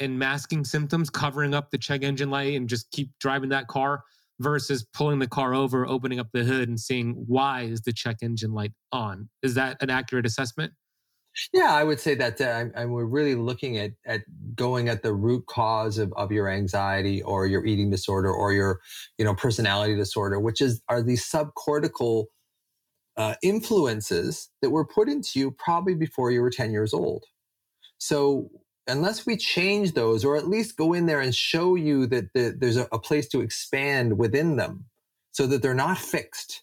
and 0.00 0.18
masking 0.18 0.64
symptoms, 0.64 1.10
covering 1.10 1.54
up 1.54 1.70
the 1.70 1.78
check 1.78 2.02
engine 2.02 2.30
light 2.30 2.56
and 2.56 2.68
just 2.68 2.90
keep 2.92 3.10
driving 3.20 3.50
that 3.50 3.68
car 3.68 4.02
versus 4.40 4.84
pulling 4.94 5.18
the 5.18 5.28
car 5.28 5.54
over, 5.54 5.86
opening 5.86 6.18
up 6.18 6.28
the 6.32 6.44
hood 6.44 6.68
and 6.68 6.78
seeing 6.78 7.24
why 7.26 7.62
is 7.62 7.82
the 7.82 7.92
check 7.92 8.16
engine 8.22 8.52
light 8.52 8.72
on. 8.90 9.28
Is 9.42 9.54
that 9.54 9.76
an 9.80 9.90
accurate 9.90 10.26
assessment? 10.26 10.72
Yeah, 11.52 11.72
I 11.72 11.82
would 11.82 11.98
say 11.98 12.14
that 12.16 12.40
uh, 12.40 12.86
we're 12.86 13.04
really 13.04 13.34
looking 13.34 13.78
at 13.78 13.92
at 14.06 14.22
going 14.54 14.88
at 14.88 15.02
the 15.02 15.14
root 15.14 15.46
cause 15.46 15.98
of, 15.98 16.12
of 16.14 16.30
your 16.30 16.48
anxiety 16.48 17.22
or 17.22 17.46
your 17.46 17.64
eating 17.64 17.90
disorder 17.90 18.30
or 18.30 18.52
your 18.52 18.80
you 19.18 19.24
know 19.24 19.34
personality 19.34 19.96
disorder, 19.96 20.38
which 20.38 20.60
is 20.60 20.82
are 20.88 21.02
these 21.02 21.24
subcortical 21.28 22.26
uh, 23.16 23.34
influences 23.42 24.50
that 24.60 24.70
were 24.70 24.86
put 24.86 25.08
into 25.08 25.38
you 25.38 25.50
probably 25.52 25.94
before 25.94 26.30
you 26.30 26.40
were 26.40 26.50
10 26.50 26.70
years 26.70 26.94
old. 26.94 27.24
So 27.98 28.50
unless 28.86 29.26
we 29.26 29.36
change 29.36 29.92
those 29.92 30.24
or 30.24 30.36
at 30.36 30.48
least 30.48 30.76
go 30.76 30.92
in 30.92 31.06
there 31.06 31.20
and 31.20 31.34
show 31.34 31.74
you 31.76 32.06
that 32.06 32.32
the, 32.34 32.54
there's 32.58 32.76
a, 32.76 32.88
a 32.90 32.98
place 32.98 33.28
to 33.28 33.40
expand 33.40 34.18
within 34.18 34.56
them 34.56 34.86
so 35.30 35.46
that 35.46 35.62
they're 35.62 35.74
not 35.74 35.98
fixed 35.98 36.62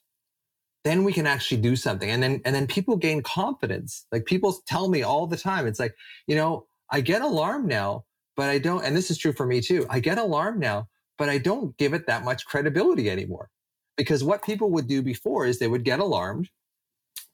then 0.83 1.03
we 1.03 1.13
can 1.13 1.27
actually 1.27 1.61
do 1.61 1.75
something. 1.75 2.09
And 2.09 2.23
then 2.23 2.41
and 2.45 2.55
then 2.55 2.67
people 2.67 2.95
gain 2.95 3.21
confidence. 3.21 4.05
Like 4.11 4.25
people 4.25 4.57
tell 4.67 4.89
me 4.89 5.03
all 5.03 5.27
the 5.27 5.37
time 5.37 5.67
it's 5.67 5.79
like 5.79 5.95
you 6.27 6.35
know 6.35 6.65
i 6.91 7.01
get 7.01 7.21
alarmed 7.21 7.67
now 7.67 8.03
but 8.35 8.49
i 8.49 8.57
don't 8.57 8.83
and 8.83 8.95
this 8.95 9.11
is 9.11 9.17
true 9.17 9.33
for 9.33 9.45
me 9.45 9.61
too 9.61 9.85
i 9.89 9.99
get 9.99 10.17
alarmed 10.17 10.59
now 10.59 10.87
but 11.17 11.29
i 11.29 11.37
don't 11.37 11.77
give 11.77 11.93
it 11.93 12.07
that 12.07 12.23
much 12.23 12.45
credibility 12.45 13.09
anymore. 13.09 13.49
Because 13.97 14.23
what 14.23 14.43
people 14.43 14.71
would 14.71 14.87
do 14.87 15.01
before 15.01 15.45
is 15.45 15.59
they 15.59 15.67
would 15.67 15.83
get 15.83 15.99
alarmed 15.99 16.49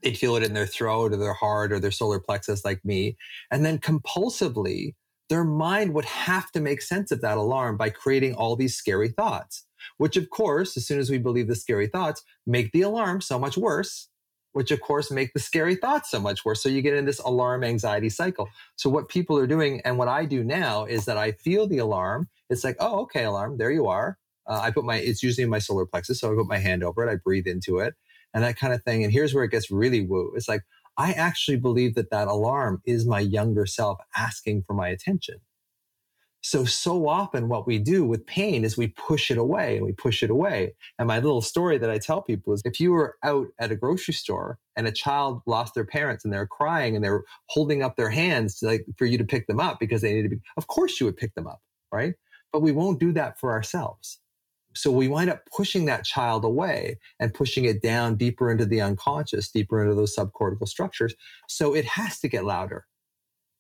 they'd 0.02 0.18
feel 0.18 0.36
it 0.36 0.44
in 0.44 0.54
their 0.54 0.68
throat 0.68 1.14
or 1.14 1.18
their 1.18 1.34
heart 1.34 1.72
or 1.72 1.80
their 1.80 1.92
solar 1.92 2.20
plexus 2.20 2.66
like 2.66 2.84
me 2.84 3.18
and 3.52 3.66
then 3.66 3.78
compulsively 3.80 4.94
their 5.30 5.44
mind 5.44 5.94
would 5.94 6.06
have 6.06 6.52
to 6.52 6.62
make 6.62 6.82
sense 6.82 7.12
of 7.12 7.22
that 7.22 7.38
alarm 7.38 7.78
by 7.78 7.90
creating 7.90 8.36
all 8.36 8.56
these 8.56 8.76
scary 8.76 9.10
thoughts 9.10 9.66
which 9.98 10.18
of 10.18 10.30
course, 10.30 10.78
as 10.78 10.88
soon 10.88 11.00
as 11.00 11.10
we 11.10 11.18
believe 11.18 11.48
the 11.48 11.56
scary 11.56 11.88
thoughts, 11.88 12.24
make 12.46 12.72
the 12.72 12.82
alarm 12.82 13.22
so 13.22 13.40
much 13.40 13.58
worse, 13.58 14.10
which 14.54 14.72
of 14.72 14.82
course 14.82 15.12
make 15.12 15.34
the 15.34 15.40
scary 15.40 15.76
thoughts 15.76 16.12
so 16.12 16.20
much 16.20 16.46
worse. 16.46 16.62
So 16.64 16.70
you 16.70 16.82
get 16.82 16.96
in 16.96 17.06
this 17.06 17.20
alarm 17.20 17.64
anxiety 17.64 18.10
cycle. 18.10 18.48
So 18.76 18.90
what 18.90 19.10
people 19.10 19.38
are 19.38 19.48
doing 19.48 19.82
and 19.84 19.98
what 19.98 20.08
I 20.08 20.26
do 20.26 20.44
now 20.44 20.86
is 20.86 21.06
that 21.06 21.18
I 21.18 21.34
feel 21.34 21.68
the 21.68 21.80
alarm. 21.80 22.30
It's 22.50 22.64
like, 22.64 22.78
oh, 22.80 23.02
okay, 23.02 23.26
alarm, 23.26 23.58
there 23.58 23.72
you 23.72 23.88
are. 23.88 24.18
Uh, 24.48 24.60
I 24.62 24.72
put 24.72 24.86
my, 24.86 24.98
it's 24.98 25.24
usually 25.24 25.44
in 25.44 25.50
my 25.50 25.60
solar 25.60 25.86
plexus. 25.86 26.20
So 26.20 26.32
I 26.32 26.36
put 26.36 26.48
my 26.48 26.60
hand 26.60 26.84
over 26.84 27.06
it, 27.06 27.12
I 27.12 27.16
breathe 27.16 27.48
into 27.48 27.80
it 27.80 27.96
and 28.36 28.44
that 28.44 28.58
kind 28.58 28.74
of 28.74 28.84
thing. 28.84 29.04
And 29.04 29.12
here's 29.12 29.34
where 29.34 29.46
it 29.46 29.52
gets 29.52 29.72
really 29.72 30.02
woo. 30.02 30.34
It's 30.36 30.50
like, 30.50 30.62
I 30.98 31.14
actually 31.14 31.58
believe 31.58 31.96
that 31.96 32.12
that 32.12 32.28
alarm 32.28 32.82
is 32.86 33.08
my 33.08 33.20
younger 33.20 33.66
self 33.66 34.00
asking 34.16 34.64
for 34.64 34.74
my 34.74 34.90
attention. 34.90 35.38
So, 36.48 36.64
so 36.64 37.08
often 37.08 37.50
what 37.50 37.66
we 37.66 37.80
do 37.80 38.06
with 38.06 38.28
pain 38.28 38.64
is 38.64 38.78
we 38.78 38.90
push 38.90 39.32
it 39.32 39.38
away 39.40 39.78
and 39.78 39.84
we 39.84 39.94
push 39.94 40.22
it 40.22 40.30
away. 40.30 40.76
And 41.00 41.08
my 41.08 41.18
little 41.18 41.42
story 41.42 41.80
that 41.80 41.90
I 41.90 41.98
tell 41.98 42.22
people 42.22 42.54
is 42.54 42.62
if 42.66 42.80
you 42.80 42.92
were 42.92 43.16
out 43.24 43.48
at 43.58 43.72
a 43.72 43.76
grocery 43.76 44.14
store 44.14 44.60
and 44.76 44.88
a 44.88 44.92
child 44.92 45.42
lost 45.48 45.74
their 45.74 45.88
parents 45.88 46.24
and 46.24 46.32
they're 46.32 46.46
crying 46.46 46.96
and 46.96 47.04
they're 47.04 47.24
holding 47.50 47.82
up 47.82 47.96
their 47.96 48.12
hands 48.12 48.60
to 48.60 48.68
like 48.68 48.86
for 48.96 49.08
you 49.08 49.18
to 49.18 49.24
pick 49.24 49.48
them 49.48 49.60
up 49.60 49.80
because 49.80 50.04
they 50.04 50.14
need 50.14 50.22
to 50.22 50.30
be, 50.30 50.40
of 50.56 50.68
course 50.68 51.00
you 51.00 51.08
would 51.08 51.18
pick 51.18 51.34
them 51.34 51.48
up, 51.48 51.64
right? 51.92 52.14
But 52.54 52.62
we 52.62 52.72
won't 52.72 53.00
do 53.00 53.12
that 53.14 53.40
for 53.40 53.52
ourselves. 53.52 54.20
So 54.76 54.92
we 54.92 55.08
wind 55.08 55.32
up 55.32 55.48
pushing 55.58 55.86
that 55.86 56.06
child 56.06 56.46
away 56.46 57.00
and 57.20 57.34
pushing 57.34 57.66
it 57.66 57.82
down 57.82 58.18
deeper 58.18 58.52
into 58.52 58.68
the 58.68 58.82
unconscious, 58.82 59.50
deeper 59.50 59.82
into 59.82 59.96
those 59.96 60.16
subcortical 60.16 60.68
structures. 60.68 61.16
So 61.50 61.74
it 61.74 61.86
has 61.86 62.20
to 62.20 62.28
get 62.28 62.46
louder 62.46 62.86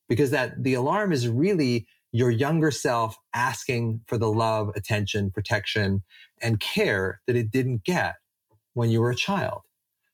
because 0.07 0.29
that 0.29 0.63
the 0.63 0.75
alarm 0.75 1.11
is 1.11 1.27
really 1.27 1.87
your 2.15 2.31
younger 2.31 2.71
self 2.71 3.17
asking 3.33 3.99
for 4.07 4.17
the 4.17 4.31
love, 4.31 4.71
attention, 4.77 5.29
protection, 5.29 6.01
and 6.41 6.61
care 6.61 7.19
that 7.27 7.35
it 7.35 7.51
didn't 7.51 7.83
get 7.83 8.15
when 8.73 8.89
you 8.89 9.01
were 9.01 9.09
a 9.09 9.15
child. 9.15 9.63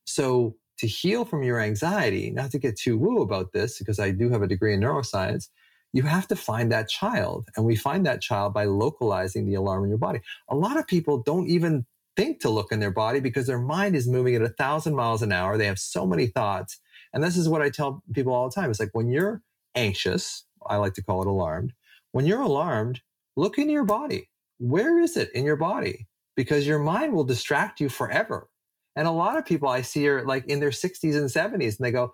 So 0.05 0.55
to 0.79 0.87
heal 0.87 1.25
from 1.25 1.43
your 1.43 1.59
anxiety, 1.59 2.31
not 2.31 2.49
to 2.51 2.57
get 2.57 2.75
too 2.75 2.97
woo 2.97 3.21
about 3.21 3.51
this, 3.53 3.77
because 3.77 3.99
I 3.99 4.09
do 4.09 4.31
have 4.31 4.41
a 4.41 4.47
degree 4.47 4.73
in 4.73 4.79
neuroscience, 4.79 5.49
you 5.93 6.01
have 6.01 6.27
to 6.29 6.35
find 6.35 6.71
that 6.71 6.89
child. 6.89 7.49
And 7.55 7.67
we 7.67 7.75
find 7.75 8.03
that 8.07 8.19
child 8.19 8.51
by 8.51 8.65
localizing 8.65 9.45
the 9.45 9.53
alarm 9.53 9.83
in 9.83 9.89
your 9.89 9.99
body. 9.99 10.21
A 10.49 10.55
lot 10.55 10.77
of 10.77 10.87
people 10.87 11.21
don't 11.21 11.49
even 11.49 11.85
think 12.17 12.39
to 12.39 12.49
look 12.49 12.71
in 12.71 12.79
their 12.79 12.89
body 12.89 13.19
because 13.19 13.45
their 13.45 13.59
mind 13.59 13.95
is 13.95 14.07
moving 14.07 14.33
at 14.33 14.41
a 14.41 14.49
thousand 14.49 14.95
miles 14.95 15.21
an 15.21 15.31
hour. 15.31 15.55
They 15.55 15.67
have 15.67 15.77
so 15.77 16.07
many 16.07 16.25
thoughts. 16.25 16.79
And 17.13 17.23
this 17.23 17.37
is 17.37 17.47
what 17.47 17.61
I 17.61 17.69
tell 17.69 18.01
people 18.11 18.33
all 18.33 18.49
the 18.49 18.55
time. 18.55 18.71
It's 18.71 18.79
like 18.79 18.89
when 18.93 19.09
you're 19.09 19.43
anxious, 19.75 20.45
I 20.65 20.77
like 20.77 20.95
to 20.95 21.03
call 21.03 21.21
it 21.21 21.27
alarmed, 21.27 21.73
when 22.11 22.25
you're 22.25 22.41
alarmed, 22.41 23.01
look 23.35 23.57
in 23.57 23.69
your 23.69 23.85
body. 23.85 24.29
Where 24.59 24.99
is 24.99 25.17
it 25.17 25.31
in 25.33 25.43
your 25.43 25.55
body? 25.55 26.07
Because 26.35 26.67
your 26.67 26.79
mind 26.79 27.13
will 27.13 27.23
distract 27.23 27.79
you 27.79 27.89
forever. 27.89 28.49
And 28.95 29.07
a 29.07 29.11
lot 29.11 29.37
of 29.37 29.45
people 29.45 29.69
I 29.69 29.81
see 29.81 30.07
are 30.07 30.25
like 30.25 30.45
in 30.45 30.59
their 30.59 30.69
60s 30.69 31.15
and 31.15 31.29
70s, 31.29 31.77
and 31.77 31.85
they 31.85 31.91
go, 31.91 32.13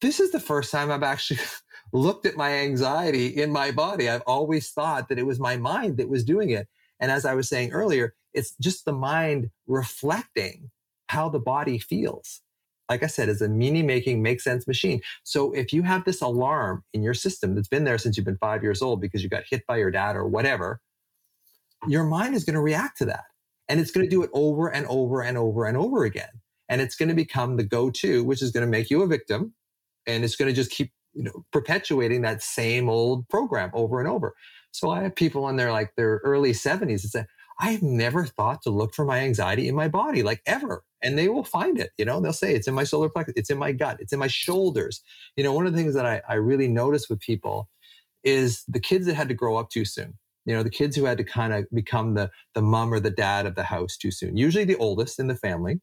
This 0.00 0.20
is 0.20 0.32
the 0.32 0.40
first 0.40 0.70
time 0.72 0.90
I've 0.90 1.02
actually 1.02 1.40
looked 1.92 2.26
at 2.26 2.36
my 2.36 2.52
anxiety 2.52 3.28
in 3.28 3.52
my 3.52 3.70
body. 3.70 4.08
I've 4.08 4.22
always 4.26 4.70
thought 4.70 5.08
that 5.08 5.18
it 5.18 5.26
was 5.26 5.38
my 5.38 5.56
mind 5.56 5.98
that 5.98 6.08
was 6.08 6.24
doing 6.24 6.50
it. 6.50 6.68
And 7.00 7.10
as 7.10 7.24
I 7.24 7.34
was 7.34 7.48
saying 7.48 7.72
earlier, 7.72 8.14
it's 8.34 8.54
just 8.60 8.84
the 8.84 8.92
mind 8.92 9.50
reflecting 9.66 10.70
how 11.08 11.28
the 11.28 11.38
body 11.38 11.78
feels 11.78 12.42
like 12.88 13.02
I 13.02 13.06
said, 13.06 13.28
is 13.28 13.42
a 13.42 13.48
meaning 13.48 13.86
making, 13.86 14.22
make 14.22 14.40
sense 14.40 14.66
machine. 14.66 15.00
So 15.24 15.52
if 15.52 15.72
you 15.72 15.82
have 15.82 16.04
this 16.04 16.20
alarm 16.20 16.84
in 16.92 17.02
your 17.02 17.14
system 17.14 17.54
that's 17.54 17.68
been 17.68 17.84
there 17.84 17.98
since 17.98 18.16
you've 18.16 18.26
been 18.26 18.38
five 18.38 18.62
years 18.62 18.82
old 18.82 19.00
because 19.00 19.22
you 19.22 19.28
got 19.28 19.44
hit 19.48 19.66
by 19.66 19.78
your 19.78 19.90
dad 19.90 20.16
or 20.16 20.26
whatever, 20.26 20.80
your 21.88 22.04
mind 22.04 22.34
is 22.34 22.44
going 22.44 22.54
to 22.54 22.60
react 22.60 22.98
to 22.98 23.04
that. 23.06 23.24
And 23.68 23.80
it's 23.80 23.90
going 23.90 24.06
to 24.06 24.10
do 24.10 24.22
it 24.22 24.30
over 24.32 24.68
and 24.68 24.86
over 24.86 25.22
and 25.22 25.36
over 25.36 25.66
and 25.66 25.76
over 25.76 26.04
again. 26.04 26.30
And 26.68 26.80
it's 26.80 26.96
going 26.96 27.08
to 27.08 27.14
become 27.14 27.56
the 27.56 27.64
go 27.64 27.90
to, 27.90 28.24
which 28.24 28.42
is 28.42 28.50
going 28.50 28.64
to 28.64 28.70
make 28.70 28.90
you 28.90 29.02
a 29.02 29.06
victim. 29.06 29.54
And 30.06 30.24
it's 30.24 30.36
going 30.36 30.48
to 30.48 30.54
just 30.54 30.70
keep, 30.70 30.92
you 31.14 31.24
know, 31.24 31.44
perpetuating 31.52 32.22
that 32.22 32.42
same 32.42 32.88
old 32.88 33.28
program 33.28 33.70
over 33.72 33.98
and 33.98 34.08
over. 34.08 34.34
So 34.70 34.90
I 34.90 35.02
have 35.02 35.16
people 35.16 35.48
in 35.48 35.56
their 35.56 35.72
like 35.72 35.92
their 35.96 36.20
early 36.22 36.52
70s 36.52 37.02
that 37.02 37.08
say, 37.08 37.24
I've 37.58 37.82
never 37.82 38.26
thought 38.26 38.62
to 38.62 38.70
look 38.70 38.94
for 38.94 39.04
my 39.04 39.20
anxiety 39.20 39.68
in 39.68 39.74
my 39.74 39.88
body, 39.88 40.22
like 40.22 40.42
ever. 40.46 40.84
And 41.02 41.18
they 41.18 41.28
will 41.28 41.44
find 41.44 41.78
it. 41.78 41.90
You 41.96 42.04
know, 42.04 42.20
they'll 42.20 42.32
say 42.32 42.54
it's 42.54 42.68
in 42.68 42.74
my 42.74 42.84
solar 42.84 43.08
plexus, 43.08 43.34
it's 43.36 43.50
in 43.50 43.58
my 43.58 43.72
gut, 43.72 43.98
it's 44.00 44.12
in 44.12 44.18
my 44.18 44.26
shoulders. 44.26 45.02
You 45.36 45.44
know, 45.44 45.52
one 45.52 45.66
of 45.66 45.72
the 45.72 45.78
things 45.78 45.94
that 45.94 46.06
I, 46.06 46.22
I 46.28 46.34
really 46.34 46.68
notice 46.68 47.08
with 47.08 47.20
people 47.20 47.68
is 48.24 48.64
the 48.68 48.80
kids 48.80 49.06
that 49.06 49.14
had 49.14 49.28
to 49.28 49.34
grow 49.34 49.56
up 49.56 49.70
too 49.70 49.84
soon. 49.84 50.18
You 50.44 50.54
know, 50.54 50.62
the 50.62 50.70
kids 50.70 50.96
who 50.96 51.04
had 51.04 51.18
to 51.18 51.24
kind 51.24 51.52
of 51.52 51.66
become 51.72 52.14
the 52.14 52.30
the 52.54 52.62
mom 52.62 52.92
or 52.92 53.00
the 53.00 53.10
dad 53.10 53.46
of 53.46 53.54
the 53.54 53.64
house 53.64 53.96
too 53.96 54.10
soon. 54.10 54.36
Usually 54.36 54.64
the 54.64 54.76
oldest 54.76 55.18
in 55.18 55.26
the 55.26 55.34
family. 55.34 55.80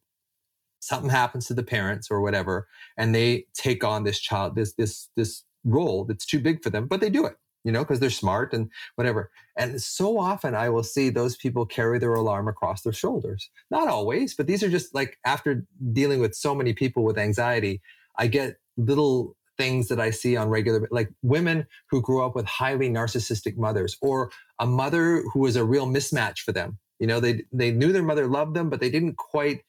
Something 0.80 1.10
happens 1.10 1.46
to 1.46 1.54
the 1.54 1.62
parents 1.62 2.08
or 2.10 2.20
whatever, 2.20 2.66
and 2.96 3.14
they 3.14 3.46
take 3.54 3.84
on 3.84 4.04
this 4.04 4.18
child, 4.18 4.54
this 4.54 4.74
this 4.74 5.08
this 5.16 5.44
role 5.64 6.04
that's 6.04 6.26
too 6.26 6.40
big 6.40 6.62
for 6.62 6.70
them, 6.70 6.86
but 6.86 7.00
they 7.00 7.10
do 7.10 7.24
it 7.24 7.36
you 7.64 7.72
know, 7.72 7.80
because 7.80 7.98
they're 7.98 8.10
smart 8.10 8.52
and 8.52 8.70
whatever. 8.94 9.30
And 9.56 9.80
so 9.82 10.18
often 10.18 10.54
I 10.54 10.68
will 10.68 10.82
see 10.82 11.08
those 11.08 11.36
people 11.36 11.64
carry 11.66 11.98
their 11.98 12.14
alarm 12.14 12.46
across 12.46 12.82
their 12.82 12.92
shoulders. 12.92 13.50
Not 13.70 13.88
always, 13.88 14.34
but 14.34 14.46
these 14.46 14.62
are 14.62 14.68
just 14.68 14.94
like 14.94 15.18
after 15.24 15.66
dealing 15.92 16.20
with 16.20 16.34
so 16.34 16.54
many 16.54 16.74
people 16.74 17.02
with 17.02 17.18
anxiety, 17.18 17.80
I 18.18 18.26
get 18.26 18.56
little 18.76 19.34
things 19.56 19.88
that 19.88 20.00
I 20.00 20.10
see 20.10 20.36
on 20.36 20.48
regular, 20.48 20.86
like 20.90 21.10
women 21.22 21.66
who 21.90 22.02
grew 22.02 22.24
up 22.24 22.34
with 22.34 22.44
highly 22.44 22.90
narcissistic 22.90 23.56
mothers 23.56 23.96
or 24.02 24.30
a 24.58 24.66
mother 24.66 25.22
who 25.32 25.40
was 25.40 25.56
a 25.56 25.64
real 25.64 25.86
mismatch 25.86 26.40
for 26.40 26.52
them. 26.52 26.78
You 26.98 27.06
know, 27.06 27.20
they, 27.20 27.44
they 27.52 27.70
knew 27.70 27.92
their 27.92 28.02
mother 28.02 28.26
loved 28.26 28.54
them, 28.54 28.68
but 28.68 28.80
they 28.80 28.90
didn't 28.90 29.16
quite, 29.16 29.62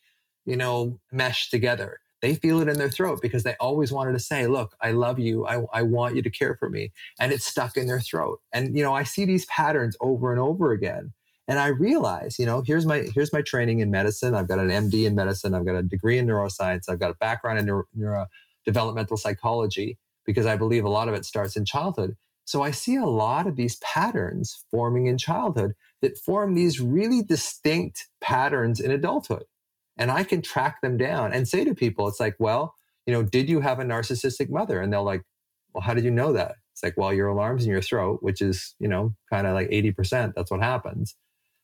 you 0.45 0.55
know, 0.55 0.99
mesh 1.11 1.49
together 1.49 1.99
they 2.21 2.35
feel 2.35 2.61
it 2.61 2.67
in 2.67 2.77
their 2.77 2.89
throat 2.89 3.19
because 3.21 3.43
they 3.43 3.55
always 3.59 3.91
wanted 3.91 4.13
to 4.13 4.19
say, 4.19 4.47
look, 4.47 4.75
I 4.81 4.91
love 4.91 5.19
you. 5.19 5.45
I, 5.45 5.63
I 5.73 5.81
want 5.83 6.15
you 6.15 6.21
to 6.21 6.29
care 6.29 6.55
for 6.55 6.69
me. 6.69 6.91
And 7.19 7.31
it's 7.31 7.45
stuck 7.45 7.77
in 7.77 7.87
their 7.87 7.99
throat. 7.99 8.39
And, 8.53 8.75
you 8.75 8.83
know, 8.83 8.93
I 8.93 9.03
see 9.03 9.25
these 9.25 9.45
patterns 9.45 9.95
over 10.01 10.31
and 10.31 10.39
over 10.39 10.71
again. 10.71 11.13
And 11.47 11.59
I 11.59 11.67
realize, 11.67 12.39
you 12.39 12.45
know, 12.45 12.63
here's 12.65 12.85
my, 12.85 13.07
here's 13.13 13.31
my 13.31 13.41
training 13.41 13.79
in 13.79 13.91
medicine. 13.91 14.33
I've 14.33 14.47
got 14.47 14.59
an 14.59 14.69
MD 14.69 15.05
in 15.05 15.13
medicine. 15.13 15.53
I've 15.53 15.65
got 15.65 15.75
a 15.75 15.83
degree 15.83 16.17
in 16.17 16.25
neuroscience. 16.25 16.89
I've 16.89 16.99
got 16.99 17.11
a 17.11 17.15
background 17.15 17.59
in 17.59 17.83
neuro, 17.93 18.25
developmental 18.65 19.17
psychology 19.17 19.99
because 20.25 20.47
I 20.47 20.55
believe 20.55 20.85
a 20.85 20.89
lot 20.89 21.07
of 21.07 21.13
it 21.13 21.25
starts 21.25 21.55
in 21.55 21.65
childhood. 21.65 22.15
So 22.45 22.61
I 22.61 22.71
see 22.71 22.95
a 22.95 23.05
lot 23.05 23.47
of 23.47 23.55
these 23.55 23.75
patterns 23.77 24.63
forming 24.71 25.07
in 25.07 25.17
childhood 25.17 25.73
that 26.01 26.17
form 26.17 26.53
these 26.53 26.79
really 26.79 27.23
distinct 27.23 28.07
patterns 28.21 28.79
in 28.79 28.91
adulthood. 28.91 29.45
And 29.97 30.11
I 30.11 30.23
can 30.23 30.41
track 30.41 30.81
them 30.81 30.97
down 30.97 31.33
and 31.33 31.47
say 31.47 31.63
to 31.63 31.73
people, 31.73 32.07
it's 32.07 32.19
like, 32.19 32.35
well, 32.39 32.75
you 33.05 33.13
know, 33.13 33.23
did 33.23 33.49
you 33.49 33.61
have 33.61 33.79
a 33.79 33.83
narcissistic 33.83 34.49
mother? 34.49 34.81
And 34.81 34.91
they'll 34.91 35.03
like, 35.03 35.23
well, 35.73 35.81
how 35.81 35.93
did 35.93 36.03
you 36.03 36.11
know 36.11 36.33
that? 36.33 36.55
It's 36.73 36.83
like, 36.83 36.97
well, 36.97 37.13
your 37.13 37.27
alarm's 37.29 37.63
in 37.63 37.71
your 37.71 37.81
throat, 37.81 38.19
which 38.21 38.41
is, 38.41 38.75
you 38.79 38.87
know, 38.87 39.13
kind 39.31 39.47
of 39.47 39.53
like 39.53 39.69
80%. 39.69 40.33
That's 40.35 40.51
what 40.51 40.61
happens. 40.61 41.15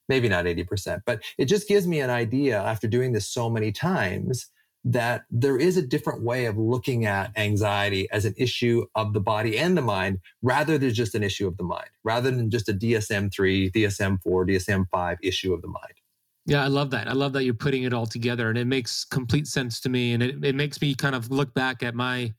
Maybe 0.07 0.29
not 0.29 0.45
80%, 0.45 1.01
but 1.05 1.21
it 1.37 1.45
just 1.45 1.67
gives 1.67 1.87
me 1.87 1.99
an 1.99 2.09
idea 2.09 2.61
after 2.61 2.87
doing 2.87 3.13
this 3.13 3.29
so 3.29 3.49
many 3.49 3.71
times 3.71 4.47
that 4.83 5.23
there 5.29 5.57
is 5.57 5.77
a 5.77 5.81
different 5.81 6.23
way 6.23 6.45
of 6.45 6.57
looking 6.57 7.05
at 7.05 7.31
anxiety 7.37 8.09
as 8.11 8.25
an 8.25 8.33
issue 8.35 8.85
of 8.95 9.13
the 9.13 9.19
body 9.19 9.57
and 9.57 9.77
the 9.77 9.81
mind 9.81 10.19
rather 10.41 10.77
than 10.77 10.93
just 10.93 11.13
an 11.13 11.23
issue 11.23 11.47
of 11.47 11.55
the 11.57 11.63
mind, 11.63 11.89
rather 12.03 12.31
than 12.31 12.49
just 12.49 12.67
a 12.67 12.73
DSM 12.73 13.31
3, 13.33 13.71
DSM 13.71 14.21
4, 14.23 14.45
DSM 14.47 14.85
5 14.89 15.17
issue 15.21 15.53
of 15.53 15.61
the 15.61 15.67
mind. 15.67 16.00
Yeah, 16.45 16.63
I 16.63 16.67
love 16.67 16.89
that. 16.91 17.07
I 17.07 17.13
love 17.13 17.33
that 17.33 17.43
you're 17.43 17.53
putting 17.53 17.83
it 17.83 17.93
all 17.93 18.07
together 18.07 18.49
and 18.49 18.57
it 18.57 18.65
makes 18.65 19.05
complete 19.05 19.47
sense 19.47 19.79
to 19.81 19.89
me. 19.89 20.13
And 20.13 20.23
it, 20.23 20.43
it 20.43 20.55
makes 20.55 20.81
me 20.81 20.95
kind 20.95 21.15
of 21.15 21.29
look 21.29 21.53
back 21.53 21.83
at 21.83 21.93
my 21.93 22.33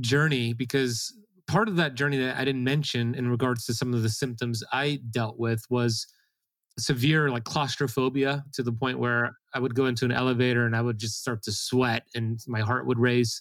journey 0.00 0.52
because 0.52 1.12
part 1.46 1.68
of 1.68 1.76
that 1.76 1.94
journey 1.94 2.18
that 2.18 2.36
I 2.36 2.44
didn't 2.44 2.64
mention 2.64 3.14
in 3.14 3.28
regards 3.28 3.64
to 3.66 3.74
some 3.74 3.94
of 3.94 4.02
the 4.02 4.08
symptoms 4.10 4.62
I 4.72 5.00
dealt 5.10 5.38
with 5.38 5.64
was 5.70 6.06
severe 6.78 7.30
like 7.30 7.44
claustrophobia 7.44 8.44
to 8.52 8.62
the 8.62 8.72
point 8.72 8.98
where 8.98 9.36
I 9.54 9.60
would 9.60 9.74
go 9.74 9.86
into 9.86 10.04
an 10.04 10.12
elevator 10.12 10.66
and 10.66 10.76
I 10.76 10.82
would 10.82 10.98
just 10.98 11.20
start 11.20 11.42
to 11.44 11.52
sweat 11.52 12.02
and 12.14 12.40
my 12.46 12.60
heart 12.60 12.86
would 12.86 12.98
race. 12.98 13.40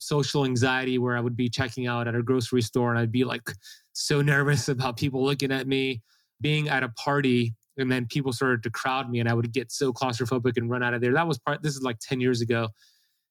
Social 0.00 0.44
anxiety 0.44 0.98
where 0.98 1.16
I 1.16 1.20
would 1.20 1.36
be 1.36 1.48
checking 1.48 1.86
out 1.86 2.08
at 2.08 2.14
a 2.14 2.22
grocery 2.22 2.60
store 2.60 2.90
and 2.90 2.98
I'd 2.98 3.12
be 3.12 3.24
like 3.24 3.42
so 3.94 4.20
nervous 4.22 4.68
about 4.68 4.98
people 4.98 5.24
looking 5.24 5.52
at 5.52 5.66
me. 5.66 6.02
Being 6.40 6.68
at 6.68 6.82
a 6.82 6.88
party 6.90 7.54
and 7.76 7.90
then 7.90 8.06
people 8.06 8.32
started 8.32 8.62
to 8.62 8.70
crowd 8.70 9.10
me 9.10 9.20
and 9.20 9.28
I 9.28 9.34
would 9.34 9.52
get 9.52 9.72
so 9.72 9.92
claustrophobic 9.92 10.56
and 10.56 10.70
run 10.70 10.82
out 10.82 10.94
of 10.94 11.00
there. 11.00 11.12
That 11.12 11.26
was 11.26 11.38
part 11.38 11.62
this 11.62 11.74
is 11.74 11.82
like 11.82 11.98
10 12.00 12.20
years 12.20 12.40
ago. 12.40 12.68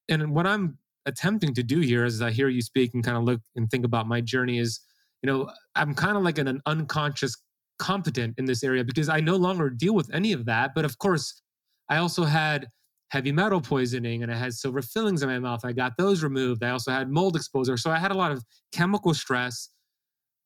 And 0.10 0.34
what 0.34 0.46
I'm 0.46 0.78
attempting 1.06 1.54
to 1.56 1.64
do 1.64 1.80
here 1.80 2.06
as 2.06 2.22
I 2.22 2.32
hear 2.32 2.50
you 2.50 2.62
speak 2.62 2.94
and 2.94 3.04
kind 3.04 3.18
of 3.18 3.24
look 3.24 3.42
and 3.56 3.70
think 3.70 3.86
about 3.86 4.08
my 4.08 4.22
journey 4.22 4.60
is, 4.60 4.82
you 5.22 5.28
know, 5.28 5.50
I'm 5.76 5.94
kind 5.96 6.18
of 6.18 6.24
like 6.24 6.38
an, 6.38 6.48
an 6.48 6.62
unconscious 6.66 7.36
competent 7.80 8.36
in 8.38 8.46
this 8.46 8.64
area 8.64 8.84
because 8.84 9.10
I 9.10 9.20
no 9.20 9.36
longer 9.36 9.70
deal 9.70 9.96
with 9.96 10.14
any 10.14 10.34
of 10.34 10.46
that. 10.46 10.72
But 10.76 10.86
of 10.86 10.98
course, 10.98 11.42
I 11.90 11.98
also 11.98 12.24
had 12.24 12.68
heavy 13.10 13.32
metal 13.32 13.62
poisoning 13.62 14.24
and 14.24 14.32
I 14.32 14.36
had 14.36 14.54
silver 14.54 14.82
fillings 14.82 15.22
in 15.22 15.30
my 15.30 15.40
mouth. 15.40 15.64
I 15.64 15.72
got 15.72 15.94
those 15.98 16.24
removed. 16.24 16.64
I 16.64 16.72
also 16.72 16.92
had 16.92 17.10
mold 17.10 17.36
exposure. 17.36 17.78
So 17.78 17.92
I 17.92 17.98
had 17.98 18.12
a 18.12 18.16
lot 18.16 18.32
of 18.32 18.44
chemical 18.72 19.14
stress, 19.14 19.70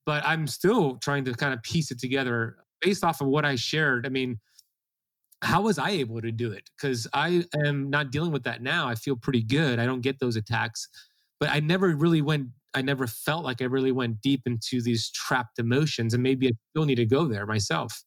but 0.06 0.24
I'm 0.26 0.48
still 0.48 0.98
trying 0.98 1.24
to 1.26 1.34
kind 1.34 1.54
of 1.54 1.64
piece 1.64 1.92
it 1.92 2.00
together 2.00 2.58
based 2.82 3.04
off 3.04 3.22
of 3.22 3.28
what 3.28 3.46
I 3.46 3.56
shared. 3.56 4.06
I 4.06 4.10
mean, 4.10 4.40
how 5.42 5.62
was 5.62 5.78
I 5.78 5.92
able 5.92 6.22
to 6.22 6.32
do 6.32 6.52
it? 6.52 6.70
Because 6.76 7.08
I 7.14 7.46
am 7.66 7.90
not 7.90 8.12
dealing 8.12 8.32
with 8.32 8.44
that 8.44 8.62
now. 8.62 8.88
I 8.88 8.96
feel 8.96 9.16
pretty 9.16 9.44
good. 9.44 9.80
I 9.80 9.86
don't 9.86 10.02
get 10.02 10.20
those 10.20 10.36
attacks, 10.36 10.88
but 11.40 11.50
I 11.50 11.60
never 11.60 11.96
really 11.96 12.22
went 12.22 12.48
I 12.74 12.82
never 12.82 13.08
felt 13.08 13.44
like 13.44 13.62
I 13.62 13.66
really 13.66 13.92
went 13.92 14.22
deep 14.22 14.42
into 14.46 14.82
these 14.82 15.10
trapped 15.10 15.58
emotions. 15.58 16.14
And 16.14 16.22
maybe 16.22 16.48
I 16.48 16.52
still 16.72 16.86
need 16.86 16.96
to 16.96 17.06
go 17.06 17.26
there 17.26 17.48
myself. 17.48 18.04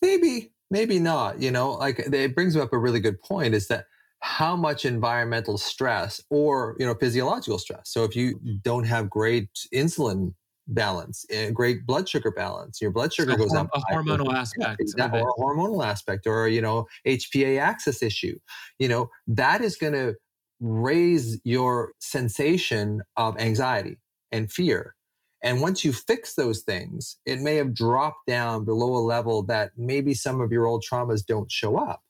Maybe, 0.00 0.52
maybe 0.70 1.00
not. 1.00 1.40
You 1.40 1.50
know, 1.50 1.72
like 1.72 1.98
it 1.98 2.34
brings 2.34 2.56
up 2.56 2.72
a 2.72 2.78
really 2.78 3.00
good 3.00 3.20
point 3.20 3.54
is 3.54 3.66
that 3.66 3.86
how 4.20 4.56
much 4.56 4.84
environmental 4.84 5.58
stress 5.58 6.22
or 6.30 6.76
you 6.78 6.86
know 6.86 6.94
physiological 6.94 7.58
stress 7.58 7.82
so 7.84 8.02
if 8.02 8.16
you 8.16 8.36
mm-hmm. 8.36 8.56
don't 8.62 8.84
have 8.84 9.10
great 9.10 9.48
insulin 9.74 10.32
balance 10.68 11.24
eh, 11.30 11.50
great 11.50 11.86
blood 11.86 12.08
sugar 12.08 12.32
balance 12.32 12.80
your 12.80 12.90
blood 12.90 13.14
sugar 13.14 13.32
so 13.32 13.36
goes 13.36 13.54
up 13.54 13.68
a 13.72 13.80
hormonal 13.92 14.34
aspect 14.34 14.82
or 14.98 15.28
a 15.28 15.40
hormonal 15.40 15.84
aspect 15.84 16.26
or 16.26 16.48
you 16.48 16.60
know 16.60 16.86
hpa 17.06 17.60
axis 17.60 18.02
issue 18.02 18.36
you 18.80 18.88
know 18.88 19.08
that 19.28 19.60
is 19.60 19.76
going 19.76 19.92
to 19.92 20.16
raise 20.60 21.38
your 21.44 21.92
sensation 21.98 23.02
of 23.16 23.38
anxiety 23.38 23.98
and 24.32 24.50
fear. 24.50 24.94
And 25.42 25.60
once 25.60 25.84
you 25.84 25.92
fix 25.92 26.34
those 26.34 26.62
things, 26.62 27.18
it 27.26 27.40
may 27.40 27.56
have 27.56 27.74
dropped 27.74 28.26
down 28.26 28.64
below 28.64 28.96
a 28.96 29.04
level 29.04 29.42
that 29.44 29.72
maybe 29.76 30.14
some 30.14 30.40
of 30.40 30.50
your 30.50 30.66
old 30.66 30.84
traumas 30.90 31.24
don't 31.24 31.50
show 31.50 31.76
up. 31.76 32.02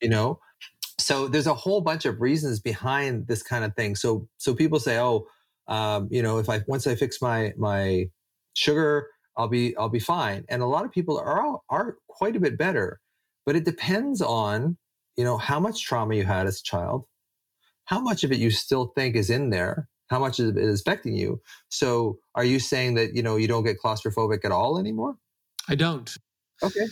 You 0.00 0.10
know? 0.10 0.38
So 0.98 1.28
there's 1.28 1.46
a 1.46 1.54
whole 1.54 1.80
bunch 1.80 2.04
of 2.04 2.20
reasons 2.20 2.60
behind 2.60 3.26
this 3.26 3.42
kind 3.42 3.64
of 3.64 3.74
thing. 3.74 3.96
So 3.96 4.28
so 4.38 4.54
people 4.54 4.78
say, 4.78 4.98
oh, 4.98 5.26
um, 5.68 6.08
you 6.10 6.22
know, 6.22 6.38
if 6.38 6.48
I 6.48 6.62
once 6.66 6.86
I 6.86 6.94
fix 6.94 7.20
my 7.20 7.52
my 7.56 8.08
sugar, 8.54 9.08
I'll 9.36 9.48
be 9.48 9.76
I'll 9.76 9.88
be 9.88 10.00
fine. 10.00 10.44
And 10.48 10.62
a 10.62 10.66
lot 10.66 10.84
of 10.84 10.92
people 10.92 11.18
are 11.18 11.58
are 11.68 11.96
quite 12.08 12.36
a 12.36 12.40
bit 12.40 12.58
better, 12.58 13.00
but 13.44 13.56
it 13.56 13.64
depends 13.64 14.22
on 14.22 14.76
you 15.16 15.24
know 15.24 15.38
how 15.38 15.60
much 15.60 15.84
trauma 15.84 16.14
you 16.14 16.24
had 16.24 16.46
as 16.46 16.60
a 16.60 16.62
child, 16.62 17.04
how 17.84 18.00
much 18.00 18.24
of 18.24 18.32
it 18.32 18.38
you 18.38 18.50
still 18.50 18.92
think 18.96 19.16
is 19.16 19.30
in 19.30 19.50
there 19.50 19.88
how 20.08 20.18
much 20.18 20.38
is 20.38 20.50
it 20.50 20.56
is 20.56 20.80
affecting 20.80 21.16
you. 21.16 21.40
So 21.68 22.18
are 22.34 22.44
you 22.44 22.58
saying 22.58 22.94
that 22.94 23.14
you 23.14 23.22
know 23.22 23.36
you 23.36 23.48
don't 23.48 23.64
get 23.64 23.78
claustrophobic 23.82 24.44
at 24.44 24.52
all 24.52 24.78
anymore? 24.78 25.16
I 25.68 25.74
don't. 25.74 26.16
Okay. 26.62 26.86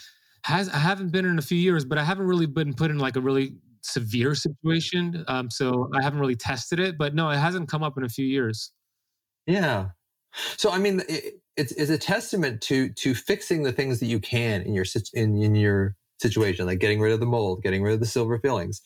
Has 0.44 0.68
i 0.68 0.76
haven't 0.76 1.10
been 1.10 1.24
in 1.24 1.38
a 1.38 1.42
few 1.42 1.56
years 1.56 1.86
but 1.86 1.96
i 1.96 2.04
haven't 2.04 2.26
really 2.26 2.44
been 2.44 2.74
put 2.74 2.90
in 2.90 2.98
like 2.98 3.16
a 3.16 3.20
really 3.20 3.56
severe 3.84 4.34
situation 4.34 5.24
um, 5.28 5.50
so 5.50 5.90
i 5.94 6.02
haven't 6.02 6.18
really 6.18 6.36
tested 6.36 6.80
it 6.80 6.96
but 6.96 7.14
no 7.14 7.28
it 7.30 7.36
hasn't 7.36 7.68
come 7.68 7.82
up 7.82 7.96
in 7.96 8.04
a 8.04 8.08
few 8.08 8.26
years. 8.26 8.72
Yeah. 9.46 9.88
So 10.56 10.70
i 10.70 10.78
mean 10.78 11.02
it, 11.08 11.34
it's, 11.56 11.72
it's 11.72 11.90
a 11.90 11.98
testament 11.98 12.60
to 12.62 12.90
to 12.90 13.14
fixing 13.14 13.62
the 13.62 13.72
things 13.72 14.00
that 14.00 14.06
you 14.06 14.20
can 14.20 14.62
in 14.62 14.74
your 14.74 14.84
in, 15.12 15.40
in 15.40 15.54
your 15.54 15.96
situation 16.20 16.64
like 16.64 16.78
getting 16.78 17.00
rid 17.00 17.12
of 17.12 17.20
the 17.20 17.26
mold 17.26 17.62
getting 17.62 17.82
rid 17.82 17.92
of 17.92 18.00
the 18.00 18.06
silver 18.06 18.38
fillings 18.38 18.80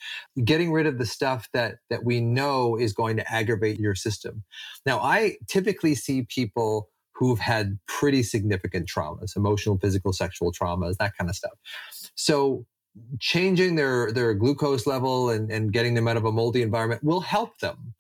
getting 0.45 0.73
rid 0.73 0.87
of 0.87 0.99
the 0.99 1.07
stuff 1.07 1.49
that 1.53 1.77
that 1.91 2.05
we 2.05 2.21
know 2.21 2.77
is 2.77 2.93
going 2.93 3.17
to 3.17 3.33
aggravate 3.33 3.79
your 3.79 3.95
system. 3.95 4.45
Now 4.85 4.99
i 5.01 5.37
typically 5.47 5.95
see 5.95 6.27
people 6.29 6.89
who've 7.13 7.39
had 7.39 7.79
pretty 7.87 8.23
significant 8.23 8.89
traumas 8.89 9.37
emotional 9.37 9.79
physical 9.79 10.13
sexual 10.13 10.53
traumas 10.53 10.97
that 10.97 11.13
kind 11.17 11.31
of 11.31 11.37
stuff. 11.37 11.53
So 12.15 12.67
changing 13.21 13.75
their 13.75 14.13
their 14.13 14.35
glucose 14.35 14.87
level 14.87 15.31
and, 15.31 15.51
and 15.51 15.73
getting 15.73 15.95
them 15.95 16.09
out 16.09 16.17
of 16.17 16.25
a 16.25 16.33
moldy 16.33 16.63
environment 16.63 17.03
will 17.03 17.21
help 17.21 17.59
them 17.59 17.95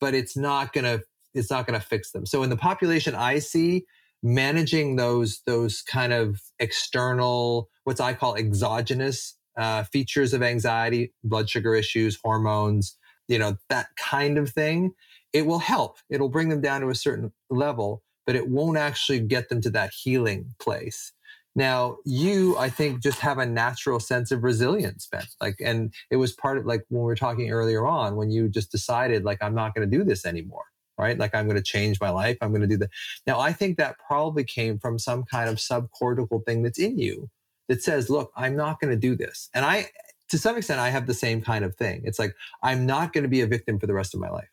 but 0.00 0.14
it's 0.14 0.36
not 0.36 0.72
to 0.74 1.02
it's 1.34 1.50
not 1.50 1.66
to 1.66 1.80
fix 1.80 2.10
them. 2.10 2.26
So 2.26 2.42
in 2.42 2.50
the 2.50 2.56
population 2.56 3.14
i 3.14 3.38
see 3.38 3.84
managing 4.22 4.96
those 4.96 5.42
those 5.46 5.82
kind 5.82 6.12
of 6.12 6.40
external 6.58 7.68
what 7.84 8.00
i 8.00 8.12
call 8.14 8.36
exogenous 8.36 9.36
uh, 9.58 9.82
features 9.84 10.32
of 10.32 10.42
anxiety 10.42 11.12
blood 11.24 11.50
sugar 11.50 11.74
issues 11.74 12.18
hormones 12.22 12.96
you 13.28 13.38
know 13.38 13.56
that 13.68 13.86
kind 13.96 14.38
of 14.38 14.48
thing 14.50 14.92
it 15.32 15.46
will 15.46 15.60
help. 15.60 15.96
It'll 16.10 16.28
bring 16.28 16.50
them 16.50 16.60
down 16.60 16.82
to 16.82 16.90
a 16.90 16.94
certain 16.94 17.32
level 17.50 18.02
but 18.26 18.36
it 18.36 18.48
won't 18.48 18.78
actually 18.78 19.20
get 19.20 19.48
them 19.48 19.60
to 19.60 19.70
that 19.70 19.90
healing 19.92 20.54
place 20.60 21.12
now 21.54 21.96
you 22.04 22.56
i 22.58 22.68
think 22.68 23.02
just 23.02 23.18
have 23.18 23.38
a 23.38 23.46
natural 23.46 24.00
sense 24.00 24.30
of 24.30 24.42
resilience 24.42 25.06
ben 25.10 25.24
like 25.40 25.56
and 25.64 25.92
it 26.10 26.16
was 26.16 26.32
part 26.32 26.58
of 26.58 26.66
like 26.66 26.84
when 26.88 27.02
we 27.02 27.06
were 27.06 27.14
talking 27.14 27.50
earlier 27.50 27.86
on 27.86 28.16
when 28.16 28.30
you 28.30 28.48
just 28.48 28.70
decided 28.70 29.24
like 29.24 29.42
i'm 29.42 29.54
not 29.54 29.74
going 29.74 29.88
to 29.88 29.98
do 29.98 30.04
this 30.04 30.24
anymore 30.24 30.64
right? 30.98 31.18
Like 31.18 31.34
I'm 31.34 31.46
going 31.46 31.56
to 31.56 31.62
change 31.62 32.00
my 32.00 32.10
life. 32.10 32.38
I'm 32.40 32.50
going 32.50 32.62
to 32.62 32.68
do 32.68 32.76
that. 32.78 32.90
Now, 33.26 33.40
I 33.40 33.52
think 33.52 33.76
that 33.78 33.96
probably 34.06 34.44
came 34.44 34.78
from 34.78 34.98
some 34.98 35.24
kind 35.24 35.48
of 35.48 35.56
subcortical 35.56 36.44
thing 36.44 36.62
that's 36.62 36.78
in 36.78 36.98
you 36.98 37.28
that 37.68 37.82
says, 37.82 38.10
look, 38.10 38.32
I'm 38.36 38.56
not 38.56 38.80
going 38.80 38.92
to 38.92 38.98
do 38.98 39.16
this. 39.16 39.48
And 39.54 39.64
I, 39.64 39.86
to 40.28 40.38
some 40.38 40.56
extent, 40.56 40.80
I 40.80 40.90
have 40.90 41.06
the 41.06 41.14
same 41.14 41.42
kind 41.42 41.64
of 41.64 41.74
thing. 41.76 42.02
It's 42.04 42.18
like, 42.18 42.34
I'm 42.62 42.86
not 42.86 43.12
going 43.12 43.24
to 43.24 43.28
be 43.28 43.40
a 43.40 43.46
victim 43.46 43.78
for 43.78 43.86
the 43.86 43.94
rest 43.94 44.14
of 44.14 44.20
my 44.20 44.30
life. 44.30 44.48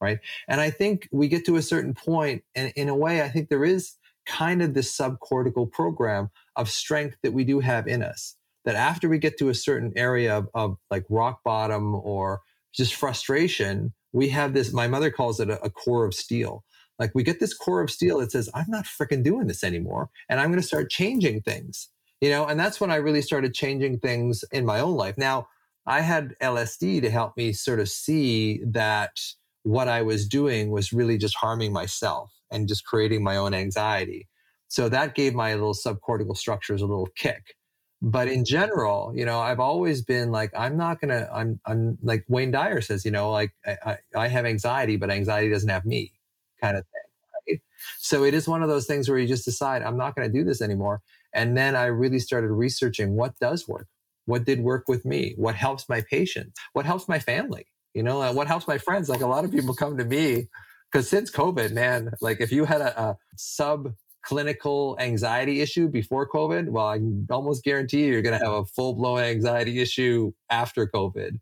Right. 0.00 0.18
And 0.48 0.60
I 0.60 0.70
think 0.70 1.08
we 1.12 1.28
get 1.28 1.46
to 1.46 1.56
a 1.56 1.62
certain 1.62 1.94
point, 1.94 2.42
and 2.54 2.72
in 2.76 2.90
a 2.90 2.96
way, 2.96 3.22
I 3.22 3.28
think 3.30 3.48
there 3.48 3.64
is 3.64 3.94
kind 4.26 4.62
of 4.62 4.74
this 4.74 4.96
subcortical 4.96 5.70
program 5.70 6.30
of 6.56 6.70
strength 6.70 7.16
that 7.22 7.32
we 7.32 7.44
do 7.44 7.60
have 7.60 7.86
in 7.86 8.02
us. 8.02 8.36
That 8.64 8.76
after 8.76 9.08
we 9.08 9.18
get 9.18 9.38
to 9.38 9.50
a 9.50 9.54
certain 9.54 9.92
area 9.96 10.36
of, 10.36 10.48
of 10.54 10.76
like 10.90 11.04
rock 11.10 11.40
bottom 11.44 11.94
or 11.94 12.40
just 12.74 12.94
frustration, 12.94 13.92
we 14.12 14.28
have 14.30 14.54
this, 14.54 14.72
my 14.72 14.88
mother 14.88 15.10
calls 15.10 15.40
it 15.40 15.50
a, 15.50 15.62
a 15.62 15.70
core 15.70 16.06
of 16.06 16.14
steel. 16.14 16.64
Like 16.98 17.12
we 17.14 17.22
get 17.22 17.40
this 17.40 17.54
core 17.54 17.80
of 17.80 17.90
steel 17.90 18.20
that 18.20 18.32
says, 18.32 18.48
I'm 18.54 18.68
not 18.68 18.84
freaking 18.84 19.22
doing 19.22 19.48
this 19.48 19.64
anymore. 19.64 20.08
And 20.28 20.40
I'm 20.40 20.50
going 20.50 20.60
to 20.60 20.66
start 20.66 20.90
changing 20.90 21.42
things, 21.42 21.88
you 22.20 22.30
know? 22.30 22.46
And 22.46 22.58
that's 22.58 22.80
when 22.80 22.90
I 22.90 22.96
really 22.96 23.22
started 23.22 23.52
changing 23.52 23.98
things 23.98 24.44
in 24.52 24.64
my 24.64 24.80
own 24.80 24.94
life. 24.94 25.18
Now, 25.18 25.48
I 25.86 26.00
had 26.00 26.34
LSD 26.40 27.02
to 27.02 27.10
help 27.10 27.36
me 27.36 27.52
sort 27.52 27.80
of 27.80 27.88
see 27.88 28.62
that 28.66 29.18
what 29.64 29.88
I 29.88 30.02
was 30.02 30.26
doing 30.28 30.70
was 30.70 30.92
really 30.92 31.18
just 31.18 31.36
harming 31.36 31.72
myself 31.72 32.32
and 32.54 32.68
just 32.68 32.84
creating 32.86 33.22
my 33.22 33.36
own 33.36 33.52
anxiety. 33.52 34.28
So 34.68 34.88
that 34.88 35.14
gave 35.14 35.34
my 35.34 35.54
little 35.54 35.74
subcortical 35.74 36.36
structures 36.36 36.80
a 36.80 36.86
little 36.86 37.08
kick. 37.16 37.56
But 38.00 38.28
in 38.28 38.44
general, 38.44 39.12
you 39.14 39.24
know, 39.24 39.40
I've 39.40 39.60
always 39.60 40.02
been 40.02 40.30
like, 40.30 40.50
I'm 40.56 40.76
not 40.76 41.00
gonna, 41.00 41.28
I'm, 41.32 41.60
I'm 41.66 41.98
like 42.02 42.24
Wayne 42.28 42.50
Dyer 42.50 42.80
says, 42.80 43.04
you 43.04 43.10
know, 43.10 43.30
like 43.30 43.52
I, 43.66 43.76
I, 43.86 43.98
I 44.16 44.28
have 44.28 44.44
anxiety, 44.44 44.96
but 44.96 45.10
anxiety 45.10 45.50
doesn't 45.50 45.68
have 45.68 45.84
me, 45.84 46.12
kind 46.60 46.76
of 46.76 46.84
thing. 46.84 47.52
Right? 47.54 47.60
So 47.98 48.24
it 48.24 48.34
is 48.34 48.46
one 48.46 48.62
of 48.62 48.68
those 48.68 48.86
things 48.86 49.08
where 49.08 49.18
you 49.18 49.26
just 49.26 49.44
decide, 49.44 49.82
I'm 49.82 49.96
not 49.96 50.14
to 50.16 50.28
do 50.28 50.44
this 50.44 50.60
anymore. 50.60 51.00
And 51.32 51.56
then 51.56 51.74
I 51.76 51.86
really 51.86 52.18
started 52.18 52.48
researching 52.48 53.16
what 53.16 53.38
does 53.40 53.66
work, 53.66 53.88
what 54.26 54.44
did 54.44 54.60
work 54.60 54.84
with 54.86 55.04
me, 55.04 55.34
what 55.36 55.54
helps 55.54 55.88
my 55.88 56.02
patients, 56.10 56.60
what 56.74 56.84
helps 56.84 57.08
my 57.08 57.18
family, 57.18 57.66
you 57.94 58.02
know, 58.02 58.32
what 58.32 58.48
helps 58.48 58.68
my 58.68 58.78
friends. 58.78 59.08
Like 59.08 59.22
a 59.22 59.26
lot 59.26 59.44
of 59.44 59.50
people 59.50 59.74
come 59.74 59.96
to 59.96 60.04
me 60.04 60.48
because 60.94 61.08
since 61.08 61.28
COVID, 61.28 61.72
man, 61.72 62.12
like 62.20 62.40
if 62.40 62.52
you 62.52 62.64
had 62.64 62.80
a, 62.80 63.00
a 63.00 63.16
sub 63.36 63.92
clinical 64.22 64.96
anxiety 65.00 65.60
issue 65.60 65.88
before 65.88 66.28
COVID, 66.28 66.68
well, 66.68 66.86
I 66.86 66.98
can 66.98 67.26
almost 67.30 67.64
guarantee 67.64 68.04
you 68.04 68.12
you're 68.12 68.22
going 68.22 68.38
to 68.38 68.44
have 68.44 68.54
a 68.54 68.64
full 68.64 68.94
blown 68.94 69.18
anxiety 69.18 69.80
issue 69.80 70.32
after 70.50 70.86
COVID 70.86 71.32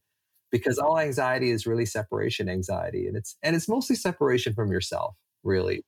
because 0.51 0.79
all 0.79 0.99
anxiety 0.99 1.51
is 1.51 1.67
really 1.67 1.85
separation 1.85 2.49
anxiety 2.49 3.07
and 3.07 3.17
it's 3.17 3.37
and 3.43 3.55
it's 3.55 3.69
mostly 3.69 3.95
separation 3.95 4.55
from 4.55 4.73
yourself, 4.73 5.17
really. 5.45 5.85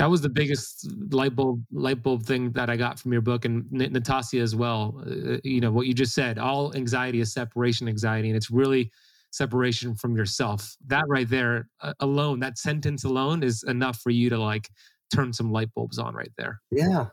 That 0.00 0.10
was 0.10 0.20
the 0.20 0.30
biggest 0.30 0.90
light 1.12 1.36
bulb 1.36 1.62
light 1.70 2.02
bulb 2.02 2.24
thing 2.24 2.50
that 2.52 2.68
I 2.68 2.76
got 2.76 2.98
from 2.98 3.12
your 3.12 3.22
book 3.22 3.44
and 3.44 3.70
Natasha 3.70 4.40
as 4.40 4.56
well. 4.56 5.00
Uh, 5.06 5.36
you 5.44 5.60
know 5.60 5.70
what 5.70 5.86
you 5.86 5.94
just 5.94 6.14
said. 6.14 6.36
All 6.36 6.74
anxiety 6.74 7.20
is 7.20 7.32
separation 7.32 7.86
anxiety, 7.86 8.28
and 8.28 8.36
it's 8.36 8.50
really 8.50 8.90
separation 9.32 9.94
from 9.94 10.16
yourself. 10.16 10.76
That 10.86 11.04
right 11.08 11.28
there 11.28 11.68
uh, 11.80 11.94
alone, 12.00 12.40
that 12.40 12.58
sentence 12.58 13.04
alone, 13.04 13.42
is 13.42 13.64
enough 13.64 13.98
for 14.00 14.10
you 14.10 14.30
to 14.30 14.38
like 14.38 14.68
turn 15.12 15.32
some 15.32 15.50
light 15.50 15.68
bulbs 15.74 15.98
on 15.98 16.14
right 16.14 16.32
there. 16.38 16.60
Yeah. 16.70 17.06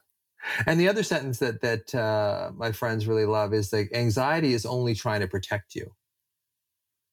And 0.65 0.79
the 0.79 0.87
other 0.87 1.03
sentence 1.03 1.39
that 1.39 1.61
that 1.61 1.93
uh, 1.95 2.51
my 2.55 2.71
friends 2.71 3.07
really 3.07 3.25
love 3.25 3.53
is 3.53 3.73
like 3.73 3.89
anxiety 3.93 4.53
is 4.53 4.65
only 4.65 4.95
trying 4.95 5.21
to 5.21 5.27
protect 5.27 5.75
you. 5.75 5.91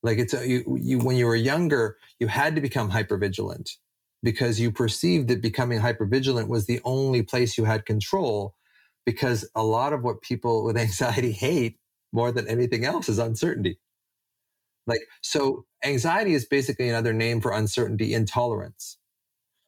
Like 0.03 0.19
it's 0.19 0.35
a, 0.35 0.47
you, 0.47 0.79
you 0.81 0.99
when 0.99 1.17
you 1.17 1.27
were 1.27 1.37
younger, 1.37 1.97
you 2.21 2.29
had 2.29 2.55
to 2.55 2.61
become 2.61 2.91
hypervigilant 2.91 3.71
because 4.23 4.61
you 4.61 4.71
perceived 4.71 5.29
that 5.29 5.43
becoming 5.43 5.81
hypervigilant 5.81 6.49
was 6.49 6.67
the 6.67 6.81
only 6.85 7.23
place 7.23 7.59
you 7.59 7.65
had 7.65 7.87
control 7.87 8.55
because 9.05 9.49
a 9.55 9.63
lot 9.63 9.93
of 9.93 10.03
what 10.03 10.23
people 10.23 10.65
with 10.65 10.77
anxiety 10.87 11.33
hate 11.33 11.79
more 12.13 12.31
than 12.33 12.47
anything 12.49 12.85
else 12.85 13.09
is 13.09 13.19
uncertainty. 13.19 13.79
Like 14.87 15.01
so 15.23 15.65
anxiety 15.85 16.35
is 16.35 16.47
basically 16.47 16.89
another 16.89 17.13
name 17.13 17.41
for 17.41 17.53
uncertainty 17.53 18.15
intolerance. 18.15 18.99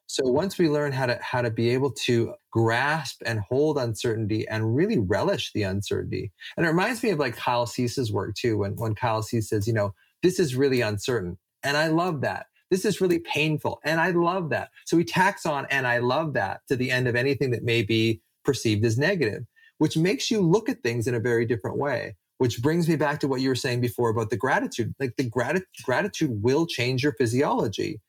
So 0.07 0.23
once 0.25 0.57
we 0.57 0.69
learn 0.69 0.91
how 0.91 1.05
to 1.05 1.19
how 1.21 1.43
to 1.43 1.51
be 1.51 1.69
able 1.69 1.91
to 1.91 2.33
grasp 2.51 3.21
and 3.25 3.41
hold 3.41 3.77
uncertainty 3.77 4.47
and 4.47 4.75
really 4.75 4.97
relish 4.97 5.51
the 5.53 5.63
uncertainty. 5.63 6.31
And 6.57 6.65
it 6.65 6.69
reminds 6.69 7.03
me 7.03 7.11
of 7.11 7.19
like 7.19 7.35
Kyle 7.35 7.67
Cease's 7.67 8.11
work 8.11 8.35
too, 8.35 8.57
when 8.57 8.75
when 8.75 8.95
Kyle 8.95 9.21
Cease 9.21 9.49
says, 9.49 9.67
you 9.67 9.73
know, 9.73 9.93
this 10.23 10.39
is 10.39 10.55
really 10.55 10.81
uncertain. 10.81 11.37
And 11.63 11.77
I 11.77 11.89
love 11.89 12.21
that. 12.21 12.47
This 12.71 12.85
is 12.85 13.01
really 13.01 13.19
painful. 13.19 13.79
And 13.83 13.99
I 14.01 14.11
love 14.11 14.49
that. 14.49 14.69
So 14.85 14.97
he 14.97 15.03
tacks 15.03 15.45
on 15.45 15.67
and 15.69 15.85
I 15.85 15.99
love 15.99 16.33
that 16.33 16.61
to 16.69 16.75
the 16.75 16.91
end 16.91 17.07
of 17.07 17.15
anything 17.15 17.51
that 17.51 17.63
may 17.63 17.83
be 17.83 18.21
perceived 18.43 18.85
as 18.85 18.97
negative, 18.97 19.43
which 19.77 19.97
makes 19.97 20.31
you 20.31 20.41
look 20.41 20.69
at 20.69 20.81
things 20.81 21.07
in 21.07 21.13
a 21.13 21.19
very 21.19 21.45
different 21.45 21.77
way. 21.77 22.15
Which 22.39 22.61
brings 22.63 22.89
me 22.89 22.97
back 22.97 23.21
to 23.21 23.29
what 23.29 23.41
you 23.41 23.49
were 23.49 23.55
saying 23.55 23.81
before 23.81 24.11
about 24.11 24.31
the 24.31 24.37
gratitude. 24.37 24.95
Like 24.99 25.15
the 25.17 25.29
grat- 25.29 25.63
gratitude 25.85 26.43
will 26.43 26.67
change 26.67 27.03
your 27.03 27.13
physiology 27.13 28.01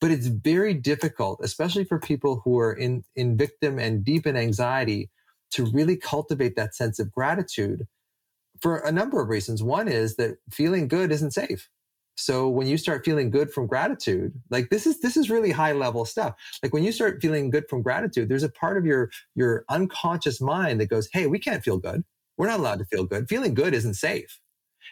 but 0.00 0.12
it's 0.12 0.28
very 0.28 0.74
difficult, 0.74 1.40
especially 1.42 1.84
for 1.84 2.00
people 2.00 2.42
who 2.44 2.58
are 2.60 2.74
in, 2.74 3.04
in 3.16 3.36
victim 3.38 3.80
and 3.80 4.04
deep 4.04 4.26
in 4.28 4.36
anxiety, 4.36 5.10
to 5.52 5.66
really 5.66 5.96
cultivate 5.96 6.56
that 6.56 6.76
sense 6.76 7.00
of 7.00 7.12
gratitude 7.12 7.88
for 8.60 8.78
a 8.78 8.92
number 8.92 9.20
of 9.22 9.28
reasons. 9.28 9.62
One 9.62 9.88
is 9.88 10.16
that 10.16 10.38
feeling 10.50 10.88
good 10.88 11.12
isn't 11.12 11.32
safe. 11.32 11.68
So 12.16 12.48
when 12.48 12.66
you 12.66 12.78
start 12.78 13.04
feeling 13.04 13.30
good 13.30 13.52
from 13.52 13.66
gratitude, 13.66 14.34
like 14.50 14.70
this 14.70 14.86
is 14.86 15.00
this 15.00 15.16
is 15.16 15.30
really 15.30 15.52
high 15.52 15.72
level 15.72 16.04
stuff. 16.04 16.34
Like 16.62 16.72
when 16.74 16.84
you 16.84 16.92
start 16.92 17.20
feeling 17.22 17.50
good 17.50 17.64
from 17.70 17.82
gratitude, 17.82 18.28
there's 18.28 18.42
a 18.44 18.50
part 18.50 18.76
of 18.78 18.86
your 18.86 19.10
your 19.36 19.64
unconscious 19.70 20.40
mind 20.40 20.80
that 20.80 20.86
goes, 20.90 21.08
"Hey, 21.12 21.26
we 21.28 21.38
can't 21.38 21.64
feel 21.64 21.78
good. 21.78 22.04
We're 22.38 22.46
not 22.46 22.60
allowed 22.60 22.78
to 22.78 22.86
feel 22.86 23.04
good. 23.04 23.28
Feeling 23.28 23.54
good 23.54 23.74
isn't 23.74 23.94
safe." 23.94 24.40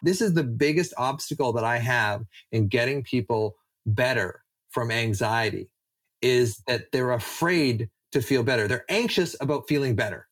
This 0.03 0.21
is 0.21 0.35
the 0.35 0.45
biggest 0.45 0.93
obstacle 0.99 1.53
that 1.55 1.65
I 1.65 1.79
have 1.79 2.25
in 2.53 2.69
getting 2.69 3.03
people 3.03 3.57
better 3.87 4.43
from 4.71 4.91
anxiety 4.91 5.71
is 6.23 6.63
that 6.67 6.93
they're 6.93 7.13
afraid 7.13 7.89
to 8.13 8.21
feel 8.21 8.43
better. 8.43 8.69
They're 8.69 8.85
anxious 8.89 9.37
about 9.41 9.69
feeling 9.69 9.95
better. 9.95 10.29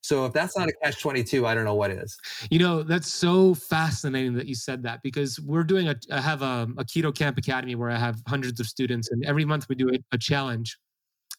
So 0.00 0.24
if 0.24 0.32
that's 0.32 0.56
not 0.56 0.68
a 0.68 0.72
catch 0.82 1.00
22, 1.00 1.46
I 1.46 1.54
don't 1.54 1.64
know 1.64 1.74
what 1.74 1.90
is. 1.90 2.16
You 2.50 2.60
know, 2.60 2.82
that's 2.82 3.08
so 3.08 3.54
fascinating 3.54 4.34
that 4.34 4.46
you 4.46 4.54
said 4.54 4.82
that 4.84 5.00
because 5.02 5.40
we're 5.40 5.64
doing 5.64 5.88
a, 5.88 5.96
I 6.12 6.20
have 6.20 6.42
a, 6.42 6.68
a 6.78 6.84
Keto 6.84 7.14
Kamp 7.14 7.36
Academy 7.36 7.74
where 7.74 7.90
I 7.90 7.98
have 7.98 8.22
hundreds 8.26 8.60
of 8.60 8.66
students 8.66 9.10
and 9.10 9.24
every 9.24 9.44
month 9.44 9.68
we 9.68 9.74
do 9.74 9.88
a, 9.90 9.98
a 10.12 10.18
challenge. 10.18 10.78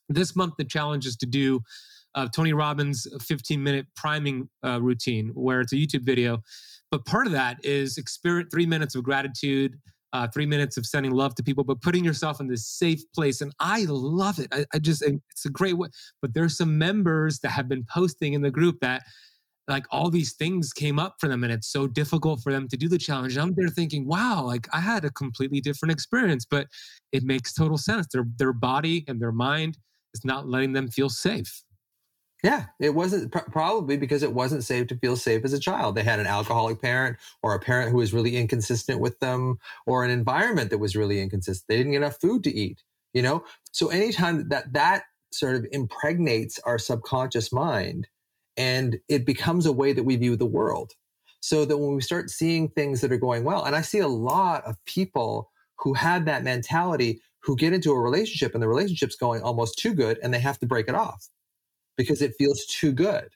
This 0.09 0.35
month, 0.35 0.55
the 0.57 0.65
challenge 0.65 1.05
is 1.05 1.15
to 1.17 1.25
do 1.25 1.61
uh, 2.15 2.27
Tony 2.35 2.53
Robbins' 2.53 3.07
15 3.21 3.61
minute 3.61 3.85
priming 3.95 4.49
uh, 4.65 4.81
routine 4.81 5.29
where 5.33 5.61
it's 5.61 5.73
a 5.73 5.75
YouTube 5.75 6.05
video. 6.05 6.39
But 6.91 7.05
part 7.05 7.27
of 7.27 7.33
that 7.33 7.57
is 7.63 7.97
experience 7.97 8.49
three 8.51 8.65
minutes 8.65 8.95
of 8.95 9.03
gratitude, 9.03 9.77
uh, 10.13 10.27
three 10.27 10.45
minutes 10.45 10.77
of 10.77 10.85
sending 10.85 11.11
love 11.11 11.35
to 11.35 11.43
people, 11.43 11.63
but 11.63 11.81
putting 11.81 12.03
yourself 12.03 12.39
in 12.39 12.47
this 12.47 12.67
safe 12.67 13.01
place. 13.13 13.41
And 13.41 13.53
I 13.59 13.85
love 13.87 14.39
it. 14.39 14.47
I, 14.51 14.65
I 14.73 14.79
just, 14.79 15.03
it's 15.03 15.45
a 15.45 15.49
great 15.49 15.77
way. 15.77 15.89
But 16.21 16.33
there's 16.33 16.57
some 16.57 16.77
members 16.77 17.39
that 17.39 17.49
have 17.49 17.69
been 17.69 17.85
posting 17.93 18.33
in 18.33 18.41
the 18.41 18.51
group 18.51 18.79
that 18.81 19.03
like 19.67 19.85
all 19.91 20.09
these 20.09 20.33
things 20.33 20.73
came 20.73 20.97
up 20.97 21.15
for 21.19 21.29
them 21.29 21.43
and 21.43 21.53
it's 21.53 21.71
so 21.71 21.85
difficult 21.85 22.41
for 22.41 22.51
them 22.51 22.67
to 22.67 22.75
do 22.75 22.89
the 22.89 22.97
challenge. 22.97 23.33
And 23.33 23.43
I'm 23.43 23.53
there 23.55 23.69
thinking, 23.69 24.07
wow, 24.07 24.43
like 24.43 24.67
I 24.73 24.79
had 24.79 25.05
a 25.05 25.11
completely 25.11 25.61
different 25.61 25.91
experience, 25.91 26.43
but 26.43 26.65
it 27.11 27.23
makes 27.23 27.53
total 27.53 27.77
sense. 27.77 28.07
Their, 28.11 28.25
their 28.37 28.51
body 28.51 29.05
and 29.07 29.21
their 29.21 29.31
mind 29.31 29.77
is 30.15 30.25
not 30.25 30.47
letting 30.47 30.73
them 30.73 30.89
feel 30.89 31.09
safe. 31.09 31.63
Yeah, 32.43 32.67
it 32.79 32.95
wasn't 32.95 33.31
pr- 33.31 33.49
probably 33.51 33.97
because 33.97 34.23
it 34.23 34.33
wasn't 34.33 34.63
safe 34.63 34.87
to 34.87 34.97
feel 34.97 35.17
safe 35.17 35.43
as 35.43 35.51
a 35.51 35.59
child. 35.59 35.95
They 35.95 36.03
had 36.03 36.19
an 36.19 36.27
alcoholic 36.27 36.81
parent 36.81 37.17
or 37.43 37.53
a 37.53 37.59
parent 37.59 37.91
who 37.91 37.97
was 37.97 38.13
really 38.13 38.37
inconsistent 38.37 39.01
with 39.01 39.19
them 39.19 39.59
or 39.85 40.05
an 40.05 40.11
environment 40.11 40.69
that 40.69 40.77
was 40.77 40.95
really 40.95 41.19
inconsistent. 41.19 41.67
They 41.67 41.75
didn't 41.77 41.91
get 41.91 41.97
enough 41.97 42.19
food 42.21 42.43
to 42.45 42.55
eat, 42.55 42.81
you 43.13 43.21
know? 43.21 43.43
So 43.73 43.89
anytime 43.89 44.47
that 44.49 44.71
that 44.73 45.03
sort 45.33 45.55
of 45.57 45.67
impregnates 45.71 46.59
our 46.59 46.79
subconscious 46.79 47.51
mind 47.51 48.07
and 48.55 48.99
it 49.09 49.25
becomes 49.25 49.65
a 49.65 49.73
way 49.73 49.91
that 49.91 50.03
we 50.03 50.15
view 50.15 50.35
the 50.37 50.45
world. 50.45 50.93
So 51.41 51.63
that 51.65 51.77
when 51.77 51.95
we 51.95 52.01
start 52.01 52.29
seeing 52.29 52.69
things 52.69 52.99
that 53.01 53.11
are 53.13 53.17
going 53.17 53.45
well, 53.45 53.63
and 53.63 53.75
I 53.75 53.81
see 53.81 53.99
a 53.99 54.07
lot 54.07 54.65
of 54.65 54.75
people 54.85 55.49
who 55.77 55.93
had 55.93 56.25
that 56.25 56.43
mentality 56.43 57.21
who 57.41 57.55
get 57.55 57.71
into 57.71 57.91
a 57.91 57.99
relationship 57.99 58.53
and 58.53 58.61
the 58.61 58.67
relationship's 58.67 59.15
going 59.15 59.41
almost 59.41 59.79
too 59.79 59.93
good 59.93 60.19
and 60.21 60.33
they 60.33 60.39
have 60.39 60.59
to 60.59 60.65
break 60.65 60.89
it 60.89 60.95
off 60.95 61.29
because 61.99 62.21
it 62.21 62.33
feels 62.37 62.65
too 62.65 62.93
good. 62.93 63.27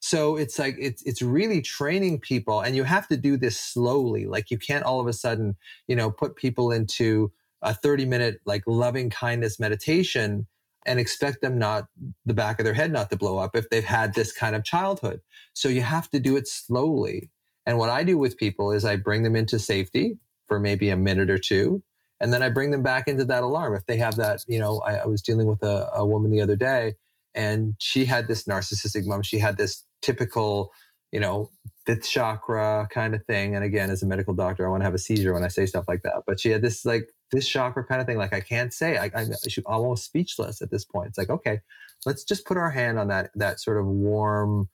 So 0.00 0.36
it's 0.36 0.58
like 0.58 0.74
it's 0.80 1.04
it's 1.04 1.22
really 1.22 1.62
training 1.62 2.18
people 2.18 2.60
and 2.60 2.74
you 2.74 2.82
have 2.82 3.06
to 3.06 3.16
do 3.16 3.36
this 3.36 3.56
slowly. 3.56 4.26
Like 4.26 4.50
you 4.50 4.58
can't 4.58 4.82
all 4.82 4.98
of 4.98 5.06
a 5.06 5.12
sudden, 5.12 5.54
you 5.86 5.94
know, 5.94 6.10
put 6.10 6.34
people 6.34 6.72
into 6.72 7.30
a 7.62 7.72
30 7.72 8.06
minute 8.06 8.40
like 8.44 8.64
loving 8.66 9.08
kindness 9.08 9.60
meditation 9.60 10.48
and 10.84 10.98
expect 10.98 11.42
them 11.42 11.58
not 11.58 11.86
the 12.26 12.34
back 12.34 12.58
of 12.58 12.64
their 12.64 12.74
head 12.74 12.90
not 12.90 13.08
to 13.10 13.16
blow 13.16 13.38
up 13.38 13.54
if 13.54 13.70
they've 13.70 13.84
had 13.84 14.14
this 14.14 14.32
kind 14.32 14.56
of 14.56 14.64
childhood. 14.64 15.20
So 15.54 15.68
you 15.68 15.82
have 15.82 16.10
to 16.10 16.18
do 16.18 16.36
it 16.36 16.48
slowly. 16.48 17.30
And 17.66 17.78
what 17.78 17.88
I 17.88 18.02
do 18.02 18.18
with 18.18 18.36
people 18.36 18.72
is 18.72 18.84
I 18.84 18.96
bring 18.96 19.22
them 19.22 19.36
into 19.36 19.60
safety 19.60 20.18
for 20.48 20.58
maybe 20.58 20.90
a 20.90 20.96
minute 20.96 21.30
or 21.30 21.38
two. 21.38 21.84
And 22.20 22.32
then 22.32 22.42
I 22.42 22.48
bring 22.48 22.72
them 22.72 22.82
back 22.82 23.06
into 23.06 23.24
that 23.26 23.44
alarm. 23.44 23.76
If 23.76 23.86
they 23.86 23.98
have 23.98 24.16
that, 24.16 24.40
you 24.48 24.58
know, 24.58 24.80
I, 24.80 24.96
I 24.96 25.06
was 25.06 25.22
dealing 25.22 25.46
with 25.46 25.62
a, 25.62 25.88
a 25.94 26.04
woman 26.04 26.32
the 26.32 26.40
other 26.40 26.56
day 26.56 26.96
and 27.34 27.74
she 27.78 28.04
had 28.04 28.28
this 28.28 28.44
narcissistic 28.44 29.06
mom. 29.06 29.22
She 29.22 29.38
had 29.38 29.56
this 29.56 29.84
typical, 30.02 30.70
you 31.12 31.20
know, 31.20 31.50
fifth 31.86 32.08
chakra 32.08 32.88
kind 32.90 33.14
of 33.14 33.24
thing. 33.24 33.54
And 33.54 33.64
again, 33.64 33.90
as 33.90 34.02
a 34.02 34.06
medical 34.06 34.34
doctor, 34.34 34.66
I 34.66 34.70
want 34.70 34.82
to 34.82 34.84
have 34.84 34.94
a 34.94 34.98
seizure 34.98 35.32
when 35.32 35.44
I 35.44 35.48
say 35.48 35.66
stuff 35.66 35.84
like 35.88 36.02
that. 36.02 36.22
But 36.26 36.40
she 36.40 36.50
had 36.50 36.62
this 36.62 36.84
like 36.84 37.08
this 37.30 37.48
chakra 37.48 37.84
kind 37.84 38.00
of 38.00 38.06
thing. 38.06 38.18
Like 38.18 38.32
I 38.32 38.40
can't 38.40 38.72
say. 38.72 38.98
I, 38.98 39.10
I'm 39.14 39.30
almost 39.66 40.04
speechless 40.04 40.62
at 40.62 40.70
this 40.70 40.84
point. 40.84 41.08
It's 41.08 41.18
like 41.18 41.30
okay, 41.30 41.60
let's 42.06 42.24
just 42.24 42.46
put 42.46 42.56
our 42.56 42.70
hand 42.70 42.98
on 42.98 43.08
that 43.08 43.30
that 43.34 43.60
sort 43.60 43.78
of 43.78 43.86
warm, 43.86 44.68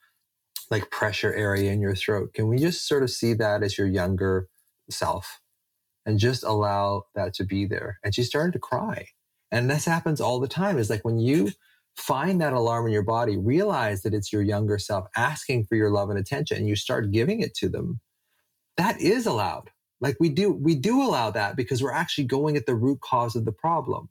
like 0.70 0.90
pressure 0.90 1.32
area 1.32 1.72
in 1.72 1.80
your 1.80 1.94
throat. 1.94 2.34
Can 2.34 2.48
we 2.48 2.58
just 2.58 2.86
sort 2.86 3.02
of 3.02 3.10
see 3.10 3.34
that 3.34 3.62
as 3.62 3.78
your 3.78 3.86
younger 3.86 4.48
self, 4.90 5.40
and 6.04 6.18
just 6.18 6.44
allow 6.44 7.04
that 7.14 7.34
to 7.34 7.44
be 7.44 7.66
there? 7.66 7.98
And 8.02 8.14
she 8.14 8.22
started 8.22 8.52
to 8.54 8.58
cry. 8.58 9.08
And 9.50 9.70
this 9.70 9.86
happens 9.86 10.20
all 10.20 10.40
the 10.40 10.48
time. 10.48 10.78
Is 10.78 10.90
like 10.90 11.04
when 11.04 11.18
you 11.18 11.52
find 11.98 12.40
that 12.40 12.52
alarm 12.52 12.86
in 12.86 12.92
your 12.92 13.02
body, 13.02 13.36
realize 13.36 14.02
that 14.02 14.14
it's 14.14 14.32
your 14.32 14.42
younger 14.42 14.78
self 14.78 15.06
asking 15.16 15.64
for 15.64 15.74
your 15.74 15.90
love 15.90 16.10
and 16.10 16.18
attention, 16.18 16.56
and 16.56 16.68
you 16.68 16.76
start 16.76 17.10
giving 17.10 17.40
it 17.40 17.54
to 17.54 17.68
them. 17.68 18.00
That 18.76 19.00
is 19.00 19.26
allowed. 19.26 19.70
Like 20.00 20.16
we 20.20 20.28
do, 20.28 20.52
we 20.52 20.76
do 20.76 21.02
allow 21.02 21.30
that 21.32 21.56
because 21.56 21.82
we're 21.82 21.92
actually 21.92 22.24
going 22.24 22.56
at 22.56 22.66
the 22.66 22.76
root 22.76 23.00
cause 23.00 23.34
of 23.34 23.44
the 23.44 23.52
problem. 23.52 24.08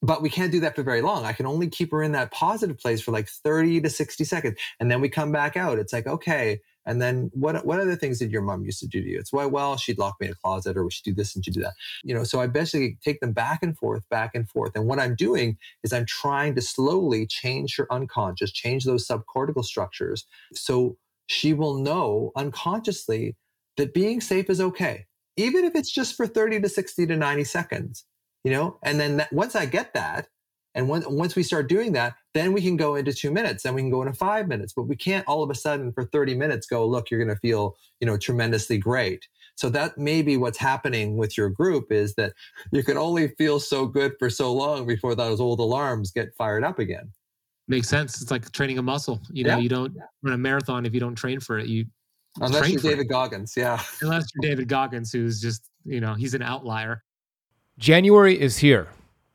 But 0.00 0.22
we 0.22 0.30
can't 0.30 0.52
do 0.52 0.60
that 0.60 0.76
for 0.76 0.82
very 0.82 1.02
long. 1.02 1.24
I 1.24 1.32
can 1.32 1.44
only 1.44 1.68
keep 1.68 1.90
her 1.90 2.02
in 2.02 2.12
that 2.12 2.30
positive 2.30 2.78
place 2.78 3.00
for 3.00 3.10
like 3.10 3.28
30 3.28 3.80
to 3.82 3.90
60 3.90 4.24
seconds. 4.24 4.56
And 4.78 4.90
then 4.90 5.00
we 5.00 5.08
come 5.08 5.32
back 5.32 5.56
out. 5.56 5.78
It's 5.78 5.92
like, 5.92 6.06
okay. 6.06 6.60
And 6.88 7.02
then 7.02 7.30
what 7.34 7.66
what 7.66 7.78
other 7.78 7.94
things 7.94 8.18
did 8.18 8.32
your 8.32 8.40
mom 8.40 8.64
used 8.64 8.80
to 8.80 8.88
do 8.88 9.02
to 9.02 9.08
you? 9.08 9.18
It's 9.18 9.32
why, 9.32 9.44
well, 9.44 9.76
she'd 9.76 9.98
lock 9.98 10.16
me 10.20 10.28
in 10.28 10.32
a 10.32 10.36
closet 10.36 10.76
or 10.76 10.90
she'd 10.90 11.04
do 11.04 11.14
this 11.14 11.36
and 11.36 11.44
she'd 11.44 11.54
do 11.54 11.60
that. 11.60 11.74
You 12.02 12.14
know, 12.14 12.24
so 12.24 12.40
I 12.40 12.46
basically 12.46 12.96
take 13.04 13.20
them 13.20 13.32
back 13.32 13.62
and 13.62 13.76
forth, 13.76 14.02
back 14.08 14.34
and 14.34 14.48
forth. 14.48 14.72
And 14.74 14.86
what 14.86 14.98
I'm 14.98 15.14
doing 15.14 15.58
is 15.84 15.92
I'm 15.92 16.06
trying 16.06 16.54
to 16.54 16.62
slowly 16.62 17.26
change 17.26 17.76
her 17.76 17.86
unconscious, 17.92 18.50
change 18.50 18.84
those 18.84 19.06
subcortical 19.06 19.64
structures. 19.64 20.24
So 20.54 20.96
she 21.26 21.52
will 21.52 21.76
know 21.78 22.32
unconsciously 22.34 23.36
that 23.76 23.92
being 23.92 24.22
safe 24.22 24.48
is 24.48 24.60
okay, 24.60 25.04
even 25.36 25.66
if 25.66 25.76
it's 25.76 25.92
just 25.92 26.16
for 26.16 26.26
30 26.26 26.62
to 26.62 26.68
60 26.70 27.06
to 27.06 27.16
90 27.16 27.44
seconds, 27.44 28.06
you 28.44 28.50
know? 28.50 28.78
And 28.82 28.98
then 28.98 29.18
that, 29.18 29.30
once 29.30 29.54
I 29.54 29.66
get 29.66 29.92
that, 29.92 30.28
and 30.78 30.88
when, 30.88 31.02
once 31.12 31.34
we 31.34 31.42
start 31.42 31.68
doing 31.68 31.90
that, 31.94 32.14
then 32.34 32.52
we 32.52 32.62
can 32.62 32.76
go 32.76 32.94
into 32.94 33.12
two 33.12 33.32
minutes, 33.32 33.64
then 33.64 33.74
we 33.74 33.82
can 33.82 33.90
go 33.90 34.00
into 34.00 34.14
five 34.14 34.46
minutes. 34.46 34.72
But 34.72 34.84
we 34.84 34.94
can't 34.94 35.26
all 35.26 35.42
of 35.42 35.50
a 35.50 35.54
sudden 35.56 35.92
for 35.92 36.04
30 36.04 36.36
minutes 36.36 36.68
go, 36.68 36.86
look, 36.86 37.10
you're 37.10 37.18
going 37.18 37.34
to 37.34 37.40
feel, 37.40 37.76
you 37.98 38.06
know, 38.06 38.16
tremendously 38.16 38.78
great. 38.78 39.26
So 39.56 39.70
that 39.70 39.98
may 39.98 40.22
be 40.22 40.36
what's 40.36 40.56
happening 40.56 41.16
with 41.16 41.36
your 41.36 41.50
group 41.50 41.90
is 41.90 42.14
that 42.14 42.32
you 42.70 42.84
can 42.84 42.96
only 42.96 43.26
feel 43.26 43.58
so 43.58 43.86
good 43.86 44.12
for 44.20 44.30
so 44.30 44.52
long 44.52 44.86
before 44.86 45.16
those 45.16 45.40
old 45.40 45.58
alarms 45.58 46.12
get 46.12 46.32
fired 46.36 46.62
up 46.62 46.78
again. 46.78 47.10
Makes 47.66 47.88
sense. 47.88 48.22
It's 48.22 48.30
like 48.30 48.52
training 48.52 48.78
a 48.78 48.82
muscle. 48.82 49.20
You 49.32 49.42
know, 49.42 49.56
yeah. 49.56 49.58
you 49.58 49.68
don't 49.68 49.96
run 50.22 50.32
a 50.32 50.38
marathon 50.38 50.86
if 50.86 50.94
you 50.94 51.00
don't 51.00 51.16
train 51.16 51.40
for 51.40 51.58
it. 51.58 51.66
You 51.66 51.86
unless 52.40 52.68
you're 52.68 52.80
David 52.80 53.06
it. 53.06 53.08
Goggins, 53.08 53.54
yeah. 53.56 53.82
Unless 54.00 54.28
you're 54.32 54.48
David 54.48 54.68
Goggins, 54.68 55.10
who's 55.10 55.40
just 55.40 55.68
you 55.84 56.00
know 56.00 56.14
he's 56.14 56.34
an 56.34 56.42
outlier. 56.42 57.02
January 57.78 58.40
is 58.40 58.58
here. 58.58 58.86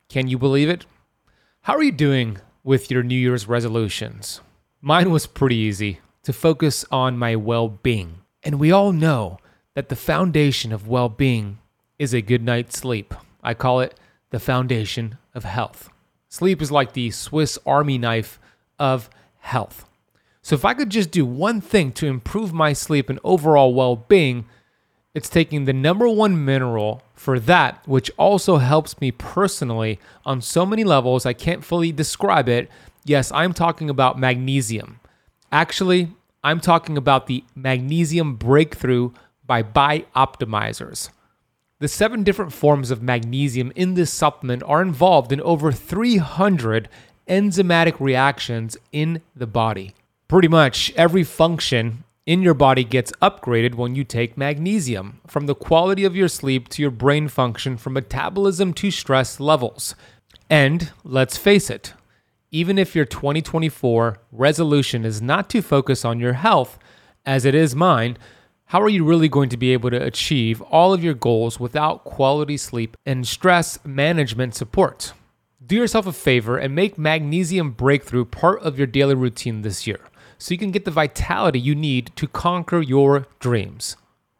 Can 0.07 0.29
you 0.29 0.37
believe 0.37 0.69
it? 0.69 0.85
How 1.63 1.77
are 1.77 1.83
you 1.83 1.93
doing 1.93 2.39
with 2.65 2.91
your 2.91 3.03
New 3.03 3.15
Year's 3.15 3.47
resolutions? 3.47 4.41
Mine 4.81 5.11
was 5.11 5.25
pretty 5.25 5.55
easy 5.55 5.99
to 6.23 6.33
focus 6.33 6.83
on 6.91 7.17
my 7.17 7.37
well 7.37 7.69
being. 7.69 8.15
And 8.43 8.59
we 8.59 8.73
all 8.73 8.91
know 8.91 9.37
that 9.73 9.87
the 9.87 9.95
foundation 9.95 10.73
of 10.73 10.89
well 10.89 11.07
being 11.07 11.59
is 11.97 12.13
a 12.13 12.21
good 12.21 12.43
night's 12.43 12.77
sleep. 12.77 13.13
I 13.41 13.53
call 13.53 13.79
it 13.79 13.97
the 14.29 14.41
foundation 14.41 15.17
of 15.33 15.45
health. 15.45 15.89
Sleep 16.27 16.61
is 16.61 16.69
like 16.69 16.91
the 16.91 17.11
Swiss 17.11 17.57
army 17.65 17.97
knife 17.97 18.41
of 18.77 19.09
health. 19.39 19.85
So, 20.41 20.55
if 20.55 20.65
I 20.65 20.73
could 20.73 20.89
just 20.89 21.11
do 21.11 21.25
one 21.25 21.61
thing 21.61 21.93
to 21.93 22.07
improve 22.07 22.51
my 22.51 22.73
sleep 22.73 23.09
and 23.09 23.21
overall 23.23 23.73
well 23.73 23.95
being, 23.95 24.47
it's 25.13 25.29
taking 25.29 25.63
the 25.63 25.71
number 25.71 26.09
one 26.09 26.43
mineral 26.43 27.02
for 27.13 27.39
that, 27.39 27.81
which 27.87 28.11
also 28.17 28.57
helps 28.57 28.99
me 28.99 29.11
personally 29.11 29.99
on 30.25 30.41
so 30.41 30.65
many 30.65 30.83
levels, 30.83 31.25
I 31.25 31.33
can't 31.33 31.63
fully 31.63 31.91
describe 31.91 32.49
it. 32.49 32.69
Yes, 33.05 33.31
I'm 33.31 33.53
talking 33.53 33.89
about 33.89 34.19
magnesium. 34.19 34.99
Actually, 35.51 36.09
I'm 36.43 36.59
talking 36.59 36.97
about 36.97 37.27
the 37.27 37.43
magnesium 37.55 38.35
breakthrough 38.35 39.11
by 39.45 39.63
Bioptimizers. 39.63 41.09
The 41.79 41.87
seven 41.87 42.23
different 42.23 42.53
forms 42.53 42.91
of 42.91 43.01
magnesium 43.01 43.71
in 43.75 43.93
this 43.93 44.11
supplement 44.11 44.63
are 44.63 44.81
involved 44.81 45.31
in 45.31 45.41
over 45.41 45.71
300 45.71 46.89
enzymatic 47.27 47.99
reactions 47.99 48.77
in 48.91 49.21
the 49.35 49.47
body. 49.47 49.93
Pretty 50.27 50.47
much 50.47 50.91
every 50.95 51.23
function 51.23 52.03
in 52.25 52.41
your 52.41 52.53
body 52.53 52.83
gets 52.83 53.11
upgraded 53.21 53.75
when 53.75 53.95
you 53.95 54.03
take 54.03 54.37
magnesium, 54.37 55.19
from 55.27 55.45
the 55.45 55.55
quality 55.55 56.05
of 56.05 56.15
your 56.15 56.29
sleep 56.29 56.69
to 56.69 56.81
your 56.81 56.91
brain 56.91 57.27
function, 57.27 57.75
from 57.75 57.93
metabolism 57.93 58.73
to 58.73 58.89
stress 58.91 59.39
levels. 59.39 59.93
And 60.49 60.91
let's 61.03 61.37
face 61.37 61.69
it, 61.69 61.93
even 62.49 62.77
if 62.77 62.95
your 62.95 63.05
2024 63.05 64.19
resolution 64.31 65.03
is 65.03 65.21
not 65.21 65.49
to 65.49 65.61
focus 65.61 66.05
on 66.05 66.19
your 66.19 66.33
health, 66.33 66.79
as 67.25 67.45
it 67.45 67.55
is 67.55 67.75
mine, 67.75 68.17
how 68.67 68.81
are 68.81 68.89
you 68.89 69.03
really 69.03 69.27
going 69.27 69.49
to 69.49 69.57
be 69.57 69.73
able 69.73 69.89
to 69.89 70.01
achieve 70.01 70.61
all 70.61 70.93
of 70.93 71.03
your 71.03 71.13
goals 71.13 71.59
without 71.59 72.05
quality 72.05 72.57
sleep 72.57 72.95
and 73.05 73.27
stress 73.27 73.77
management 73.83 74.55
support? 74.55 75.13
Do 75.65 75.75
yourself 75.75 76.07
a 76.07 76.13
favor 76.13 76.57
and 76.57 76.73
make 76.73 76.97
Magnesium 76.97 77.71
Breakthrough 77.71 78.25
part 78.25 78.61
of 78.61 78.77
your 78.77 78.87
daily 78.87 79.15
routine 79.15 79.61
this 79.61 79.85
year 79.87 79.99
so 80.43 80.53
you 80.53 80.57
can 80.57 80.71
get 80.71 80.83
the 80.83 80.91
vitality 80.91 81.57
you 81.57 81.73
need 81.73 82.11
to 82.17 82.27
conquer 82.27 82.81
your 82.81 83.25
dreams. 83.39 83.95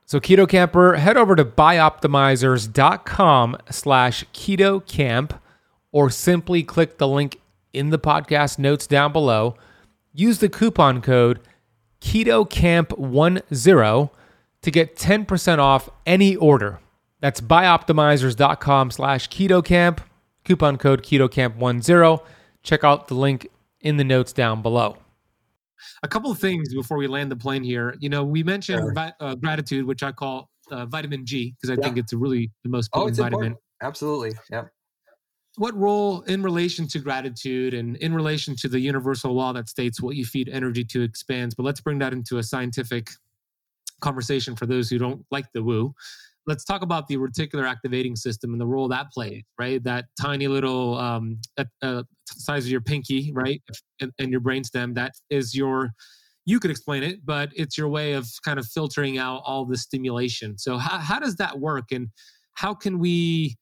So 0.05 0.19
Keto 0.19 0.45
Kamper, 0.45 0.95
head 0.95 1.15
over 1.15 1.33
to 1.33 1.45
bioptimizers.com 1.45 3.57
slash 3.71 4.25
keto 4.33 4.85
kamp 4.85 5.41
or 5.93 6.09
simply 6.09 6.61
click 6.61 6.97
the 6.97 7.07
link 7.07 7.39
in 7.71 7.89
the 7.89 7.97
podcast 7.97 8.59
notes 8.59 8.85
down 8.85 9.13
below. 9.13 9.55
Use 10.11 10.39
the 10.39 10.49
coupon 10.49 11.01
code 11.01 11.39
KETOKAMP10 12.01 14.09
to 14.61 14.71
get 14.71 14.97
10% 14.97 15.59
off 15.59 15.89
any 16.05 16.35
order. 16.35 16.81
That's 17.21 17.39
bioptimizers.com 17.39 18.91
slash 18.91 19.29
ketokamp, 19.29 19.99
coupon 20.43 20.77
code 20.77 21.01
KETOKAMP10. 21.01 22.21
Check 22.61 22.83
out 22.83 23.07
the 23.07 23.15
link 23.15 23.47
in 23.79 23.95
the 23.95 24.03
notes 24.03 24.33
down 24.33 24.61
below 24.61 24.97
a 26.03 26.07
couple 26.07 26.31
of 26.31 26.39
things 26.39 26.73
before 26.73 26.97
we 26.97 27.07
land 27.07 27.31
the 27.31 27.35
plane 27.35 27.63
here. 27.63 27.95
You 27.99 28.09
know, 28.09 28.23
we 28.23 28.43
mentioned 28.43 28.79
sure. 28.79 28.93
vi- 28.93 29.13
uh, 29.19 29.35
gratitude, 29.35 29.85
which 29.85 30.03
I 30.03 30.11
call 30.11 30.49
uh, 30.71 30.85
vitamin 30.85 31.25
G 31.25 31.55
because 31.59 31.69
I 31.69 31.79
yeah. 31.79 31.85
think 31.85 31.97
it's 31.97 32.13
really 32.13 32.51
the 32.63 32.69
most 32.69 32.89
oh, 32.93 33.01
potent 33.01 33.19
oh, 33.19 33.23
vitamin. 33.23 33.45
Important. 33.45 33.59
Absolutely. 33.81 34.31
Yeah. 34.49 34.63
What 35.57 35.77
role 35.77 36.21
in 36.21 36.41
relation 36.41 36.87
to 36.87 36.99
gratitude 36.99 37.75
and 37.75 37.95
in 37.97 38.13
relation 38.13 38.55
to 38.55 38.67
the 38.67 38.79
universal 38.79 39.33
law 39.33 39.53
that 39.53 39.69
states 39.69 40.01
what 40.01 40.15
you 40.15 40.25
feed 40.25 40.49
energy 40.49 40.83
to 40.85 41.03
expands? 41.03 41.53
But 41.53 41.63
let's 41.63 41.79
bring 41.79 41.99
that 41.99 42.11
into 42.11 42.39
a 42.39 42.43
scientific 42.43 43.11
conversation 44.01 44.55
for 44.55 44.65
those 44.65 44.89
who 44.89 44.97
don't 44.97 45.23
like 45.31 45.45
the 45.53 45.63
woo 45.63 45.93
let's 46.47 46.63
talk 46.63 46.81
about 46.81 47.07
the 47.07 47.17
reticular 47.17 47.67
activating 47.67 48.15
system 48.15 48.51
and 48.51 48.59
the 48.59 48.67
role 48.67 48.87
that 48.89 49.11
plays, 49.11 49.43
right? 49.59 49.83
That 49.83 50.05
tiny 50.19 50.47
little 50.47 50.97
um, 50.97 51.39
uh, 51.81 52.03
size 52.27 52.65
of 52.65 52.71
your 52.71 52.81
pinky, 52.81 53.31
right, 53.33 53.61
and, 54.01 54.11
and 54.19 54.31
your 54.31 54.41
brainstem. 54.41 54.95
That 54.95 55.13
is 55.29 55.55
your. 55.55 55.91
You 56.45 56.59
could 56.59 56.71
explain 56.71 57.03
it, 57.03 57.25
but 57.25 57.51
it's 57.55 57.77
your 57.77 57.87
way 57.87 58.13
of 58.13 58.27
kind 58.43 58.59
of 58.59 58.65
filtering 58.67 59.17
out 59.17 59.43
all 59.45 59.65
the 59.65 59.77
stimulation. 59.77 60.57
So 60.57 60.77
how 60.77 60.97
how 60.97 61.19
does 61.19 61.37
that 61.37 61.59
work, 61.59 61.85
and 61.91 62.09
how 62.55 62.73
can 62.73 62.99
we 62.99 63.55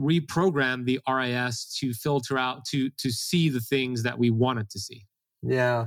reprogram 0.00 0.84
the 0.84 1.00
RIS 1.08 1.74
to 1.80 1.92
filter 1.94 2.36
out 2.36 2.64
to 2.70 2.90
to 2.98 3.10
see 3.10 3.48
the 3.48 3.60
things 3.60 4.02
that 4.02 4.18
we 4.18 4.30
want 4.30 4.58
it 4.58 4.70
to 4.70 4.78
see? 4.80 5.04
Yeah, 5.42 5.86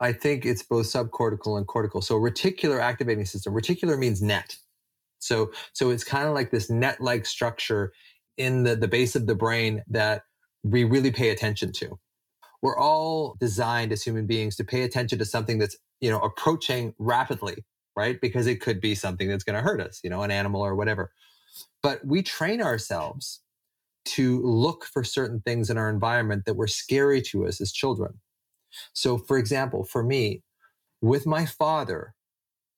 I 0.00 0.12
think 0.12 0.46
it's 0.46 0.62
both 0.62 0.86
subcortical 0.86 1.56
and 1.56 1.66
cortical. 1.66 2.00
So 2.02 2.16
reticular 2.16 2.80
activating 2.80 3.24
system. 3.24 3.52
Reticular 3.52 3.98
means 3.98 4.22
net. 4.22 4.56
So 5.24 5.52
so 5.72 5.90
it's 5.90 6.04
kind 6.04 6.28
of 6.28 6.34
like 6.34 6.50
this 6.50 6.70
net-like 6.70 7.26
structure 7.26 7.92
in 8.36 8.64
the, 8.64 8.76
the 8.76 8.88
base 8.88 9.14
of 9.14 9.26
the 9.26 9.34
brain 9.34 9.82
that 9.88 10.22
we 10.62 10.84
really 10.84 11.10
pay 11.10 11.30
attention 11.30 11.72
to. 11.72 11.98
We're 12.62 12.78
all 12.78 13.36
designed 13.40 13.92
as 13.92 14.02
human 14.02 14.26
beings 14.26 14.56
to 14.56 14.64
pay 14.64 14.82
attention 14.82 15.18
to 15.18 15.24
something 15.24 15.58
that's, 15.58 15.76
you 16.00 16.10
know, 16.10 16.18
approaching 16.20 16.94
rapidly, 16.98 17.64
right? 17.94 18.18
Because 18.20 18.46
it 18.46 18.60
could 18.60 18.80
be 18.80 18.94
something 18.94 19.28
that's 19.28 19.44
going 19.44 19.56
to 19.56 19.62
hurt 19.62 19.80
us, 19.80 20.00
you 20.02 20.10
know, 20.10 20.22
an 20.22 20.30
animal 20.30 20.62
or 20.62 20.74
whatever. 20.74 21.12
But 21.82 22.04
we 22.06 22.22
train 22.22 22.62
ourselves 22.62 23.42
to 24.06 24.40
look 24.42 24.84
for 24.84 25.04
certain 25.04 25.40
things 25.40 25.70
in 25.70 25.78
our 25.78 25.90
environment 25.90 26.44
that 26.46 26.56
were 26.56 26.66
scary 26.66 27.22
to 27.22 27.46
us 27.46 27.60
as 27.60 27.72
children. 27.72 28.14
So, 28.94 29.18
for 29.18 29.38
example, 29.38 29.84
for 29.84 30.02
me, 30.02 30.42
with 31.00 31.26
my 31.26 31.46
father, 31.46 32.13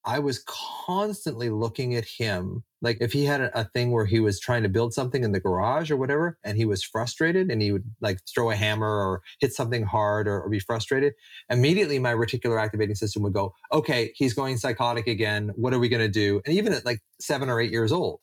I 0.07 0.19
was 0.19 0.41
constantly 0.47 1.49
looking 1.49 1.93
at 1.93 2.05
him. 2.05 2.63
Like 2.81 2.99
if 3.01 3.11
he 3.11 3.25
had 3.25 3.41
a, 3.41 3.59
a, 3.59 3.65
thing 3.65 3.91
where 3.91 4.05
he 4.05 4.21
was 4.21 4.39
trying 4.39 4.63
to 4.63 4.69
build 4.69 4.93
something 4.93 5.21
in 5.21 5.33
the 5.33 5.39
garage 5.41 5.91
or 5.91 5.97
whatever, 5.97 6.37
and 6.45 6.57
he 6.57 6.63
was 6.63 6.81
frustrated 6.81 7.51
and 7.51 7.61
he 7.61 7.73
would 7.73 7.83
like 7.99 8.19
throw 8.33 8.49
a 8.49 8.55
hammer 8.55 8.87
or 8.87 9.21
hit 9.41 9.53
something 9.53 9.83
hard 9.83 10.29
or, 10.29 10.41
or 10.41 10.49
be 10.49 10.59
frustrated, 10.59 11.13
immediately 11.49 11.99
my 11.99 12.13
reticular 12.13 12.61
activating 12.61 12.95
system 12.95 13.21
would 13.23 13.33
go, 13.33 13.53
okay, 13.73 14.13
he's 14.15 14.33
going 14.33 14.55
psychotic 14.55 15.07
again. 15.07 15.51
What 15.55 15.73
are 15.73 15.79
we 15.79 15.89
going 15.89 16.01
to 16.01 16.07
do? 16.07 16.41
And 16.45 16.55
even 16.55 16.71
at 16.71 16.85
like 16.85 17.01
seven 17.19 17.49
or 17.49 17.59
eight 17.59 17.71
years 17.71 17.91
old. 17.91 18.21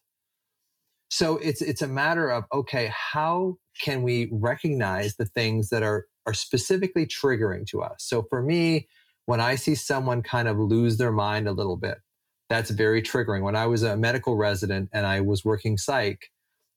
So 1.10 1.36
it's 1.36 1.60
it's 1.60 1.82
a 1.82 1.86
matter 1.86 2.30
of 2.30 2.44
okay, 2.52 2.90
how 3.12 3.58
can 3.80 4.02
we 4.02 4.30
recognize 4.32 5.16
the 5.16 5.26
things 5.26 5.68
that 5.68 5.82
are 5.82 6.06
are 6.26 6.34
specifically 6.34 7.06
triggering 7.06 7.66
to 7.66 7.82
us? 7.82 7.96
So 7.98 8.24
for 8.30 8.42
me, 8.42 8.88
when 9.26 9.40
I 9.40 9.54
see 9.54 9.74
someone 9.74 10.22
kind 10.22 10.48
of 10.48 10.58
lose 10.58 10.96
their 10.96 11.12
mind 11.12 11.48
a 11.48 11.52
little 11.52 11.76
bit, 11.76 11.98
that's 12.48 12.70
very 12.70 13.02
triggering. 13.02 13.42
When 13.42 13.56
I 13.56 13.66
was 13.66 13.82
a 13.82 13.96
medical 13.96 14.36
resident 14.36 14.90
and 14.92 15.06
I 15.06 15.20
was 15.20 15.44
working 15.44 15.78
psych, 15.78 16.30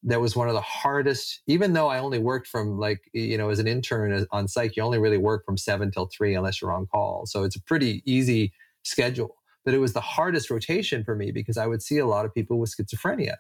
that 0.04 0.22
was 0.22 0.36
one 0.36 0.48
of 0.48 0.54
the 0.54 0.62
hardest, 0.62 1.42
even 1.48 1.74
though 1.74 1.88
I 1.88 2.00
only 2.00 2.20
worked 2.20 2.48
from 2.48 2.78
like, 2.78 3.10
you 3.14 3.38
know, 3.38 3.50
as 3.50 3.60
an 3.60 3.68
intern 3.68 4.26
on 4.32 4.48
psych, 4.48 4.76
you 4.76 4.84
only 4.84 5.00
really 5.00 5.18
work 5.18 5.46
from 5.46 5.58
seven 5.58 5.92
till 5.92 6.06
three 6.16 6.36
unless 6.36 6.62
you're 6.62 6.72
on 6.72 6.86
call. 6.86 7.26
So 7.26 7.44
it's 7.44 7.56
a 7.56 7.62
pretty 7.64 8.04
easy 8.06 8.54
schedule. 8.84 9.36
But 9.66 9.74
it 9.74 9.80
was 9.80 9.94
the 9.94 10.02
hardest 10.02 10.50
rotation 10.50 11.04
for 11.04 11.16
me 11.16 11.32
because 11.32 11.58
I 11.58 11.68
would 11.68 11.82
see 11.82 11.98
a 11.98 12.06
lot 12.06 12.26
of 12.26 12.34
people 12.34 12.58
with 12.58 12.74
schizophrenia 12.74 13.36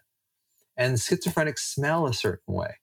and 0.75 0.95
schizophrenics 0.97 1.59
smell 1.59 2.05
a 2.05 2.13
certain 2.13 2.53
way. 2.53 2.75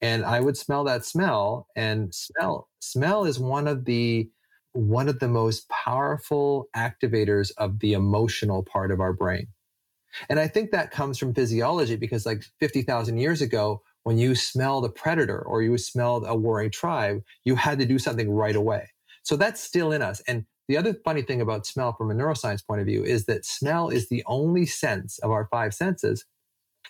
And 0.00 0.24
I 0.24 0.38
would 0.38 0.56
smell 0.56 0.84
that 0.84 1.04
smell 1.04 1.66
and 1.74 2.14
smell, 2.14 2.68
smell 2.78 3.24
is 3.24 3.40
one 3.40 3.66
of 3.66 3.84
the 3.84 4.30
one 4.78 5.08
of 5.08 5.18
the 5.18 5.28
most 5.28 5.68
powerful 5.68 6.68
activators 6.76 7.50
of 7.58 7.80
the 7.80 7.94
emotional 7.94 8.62
part 8.62 8.92
of 8.92 9.00
our 9.00 9.12
brain. 9.12 9.48
And 10.28 10.38
I 10.38 10.46
think 10.46 10.70
that 10.70 10.90
comes 10.90 11.18
from 11.18 11.34
physiology 11.34 11.96
because, 11.96 12.24
like 12.24 12.44
50,000 12.60 13.18
years 13.18 13.42
ago, 13.42 13.82
when 14.04 14.18
you 14.18 14.34
smelled 14.34 14.84
a 14.84 14.88
predator 14.88 15.40
or 15.40 15.62
you 15.62 15.76
smelled 15.76 16.24
a 16.26 16.34
warring 16.34 16.70
tribe, 16.70 17.22
you 17.44 17.56
had 17.56 17.78
to 17.80 17.86
do 17.86 17.98
something 17.98 18.30
right 18.30 18.56
away. 18.56 18.88
So 19.22 19.36
that's 19.36 19.60
still 19.60 19.92
in 19.92 20.00
us. 20.00 20.22
And 20.28 20.46
the 20.68 20.76
other 20.76 20.94
funny 21.04 21.22
thing 21.22 21.40
about 21.40 21.66
smell 21.66 21.92
from 21.92 22.10
a 22.10 22.14
neuroscience 22.14 22.64
point 22.66 22.80
of 22.80 22.86
view 22.86 23.04
is 23.04 23.26
that 23.26 23.44
smell 23.44 23.88
is 23.88 24.08
the 24.08 24.22
only 24.26 24.64
sense 24.64 25.18
of 25.18 25.30
our 25.30 25.48
five 25.50 25.74
senses 25.74 26.24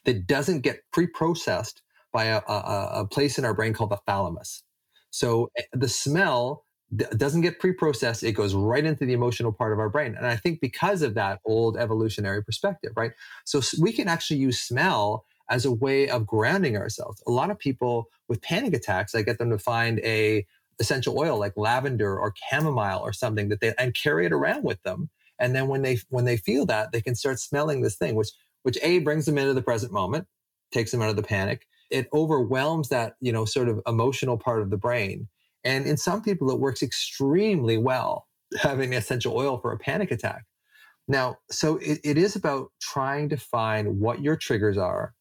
that 0.05 0.27
doesn't 0.27 0.61
get 0.61 0.81
pre-processed 0.93 1.83
by 2.13 2.27
a, 2.27 2.41
a, 2.49 2.91
a 2.93 3.07
place 3.07 3.39
in 3.39 3.45
our 3.45 3.55
brain 3.55 3.73
called 3.73 3.91
the 3.91 3.99
thalamus. 4.07 4.63
So 5.11 5.49
eh, 5.57 5.63
the 5.73 5.89
smell 5.89 6.65
doesn't 6.97 7.43
get 7.43 7.59
pre-processed 7.59 8.23
it 8.23 8.33
goes 8.33 8.55
right 8.55 8.85
into 8.85 9.05
the 9.05 9.13
emotional 9.13 9.53
part 9.53 9.73
of 9.73 9.79
our 9.79 9.91
brain 9.91 10.15
and 10.15 10.27
i 10.27 10.35
think 10.37 10.61
because 10.61 11.03
of 11.03 11.15
that 11.15 11.41
old 11.45 11.77
evolutionary 11.77 12.43
perspective 12.43 12.93
right? 12.97 13.13
So 13.45 13.61
we 13.81 13.93
can 13.93 14.09
actually 14.09 14.41
use 14.41 14.61
smell 14.61 15.25
as 15.51 15.65
a 15.65 15.73
way 15.73 16.11
of 16.11 16.27
grounding 16.27 16.77
ourselves. 16.77 17.23
A 17.27 17.31
lot 17.31 17.51
of 17.51 17.59
people 17.59 18.09
with 18.29 18.43
panic 18.43 18.75
attacks 18.75 19.15
i 19.15 19.23
get 19.23 19.39
them 19.39 19.51
to 19.51 19.59
find 19.59 20.01
a 20.01 20.47
essential 20.81 21.19
oil 21.19 21.39
like 21.39 21.53
lavender 21.57 22.19
or 22.19 22.33
chamomile 22.51 23.01
or 23.01 23.13
something 23.13 23.49
that 23.49 23.61
they 23.61 23.75
and 23.79 23.95
carry 23.95 24.25
it 24.25 24.33
around 24.33 24.65
with 24.65 24.83
them 24.85 25.11
and 25.39 25.55
then 25.55 25.69
when 25.69 25.83
they 25.83 25.99
when 26.09 26.25
they 26.25 26.37
feel 26.37 26.65
that 26.65 26.93
they 26.93 27.01
can 27.01 27.15
start 27.15 27.39
smelling 27.39 27.83
this 27.83 27.97
thing 27.97 28.15
which 28.15 28.31
which 28.63 28.79
a 28.83 28.99
brings 29.01 29.27
them 29.27 29.39
into 29.39 29.55
the 29.55 29.63
present 29.63 29.93
moment 29.93 30.27
takes 30.71 30.91
them 30.91 31.03
out 31.03 31.11
of 31.11 31.17
the 31.17 31.23
panic. 31.23 31.67
It 31.91 32.09
overwhelms 32.13 32.89
that 32.91 33.15
you 33.21 33.33
know 33.33 33.45
sort 33.45 33.69
of 33.69 33.81
emotional 33.87 34.37
part 34.37 34.63
of 34.63 34.71
the 34.71 34.77
brain 34.77 35.29
and 35.69 35.87
in 35.87 35.97
some 35.97 36.23
people 36.23 36.51
it 36.51 36.59
works 36.59 36.83
extremely 36.83 37.79
well 37.79 38.27
having 38.61 38.95
essential 38.95 39.37
oil 39.37 39.59
for 39.59 39.73
a 39.73 39.79
panic 39.79 40.11
attack 40.11 40.45
now 41.07 41.37
so 41.51 41.77
it, 41.79 42.01
it 42.03 42.19
is 42.19 42.37
about 42.37 42.71
trying 42.81 43.29
to 43.29 43.37
find 43.37 44.01
what 44.01 44.23
your 44.23 44.37
triggers 44.37 44.79
are 44.79 45.15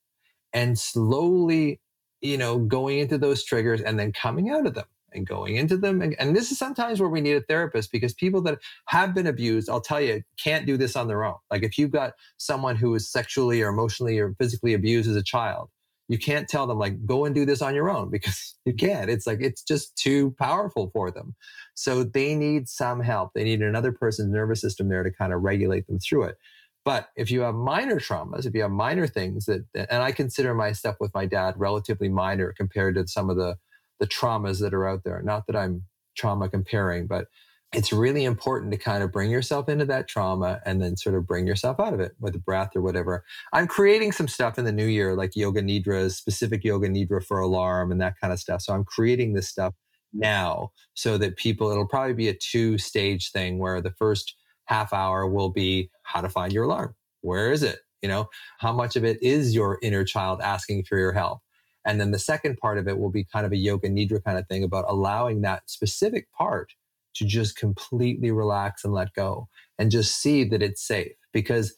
and 0.54 0.78
slowly 0.80 1.80
you 2.22 2.38
know 2.38 2.58
going 2.58 3.00
into 3.00 3.18
those 3.18 3.44
triggers 3.44 3.82
and 3.82 4.00
then 4.00 4.12
coming 4.12 4.50
out 4.50 4.66
of 4.66 4.74
them 4.74 4.86
and 5.14 5.28
going 5.28 5.56
into 5.56 5.78
them. 5.78 6.02
And, 6.02 6.16
and, 6.20 6.36
this 6.36 6.52
is 6.52 6.58
sometimes 6.58 7.00
where 7.00 7.10
we 7.10 7.22
need 7.22 7.36
a 7.36 7.42
therapist 7.42 7.92
because 7.92 8.14
people 8.14 8.42
that 8.44 8.60
have 8.88 9.14
been 9.14 9.28
abused, 9.28 9.70
I'll 9.70 9.82
tell 9.82 10.02
you, 10.02 10.22
can't 10.42 10.66
do 10.66 10.78
this 10.78 10.96
on 10.96 11.08
their 11.08 11.24
own. 11.24 11.36
Like 11.52 11.64
if 11.64 11.78
you've 11.78 11.92
got 11.92 12.14
someone 12.38 12.76
who 12.76 12.94
is 12.96 13.12
sexually 13.12 13.62
or 13.62 13.70
emotionally 13.70 14.20
or 14.20 14.36
physically 14.38 14.74
abused 14.74 15.10
as 15.10 15.16
a 15.16 15.24
child, 15.24 15.70
you 16.08 16.18
can't 16.18 16.48
tell 16.48 16.68
them 16.68 16.80
like 16.80 17.06
go 17.06 17.26
and 17.26 17.36
do 17.36 17.46
this 17.46 17.62
on 17.62 17.76
your 17.76 17.90
own 17.90 18.10
because 18.12 18.56
you 18.66 18.74
can't. 18.74 19.10
It's 19.10 19.28
like 19.28 19.40
it's 19.42 19.64
just 19.64 19.96
too 19.98 20.36
powerful 20.40 20.90
for 20.94 21.12
them. 21.12 21.36
So 21.76 22.04
they 22.04 22.36
need 22.36 22.68
some 22.70 23.02
help. 23.02 23.32
They 23.36 23.44
need 23.44 23.62
another 23.62 23.92
person's 23.92 24.32
nervous 24.32 24.62
system 24.62 24.90
there 24.90 25.04
to 25.04 25.12
kind 25.12 25.34
of 25.34 25.42
regulate 25.42 25.88
them 25.88 26.00
through 26.00 26.24
it. 26.24 26.38
But 26.84 27.10
if 27.18 27.30
you 27.30 27.42
have 27.42 27.54
minor 27.54 28.00
traumas, 28.00 28.46
if 28.46 28.56
you 28.56 28.62
have 28.62 28.72
minor 28.72 29.08
things 29.08 29.46
that, 29.46 29.66
and 29.76 30.02
I 30.02 30.14
consider 30.14 30.54
my 30.54 30.72
stuff 30.72 30.96
with 31.02 31.14
my 31.14 31.26
dad 31.26 31.56
relatively 31.58 32.08
minor 32.08 32.54
compared 32.56 32.96
to 32.96 33.08
some 33.08 33.30
of 33.30 33.36
the 33.36 33.58
the 34.00 34.08
traumas 34.08 34.62
that 34.62 34.74
are 34.74 34.88
out 34.88 35.04
there. 35.04 35.22
Not 35.24 35.48
that 35.48 35.56
I'm 35.56 35.84
trauma 36.16 36.50
comparing, 36.50 37.08
but 37.08 37.28
it's 37.74 37.92
really 37.92 38.24
important 38.24 38.72
to 38.72 38.78
kind 38.78 39.04
of 39.04 39.12
bring 39.12 39.30
yourself 39.30 39.68
into 39.68 39.86
that 39.86 40.08
trauma 40.08 40.62
and 40.66 40.82
then 40.82 40.96
sort 40.96 41.16
of 41.16 41.28
bring 41.28 41.46
yourself 41.46 41.80
out 41.80 41.94
of 41.94 42.00
it 42.00 42.14
with 42.20 42.44
breath 42.46 42.76
or 42.76 42.82
whatever. 42.82 43.26
I'm 43.52 43.68
creating 43.68 44.14
some 44.14 44.28
stuff 44.28 44.58
in 44.58 44.64
the 44.64 44.72
new 44.72 44.86
year, 44.86 45.16
like 45.16 45.36
yoga 45.36 45.62
nidras, 45.62 46.14
specific 46.14 46.64
yoga 46.64 46.88
nidra 46.88 47.24
for 47.24 47.40
alarm 47.40 47.92
and 47.92 48.00
that 48.00 48.16
kind 48.22 48.32
of 48.32 48.40
stuff. 48.40 48.62
So 48.62 48.74
I'm 48.74 48.86
creating 48.86 49.34
this 49.34 49.50
stuff 49.50 49.74
now 50.14 50.72
so 50.94 51.18
that 51.18 51.36
people, 51.36 51.70
it'll 51.70 51.88
probably 51.88 52.14
be 52.14 52.30
a 52.30 52.34
two 52.34 52.78
stage 52.78 53.32
thing 53.32 53.60
where 53.60 53.82
the 53.82 53.92
first 53.92 54.36
half 54.66 54.94
hour 54.94 55.28
will 55.28 55.50
be 55.50 55.90
how 56.04 56.22
to 56.22 56.30
find 56.30 56.54
your 56.54 56.64
alarm. 56.64 56.96
Where 57.22 57.52
is 57.52 57.64
it? 57.64 57.80
You 58.02 58.08
know, 58.08 58.30
how 58.60 58.72
much 58.72 58.96
of 58.96 59.04
it 59.04 59.22
is 59.22 59.54
your 59.54 59.78
inner 59.82 60.06
child 60.06 60.40
asking 60.42 60.86
for 60.86 60.98
your 60.98 61.12
help? 61.12 61.40
And 61.84 62.00
then 62.00 62.12
the 62.12 62.20
second 62.20 62.58
part 62.58 62.78
of 62.78 62.88
it 62.88 62.98
will 62.98 63.12
be 63.12 63.26
kind 63.26 63.46
of 63.46 63.52
a 63.52 63.58
yoga 63.58 63.90
nidra 63.90 64.24
kind 64.24 64.38
of 64.38 64.48
thing 64.48 64.64
about 64.64 64.86
allowing 64.88 65.42
that 65.42 65.70
specific 65.70 66.32
part 66.32 66.72
to 67.18 67.26
just 67.26 67.56
completely 67.56 68.32
relax 68.32 68.84
and 68.84 68.94
let 68.94 69.14
go 69.14 69.48
and 69.78 69.92
just 69.92 70.22
see 70.22 70.44
that 70.46 70.62
it's 70.62 70.86
safe 70.86 71.14
because 71.34 71.76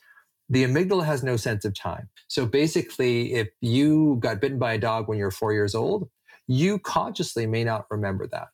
the 0.49 0.63
amygdala 0.63 1.05
has 1.05 1.23
no 1.23 1.37
sense 1.37 1.65
of 1.65 1.75
time. 1.75 2.09
So 2.27 2.45
basically, 2.45 3.33
if 3.33 3.49
you 3.61 4.17
got 4.19 4.41
bitten 4.41 4.57
by 4.57 4.73
a 4.73 4.79
dog 4.79 5.07
when 5.07 5.17
you're 5.17 5.31
four 5.31 5.53
years 5.53 5.75
old, 5.75 6.09
you 6.47 6.79
consciously 6.79 7.45
may 7.45 7.63
not 7.63 7.85
remember 7.91 8.27
that 8.27 8.47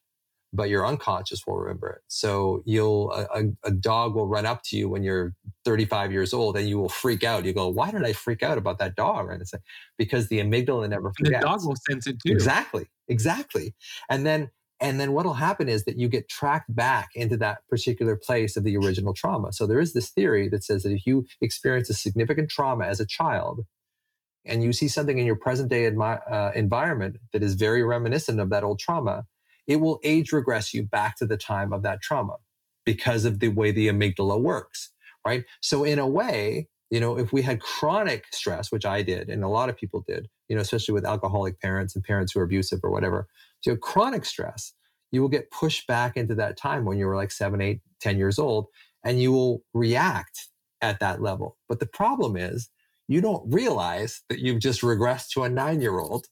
but 0.56 0.70
your 0.70 0.88
unconscious 0.88 1.46
will 1.46 1.58
remember 1.58 1.90
it. 1.90 2.02
So 2.08 2.64
you'll 2.66 3.12
a, 3.12 3.44
a, 3.64 3.72
dog 3.72 4.16
will 4.16 4.28
run 4.28 4.46
up 4.46 4.64
to 4.66 4.78
you 4.78 4.88
when 4.88 5.04
you're 5.04 5.34
35 5.66 6.12
years 6.12 6.34
old, 6.34 6.56
and 6.56 6.68
you 6.68 6.80
will 6.80 6.90
freak 6.90 7.24
out. 7.24 7.46
You 7.46 7.54
go, 7.54 7.68
"Why 7.68 7.92
did 7.92 8.04
I 8.06 8.14
freak 8.14 8.42
out 8.42 8.58
about 8.58 8.80
that 8.80 8.96
dog?" 8.96 9.30
And 9.30 9.42
it's 9.42 9.52
like, 9.54 9.62
because 9.98 10.30
the 10.30 10.40
amygdala 10.40 10.90
never 10.90 11.12
forgets. 11.12 11.42
The 11.42 11.48
dog 11.48 11.66
will 11.66 11.76
sense 11.90 12.08
it 12.08 12.18
too. 12.26 12.32
Exactly, 12.32 12.86
exactly. 13.08 13.76
And 14.10 14.26
then 14.26 14.50
and 14.86 15.00
then 15.00 15.14
what'll 15.14 15.34
happen 15.34 15.68
is 15.68 15.84
that 15.86 15.98
you 15.98 16.08
get 16.08 16.30
tracked 16.30 16.74
back 16.74 17.10
into 17.16 17.38
that 17.38 17.68
particular 17.68 18.16
place 18.16 18.56
of 18.56 18.64
the 18.64 18.78
original 18.78 19.16
trauma. 19.16 19.52
So 19.52 19.66
there 19.66 19.80
is 19.80 19.94
this 19.94 20.12
theory 20.12 20.48
that 20.50 20.64
says 20.64 20.84
that 20.84 20.92
if 20.92 21.08
you 21.08 21.26
experience 21.42 21.90
a 21.90 21.96
significant 21.96 22.52
trauma 22.52 22.86
as 22.86 23.00
a 23.00 23.06
child, 23.08 23.62
and 24.46 24.64
you 24.64 24.72
see 24.74 24.88
something 24.88 25.18
in 25.18 25.26
your 25.26 25.38
present 25.38 25.70
day 25.72 25.90
admi- 25.90 26.22
uh, 26.32 26.52
environment 26.54 27.18
that 27.34 27.42
is 27.42 27.56
very 27.56 27.82
reminiscent 27.82 28.40
of 28.40 28.52
that 28.52 28.64
old 28.64 28.78
trauma, 28.78 29.26
it 29.66 29.78
will 29.78 30.00
age 30.04 30.32
regress 30.32 30.72
you 30.72 30.84
back 30.84 31.18
to 31.18 31.26
the 31.26 31.36
time 31.36 31.74
of 31.74 31.82
that 31.82 32.00
trauma 32.04 32.36
because 32.86 33.26
of 33.26 33.40
the 33.40 33.48
way 33.48 33.72
the 33.72 33.88
amygdala 33.88 34.40
works, 34.40 34.92
right? 35.26 35.46
So 35.62 35.84
in 35.84 35.98
a 35.98 36.08
way, 36.08 36.68
you 36.92 37.00
know, 37.00 37.18
if 37.18 37.34
we 37.34 37.42
had 37.42 37.60
chronic 37.60 38.26
stress, 38.32 38.72
which 38.72 38.86
I 38.86 39.02
did, 39.02 39.30
and 39.30 39.44
a 39.44 39.48
lot 39.48 39.70
of 39.70 39.76
people 39.76 40.04
did, 40.08 40.28
you 40.48 40.56
know, 40.56 40.62
especially 40.62 40.94
with 40.94 41.06
alcoholic 41.06 41.60
parents 41.60 41.96
and 41.96 42.04
parents 42.04 42.34
who 42.34 42.40
are 42.40 42.44
abusive 42.44 42.82
or 42.84 42.92
whatever, 42.92 43.28
so 43.66 43.76
chronic 43.76 44.26
stress, 44.26 44.74
you 45.12 45.22
will 45.22 45.30
get 45.30 45.52
pushed 45.52 45.88
back 45.88 46.18
into 46.18 46.36
that 46.36 46.58
time 46.58 46.86
when 46.86 46.98
you 46.98 47.06
were 47.08 47.16
like 47.16 47.32
seven, 47.32 47.62
eight, 47.62 47.82
ten 48.00 48.18
years 48.18 48.40
old, 48.40 48.68
and 49.04 49.22
you 49.22 49.32
will 49.32 49.62
react 49.74 50.50
at 50.82 51.00
that 51.00 51.22
level. 51.22 51.58
But 51.68 51.80
the 51.80 51.86
problem 51.86 52.36
is 52.38 52.70
you 53.08 53.22
don't 53.22 53.52
realize 53.54 54.22
that 54.30 54.40
you've 54.40 54.62
just 54.62 54.82
regressed 54.82 55.30
to 55.30 55.44
a 55.44 55.50
nine 55.50 55.82
year 55.82 56.00
old 56.00 56.28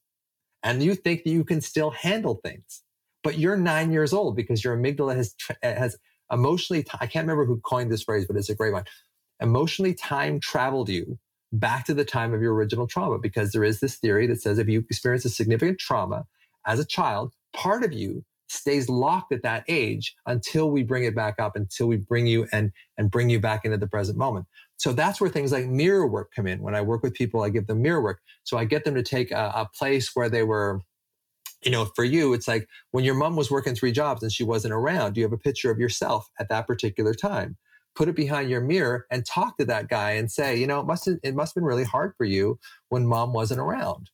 and 0.63 0.81
you 0.81 0.95
think 0.95 1.23
that 1.23 1.29
you 1.29 1.43
can 1.43 1.61
still 1.61 1.91
handle 1.91 2.39
things 2.43 2.83
but 3.23 3.39
you're 3.39 3.57
nine 3.57 3.91
years 3.91 4.13
old 4.13 4.35
because 4.35 4.63
your 4.63 4.77
amygdala 4.77 5.15
has 5.15 5.33
eh, 5.63 5.79
has 5.79 5.97
emotionally. 6.31 6.85
I 6.99 7.07
can't 7.07 7.23
remember 7.23 7.45
who 7.45 7.59
coined 7.61 7.91
this 7.91 8.03
phrase, 8.03 8.25
but 8.27 8.35
it's 8.35 8.49
a 8.49 8.55
great 8.55 8.73
one. 8.73 8.83
Emotionally, 9.39 9.93
time 9.93 10.39
traveled 10.39 10.89
you 10.89 11.17
back 11.51 11.85
to 11.85 11.93
the 11.93 12.05
time 12.05 12.33
of 12.33 12.41
your 12.41 12.53
original 12.53 12.87
trauma 12.87 13.17
because 13.19 13.51
there 13.51 13.63
is 13.63 13.79
this 13.79 13.97
theory 13.97 14.27
that 14.27 14.41
says 14.41 14.57
if 14.57 14.67
you 14.67 14.85
experience 14.89 15.25
a 15.25 15.29
significant 15.29 15.79
trauma 15.79 16.25
as 16.65 16.79
a 16.79 16.85
child, 16.85 17.33
part 17.53 17.83
of 17.83 17.93
you 17.93 18.23
stays 18.47 18.87
locked 18.87 19.31
at 19.31 19.41
that 19.43 19.63
age 19.67 20.15
until 20.27 20.69
we 20.69 20.83
bring 20.83 21.03
it 21.03 21.15
back 21.15 21.39
up, 21.39 21.55
until 21.55 21.87
we 21.87 21.97
bring 21.97 22.27
you 22.27 22.47
and 22.51 22.71
and 22.97 23.09
bring 23.09 23.29
you 23.29 23.39
back 23.39 23.65
into 23.65 23.77
the 23.77 23.87
present 23.87 24.17
moment. 24.17 24.45
So 24.77 24.93
that's 24.93 25.19
where 25.19 25.29
things 25.29 25.51
like 25.51 25.65
mirror 25.65 26.07
work 26.07 26.31
come 26.35 26.47
in. 26.47 26.61
When 26.61 26.75
I 26.75 26.81
work 26.81 27.03
with 27.03 27.13
people, 27.13 27.41
I 27.41 27.49
give 27.49 27.67
them 27.67 27.81
mirror 27.81 28.01
work. 28.01 28.19
So 28.43 28.57
I 28.57 28.65
get 28.65 28.83
them 28.83 28.95
to 28.95 29.03
take 29.03 29.31
a, 29.31 29.51
a 29.55 29.69
place 29.77 30.11
where 30.13 30.29
they 30.29 30.43
were 30.43 30.81
you 31.65 31.71
know, 31.71 31.85
for 31.95 32.03
you, 32.03 32.33
it's 32.33 32.47
like 32.47 32.67
when 32.91 33.03
your 33.03 33.15
mom 33.15 33.35
was 33.35 33.49
working 33.49 33.75
three 33.75 33.91
jobs 33.91 34.21
and 34.21 34.31
she 34.31 34.43
wasn't 34.43 34.73
around, 34.73 35.15
you 35.15 35.23
have 35.23 35.33
a 35.33 35.37
picture 35.37 35.71
of 35.71 35.79
yourself 35.79 36.29
at 36.39 36.49
that 36.49 36.67
particular 36.67 37.13
time? 37.13 37.57
Put 37.95 38.09
it 38.09 38.15
behind 38.15 38.49
your 38.49 38.61
mirror 38.61 39.05
and 39.11 39.25
talk 39.25 39.57
to 39.57 39.65
that 39.65 39.87
guy 39.87 40.11
and 40.11 40.31
say, 40.31 40.57
you 40.57 40.67
know, 40.67 40.79
it 40.81 40.85
must 40.85 41.07
it 41.07 41.35
must 41.35 41.51
have 41.51 41.61
been 41.61 41.67
really 41.67 41.83
hard 41.83 42.13
for 42.17 42.25
you 42.25 42.59
when 42.89 43.05
mom 43.05 43.33
wasn't 43.33 43.59
around, 43.59 44.09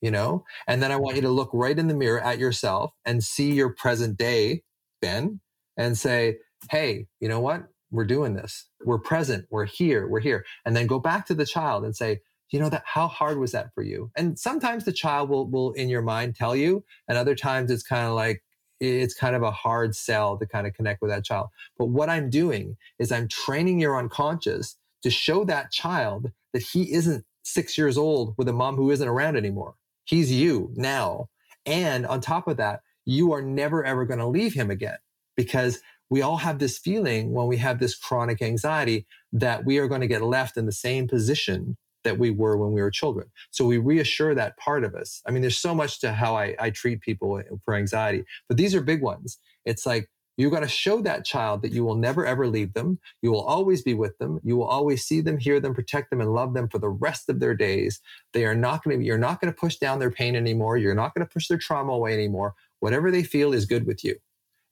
you 0.00 0.10
know? 0.10 0.44
And 0.66 0.82
then 0.82 0.92
I 0.92 0.96
want 0.96 1.16
you 1.16 1.22
to 1.22 1.30
look 1.30 1.50
right 1.52 1.78
in 1.78 1.88
the 1.88 1.94
mirror 1.94 2.20
at 2.20 2.38
yourself 2.38 2.92
and 3.04 3.22
see 3.22 3.52
your 3.52 3.74
present 3.74 4.16
day, 4.16 4.62
Ben, 5.00 5.40
and 5.76 5.96
say, 5.96 6.38
hey, 6.70 7.06
you 7.20 7.28
know 7.28 7.40
what? 7.40 7.64
We're 7.90 8.04
doing 8.04 8.34
this. 8.34 8.68
We're 8.84 8.98
present. 8.98 9.46
We're 9.50 9.66
here. 9.66 10.06
We're 10.08 10.20
here. 10.20 10.44
And 10.64 10.76
then 10.76 10.86
go 10.86 10.98
back 10.98 11.26
to 11.26 11.34
the 11.34 11.46
child 11.46 11.84
and 11.84 11.96
say, 11.96 12.20
you 12.50 12.58
know 12.58 12.68
that 12.70 12.82
how 12.86 13.08
hard 13.08 13.38
was 13.38 13.52
that 13.52 13.72
for 13.74 13.82
you 13.82 14.10
and 14.16 14.38
sometimes 14.38 14.84
the 14.84 14.92
child 14.92 15.28
will 15.28 15.48
will 15.50 15.72
in 15.72 15.88
your 15.88 16.02
mind 16.02 16.34
tell 16.34 16.56
you 16.56 16.84
and 17.08 17.18
other 17.18 17.34
times 17.34 17.70
it's 17.70 17.82
kind 17.82 18.06
of 18.06 18.14
like 18.14 18.42
it's 18.80 19.14
kind 19.14 19.34
of 19.34 19.42
a 19.42 19.50
hard 19.50 19.94
sell 19.94 20.38
to 20.38 20.46
kind 20.46 20.66
of 20.66 20.72
connect 20.74 21.02
with 21.02 21.10
that 21.10 21.24
child 21.24 21.48
but 21.78 21.86
what 21.86 22.08
i'm 22.08 22.30
doing 22.30 22.76
is 22.98 23.12
i'm 23.12 23.28
training 23.28 23.80
your 23.80 23.98
unconscious 23.98 24.76
to 25.02 25.10
show 25.10 25.44
that 25.44 25.70
child 25.70 26.30
that 26.52 26.62
he 26.62 26.92
isn't 26.92 27.24
six 27.42 27.76
years 27.78 27.98
old 27.98 28.34
with 28.38 28.48
a 28.48 28.52
mom 28.52 28.76
who 28.76 28.90
isn't 28.90 29.08
around 29.08 29.36
anymore 29.36 29.74
he's 30.08 30.32
you 30.32 30.72
now 30.74 31.28
and 31.66 32.06
on 32.06 32.20
top 32.20 32.48
of 32.48 32.56
that 32.56 32.80
you 33.04 33.32
are 33.32 33.42
never 33.42 33.84
ever 33.84 34.04
going 34.04 34.18
to 34.20 34.26
leave 34.26 34.54
him 34.54 34.70
again 34.70 34.98
because 35.36 35.80
we 36.10 36.22
all 36.22 36.38
have 36.38 36.58
this 36.58 36.78
feeling 36.78 37.32
when 37.32 37.46
we 37.46 37.58
have 37.58 37.78
this 37.78 37.96
chronic 37.96 38.40
anxiety 38.40 39.06
that 39.32 39.64
we 39.64 39.78
are 39.78 39.88
going 39.88 40.00
to 40.00 40.06
get 40.06 40.22
left 40.22 40.56
in 40.56 40.66
the 40.66 40.72
same 40.72 41.06
position 41.06 41.76
that 42.04 42.18
we 42.18 42.30
were 42.30 42.56
when 42.56 42.72
we 42.72 42.80
were 42.80 42.90
children. 42.90 43.28
So 43.50 43.66
we 43.66 43.76
reassure 43.78 44.34
that 44.34 44.56
part 44.56 44.84
of 44.84 44.94
us. 44.94 45.20
I 45.26 45.30
mean, 45.30 45.42
there's 45.42 45.58
so 45.58 45.74
much 45.74 46.00
to 46.00 46.12
how 46.12 46.36
I, 46.36 46.54
I 46.58 46.70
treat 46.70 47.00
people 47.00 47.38
eh, 47.38 47.42
for 47.64 47.74
anxiety, 47.74 48.24
but 48.48 48.56
these 48.56 48.74
are 48.74 48.80
big 48.80 49.02
ones. 49.02 49.38
It's 49.64 49.84
like 49.84 50.08
You 50.38 50.50
got 50.50 50.60
to 50.60 50.68
show 50.68 51.02
that 51.02 51.24
child 51.24 51.62
that 51.62 51.72
you 51.72 51.84
will 51.84 51.96
never 51.96 52.24
ever 52.24 52.46
leave 52.46 52.72
them. 52.72 53.00
You 53.22 53.32
will 53.32 53.42
always 53.42 53.82
be 53.82 53.94
with 53.94 54.16
them. 54.18 54.38
You 54.44 54.56
will 54.56 54.68
always 54.68 55.04
see 55.04 55.20
them, 55.20 55.36
hear 55.36 55.58
them, 55.58 55.74
protect 55.74 56.10
them, 56.10 56.20
and 56.20 56.32
love 56.32 56.54
them 56.54 56.68
for 56.68 56.78
the 56.78 56.88
rest 56.88 57.28
of 57.28 57.40
their 57.40 57.56
days. 57.56 58.00
They 58.32 58.44
are 58.46 58.54
not 58.54 58.84
going 58.84 59.00
to, 59.00 59.04
you're 59.04 59.18
not 59.18 59.40
going 59.40 59.52
to 59.52 59.60
push 59.60 59.76
down 59.76 59.98
their 59.98 60.12
pain 60.12 60.36
anymore. 60.36 60.76
You're 60.76 60.94
not 60.94 61.12
going 61.12 61.26
to 61.26 61.32
push 61.32 61.48
their 61.48 61.58
trauma 61.58 61.92
away 61.92 62.14
anymore. 62.14 62.54
Whatever 62.78 63.10
they 63.10 63.24
feel 63.24 63.52
is 63.52 63.66
good 63.66 63.84
with 63.84 64.04
you. 64.04 64.14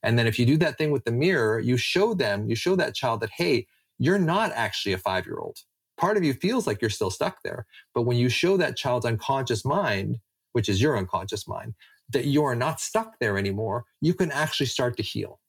And 0.03 0.17
then 0.17 0.25
if 0.25 0.39
you 0.39 0.45
do 0.45 0.55
that 0.57 0.77
thing 0.77 0.91
with 0.91 1.03
the 1.03 1.11
mirror, 1.11 1.59
you 1.59 1.75
show 1.75 2.13
them, 2.13 2.47
you 2.49 2.55
show 2.55 2.77
that 2.77 2.95
child 2.95 3.19
that, 3.19 3.31
hey, 3.31 3.67
you're 3.99 4.19
not 4.19 4.53
actually 4.53 4.93
a 4.93 4.97
five 4.97 5.25
year 5.25 5.39
old. 5.39 5.57
Part 5.97 6.15
of 6.15 6.23
you 6.23 6.33
feels 6.33 6.65
like 6.65 6.79
you're 6.81 6.89
still 6.89 7.11
stuck 7.11 7.43
there. 7.43 7.65
But 7.93 8.03
when 8.03 8.15
you 8.15 8.29
show 8.29 8.55
that 8.55 8.77
child's 8.77 9.05
unconscious 9.05 9.65
mind, 9.65 10.19
which 10.53 10.69
is 10.69 10.81
your 10.81 10.97
unconscious 10.97 11.45
mind, 11.45 11.73
that 12.09 12.23
you 12.23 12.45
are 12.45 12.55
not 12.55 12.79
stuck 12.79 13.19
there 13.19 13.37
anymore, 13.37 13.83
you 13.99 14.13
can 14.13 14.31
actually 14.31 14.67
start 14.67 14.95
to 14.95 15.03
heal. 15.03 15.41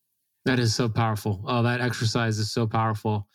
That 0.48 0.58
is 0.58 0.74
so 0.74 0.88
powerful. 0.88 1.44
Oh, 1.46 1.62
that 1.62 1.82
exercise 1.82 2.38
is 2.38 2.50
so 2.50 2.66
powerful. 2.66 3.28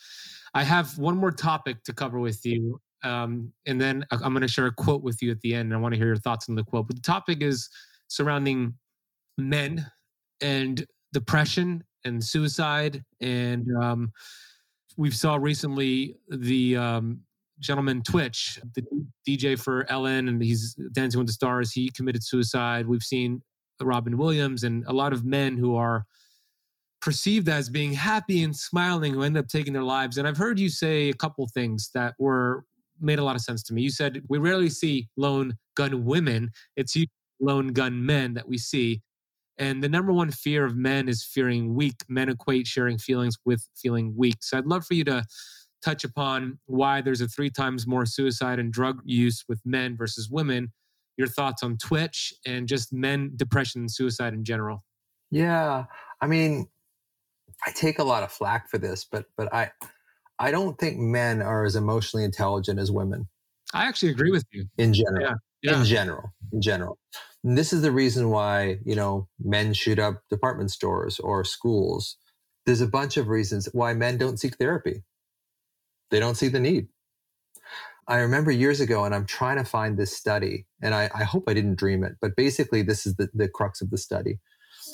I 0.56 0.64
have 0.64 0.98
one 0.98 1.16
more 1.16 1.30
topic 1.30 1.84
to 1.84 1.94
cover 1.94 2.18
with 2.18 2.44
you. 2.44 2.82
Um, 3.04 3.54
and 3.68 3.80
then 3.80 4.04
I'm 4.10 4.34
going 4.34 4.42
to 4.42 4.48
share 4.48 4.66
a 4.66 4.74
quote 4.74 5.04
with 5.04 5.22
you 5.22 5.30
at 5.30 5.40
the 5.42 5.54
end. 5.54 5.68
And 5.68 5.76
I 5.76 5.78
want 5.78 5.94
to 5.94 5.98
hear 6.00 6.08
your 6.08 6.16
thoughts 6.16 6.50
on 6.50 6.56
the 6.56 6.64
quote. 6.64 6.88
But 6.88 6.96
the 6.96 7.04
topic 7.04 7.44
is 7.44 7.70
surrounding 8.08 8.74
men 9.38 9.86
and 10.42 10.84
depression 11.14 11.84
and 12.04 12.24
suicide. 12.24 13.04
And 13.22 13.68
um, 13.80 14.12
we 14.98 15.12
saw 15.12 15.36
recently 15.36 16.18
the 16.30 16.78
um, 16.78 17.20
gentleman 17.60 18.02
Twitch, 18.02 18.60
the 18.74 18.84
DJ 19.30 19.62
for 19.62 19.86
Ellen, 19.88 20.30
and 20.30 20.42
he's 20.42 20.76
Dancing 20.94 21.20
with 21.20 21.28
the 21.28 21.34
Stars. 21.34 21.72
He 21.72 21.92
committed 21.92 22.24
suicide. 22.24 22.88
We've 22.88 23.04
seen 23.04 23.44
Robin 23.80 24.18
Williams 24.18 24.64
and 24.64 24.84
a 24.88 24.94
lot 24.94 25.14
of 25.14 25.26
men 25.26 25.58
who 25.58 25.76
are 25.76 26.08
perceived 27.04 27.50
as 27.50 27.70
being 27.70 27.92
happy 27.92 28.44
and 28.44 28.56
smiling 28.56 29.14
who 29.14 29.24
end 29.24 29.36
up 29.38 29.50
taking 29.50 29.74
their 29.74 29.84
lives. 29.84 30.18
And 30.18 30.26
I've 30.26 30.38
heard 30.38 30.58
you 30.58 30.70
say 30.70 31.10
a 31.10 31.14
couple 31.14 31.46
things 31.54 31.92
that 31.94 32.14
were 32.18 32.64
made 33.02 33.20
a 33.20 33.24
lot 33.24 33.36
of 33.36 33.42
sense 33.42 33.62
to 33.64 33.74
me. 33.74 33.82
You 33.82 33.90
said 33.90 34.22
we 34.30 34.38
rarely 34.38 34.70
see 34.70 35.10
lone 35.18 35.56
gun 35.76 36.06
women; 36.06 36.52
it's 36.78 36.96
lone 37.42 37.74
gun 37.74 38.06
men 38.06 38.34
that 38.36 38.48
we 38.48 38.58
see. 38.58 39.02
And 39.58 39.84
the 39.84 39.90
number 39.90 40.14
one 40.14 40.32
fear 40.32 40.64
of 40.64 40.78
men 40.78 41.10
is 41.10 41.26
fearing 41.26 41.76
weak. 41.76 41.96
Men 42.08 42.30
equate 42.30 42.68
sharing 42.68 42.98
feelings 42.98 43.36
with 43.46 43.68
feeling 43.76 44.14
weak. 44.16 44.38
So 44.40 44.58
I'd 44.58 44.66
love 44.66 44.86
for 44.86 44.94
you 44.94 45.04
to 45.04 45.26
touch 45.84 46.06
upon 46.06 46.58
why 46.68 47.02
there's 47.02 47.20
a 47.20 47.28
three 47.28 47.50
times 47.50 47.86
more 47.86 48.06
suicide 48.06 48.60
and 48.60 48.72
drug 48.72 49.02
use 49.04 49.44
with 49.50 49.60
men 49.66 49.98
versus 49.98 50.30
women. 50.32 50.72
Your 51.18 51.28
thoughts 51.28 51.64
on 51.64 51.78
Twitch 51.78 52.34
and 52.46 52.66
just 52.66 52.94
men 52.94 53.34
depression 53.36 53.82
and 53.82 53.92
suicide 53.92 54.34
in 54.34 54.46
general. 54.46 54.86
Yeah. 55.30 55.86
I 56.22 56.28
mean, 56.28 56.68
I 57.66 57.72
take 57.72 58.00
a 58.00 58.04
lot 58.04 58.24
of 58.24 58.32
flack 58.32 58.70
for 58.70 58.78
this, 58.78 59.06
but 59.10 59.26
but 59.38 59.54
I 59.54 59.72
I 60.40 60.52
don't 60.52 60.78
think 60.78 60.98
men 60.98 61.42
are 61.42 61.64
as 61.64 61.76
emotionally 61.76 62.24
intelligent 62.24 62.80
as 62.80 62.92
women. 62.92 63.28
I 63.74 63.88
actually 63.88 64.12
agree 64.12 64.32
with 64.32 64.46
you. 64.52 64.66
In 64.78 64.94
general. 64.94 65.22
Yeah. 65.22 65.34
Yeah. 65.62 65.80
In 65.80 65.86
general. 65.86 66.34
In 66.52 66.62
general. 66.62 66.98
And 67.44 67.58
this 67.58 67.74
is 67.74 67.82
the 67.82 67.92
reason 67.92 68.30
why, 68.30 68.78
you 68.86 68.96
know, 68.96 69.28
men 69.40 69.74
shoot 69.74 70.00
up 70.00 70.22
department 70.30 70.72
stores 70.72 71.20
or 71.20 71.44
schools. 71.44 72.18
There's 72.66 72.82
a 72.82 72.88
bunch 72.88 73.18
of 73.18 73.28
reasons 73.28 73.68
why 73.74 73.94
men 73.94 74.18
don't 74.18 74.40
seek 74.40 74.58
therapy. 74.58 75.04
They 76.12 76.20
don't 76.20 76.36
see 76.36 76.48
the 76.48 76.60
need. 76.60 76.88
I 78.08 78.18
remember 78.18 78.52
years 78.52 78.82
ago, 78.82 79.06
and 79.06 79.16
I'm 79.16 79.26
trying 79.26 79.58
to 79.58 79.64
find 79.64 79.98
this 79.98 80.16
study, 80.16 80.66
and 80.82 80.94
I, 80.94 81.10
I 81.16 81.24
hope 81.24 81.46
I 81.48 81.54
didn't 81.54 81.76
dream 81.76 82.04
it, 82.04 82.18
but 82.22 82.36
basically, 82.36 82.82
this 82.82 83.06
is 83.06 83.16
the, 83.16 83.30
the 83.34 83.48
crux 83.48 83.82
of 83.82 83.90
the 83.90 83.98
study. 83.98 84.40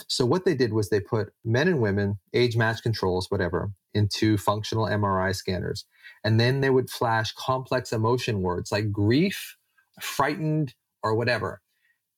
So 0.07 0.25
what 0.25 0.45
they 0.45 0.55
did 0.55 0.73
was 0.73 0.89
they 0.89 0.99
put 0.99 1.33
men 1.43 1.67
and 1.67 1.81
women, 1.81 2.19
age 2.33 2.55
match 2.55 2.81
controls, 2.81 3.27
whatever, 3.29 3.71
into 3.93 4.37
functional 4.37 4.85
MRI 4.85 5.35
scanners. 5.35 5.85
And 6.23 6.39
then 6.39 6.61
they 6.61 6.69
would 6.69 6.89
flash 6.89 7.31
complex 7.33 7.91
emotion 7.91 8.41
words 8.41 8.71
like 8.71 8.91
grief, 8.91 9.55
frightened, 10.01 10.73
or 11.03 11.15
whatever. 11.15 11.61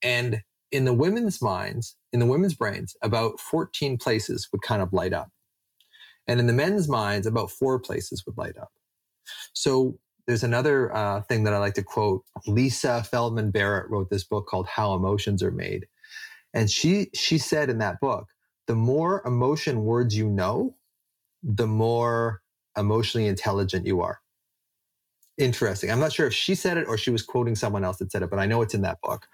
And 0.02 0.42
in 0.70 0.84
the 0.84 0.94
women's 0.94 1.40
minds, 1.40 1.96
in 2.12 2.20
the 2.20 2.26
women's 2.26 2.54
brains, 2.54 2.96
about 3.02 3.40
14 3.40 3.98
places 3.98 4.48
would 4.52 4.62
kind 4.62 4.82
of 4.82 4.92
light 4.92 5.12
up. 5.12 5.28
And 6.26 6.40
in 6.40 6.46
the 6.46 6.52
men's 6.52 6.88
minds, 6.88 7.26
about 7.26 7.50
four 7.50 7.78
places 7.78 8.24
would 8.26 8.38
light 8.38 8.56
up. 8.56 8.72
So 9.52 9.98
there's 10.26 10.44
another 10.44 10.94
uh, 10.94 11.22
thing 11.22 11.44
that 11.44 11.52
I 11.52 11.58
like 11.58 11.74
to 11.74 11.82
quote. 11.82 12.24
Lisa 12.46 13.02
Feldman 13.04 13.50
Barrett 13.50 13.90
wrote 13.90 14.10
this 14.10 14.24
book 14.24 14.46
called 14.46 14.66
How 14.66 14.94
Emotions 14.94 15.42
Are 15.42 15.50
Made. 15.50 15.86
And 16.54 16.70
she 16.70 17.08
she 17.14 17.38
said 17.38 17.70
in 17.70 17.78
that 17.78 18.00
book, 18.00 18.28
the 18.66 18.74
more 18.74 19.22
emotion 19.26 19.84
words 19.84 20.16
you 20.16 20.28
know, 20.28 20.76
the 21.42 21.66
more 21.66 22.42
emotionally 22.76 23.26
intelligent 23.26 23.86
you 23.86 24.00
are. 24.00 24.20
Interesting. 25.38 25.90
I'm 25.90 26.00
not 26.00 26.12
sure 26.12 26.26
if 26.26 26.34
she 26.34 26.54
said 26.54 26.76
it 26.76 26.86
or 26.86 26.98
she 26.98 27.10
was 27.10 27.22
quoting 27.22 27.56
someone 27.56 27.84
else 27.84 27.98
that 27.98 28.12
said 28.12 28.22
it, 28.22 28.30
but 28.30 28.38
I 28.38 28.46
know 28.46 28.62
it's 28.62 28.74
in 28.74 28.82
that 28.82 29.00
book. 29.02 29.26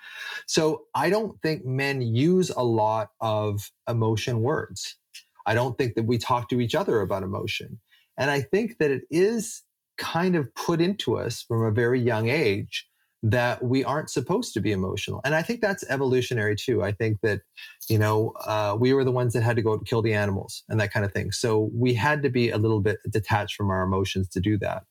So 0.47 0.85
I 0.95 1.11
don't 1.11 1.41
think 1.43 1.67
men 1.67 2.01
use 2.01 2.51
a 2.51 2.63
lot 2.63 3.11
of 3.21 3.71
emotion 3.89 4.41
words. 4.41 4.97
I 5.45 5.55
don't 5.55 5.77
think 5.77 5.95
that 5.97 6.07
we 6.07 6.19
talk 6.19 6.49
to 6.51 6.61
each 6.61 6.75
other 6.75 7.01
about 7.01 7.25
emotion. 7.25 7.81
And 8.17 8.31
I 8.31 8.43
think 8.43 8.79
that 8.79 8.91
it 8.91 9.03
is 9.11 9.63
kind 9.99 10.37
of 10.37 10.55
put 10.55 10.81
into 10.81 11.19
us 11.19 11.43
from 11.43 11.65
a 11.65 11.73
very 11.73 12.01
young 12.01 12.29
age 12.29 12.88
that 13.23 13.63
we 13.63 13.83
aren't 13.83 14.11
supposed 14.11 14.55
to 14.55 14.61
be 14.61 14.73
emotional. 14.73 15.21
And 15.25 15.35
I 15.35 15.43
think 15.43 15.61
that's 15.61 15.85
evolutionary 15.89 16.55
too. 16.55 16.83
I 16.83 16.93
think 16.93 17.19
that, 17.23 17.41
you 17.89 17.99
know, 17.99 18.33
uh, 18.47 18.77
we 18.79 18.93
were 18.93 19.05
the 19.05 19.11
ones 19.13 19.33
that 19.33 19.43
had 19.43 19.57
to 19.57 19.63
go 19.63 19.79
kill 19.81 20.03
the 20.03 20.15
animals 20.15 20.63
and 20.69 20.79
that 20.81 20.93
kind 20.93 21.05
of 21.05 21.13
thing. 21.13 21.33
So 21.33 21.71
we 21.75 21.95
had 21.95 22.23
to 22.23 22.31
be 22.31 22.51
a 22.51 22.59
little 22.59 22.81
bit 22.81 22.99
detached 23.11 23.57
from 23.57 23.71
our 23.71 23.83
emotions 23.83 24.29
to 24.31 24.41
do 24.41 24.57
that. 24.59 24.85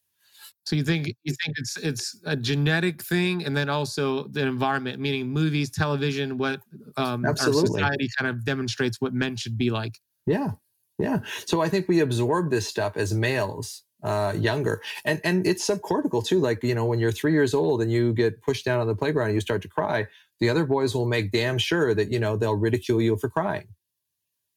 So 0.66 0.76
you 0.76 0.84
think 0.84 1.08
you 1.24 1.34
think 1.46 1.58
it's 1.58 1.78
it's 1.78 2.20
a 2.26 2.36
genetic 2.36 3.02
thing, 3.02 3.46
and 3.46 3.56
then 3.56 3.70
also 3.70 4.28
the 4.28 4.42
environment, 4.42 5.00
meaning 5.00 5.30
movies, 5.30 5.72
television, 5.72 6.38
what 6.38 6.60
um, 6.98 7.24
our 7.24 7.38
society 7.38 8.10
kind 8.20 8.30
of 8.30 8.44
demonstrates 8.44 9.00
what 9.00 9.14
men 9.14 9.38
should 9.38 9.58
be 9.58 9.70
like. 9.70 9.94
Yeah, 10.26 10.52
yeah. 11.00 11.20
So 11.46 11.62
I 11.62 11.70
think 11.70 11.88
we 11.88 12.02
absorb 12.02 12.52
this 12.52 12.68
stuff 12.68 12.98
as 12.98 13.14
males 13.14 13.84
uh, 14.08 14.32
younger. 14.32 14.82
And 15.04 15.20
and 15.26 15.46
it's 15.46 15.68
subcortical 15.68 16.26
too. 16.26 16.40
Like 16.40 16.64
you 16.64 16.74
know, 16.74 16.86
when 16.86 16.98
you're 16.98 17.12
three 17.12 17.34
years 17.34 17.54
old 17.54 17.82
and 17.82 17.92
you 17.92 18.14
get 18.14 18.42
pushed 18.42 18.64
down 18.64 18.80
on 18.80 18.88
the 18.88 18.96
playground 18.96 19.28
and 19.28 19.36
you 19.36 19.42
start 19.42 19.62
to 19.64 19.68
cry, 19.68 20.08
the 20.40 20.50
other 20.50 20.66
boys 20.66 20.96
will 20.96 21.06
make 21.06 21.34
damn 21.34 21.58
sure 21.58 21.94
that 21.94 22.10
you 22.10 22.18
know 22.18 22.38
they'll 22.38 22.56
ridicule 22.56 23.02
you 23.02 23.18
for 23.18 23.28
crying. 23.30 23.68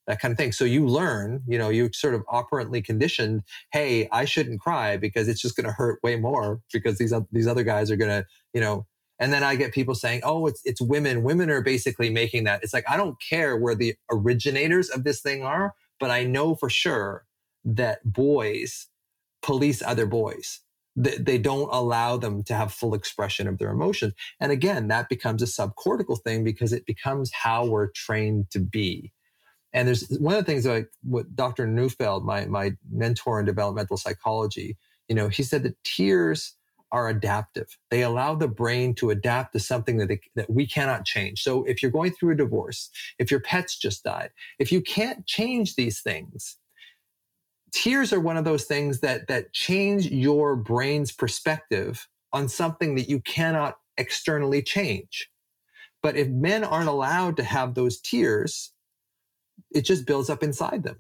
That 0.07 0.21
kind 0.21 0.31
of 0.31 0.39
thing. 0.39 0.53
So 0.53 0.65
you 0.65 0.87
learn, 0.87 1.43
you 1.49 1.59
know, 1.59 1.69
you 1.69 1.91
sort 1.93 2.15
of 2.15 2.23
operantly 2.29 2.81
conditioned. 2.81 3.43
Hey, 3.73 4.09
I 4.13 4.25
shouldn't 4.25 4.61
cry 4.61 4.97
because 4.97 5.27
it's 5.27 5.41
just 5.41 5.57
going 5.57 5.67
to 5.67 5.73
hurt 5.73 5.99
way 6.05 6.15
more 6.15 6.61
because 6.73 6.99
these 6.99 7.13
these 7.33 7.49
other 7.49 7.65
guys 7.65 7.91
are 7.91 7.97
going 7.97 8.23
to, 8.23 8.27
you 8.55 8.61
know. 8.61 8.87
And 9.19 9.33
then 9.33 9.43
I 9.43 9.57
get 9.57 9.73
people 9.73 9.97
saying, 9.97 10.21
"Oh, 10.23 10.47
it's 10.47 10.63
it's 10.65 10.81
women. 10.81 11.25
Women 11.25 11.51
are 11.51 11.61
basically 11.61 12.09
making 12.09 12.45
that." 12.45 12.63
It's 12.63 12.73
like 12.73 12.89
I 12.89 12.97
don't 12.97 13.17
care 13.21 13.57
where 13.57 13.75
the 13.75 13.97
originators 14.13 14.91
of 14.91 15.03
this 15.03 15.21
thing 15.21 15.43
are, 15.43 15.75
but 15.99 16.11
I 16.13 16.23
know 16.23 16.55
for 16.55 16.71
sure 16.71 17.27
that 17.65 17.99
boys 18.05 18.87
police 19.43 19.83
other 19.83 20.07
boys. 20.07 20.61
They, 20.97 21.17
they 21.17 21.39
don't 21.39 21.69
allow 21.73 22.17
them 22.17 22.43
to 22.45 22.55
have 22.55 22.73
full 22.73 22.95
expression 22.95 23.47
of 23.47 23.59
their 23.59 23.71
emotions. 23.71 24.13
And 24.41 24.51
again, 24.53 24.89
that 24.89 25.09
becomes 25.09 25.43
a 25.43 25.47
subcortical 25.47 26.21
thing 26.23 26.45
because 26.45 26.73
it 26.73 26.87
becomes 26.87 27.31
how 27.33 27.67
we're 27.67 27.91
trained 27.93 28.51
to 28.51 28.59
be. 28.59 29.13
And 29.73 29.87
there's 29.87 30.09
one 30.19 30.35
of 30.35 30.45
the 30.45 30.51
things 30.51 30.67
like 30.67 30.89
what 31.03 31.35
Dr. 31.37 31.67
Neufeld, 31.67 32.25
my, 32.25 32.47
my 32.47 32.73
mentor 32.91 33.39
in 33.39 33.47
developmental 33.47 33.97
psychology, 33.97 34.77
you 35.09 35.15
know, 35.15 35.29
he 35.29 35.43
said 35.43 35.63
that 35.63 35.83
tears 35.85 36.57
are 36.93 37.09
adaptive. 37.09 37.77
They 37.91 38.03
allow 38.03 38.35
the 38.35 38.49
brain 38.49 38.95
to 38.97 39.11
adapt 39.11 39.53
to 39.53 39.61
something 39.61 39.99
that, 39.99 40.09
they, 40.09 40.21
that 40.35 40.51
we 40.51 40.67
cannot 40.67 41.05
change. 41.05 41.43
So 41.43 41.65
if 41.65 41.83
you're 41.83 41.91
going 41.93 42.13
through 42.13 42.33
a 42.33 42.37
divorce, 42.37 42.91
if 43.19 43.31
your 43.31 43.41
pets 43.41 43.79
just 43.79 44.03
died, 44.03 44.31
if 44.59 44.73
you 44.73 44.81
can't 44.81 45.25
change 45.27 45.77
these 45.77 46.01
things, 46.01 46.57
tears 47.73 48.13
are 48.13 48.21
one 48.21 48.37
of 48.37 48.45
those 48.45 48.65
things 48.65 49.01
that 49.01 49.29
that 49.29 49.53
change 49.53 50.07
your 50.07 50.57
brain's 50.57 51.13
perspective 51.13 52.07
on 52.33 52.49
something 52.49 52.95
that 52.95 53.09
you 53.09 53.21
cannot 53.21 53.77
externally 53.97 54.63
change. 54.63 55.29
But 56.03 56.17
if 56.17 56.29
men 56.29 56.65
aren't 56.65 56.89
allowed 56.89 57.37
to 57.37 57.45
have 57.45 57.75
those 57.75 58.01
tears, 58.01 58.73
it 59.71 59.83
just 59.83 60.07
builds 60.07 60.31
up 60.31 60.43
inside 60.43 60.83
them. 60.83 60.97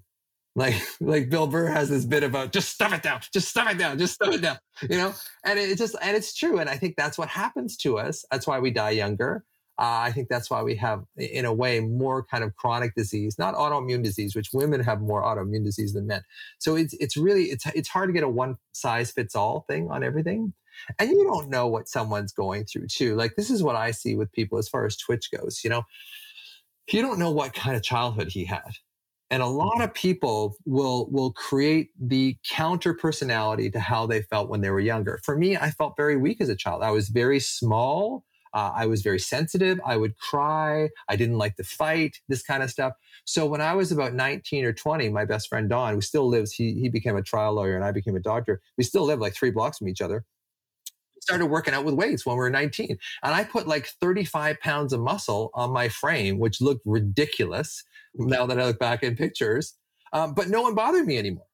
Like 0.56 0.74
like 1.00 1.30
Bill 1.30 1.46
Burr 1.46 1.66
has 1.66 1.88
this 1.88 2.04
bit 2.04 2.22
about 2.22 2.52
just 2.52 2.70
stuff 2.70 2.92
it 2.92 3.02
down, 3.02 3.20
just 3.32 3.48
stuff 3.48 3.70
it 3.70 3.78
down, 3.78 3.98
just 3.98 4.14
stuff 4.14 4.34
it 4.34 4.42
down, 4.42 4.58
you 4.82 4.96
know. 4.96 5.14
And 5.44 5.58
it 5.58 5.78
just 5.78 5.96
and 6.02 6.16
it's 6.16 6.34
true. 6.34 6.58
And 6.58 6.68
I 6.68 6.76
think 6.76 6.96
that's 6.96 7.18
what 7.18 7.28
happens 7.28 7.76
to 7.78 7.98
us. 7.98 8.24
That's 8.30 8.46
why 8.46 8.58
we 8.58 8.70
die 8.70 8.90
younger. 8.90 9.44
Uh, 9.80 10.00
I 10.04 10.12
think 10.12 10.28
that's 10.28 10.50
why 10.50 10.62
we 10.62 10.74
have, 10.76 11.04
in 11.16 11.46
a 11.46 11.52
way, 11.54 11.80
more 11.80 12.24
kind 12.24 12.44
of 12.44 12.54
chronic 12.56 12.94
disease, 12.94 13.38
not 13.38 13.54
autoimmune 13.54 14.02
disease, 14.04 14.36
which 14.36 14.50
women 14.52 14.80
have 14.82 15.00
more 15.00 15.22
autoimmune 15.22 15.64
disease 15.64 15.94
than 15.94 16.06
men. 16.06 16.22
So 16.58 16.76
it's 16.76 16.94
it's 17.00 17.16
really 17.16 17.44
it's 17.46 17.66
it's 17.74 17.88
hard 17.88 18.08
to 18.10 18.12
get 18.12 18.24
a 18.24 18.28
one 18.28 18.56
size 18.72 19.10
fits 19.12 19.34
all 19.34 19.64
thing 19.68 19.90
on 19.90 20.04
everything, 20.04 20.52
and 20.98 21.10
you 21.10 21.24
don't 21.24 21.48
know 21.50 21.66
what 21.66 21.88
someone's 21.88 22.32
going 22.32 22.66
through 22.66 22.88
too. 22.88 23.16
Like 23.16 23.36
this 23.36 23.50
is 23.50 23.62
what 23.62 23.76
I 23.76 23.92
see 23.92 24.14
with 24.16 24.32
people 24.32 24.58
as 24.58 24.68
far 24.68 24.86
as 24.86 24.96
Twitch 24.98 25.30
goes. 25.32 25.62
You 25.64 25.70
know, 25.70 25.84
you 26.90 27.02
don't 27.02 27.18
know 27.18 27.30
what 27.30 27.54
kind 27.54 27.76
of 27.76 27.82
childhood 27.82 28.28
he 28.28 28.44
had. 28.44 28.72
and 29.30 29.42
a 29.42 29.46
lot 29.46 29.82
of 29.82 29.94
people 29.94 30.56
will 30.66 31.08
will 31.12 31.32
create 31.34 31.90
the 32.00 32.36
counter 32.48 32.94
personality 32.94 33.70
to 33.70 33.80
how 33.80 34.06
they 34.06 34.22
felt 34.24 34.50
when 34.50 34.62
they 34.62 34.70
were 34.70 34.80
younger 34.80 35.20
for 35.24 35.36
me 35.38 35.56
i 35.56 35.70
felt 35.70 35.96
very 35.96 36.16
weak 36.16 36.40
as 36.42 36.50
a 36.50 36.56
child 36.56 36.82
i 36.82 36.90
was 36.92 37.08
very 37.10 37.40
small 37.40 38.24
uh, 38.54 38.72
i 38.74 38.86
was 38.86 39.02
very 39.02 39.18
sensitive 39.18 39.80
i 39.84 39.96
would 39.96 40.16
cry 40.18 40.88
i 41.08 41.16
didn't 41.16 41.38
like 41.38 41.56
to 41.56 41.64
fight 41.64 42.16
this 42.28 42.42
kind 42.42 42.62
of 42.62 42.70
stuff 42.70 42.92
so 43.24 43.46
when 43.46 43.60
i 43.60 43.74
was 43.74 43.92
about 43.92 44.14
19 44.14 44.64
or 44.64 44.72
20 44.72 45.08
my 45.10 45.24
best 45.24 45.48
friend 45.48 45.68
don 45.68 45.94
who 45.94 46.00
still 46.00 46.28
lives 46.28 46.52
he, 46.52 46.74
he 46.74 46.88
became 46.88 47.16
a 47.16 47.22
trial 47.22 47.54
lawyer 47.54 47.74
and 47.74 47.84
i 47.84 47.92
became 47.92 48.16
a 48.16 48.20
doctor 48.20 48.60
we 48.76 48.84
still 48.84 49.04
live 49.04 49.20
like 49.20 49.34
three 49.34 49.50
blocks 49.50 49.78
from 49.78 49.88
each 49.88 50.00
other 50.00 50.24
started 51.20 51.46
working 51.46 51.74
out 51.74 51.84
with 51.84 51.94
weights 51.94 52.24
when 52.24 52.34
we 52.34 52.40
were 52.40 52.50
19 52.50 52.96
and 53.22 53.34
i 53.34 53.44
put 53.44 53.68
like 53.68 53.86
35 54.00 54.58
pounds 54.60 54.92
of 54.92 55.00
muscle 55.00 55.50
on 55.54 55.70
my 55.70 55.88
frame 55.88 56.38
which 56.38 56.60
looked 56.60 56.82
ridiculous 56.84 57.84
now 58.14 58.46
that 58.46 58.60
I 58.60 58.66
look 58.66 58.78
back 58.78 59.02
in 59.02 59.16
pictures. 59.16 59.74
Um, 60.12 60.34
but 60.34 60.48
no 60.48 60.62
one 60.62 60.74
bothered 60.74 61.06
me 61.06 61.18
anymore. 61.18 61.46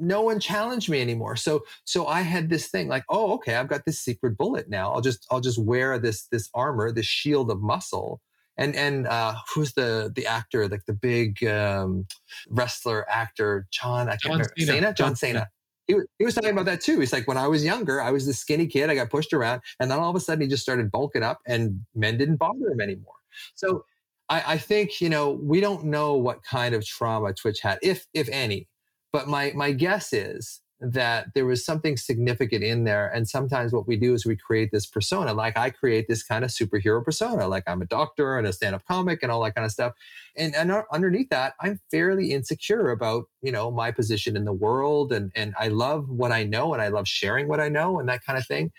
No 0.00 0.22
one 0.22 0.40
challenged 0.40 0.88
me 0.88 1.00
anymore. 1.00 1.36
So 1.36 1.62
so 1.84 2.06
I 2.06 2.22
had 2.22 2.48
this 2.48 2.68
thing 2.68 2.88
like, 2.88 3.04
oh, 3.08 3.34
okay, 3.34 3.56
I've 3.56 3.68
got 3.68 3.84
this 3.84 4.00
secret 4.00 4.36
bullet 4.36 4.68
now. 4.68 4.92
I'll 4.92 5.02
just 5.02 5.26
I'll 5.30 5.40
just 5.40 5.58
wear 5.58 5.98
this 5.98 6.26
this 6.32 6.48
armor, 6.54 6.90
this 6.90 7.06
shield 7.06 7.50
of 7.50 7.60
muscle. 7.60 8.20
And 8.56 8.74
and 8.76 9.06
uh, 9.06 9.36
who's 9.54 9.72
the 9.74 10.12
the 10.14 10.26
actor, 10.26 10.68
like 10.68 10.84
the 10.86 10.92
big 10.92 11.44
um, 11.44 12.06
wrestler 12.48 13.08
actor, 13.08 13.66
John? 13.70 14.08
I 14.08 14.12
can't 14.12 14.22
John 14.22 14.32
remember. 14.32 14.54
Cena. 14.58 14.72
Cena? 14.72 14.94
John 14.94 15.16
Cena. 15.16 15.48
He 15.86 15.94
was, 15.94 16.06
he 16.18 16.24
was 16.24 16.34
talking 16.34 16.50
about 16.50 16.66
that 16.66 16.80
too. 16.80 17.00
He's 17.00 17.12
like, 17.12 17.26
when 17.26 17.36
I 17.36 17.48
was 17.48 17.64
younger, 17.64 18.00
I 18.00 18.10
was 18.10 18.26
this 18.26 18.38
skinny 18.38 18.66
kid. 18.66 18.90
I 18.90 18.94
got 18.94 19.10
pushed 19.10 19.32
around, 19.32 19.62
and 19.80 19.90
then 19.90 19.98
all 19.98 20.10
of 20.10 20.16
a 20.16 20.20
sudden, 20.20 20.42
he 20.42 20.46
just 20.48 20.62
started 20.62 20.90
bulking 20.90 21.22
up, 21.22 21.38
and 21.46 21.84
men 21.94 22.16
didn't 22.16 22.36
bother 22.36 22.70
him 22.70 22.80
anymore. 22.80 23.14
So 23.54 23.84
I, 24.28 24.42
I 24.46 24.58
think, 24.58 25.00
you 25.00 25.08
know, 25.08 25.32
we 25.42 25.60
don't 25.60 25.84
know 25.84 26.14
what 26.14 26.44
kind 26.44 26.74
of 26.74 26.86
trauma 26.86 27.32
Twitch 27.32 27.60
had, 27.60 27.78
if 27.82 28.06
if 28.14 28.28
any. 28.28 28.68
But 29.12 29.28
my 29.28 29.52
my 29.54 29.72
guess 29.72 30.12
is 30.12 30.60
that 30.80 31.26
there 31.34 31.44
was 31.44 31.64
something 31.64 31.96
significant 31.96 32.64
in 32.64 32.84
there. 32.84 33.08
And 33.08 33.28
sometimes 33.28 33.72
what 33.72 33.86
we 33.86 33.96
do 33.96 34.14
is 34.14 34.24
we 34.24 34.36
create 34.36 34.70
this 34.72 34.86
persona, 34.86 35.34
like 35.34 35.58
I 35.58 35.68
create 35.68 36.06
this 36.08 36.22
kind 36.22 36.42
of 36.42 36.50
superhero 36.50 37.04
persona, 37.04 37.46
like 37.48 37.64
I'm 37.66 37.82
a 37.82 37.86
doctor 37.86 38.38
and 38.38 38.46
a 38.46 38.52
stand-up 38.52 38.86
comic 38.86 39.22
and 39.22 39.30
all 39.30 39.42
that 39.44 39.54
kind 39.54 39.66
of 39.66 39.72
stuff. 39.72 39.92
And, 40.36 40.54
and 40.54 40.72
underneath 40.90 41.28
that, 41.30 41.52
I'm 41.60 41.80
fairly 41.90 42.32
insecure 42.32 42.90
about, 42.90 43.26
you 43.42 43.52
know, 43.52 43.70
my 43.70 43.90
position 43.90 44.36
in 44.36 44.46
the 44.46 44.54
world. 44.54 45.12
And, 45.12 45.30
and 45.34 45.54
I 45.60 45.68
love 45.68 46.08
what 46.08 46.32
I 46.32 46.44
know 46.44 46.72
and 46.72 46.80
I 46.80 46.88
love 46.88 47.06
sharing 47.06 47.46
what 47.46 47.60
I 47.60 47.68
know 47.68 48.00
and 48.00 48.08
that 48.08 48.24
kind 48.24 48.38
of 48.38 48.46
thing. 48.46 48.72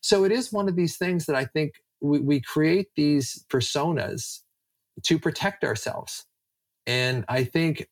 So 0.00 0.22
it 0.22 0.30
is 0.30 0.52
one 0.52 0.68
of 0.68 0.76
these 0.76 0.96
things 0.96 1.26
that 1.26 1.34
I 1.34 1.44
think 1.44 1.72
we, 2.00 2.20
we 2.20 2.40
create 2.40 2.86
these 2.94 3.44
personas 3.50 4.42
to 5.02 5.18
protect 5.18 5.64
ourselves. 5.64 6.24
And 6.86 7.24
I 7.28 7.42
think 7.42 7.88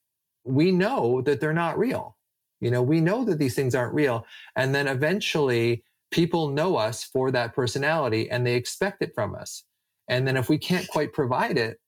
we 0.47 0.73
know 0.73 1.20
that 1.23 1.40
they're 1.40 1.52
not 1.52 1.78
real. 1.78 2.16
You 2.60 2.70
know, 2.70 2.82
we 2.82 3.01
know 3.01 3.24
that 3.24 3.39
these 3.39 3.55
things 3.55 3.74
aren't 3.74 3.94
real. 3.94 4.27
And 4.56 4.74
then 4.74 4.89
eventually 4.89 5.85
people 6.10 6.48
know 6.48 6.77
us 6.77 7.05
for 7.05 7.31
that 7.31 7.55
personality 7.55 8.31
and 8.31 8.47
they 8.47 8.55
expect 8.55 9.02
it 9.02 9.12
from 9.14 9.35
us. 9.35 9.64
And 10.09 10.27
then 10.27 10.36
if 10.36 10.48
we 10.48 10.56
can't 10.56 10.89
quite 10.89 11.12
provide 11.12 11.59
it, 11.59 11.78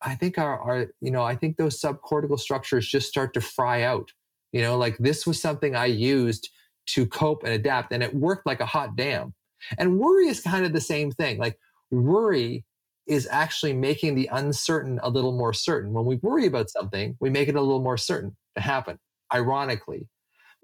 I 0.00 0.14
think 0.14 0.38
our, 0.38 0.58
our 0.58 0.86
you 1.00 1.10
know, 1.10 1.22
I 1.22 1.34
think 1.34 1.56
those 1.56 1.80
subcortical 1.80 2.38
structures 2.38 2.88
just 2.88 3.08
start 3.08 3.34
to 3.34 3.40
fry 3.40 3.82
out. 3.82 4.10
You 4.52 4.62
know, 4.62 4.78
like 4.78 4.96
this 4.98 5.26
was 5.26 5.40
something 5.40 5.74
I 5.74 5.86
used 5.86 6.50
to 6.86 7.06
cope 7.06 7.42
and 7.42 7.52
adapt 7.52 7.92
and 7.92 8.02
it 8.02 8.14
worked 8.14 8.46
like 8.46 8.60
a 8.60 8.66
hot 8.66 8.96
damn. 8.96 9.34
And 9.78 9.98
worry 9.98 10.28
is 10.28 10.40
kind 10.40 10.64
of 10.64 10.72
the 10.72 10.80
same 10.80 11.10
thing. 11.10 11.38
Like 11.38 11.58
worry 11.90 12.64
is 13.06 13.28
actually 13.30 13.72
making 13.72 14.14
the 14.14 14.28
uncertain 14.32 14.98
a 15.02 15.10
little 15.10 15.32
more 15.32 15.52
certain. 15.52 15.92
When 15.92 16.06
we 16.06 16.16
worry 16.16 16.46
about 16.46 16.70
something, 16.70 17.16
we 17.20 17.30
make 17.30 17.48
it 17.48 17.56
a 17.56 17.60
little 17.60 17.82
more 17.82 17.98
certain 17.98 18.36
to 18.56 18.62
happen, 18.62 18.98
ironically. 19.32 20.08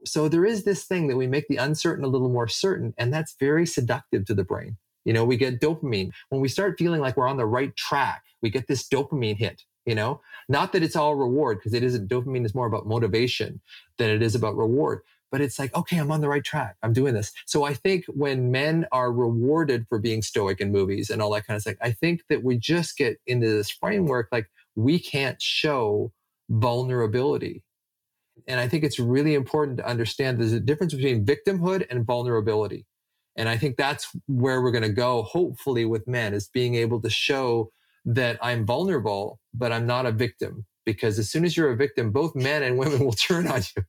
So 0.04 0.28
there 0.28 0.46
is 0.46 0.64
this 0.64 0.84
thing 0.84 1.08
that 1.08 1.16
we 1.16 1.26
make 1.26 1.48
the 1.48 1.56
uncertain 1.56 2.04
a 2.04 2.08
little 2.08 2.30
more 2.30 2.48
certain, 2.48 2.94
and 2.96 3.12
that's 3.12 3.36
very 3.38 3.66
seductive 3.66 4.24
to 4.26 4.34
the 4.34 4.44
brain. 4.44 4.78
You 5.04 5.12
know, 5.12 5.24
we 5.24 5.36
get 5.36 5.60
dopamine. 5.60 6.10
When 6.30 6.40
we 6.40 6.48
start 6.48 6.78
feeling 6.78 7.00
like 7.00 7.16
we're 7.16 7.28
on 7.28 7.36
the 7.36 7.46
right 7.46 7.74
track, 7.76 8.22
we 8.42 8.50
get 8.50 8.66
this 8.68 8.88
dopamine 8.88 9.36
hit, 9.36 9.62
you 9.84 9.94
know, 9.94 10.20
not 10.48 10.72
that 10.72 10.82
it's 10.82 10.96
all 10.96 11.14
reward 11.14 11.58
because 11.58 11.74
it 11.74 11.82
isn't. 11.82 12.08
Dopamine 12.08 12.44
is 12.44 12.54
more 12.54 12.66
about 12.66 12.86
motivation 12.86 13.60
than 13.98 14.10
it 14.10 14.22
is 14.22 14.34
about 14.34 14.56
reward 14.56 15.00
but 15.30 15.40
it's 15.40 15.58
like, 15.58 15.74
okay, 15.74 15.96
I'm 15.96 16.10
on 16.10 16.20
the 16.20 16.28
right 16.28 16.44
track. 16.44 16.76
I'm 16.82 16.92
doing 16.92 17.14
this. 17.14 17.32
So 17.46 17.64
I 17.64 17.74
think 17.74 18.04
when 18.06 18.50
men 18.50 18.86
are 18.92 19.12
rewarded 19.12 19.86
for 19.88 19.98
being 19.98 20.22
stoic 20.22 20.60
in 20.60 20.72
movies 20.72 21.10
and 21.10 21.22
all 21.22 21.30
that 21.32 21.46
kind 21.46 21.56
of 21.56 21.62
stuff, 21.62 21.76
I 21.80 21.92
think 21.92 22.22
that 22.28 22.42
we 22.42 22.58
just 22.58 22.96
get 22.96 23.18
into 23.26 23.48
this 23.48 23.70
framework 23.70 24.28
like 24.32 24.50
we 24.74 24.98
can't 24.98 25.40
show 25.40 26.12
vulnerability. 26.48 27.62
And 28.48 28.58
I 28.58 28.68
think 28.68 28.84
it's 28.84 28.98
really 28.98 29.34
important 29.34 29.78
to 29.78 29.86
understand 29.86 30.38
there's 30.38 30.52
a 30.52 30.60
difference 30.60 30.94
between 30.94 31.24
victimhood 31.24 31.86
and 31.90 32.04
vulnerability. 32.04 32.86
And 33.36 33.48
I 33.48 33.56
think 33.56 33.76
that's 33.76 34.08
where 34.26 34.60
we're 34.60 34.72
going 34.72 34.82
to 34.82 34.88
go, 34.88 35.22
hopefully, 35.22 35.84
with 35.84 36.08
men, 36.08 36.34
is 36.34 36.48
being 36.48 36.74
able 36.74 37.00
to 37.02 37.10
show 37.10 37.70
that 38.04 38.38
I'm 38.42 38.66
vulnerable, 38.66 39.38
but 39.54 39.72
I'm 39.72 39.86
not 39.86 40.06
a 40.06 40.12
victim. 40.12 40.66
Because 40.84 41.18
as 41.18 41.30
soon 41.30 41.44
as 41.44 41.56
you're 41.56 41.70
a 41.70 41.76
victim, 41.76 42.10
both 42.10 42.34
men 42.34 42.62
and 42.62 42.76
women 42.76 43.04
will 43.04 43.12
turn 43.28 43.46
on 43.46 43.62
you 43.76 43.82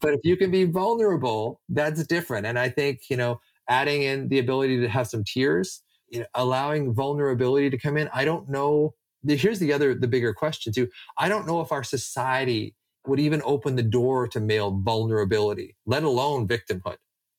but 0.00 0.14
if 0.14 0.20
you 0.24 0.36
can 0.36 0.50
be 0.50 0.64
vulnerable, 0.64 1.60
that's 1.68 2.06
different. 2.06 2.46
And 2.46 2.58
I 2.58 2.68
think, 2.68 3.10
you 3.10 3.16
know, 3.16 3.40
adding 3.68 4.02
in 4.02 4.28
the 4.28 4.38
ability 4.38 4.80
to 4.80 4.88
have 4.88 5.08
some 5.08 5.24
tears, 5.24 5.82
you 6.08 6.20
know, 6.20 6.26
allowing 6.34 6.94
vulnerability 6.94 7.70
to 7.70 7.78
come 7.78 7.96
in. 7.96 8.08
I 8.12 8.24
don't 8.24 8.48
know. 8.48 8.94
Here's 9.26 9.58
the 9.58 9.72
other, 9.72 9.94
the 9.94 10.08
bigger 10.08 10.32
question 10.32 10.72
too. 10.72 10.88
I 11.18 11.28
don't 11.28 11.46
know 11.46 11.60
if 11.60 11.72
our 11.72 11.84
society 11.84 12.74
would 13.06 13.20
even 13.20 13.42
open 13.44 13.76
the 13.76 13.82
door 13.82 14.28
to 14.28 14.40
male 14.40 14.70
vulnerability, 14.70 15.76
let 15.86 16.02
alone 16.02 16.46
victimhood. 16.46 16.96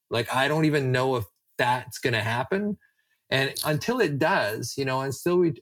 Like, 0.09 0.33
I 0.33 0.47
don't 0.47 0.65
even 0.65 0.91
know 0.91 1.15
if 1.15 1.25
that's 1.57 1.99
going 1.99 2.13
to 2.13 2.21
happen. 2.21 2.77
And 3.29 3.53
until 3.65 3.99
it 3.99 4.17
does, 4.17 4.75
you 4.77 4.85
know, 4.85 5.01
and 5.01 5.13
still 5.13 5.37
we, 5.37 5.53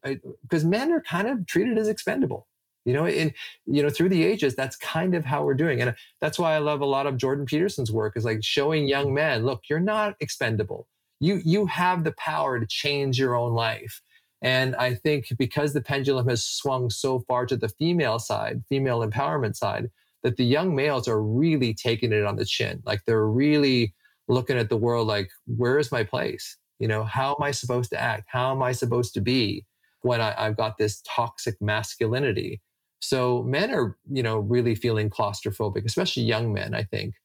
because 0.42 0.64
men 0.64 0.92
are 0.92 1.02
kind 1.02 1.28
of 1.28 1.46
treated 1.46 1.78
as 1.78 1.90
expendable 1.90 2.48
you 2.88 2.94
know 2.94 3.06
and 3.06 3.34
you 3.66 3.84
know 3.84 3.90
through 3.90 4.10
the 4.10 4.24
ages 4.24 4.56
that's 4.56 4.78
kind 4.78 5.14
of 5.14 5.26
how 5.26 5.44
we're 5.44 5.54
doing 5.54 5.82
and 5.82 5.94
that's 6.22 6.40
why 6.40 6.56
i 6.56 6.58
love 6.58 6.80
a 6.80 6.86
lot 6.86 7.06
of 7.06 7.18
jordan 7.18 7.46
peterson's 7.46 7.92
work 7.92 8.16
is 8.16 8.24
like 8.24 8.42
showing 8.42 8.88
young 8.88 9.14
men 9.14 9.46
look 9.46 9.62
you're 9.70 9.80
not 9.80 10.16
expendable. 10.22 10.88
You 11.20 11.42
you 11.44 11.66
have 11.66 12.04
the 12.04 12.14
power 12.14 12.60
to 12.60 12.66
change 12.66 13.20
your 13.20 13.36
own 13.36 13.54
life. 13.54 14.02
And 14.42 14.76
i 14.76 14.94
think 14.94 15.34
because 15.38 15.74
the 15.74 15.82
pendulum 15.82 16.28
has 16.30 16.46
swung 16.46 16.90
so 16.90 17.20
far 17.28 17.46
to 17.48 17.58
the 17.58 17.70
female 17.70 18.20
side 18.20 18.64
female 18.70 19.06
empowerment 19.06 19.56
side 19.56 19.90
that 20.24 20.38
the 20.38 20.46
young 20.46 20.76
males 20.76 21.08
are 21.08 21.22
really 21.22 21.74
taking 21.74 22.12
it 22.12 22.26
on 22.26 22.38
the 22.38 22.46
chin. 22.46 22.82
Like 22.86 23.02
they're 23.06 23.28
really 23.28 23.94
looking 24.28 24.58
at 24.58 24.70
the 24.70 24.78
world 24.78 25.08
like 25.08 25.30
where 25.46 25.78
is 25.78 25.92
my 25.92 26.04
place? 26.04 26.58
You 26.80 26.88
know 26.88 27.04
how 27.04 27.36
am 27.38 27.44
i 27.44 27.52
supposed 27.52 27.90
to 27.90 28.02
act? 28.02 28.26
How 28.28 28.52
am 28.52 28.64
i 28.64 28.72
supposed 28.72 29.14
to 29.16 29.22
be 29.22 29.66
when 30.02 30.22
I, 30.22 30.34
have 30.38 30.56
got 30.56 30.78
this 30.78 31.02
toxic 31.06 31.56
masculinity 31.60 32.62
so 33.00 33.44
men 33.44 33.72
are, 33.72 33.98
you 34.12 34.24
know, 34.24 34.38
really 34.38 34.76
feeling 34.76 35.10
claustrophobic, 35.10 35.86
especially 35.86 36.24
young 36.24 36.54
men, 36.54 36.74
I 36.74 36.84
think. 36.84 37.16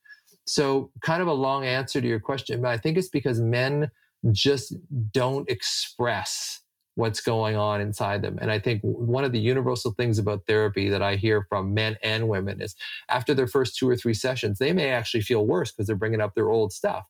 So 0.46 0.90
kind 1.00 1.22
of 1.22 1.28
a 1.28 1.32
long 1.32 1.64
answer 1.64 2.00
to 2.00 2.06
your 2.06 2.20
question, 2.20 2.62
but 2.62 2.68
I 2.68 2.78
think 2.78 2.98
it's 2.98 3.08
because 3.08 3.40
men 3.40 3.90
just 4.32 4.74
don't 5.12 5.48
express 5.48 6.60
what's 6.94 7.20
going 7.20 7.56
on 7.56 7.80
inside 7.80 8.20
them. 8.20 8.38
And 8.40 8.50
I 8.50 8.58
think 8.58 8.82
one 8.82 9.24
of 9.24 9.32
the 9.32 9.40
universal 9.40 9.92
things 9.92 10.18
about 10.18 10.42
therapy 10.46 10.90
that 10.90 11.02
I 11.02 11.16
hear 11.16 11.46
from 11.48 11.72
men 11.72 11.96
and 12.02 12.28
women 12.28 12.60
is 12.60 12.76
after 13.08 13.32
their 13.32 13.46
first 13.46 13.78
two 13.78 13.88
or 13.88 13.96
three 13.96 14.14
sessions, 14.14 14.58
they 14.58 14.72
may 14.72 14.90
actually 14.90 15.22
feel 15.22 15.46
worse 15.46 15.72
because 15.72 15.86
they're 15.86 15.96
bringing 15.96 16.20
up 16.20 16.34
their 16.34 16.50
old 16.50 16.72
stuff, 16.72 17.04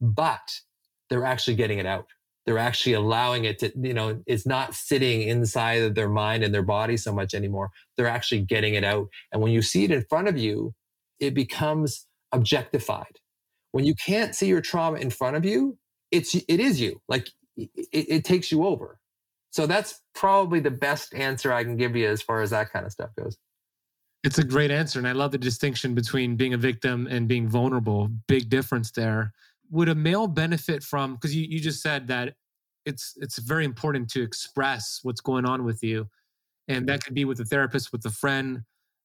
but 0.00 0.60
they're 1.08 1.24
actually 1.24 1.54
getting 1.54 1.78
it 1.78 1.86
out 1.86 2.06
they're 2.48 2.56
actually 2.56 2.94
allowing 2.94 3.44
it 3.44 3.58
to, 3.58 3.70
you 3.78 3.92
know, 3.92 4.22
it's 4.26 4.46
not 4.46 4.72
sitting 4.72 5.20
inside 5.20 5.82
of 5.82 5.94
their 5.94 6.08
mind 6.08 6.42
and 6.42 6.54
their 6.54 6.62
body 6.62 6.96
so 6.96 7.12
much 7.12 7.34
anymore. 7.34 7.68
They're 7.94 8.06
actually 8.06 8.40
getting 8.40 8.72
it 8.72 8.84
out. 8.84 9.08
And 9.30 9.42
when 9.42 9.52
you 9.52 9.60
see 9.60 9.84
it 9.84 9.90
in 9.90 10.02
front 10.08 10.28
of 10.28 10.38
you, 10.38 10.72
it 11.20 11.34
becomes 11.34 12.06
objectified. 12.32 13.18
When 13.72 13.84
you 13.84 13.94
can't 13.94 14.34
see 14.34 14.46
your 14.46 14.62
trauma 14.62 14.96
in 14.96 15.10
front 15.10 15.36
of 15.36 15.44
you, 15.44 15.76
it's 16.10 16.34
it 16.34 16.58
is 16.58 16.80
you. 16.80 17.02
Like 17.06 17.28
it, 17.58 17.68
it 17.92 18.24
takes 18.24 18.50
you 18.50 18.64
over. 18.64 18.98
So 19.50 19.66
that's 19.66 20.00
probably 20.14 20.60
the 20.60 20.70
best 20.70 21.12
answer 21.12 21.52
I 21.52 21.64
can 21.64 21.76
give 21.76 21.96
you 21.96 22.08
as 22.08 22.22
far 22.22 22.40
as 22.40 22.48
that 22.48 22.72
kind 22.72 22.86
of 22.86 22.92
stuff 22.92 23.10
goes. 23.14 23.36
It's 24.24 24.38
a 24.38 24.44
great 24.44 24.70
answer. 24.70 24.98
And 24.98 25.06
I 25.06 25.12
love 25.12 25.32
the 25.32 25.38
distinction 25.38 25.94
between 25.94 26.36
being 26.36 26.54
a 26.54 26.58
victim 26.58 27.08
and 27.10 27.28
being 27.28 27.46
vulnerable. 27.46 28.08
Big 28.26 28.48
difference 28.48 28.90
there 28.90 29.34
would 29.70 29.88
a 29.88 29.94
male 29.94 30.26
benefit 30.26 30.82
from 30.82 31.14
because 31.14 31.34
you, 31.34 31.46
you 31.48 31.60
just 31.60 31.82
said 31.82 32.06
that 32.08 32.34
it's 32.84 33.14
it's 33.16 33.38
very 33.38 33.64
important 33.64 34.08
to 34.10 34.22
express 34.22 35.00
what's 35.02 35.20
going 35.20 35.44
on 35.44 35.64
with 35.64 35.82
you 35.82 36.08
and 36.68 36.88
that 36.88 37.00
mm-hmm. 37.00 37.04
could 37.04 37.14
be 37.14 37.24
with 37.24 37.40
a 37.40 37.44
therapist 37.44 37.92
with 37.92 38.04
a 38.06 38.10
friend 38.10 38.60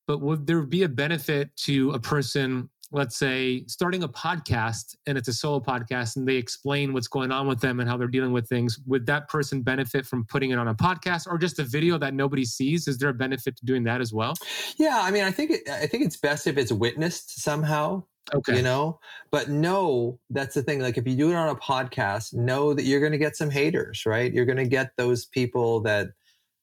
but 0.07 0.21
would 0.21 0.45
there 0.45 0.61
be 0.63 0.83
a 0.83 0.89
benefit 0.89 1.55
to 1.55 1.91
a 1.91 1.99
person 1.99 2.69
let's 2.93 3.17
say, 3.17 3.65
starting 3.67 4.03
a 4.03 4.07
podcast 4.07 4.95
and 5.07 5.17
it's 5.17 5.27
a 5.27 5.33
solo 5.33 5.59
podcast 5.59 6.15
and 6.15 6.27
they 6.27 6.35
explain 6.35 6.93
what's 6.93 7.07
going 7.07 7.31
on 7.31 7.47
with 7.47 7.59
them 7.59 7.79
and 7.79 7.89
how 7.89 7.97
they're 7.97 8.07
dealing 8.07 8.31
with 8.31 8.47
things, 8.47 8.79
would 8.85 9.05
that 9.07 9.27
person 9.27 9.63
benefit 9.63 10.05
from 10.05 10.23
putting 10.25 10.51
it 10.51 10.59
on 10.59 10.67
a 10.67 10.75
podcast 10.75 11.25
or 11.27 11.37
just 11.39 11.57
a 11.57 11.63
video 11.63 11.97
that 11.97 12.13
nobody 12.13 12.45
sees? 12.45 12.87
Is 12.87 12.99
there 12.99 13.09
a 13.09 13.13
benefit 13.13 13.57
to 13.57 13.65
doing 13.65 13.83
that 13.85 13.99
as 13.99 14.13
well? 14.13 14.35
Yeah, 14.77 15.01
I 15.01 15.09
mean, 15.09 15.23
I 15.23 15.31
think 15.31 15.51
it, 15.51 15.67
I 15.67 15.87
think 15.87 16.05
it's 16.05 16.17
best 16.17 16.45
if 16.45 16.57
it's 16.57 16.71
witnessed 16.71 17.41
somehow. 17.41 18.03
Okay. 18.33 18.57
You 18.57 18.61
know, 18.63 18.99
but 19.31 19.49
no, 19.49 20.19
that's 20.29 20.55
the 20.55 20.63
thing. 20.63 20.79
Like 20.79 20.97
if 20.97 21.07
you 21.07 21.15
do 21.15 21.31
it 21.31 21.35
on 21.35 21.49
a 21.49 21.55
podcast, 21.55 22.33
know 22.33 22.73
that 22.73 22.83
you're 22.83 22.99
going 22.99 23.11
to 23.11 23.17
get 23.17 23.35
some 23.35 23.49
haters, 23.49 24.05
right? 24.05 24.31
You're 24.31 24.45
going 24.45 24.57
to 24.57 24.67
get 24.67 24.91
those 24.97 25.25
people 25.25 25.81
that 25.81 26.09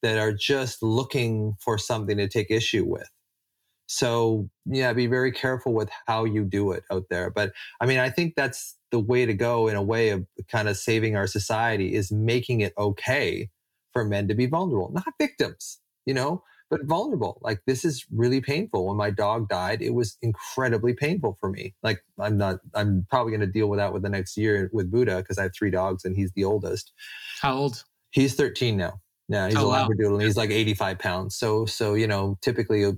that 0.03 0.19
are 0.19 0.32
just 0.32 0.82
looking 0.82 1.55
for 1.61 1.77
something 1.77 2.16
to 2.16 2.28
take 2.28 2.51
issue 2.51 2.85
with. 2.87 3.11
So 3.87 4.49
yeah, 4.66 4.93
be 4.93 5.07
very 5.07 5.32
careful 5.32 5.74
with 5.74 5.91
how 6.07 6.24
you 6.24 6.45
do 6.45 6.73
it 6.73 6.85
out 6.91 7.07
there. 7.11 7.28
But 7.31 7.53
I 7.81 7.87
mean, 7.87 7.99
I 7.99 8.09
think 8.09 8.35
that's 8.37 8.77
the 8.91 9.01
way 9.01 9.27
to 9.27 9.35
go 9.35 9.69
in 9.69 9.77
a 9.77 9.82
way 9.82 10.11
of 10.11 10.27
kind 10.49 10.69
of 10.69 10.77
saving 10.77 11.16
our 11.16 11.27
society 11.27 11.95
is 11.95 12.11
making 12.11 12.61
it 12.61 12.73
okay 12.78 13.51
for 13.93 14.05
men 14.05 14.28
to 14.28 14.35
be 14.35 14.47
vulnerable, 14.47 14.93
not 14.93 15.12
victims, 15.20 15.78
you 16.07 16.15
know, 16.15 16.43
but 16.70 16.84
vulnerable. 16.84 17.40
Like 17.42 17.60
this 17.66 17.84
is 17.84 18.06
really 18.10 18.40
painful. 18.40 18.86
When 18.86 18.97
my 18.97 19.10
dog 19.10 19.48
died, 19.48 19.82
it 19.82 19.92
was 19.92 20.16
incredibly 20.22 20.94
painful 20.94 21.36
for 21.40 21.51
me. 21.51 21.74
Like 21.82 22.02
I'm 22.18 22.38
not, 22.38 22.60
I'm 22.74 23.06
probably 23.10 23.32
going 23.32 23.40
to 23.40 23.47
deal 23.47 23.68
with 23.68 23.78
that 23.78 23.92
with 23.92 24.02
the 24.02 24.09
next 24.09 24.36
year 24.36 24.70
with 24.72 24.90
Buddha 24.90 25.16
because 25.16 25.36
I 25.36 25.42
have 25.42 25.55
three 25.55 25.70
dogs 25.70 26.05
and 26.05 26.16
he's 26.16 26.32
the 26.32 26.44
oldest. 26.44 26.92
How 27.42 27.55
old? 27.55 27.84
He's 28.10 28.34
13 28.34 28.76
now. 28.76 29.01
Yeah, 29.31 29.48
he's 29.48 29.55
Oh, 29.59 29.69
a 29.69 29.70
wow. 29.70 29.86
labradoodle 29.86 30.15
and 30.15 30.23
he's 30.23 30.36
like 30.36 30.51
85 30.51 30.98
pounds. 30.98 31.36
So, 31.36 31.65
so 31.65 31.94
you 31.94 32.09
know, 32.09 32.36
typically 32.43 32.85
uh, 32.85 32.93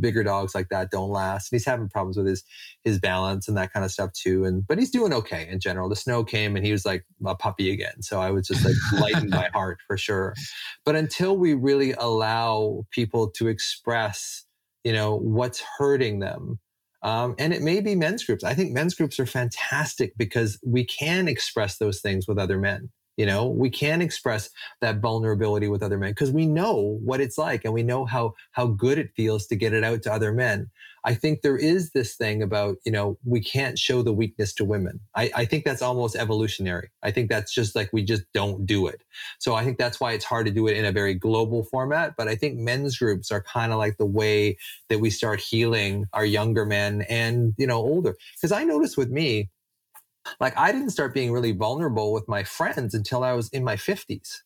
bigger 0.00 0.22
dogs 0.22 0.54
like 0.54 0.68
that 0.68 0.90
don't 0.90 1.08
last. 1.10 1.50
And 1.50 1.58
he's 1.58 1.64
having 1.64 1.88
problems 1.88 2.18
with 2.18 2.26
his 2.26 2.44
his 2.84 3.00
balance 3.00 3.48
and 3.48 3.56
that 3.56 3.72
kind 3.72 3.84
of 3.86 3.90
stuff 3.90 4.12
too. 4.12 4.44
And 4.44 4.66
but 4.66 4.78
he's 4.78 4.90
doing 4.90 5.14
okay 5.14 5.48
in 5.48 5.60
general. 5.60 5.88
The 5.88 5.96
snow 5.96 6.24
came 6.24 6.56
and 6.56 6.66
he 6.66 6.72
was 6.72 6.84
like 6.84 7.06
a 7.26 7.34
puppy 7.34 7.72
again. 7.72 8.02
So 8.02 8.20
I 8.20 8.30
was 8.30 8.46
just 8.46 8.66
like 8.66 8.76
lightened 8.92 9.32
my 9.32 9.48
heart 9.54 9.78
for 9.86 9.96
sure. 9.96 10.34
But 10.84 10.94
until 10.94 11.38
we 11.38 11.54
really 11.54 11.92
allow 11.92 12.86
people 12.90 13.30
to 13.32 13.48
express, 13.48 14.44
you 14.84 14.92
know, 14.92 15.16
what's 15.16 15.62
hurting 15.78 16.18
them. 16.20 16.58
Um, 17.02 17.34
and 17.38 17.54
it 17.54 17.62
may 17.62 17.80
be 17.80 17.94
men's 17.94 18.24
groups. 18.24 18.44
I 18.44 18.54
think 18.54 18.72
men's 18.72 18.94
groups 18.94 19.20
are 19.20 19.26
fantastic 19.26 20.12
because 20.18 20.58
we 20.66 20.84
can 20.84 21.28
express 21.28 21.78
those 21.78 22.00
things 22.00 22.26
with 22.28 22.38
other 22.38 22.58
men. 22.58 22.90
You 23.18 23.26
know, 23.26 23.48
we 23.48 23.68
can 23.68 24.00
express 24.00 24.48
that 24.80 25.00
vulnerability 25.00 25.68
with 25.68 25.82
other 25.82 25.98
men 25.98 26.12
because 26.12 26.30
we 26.30 26.46
know 26.46 26.98
what 27.02 27.20
it's 27.20 27.36
like 27.36 27.64
and 27.64 27.74
we 27.74 27.82
know 27.82 28.06
how 28.06 28.34
how 28.52 28.68
good 28.68 28.96
it 28.96 29.10
feels 29.16 29.46
to 29.48 29.56
get 29.56 29.74
it 29.74 29.84
out 29.84 30.02
to 30.04 30.12
other 30.12 30.32
men. 30.32 30.70
I 31.04 31.14
think 31.14 31.42
there 31.42 31.56
is 31.56 31.90
this 31.90 32.16
thing 32.16 32.42
about, 32.42 32.76
you 32.84 32.92
know, 32.92 33.18
we 33.24 33.40
can't 33.40 33.78
show 33.78 34.02
the 34.02 34.12
weakness 34.12 34.52
to 34.54 34.64
women. 34.64 35.00
I, 35.16 35.30
I 35.34 35.44
think 35.46 35.64
that's 35.64 35.82
almost 35.82 36.16
evolutionary. 36.16 36.90
I 37.02 37.10
think 37.10 37.28
that's 37.28 37.52
just 37.52 37.74
like 37.74 37.90
we 37.92 38.02
just 38.02 38.24
don't 38.34 38.66
do 38.66 38.86
it. 38.86 39.02
So 39.38 39.54
I 39.54 39.64
think 39.64 39.78
that's 39.78 40.00
why 40.00 40.12
it's 40.12 40.24
hard 40.24 40.46
to 40.46 40.52
do 40.52 40.66
it 40.66 40.76
in 40.76 40.84
a 40.84 40.92
very 40.92 41.14
global 41.14 41.64
format. 41.64 42.14
But 42.16 42.28
I 42.28 42.36
think 42.36 42.58
men's 42.58 42.98
groups 42.98 43.30
are 43.30 43.42
kind 43.42 43.72
of 43.72 43.78
like 43.78 43.96
the 43.96 44.06
way 44.06 44.58
that 44.90 45.00
we 45.00 45.10
start 45.10 45.40
healing 45.40 46.06
our 46.12 46.24
younger 46.24 46.66
men 46.66 47.02
and, 47.08 47.54
you 47.56 47.66
know, 47.66 47.78
older. 47.78 48.14
Because 48.36 48.52
I 48.52 48.64
notice 48.64 48.96
with 48.96 49.10
me, 49.10 49.48
like 50.40 50.56
I 50.56 50.72
didn't 50.72 50.90
start 50.90 51.14
being 51.14 51.32
really 51.32 51.52
vulnerable 51.52 52.12
with 52.12 52.28
my 52.28 52.44
friends 52.44 52.94
until 52.94 53.24
I 53.24 53.32
was 53.32 53.48
in 53.50 53.64
my 53.64 53.76
50s. 53.76 54.40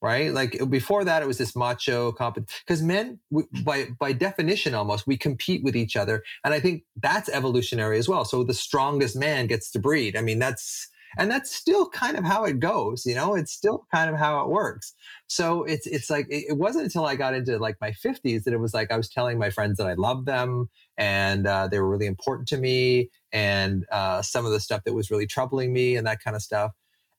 Right. 0.00 0.32
Like 0.32 0.60
before 0.70 1.02
that, 1.04 1.22
it 1.22 1.26
was 1.26 1.38
this 1.38 1.56
macho 1.56 2.12
competition 2.12 2.62
because 2.64 2.82
men, 2.82 3.18
we, 3.30 3.42
by, 3.64 3.88
by 3.98 4.12
definition, 4.12 4.72
almost 4.72 5.08
we 5.08 5.16
compete 5.16 5.64
with 5.64 5.74
each 5.74 5.96
other. 5.96 6.22
And 6.44 6.54
I 6.54 6.60
think 6.60 6.84
that's 7.02 7.28
evolutionary 7.28 7.98
as 7.98 8.08
well. 8.08 8.24
So 8.24 8.44
the 8.44 8.54
strongest 8.54 9.16
man 9.16 9.48
gets 9.48 9.72
to 9.72 9.80
breed. 9.80 10.16
I 10.16 10.20
mean, 10.20 10.38
that's, 10.38 10.88
and 11.16 11.28
that's 11.28 11.52
still 11.52 11.88
kind 11.88 12.16
of 12.16 12.22
how 12.22 12.44
it 12.44 12.60
goes. 12.60 13.06
You 13.06 13.16
know, 13.16 13.34
it's 13.34 13.52
still 13.52 13.88
kind 13.92 14.08
of 14.08 14.16
how 14.16 14.40
it 14.42 14.48
works. 14.48 14.94
So 15.26 15.64
it's, 15.64 15.86
it's 15.88 16.10
like, 16.10 16.26
it, 16.30 16.56
wasn't 16.56 16.84
until 16.84 17.04
I 17.04 17.16
got 17.16 17.34
into 17.34 17.58
like 17.58 17.76
my 17.80 17.90
fifties 17.90 18.44
that 18.44 18.54
it 18.54 18.60
was 18.60 18.74
like, 18.74 18.92
I 18.92 18.96
was 18.96 19.08
telling 19.08 19.36
my 19.36 19.50
friends 19.50 19.78
that 19.78 19.88
I 19.88 19.94
loved 19.94 20.26
them 20.26 20.68
and 20.96 21.44
uh, 21.44 21.66
they 21.66 21.80
were 21.80 21.88
really 21.88 22.06
important 22.06 22.46
to 22.48 22.56
me 22.56 23.10
and 23.32 23.84
uh, 23.92 24.22
some 24.22 24.46
of 24.46 24.52
the 24.52 24.60
stuff 24.60 24.82
that 24.84 24.94
was 24.94 25.10
really 25.10 25.26
troubling 25.26 25.72
me 25.72 25.96
and 25.96 26.06
that 26.06 26.22
kind 26.22 26.36
of 26.36 26.42
stuff. 26.42 26.72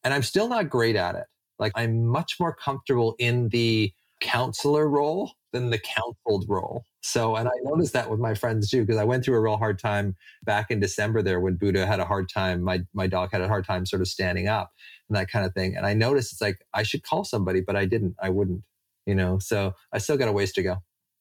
And 0.04 0.14
I'm 0.14 0.22
still 0.22 0.48
not 0.48 0.68
great 0.68 0.96
at 0.96 1.14
it. 1.14 1.24
Like 1.58 1.72
I'm 1.74 2.06
much 2.06 2.36
more 2.40 2.54
comfortable 2.54 3.14
in 3.18 3.48
the 3.50 3.92
counselor 4.20 4.88
role 4.88 5.32
than 5.52 5.70
the 5.70 5.78
counseled 5.78 6.44
role. 6.48 6.84
So, 7.02 7.36
and 7.36 7.48
I 7.48 7.52
noticed 7.62 7.92
that 7.94 8.10
with 8.10 8.20
my 8.20 8.34
friends 8.34 8.70
too, 8.70 8.82
because 8.82 8.98
I 8.98 9.04
went 9.04 9.24
through 9.24 9.36
a 9.36 9.40
real 9.40 9.56
hard 9.56 9.78
time 9.78 10.16
back 10.44 10.70
in 10.70 10.80
December 10.80 11.22
there 11.22 11.40
when 11.40 11.56
Buddha 11.56 11.86
had 11.86 11.98
a 12.00 12.04
hard 12.04 12.28
time. 12.28 12.62
My, 12.62 12.82
my 12.92 13.06
dog 13.06 13.30
had 13.32 13.40
a 13.40 13.48
hard 13.48 13.66
time 13.66 13.86
sort 13.86 14.02
of 14.02 14.08
standing 14.08 14.48
up 14.48 14.70
and 15.08 15.16
that 15.16 15.30
kind 15.30 15.44
of 15.44 15.54
thing. 15.54 15.76
And 15.76 15.86
I 15.86 15.94
noticed 15.94 16.32
it's 16.32 16.40
like, 16.40 16.58
I 16.74 16.82
should 16.82 17.02
call 17.02 17.24
somebody, 17.24 17.60
but 17.60 17.76
I 17.76 17.84
didn't, 17.84 18.14
I 18.22 18.28
wouldn't, 18.28 18.62
you 19.06 19.14
know, 19.14 19.38
so 19.38 19.74
I 19.92 19.98
still 19.98 20.16
got 20.16 20.28
a 20.28 20.32
ways 20.32 20.52
to 20.52 20.62
go. 20.62 20.76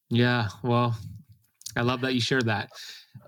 Yeah. 0.09 0.49
Well, 0.63 0.97
I 1.79 1.81
love 1.83 2.01
that 2.01 2.13
you 2.13 2.19
shared 2.21 2.45
that. 2.47 2.69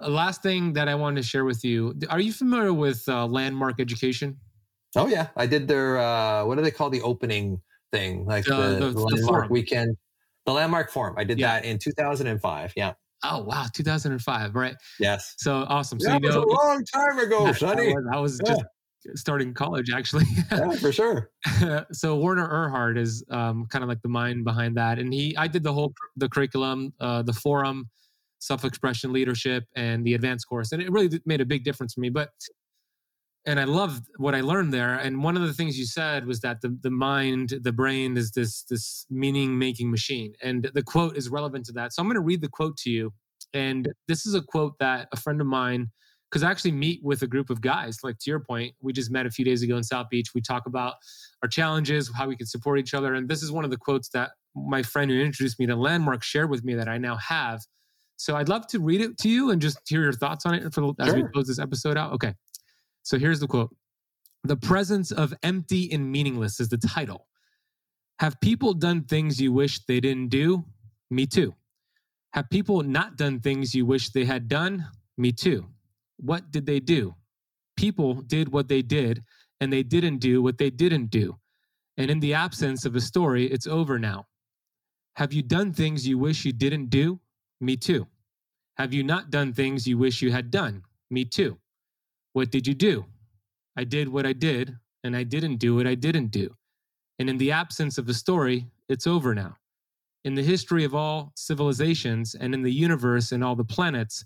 Uh, 0.02 0.10
Last 0.10 0.44
thing 0.44 0.74
that 0.74 0.90
I 0.90 0.96
wanted 0.96 1.22
to 1.24 1.28
share 1.28 1.46
with 1.46 1.64
you 1.64 1.96
are 2.10 2.20
you 2.20 2.34
familiar 2.34 2.74
with 2.74 3.02
uh, 3.08 3.26
Landmark 3.26 3.80
Education? 3.80 4.38
Oh 4.96 5.08
yeah. 5.08 5.28
I 5.38 5.46
did 5.48 5.68
their, 5.70 5.98
uh, 6.00 6.44
what 6.46 6.58
do 6.58 6.62
they 6.64 6.72
call 6.72 6.90
the 6.90 7.02
opening 7.02 7.62
thing? 7.94 8.26
Like 8.26 8.50
Uh, 8.50 8.58
the, 8.58 8.68
the- 8.68 8.80
the 8.88 8.92
the 8.92 9.00
landmark 9.00 9.26
forum. 9.44 9.50
weekend, 9.52 9.98
the 10.46 10.52
landmark 10.52 10.92
forum. 10.92 11.16
I 11.18 11.24
did 11.24 11.40
Yeah. 11.40 11.54
that 11.62 11.66
in 11.66 11.78
2005. 11.80 12.74
Yeah. 12.76 12.94
Oh, 13.24 13.44
wow. 13.44 13.68
2005. 13.74 14.54
Right. 14.56 14.76
Yes. 15.00 15.34
So 15.38 15.66
awesome. 15.70 16.00
So, 16.02 16.10
that 16.10 16.22
you 16.22 16.28
was 16.28 16.36
know, 16.36 16.44
a 16.44 16.52
long 16.52 16.84
time 16.94 17.20
ago, 17.20 17.46
I 17.46 17.52
Sonny. 17.54 17.94
was, 17.94 18.06
I 18.14 18.20
was 18.20 18.40
just 18.46 18.64
starting 19.16 19.54
college 19.54 19.90
actually. 19.92 20.26
yeah, 20.52 20.72
for 20.74 20.92
sure. 20.92 21.30
so 21.94 22.18
Werner 22.18 22.48
Erhard 22.50 22.98
is 22.98 23.24
um, 23.30 23.66
kind 23.68 23.84
of 23.84 23.90
like 23.90 24.02
the 24.02 24.10
mind 24.10 24.44
behind 24.44 24.76
that, 24.76 25.00
and 25.00 25.14
he 25.14 25.36
I 25.38 25.48
did 25.48 25.64
the 25.64 25.72
whole 25.74 25.94
the 26.18 26.28
curriculum, 26.28 26.94
uh, 27.00 27.22
the 27.24 27.34
forum, 27.34 27.90
self 28.42 28.66
expression, 28.66 29.14
leadership, 29.14 29.64
and 29.76 30.06
the 30.06 30.14
advanced 30.14 30.48
course, 30.50 30.72
and 30.72 30.82
it 30.82 30.92
really 30.92 31.22
made 31.26 31.40
a 31.40 31.46
big 31.46 31.64
difference 31.64 31.94
for 31.94 32.02
me. 32.02 32.10
But 32.10 32.30
and 33.46 33.60
I 33.60 33.64
loved 33.64 34.06
what 34.18 34.36
I 34.36 34.42
learned 34.42 34.72
there. 34.72 34.96
And 34.96 35.24
one 35.24 35.36
of 35.36 35.42
the 35.42 35.54
things 35.54 35.78
you 35.80 35.86
said 35.86 36.28
was 36.28 36.42
that 36.42 36.62
the 36.62 36.78
the 36.82 36.92
mind, 36.92 37.54
the 37.62 37.72
brain, 37.72 38.18
is 38.18 38.32
this 38.32 38.64
this 38.64 39.06
meaning 39.10 39.58
making 39.58 39.90
machine, 39.90 40.34
and 40.44 40.70
the 40.74 40.84
quote 40.84 41.16
is 41.16 41.30
relevant 41.30 41.66
to 41.68 41.72
that. 41.74 41.94
So 41.94 42.02
I'm 42.02 42.08
going 42.08 42.16
to 42.16 42.22
read 42.22 42.42
the 42.42 42.50
quote 42.50 42.78
to 42.78 42.90
you, 42.90 43.14
and 43.54 43.88
this 44.08 44.26
is 44.26 44.34
a 44.34 44.42
quote 44.42 44.74
that 44.80 45.08
a 45.12 45.18
friend 45.18 45.40
of 45.40 45.48
mine 45.48 45.90
because 46.32 46.44
I 46.44 46.50
actually 46.50 46.72
meet 46.72 47.02
with 47.04 47.24
a 47.24 47.28
group 47.28 47.50
of 47.50 47.60
guys. 47.60 47.98
Like 48.04 48.18
to 48.20 48.30
your 48.30 48.40
point, 48.40 48.74
we 48.82 48.94
just 48.94 49.12
met 49.12 49.26
a 49.26 49.30
few 49.30 49.44
days 49.44 49.64
ago 49.64 49.76
in 49.76 49.84
South 49.84 50.08
Beach. 50.10 50.30
We 50.34 50.40
talk 50.40 50.66
about 50.66 50.94
our 51.44 51.50
challenges, 51.50 52.10
how 52.16 52.28
we 52.28 52.38
can 52.38 52.48
support 52.48 52.80
each 52.80 52.94
other. 52.94 53.16
And 53.16 53.28
this 53.28 53.44
is 53.44 53.52
one 53.52 53.66
of 53.66 53.70
the 53.70 53.76
quotes 53.78 54.08
that 54.10 54.32
my 54.56 54.82
friend 54.82 55.12
who 55.12 55.20
introduced 55.20 55.60
me 55.60 55.66
to 55.66 55.76
Landmark 55.76 56.24
shared 56.24 56.50
with 56.50 56.64
me 56.64 56.74
that 56.76 56.88
I 56.88 56.98
now 56.98 57.18
have. 57.18 57.62
So 58.22 58.36
I'd 58.36 58.50
love 58.50 58.68
to 58.68 58.80
read 58.80 59.02
it 59.02 59.18
to 59.22 59.30
you 59.30 59.50
and 59.50 59.60
just 59.60 59.80
hear 59.90 60.04
your 60.04 60.14
thoughts 60.14 60.46
on 60.46 60.54
it 60.54 60.72
for 60.72 60.82
the, 60.82 60.94
as 61.00 61.16
we 61.16 61.24
close 61.34 61.48
this 61.48 61.58
episode 61.58 61.98
out. 61.98 62.14
Okay. 62.14 62.36
So 63.02 63.18
here's 63.18 63.40
the 63.40 63.48
quote 63.48 63.76
The 64.44 64.58
presence 64.58 65.12
of 65.12 65.34
empty 65.42 65.92
and 65.92 66.12
meaningless 66.12 66.60
is 66.60 66.70
the 66.70 66.78
title. 66.78 67.26
Have 68.20 68.40
people 68.40 68.76
done 68.76 69.06
things 69.06 69.42
you 69.42 69.52
wish 69.52 69.84
they 69.86 70.00
didn't 70.00 70.28
do? 70.28 70.64
Me 71.10 71.26
too. 71.26 71.56
Have 72.34 72.48
people 72.52 72.84
not 72.84 73.18
done 73.18 73.40
things 73.40 73.74
you 73.74 73.88
wish 73.88 74.12
they 74.12 74.26
had 74.26 74.48
done? 74.48 74.88
Me 75.18 75.32
too. 75.32 75.66
What 76.18 76.52
did 76.52 76.68
they 76.68 76.80
do? 76.80 77.16
People 77.76 78.14
did 78.14 78.52
what 78.52 78.68
they 78.68 78.84
did, 78.84 79.24
and 79.62 79.74
they 79.74 79.82
didn't 79.82 80.20
do 80.20 80.44
what 80.44 80.60
they 80.60 80.70
didn't 80.70 81.10
do. 81.10 81.40
And 81.98 82.12
in 82.12 82.20
the 82.20 82.36
absence 82.36 82.86
of 82.86 82.96
a 82.96 83.02
story, 83.02 83.48
it's 83.48 83.66
over 83.66 83.98
now. 83.98 84.28
Have 85.16 85.34
you 85.34 85.42
done 85.42 85.74
things 85.74 86.08
you 86.08 86.20
wish 86.20 86.46
you 86.46 86.54
didn't 86.54 86.92
do? 86.92 87.20
Me 87.60 87.76
too. 87.76 88.08
Have 88.82 88.96
you 88.96 89.04
not 89.04 89.30
done 89.30 89.54
things 89.54 89.86
you 89.86 90.00
wish 90.00 90.24
you 90.24 90.32
had 90.32 90.50
done? 90.50 90.82
Me 91.12 91.24
too. 91.24 91.60
What 92.34 92.50
did 92.50 92.66
you 92.66 92.74
do? 92.74 93.06
I 93.78 93.84
did 93.84 94.10
what 94.10 94.26
I 94.26 94.34
did, 94.34 94.76
and 95.04 95.16
I 95.16 95.22
didn't 95.22 95.58
do 95.58 95.76
what 95.76 95.86
I 95.86 95.94
didn't 95.94 96.32
do. 96.32 96.56
And 97.20 97.30
in 97.30 97.38
the 97.38 97.52
absence 97.52 98.00
of 98.00 98.10
a 98.10 98.14
story, 98.16 98.66
it's 98.90 99.06
over 99.06 99.36
now. 99.36 99.56
In 100.26 100.34
the 100.34 100.42
history 100.42 100.84
of 100.84 100.96
all 100.96 101.32
civilizations 101.36 102.34
and 102.34 102.56
in 102.56 102.64
the 102.64 102.74
universe 102.74 103.34
and 103.34 103.44
all 103.44 103.56
the 103.56 103.64
planets, 103.64 104.26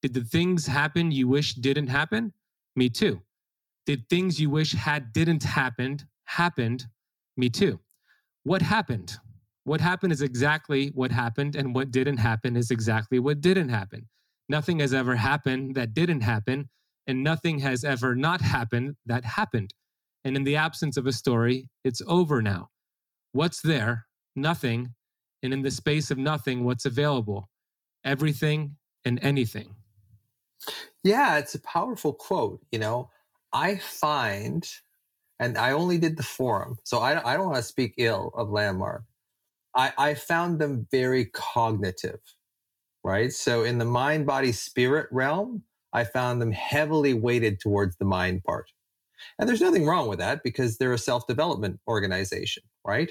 did 0.00 0.14
the 0.14 0.22
things 0.22 0.64
happen 0.64 1.10
you 1.10 1.26
wish 1.26 1.54
didn't 1.54 1.88
happen? 1.88 2.32
Me 2.76 2.88
too. 2.88 3.20
Did 3.84 4.08
things 4.08 4.40
you 4.40 4.48
wish 4.48 4.74
had 4.74 5.12
didn't 5.12 5.42
happened 5.42 6.06
happened? 6.22 6.86
Me 7.36 7.50
too. 7.50 7.80
What 8.44 8.62
happened? 8.62 9.18
What 9.68 9.82
happened 9.82 10.14
is 10.14 10.22
exactly 10.22 10.92
what 10.94 11.10
happened, 11.12 11.54
and 11.54 11.74
what 11.74 11.90
didn't 11.90 12.16
happen 12.16 12.56
is 12.56 12.70
exactly 12.70 13.18
what 13.18 13.42
didn't 13.42 13.68
happen. 13.68 14.08
Nothing 14.48 14.78
has 14.80 14.94
ever 14.94 15.14
happened 15.14 15.74
that 15.74 15.92
didn't 15.92 16.22
happen, 16.22 16.70
and 17.06 17.22
nothing 17.22 17.58
has 17.58 17.84
ever 17.84 18.14
not 18.14 18.40
happened 18.40 18.96
that 19.04 19.26
happened. 19.26 19.74
And 20.24 20.36
in 20.36 20.44
the 20.44 20.56
absence 20.56 20.96
of 20.96 21.06
a 21.06 21.12
story, 21.12 21.68
it's 21.84 22.00
over 22.06 22.40
now. 22.40 22.70
What's 23.32 23.60
there? 23.60 24.06
Nothing. 24.34 24.94
And 25.42 25.52
in 25.52 25.60
the 25.60 25.70
space 25.70 26.10
of 26.10 26.16
nothing, 26.16 26.64
what's 26.64 26.86
available? 26.86 27.50
Everything 28.04 28.76
and 29.04 29.18
anything. 29.22 29.74
Yeah, 31.04 31.36
it's 31.36 31.54
a 31.54 31.60
powerful 31.60 32.14
quote. 32.14 32.60
You 32.72 32.78
know, 32.78 33.10
I 33.52 33.76
find, 33.76 34.66
and 35.38 35.58
I 35.58 35.72
only 35.72 35.98
did 35.98 36.16
the 36.16 36.22
forum, 36.22 36.78
so 36.84 37.00
I, 37.00 37.32
I 37.32 37.36
don't 37.36 37.50
want 37.50 37.56
to 37.56 37.62
speak 37.62 37.92
ill 37.98 38.32
of 38.34 38.48
Landmark. 38.48 39.02
I, 39.78 39.92
I 39.96 40.14
found 40.14 40.58
them 40.58 40.88
very 40.90 41.26
cognitive, 41.26 42.18
right? 43.04 43.32
So 43.32 43.62
in 43.62 43.78
the 43.78 43.84
mind, 43.84 44.26
body, 44.26 44.50
spirit 44.50 45.06
realm, 45.12 45.62
I 45.92 46.04
found 46.04 46.42
them 46.42 46.52
heavily 46.52 47.14
weighted 47.14 47.60
towards 47.60 47.96
the 47.96 48.04
mind 48.04 48.42
part. 48.42 48.70
And 49.38 49.48
there's 49.48 49.60
nothing 49.60 49.86
wrong 49.86 50.08
with 50.08 50.18
that 50.18 50.42
because 50.42 50.76
they're 50.76 50.92
a 50.92 50.98
self 50.98 51.26
development 51.26 51.78
organization, 51.86 52.64
right? 52.84 53.10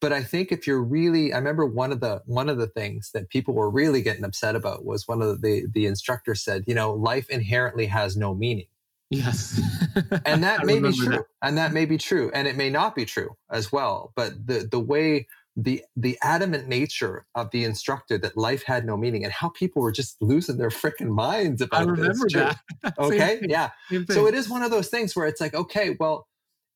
But 0.00 0.12
I 0.12 0.22
think 0.22 0.50
if 0.50 0.66
you're 0.66 0.82
really, 0.82 1.32
I 1.32 1.38
remember 1.38 1.66
one 1.66 1.92
of 1.92 2.00
the 2.00 2.22
one 2.24 2.48
of 2.48 2.56
the 2.56 2.68
things 2.68 3.10
that 3.12 3.28
people 3.28 3.52
were 3.52 3.68
really 3.68 4.00
getting 4.00 4.24
upset 4.24 4.56
about 4.56 4.84
was 4.84 5.06
one 5.06 5.20
of 5.20 5.42
the 5.42 5.66
the 5.72 5.86
instructors 5.86 6.42
said, 6.42 6.64
you 6.66 6.74
know, 6.74 6.92
life 6.92 7.28
inherently 7.28 7.86
has 7.86 8.16
no 8.16 8.34
meaning. 8.34 8.66
Yes. 9.10 9.60
and 10.24 10.42
that 10.44 10.64
may 10.64 10.78
be 10.80 10.92
true. 10.92 11.08
That. 11.08 11.24
And 11.42 11.58
that 11.58 11.72
may 11.72 11.84
be 11.84 11.98
true. 11.98 12.30
And 12.32 12.48
it 12.48 12.56
may 12.56 12.70
not 12.70 12.94
be 12.94 13.04
true 13.04 13.36
as 13.50 13.70
well. 13.70 14.12
But 14.16 14.46
the 14.46 14.66
the 14.70 14.80
way 14.80 15.26
the 15.62 15.84
the 15.94 16.18
adamant 16.22 16.68
nature 16.68 17.26
of 17.34 17.50
the 17.50 17.64
instructor 17.64 18.16
that 18.18 18.36
life 18.36 18.62
had 18.62 18.86
no 18.86 18.96
meaning 18.96 19.24
and 19.24 19.32
how 19.32 19.50
people 19.50 19.82
were 19.82 19.92
just 19.92 20.16
losing 20.20 20.56
their 20.56 20.70
freaking 20.70 21.08
minds 21.08 21.60
about 21.60 21.82
it. 21.82 21.88
I 21.88 21.90
remember 21.90 22.28
that. 22.30 22.58
okay. 22.98 23.40
yeah. 23.46 23.70
So 24.08 24.26
it 24.26 24.34
is 24.34 24.48
one 24.48 24.62
of 24.62 24.70
those 24.70 24.88
things 24.88 25.14
where 25.14 25.26
it's 25.26 25.40
like, 25.40 25.54
okay, 25.54 25.96
well, 26.00 26.26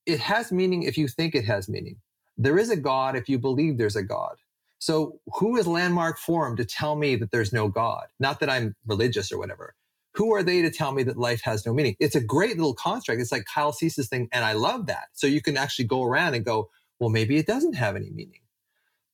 it 0.06 0.20
has 0.20 0.52
meaning 0.52 0.82
if 0.82 0.98
you 0.98 1.08
think 1.08 1.34
it 1.34 1.44
has 1.46 1.68
meaning. 1.68 1.96
There 2.36 2.58
is 2.58 2.68
a 2.68 2.76
God 2.76 3.16
if 3.16 3.28
you 3.28 3.38
believe 3.38 3.78
there's 3.78 3.96
a 3.96 4.02
God. 4.02 4.36
So 4.78 5.20
who 5.38 5.56
is 5.56 5.66
Landmark 5.66 6.18
Forum 6.18 6.56
to 6.56 6.64
tell 6.64 6.96
me 6.96 7.16
that 7.16 7.30
there's 7.30 7.52
no 7.52 7.68
God? 7.68 8.06
Not 8.20 8.40
that 8.40 8.50
I'm 8.50 8.74
religious 8.86 9.32
or 9.32 9.38
whatever. 9.38 9.74
Who 10.14 10.34
are 10.34 10.42
they 10.42 10.62
to 10.62 10.70
tell 10.70 10.92
me 10.92 11.04
that 11.04 11.16
life 11.16 11.40
has 11.44 11.64
no 11.64 11.72
meaning? 11.72 11.96
It's 12.00 12.14
a 12.14 12.20
great 12.20 12.56
little 12.56 12.74
construct. 12.74 13.20
It's 13.20 13.32
like 13.32 13.46
Kyle 13.52 13.72
Cease's 13.72 14.08
thing. 14.08 14.28
And 14.30 14.44
I 14.44 14.52
love 14.52 14.86
that. 14.86 15.06
So 15.12 15.26
you 15.26 15.40
can 15.40 15.56
actually 15.56 15.86
go 15.86 16.02
around 16.02 16.34
and 16.34 16.44
go, 16.44 16.68
well, 16.98 17.08
maybe 17.10 17.36
it 17.36 17.46
doesn't 17.46 17.74
have 17.74 17.96
any 17.96 18.10
meaning. 18.10 18.40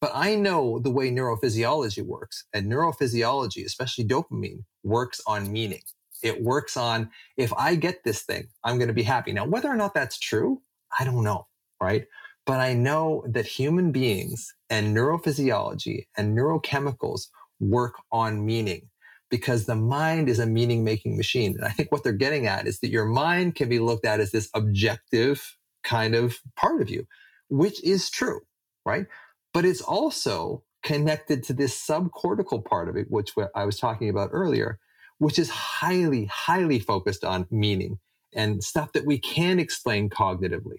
But 0.01 0.13
I 0.15 0.37
know 0.37 0.81
the 0.81 0.91
way 0.91 1.11
neurophysiology 1.11 2.05
works, 2.05 2.47
and 2.55 2.71
neurophysiology, 2.73 3.65
especially 3.67 4.05
dopamine, 4.07 4.65
works 4.85 5.21
on 5.27 5.53
meaning. 5.53 5.83
It 6.23 6.43
works 6.43 6.77
on 6.77 7.11
if 7.37 7.53
I 7.55 7.77
get 7.77 8.05
this 8.05 8.23
thing, 8.23 8.49
I'm 8.65 8.79
going 8.79 8.89
to 8.89 8.95
be 8.95 9.05
happy. 9.05 9.33
Now, 9.33 9.47
whether 9.47 9.69
or 9.69 9.77
not 9.77 9.95
that's 9.95 10.19
true, 10.19 10.63
I 10.99 11.05
don't 11.05 11.25
know, 11.25 11.49
right? 11.83 12.07
But 12.47 12.61
I 12.61 12.75
know 12.75 13.25
that 13.29 13.47
human 13.47 13.93
beings 13.93 14.55
and 14.71 14.97
neurophysiology 14.97 16.07
and 16.17 16.37
neurochemicals 16.37 17.29
work 17.61 17.95
on 18.13 18.47
meaning 18.47 18.89
because 19.31 19.67
the 19.67 19.77
mind 19.77 20.29
is 20.29 20.41
a 20.41 20.47
meaning 20.47 20.85
making 20.85 21.17
machine. 21.17 21.55
And 21.57 21.65
I 21.67 21.71
think 21.71 21.93
what 21.93 22.05
they're 22.05 22.13
getting 22.15 22.47
at 22.47 22.67
is 22.67 22.81
that 22.81 22.91
your 22.91 23.07
mind 23.07 23.57
can 23.57 23.69
be 23.69 23.81
looked 23.81 24.07
at 24.07 24.21
as 24.21 24.33
this 24.33 24.51
objective 24.55 25.57
kind 25.85 26.15
of 26.15 26.39
part 26.57 26.83
of 26.83 26.91
you, 26.91 27.07
which 27.51 27.83
is 27.85 28.11
true, 28.11 28.41
right? 28.87 29.07
But 29.53 29.65
it's 29.65 29.81
also 29.81 30.65
connected 30.83 31.43
to 31.45 31.53
this 31.53 31.75
subcortical 31.75 32.65
part 32.65 32.89
of 32.89 32.97
it, 32.97 33.07
which 33.11 33.33
I 33.55 33.65
was 33.65 33.79
talking 33.79 34.09
about 34.09 34.31
earlier, 34.33 34.79
which 35.19 35.39
is 35.39 35.51
highly, 35.51 36.27
highly 36.27 36.79
focused 36.79 37.25
on 37.25 37.47
meaning 37.51 37.99
and 38.35 38.63
stuff 38.63 38.93
that 38.93 39.05
we 39.05 39.19
can 39.19 39.59
explain 39.59 40.09
cognitively. 40.09 40.79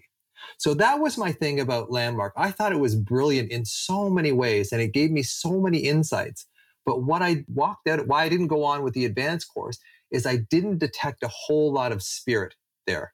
So 0.58 0.74
that 0.74 0.98
was 0.98 1.16
my 1.16 1.32
thing 1.32 1.60
about 1.60 1.90
Landmark. 1.90 2.32
I 2.36 2.50
thought 2.50 2.72
it 2.72 2.80
was 2.80 2.96
brilliant 2.96 3.52
in 3.52 3.64
so 3.64 4.10
many 4.10 4.32
ways 4.32 4.72
and 4.72 4.80
it 4.80 4.92
gave 4.92 5.10
me 5.10 5.22
so 5.22 5.60
many 5.60 5.78
insights. 5.78 6.46
But 6.84 7.02
what 7.04 7.22
I 7.22 7.44
walked 7.46 7.86
out, 7.86 8.06
why 8.08 8.24
I 8.24 8.28
didn't 8.28 8.48
go 8.48 8.64
on 8.64 8.82
with 8.82 8.94
the 8.94 9.04
advanced 9.04 9.52
course 9.52 9.78
is 10.10 10.26
I 10.26 10.36
didn't 10.36 10.78
detect 10.78 11.22
a 11.22 11.28
whole 11.28 11.72
lot 11.72 11.92
of 11.92 12.02
spirit 12.02 12.54
there, 12.86 13.12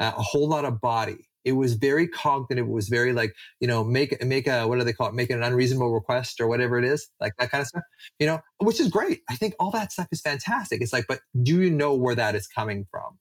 uh, 0.00 0.12
a 0.16 0.22
whole 0.22 0.48
lot 0.48 0.64
of 0.64 0.80
body. 0.80 1.28
It 1.44 1.52
was 1.52 1.74
very 1.74 2.08
cognitive. 2.08 2.66
It 2.66 2.72
was 2.72 2.88
very 2.88 3.12
like, 3.12 3.34
you 3.60 3.68
know, 3.68 3.84
make, 3.84 4.22
make 4.24 4.46
a, 4.46 4.66
what 4.66 4.78
do 4.78 4.84
they 4.84 4.92
call 4.92 5.08
it? 5.08 5.14
Make 5.14 5.30
an 5.30 5.42
unreasonable 5.42 5.92
request 5.92 6.40
or 6.40 6.48
whatever 6.48 6.78
it 6.78 6.84
is, 6.84 7.08
like 7.20 7.34
that 7.38 7.50
kind 7.50 7.62
of 7.62 7.68
stuff, 7.68 7.82
you 8.18 8.26
know, 8.26 8.40
which 8.58 8.80
is 8.80 8.88
great. 8.88 9.20
I 9.28 9.36
think 9.36 9.54
all 9.60 9.70
that 9.72 9.92
stuff 9.92 10.08
is 10.10 10.20
fantastic. 10.20 10.80
It's 10.80 10.92
like, 10.92 11.06
but 11.08 11.20
do 11.42 11.60
you 11.60 11.70
know 11.70 11.94
where 11.94 12.14
that 12.14 12.34
is 12.34 12.46
coming 12.46 12.86
from? 12.90 13.18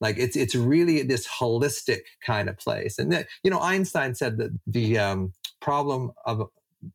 Like 0.00 0.18
it's, 0.18 0.36
it's 0.36 0.54
really 0.54 1.02
this 1.02 1.26
holistic 1.26 2.00
kind 2.24 2.48
of 2.48 2.58
place. 2.58 2.98
And 2.98 3.12
that, 3.12 3.28
you 3.42 3.50
know, 3.50 3.60
Einstein 3.60 4.14
said 4.14 4.38
that 4.38 4.50
the 4.66 4.98
um, 4.98 5.32
problem 5.60 6.12
of 6.24 6.48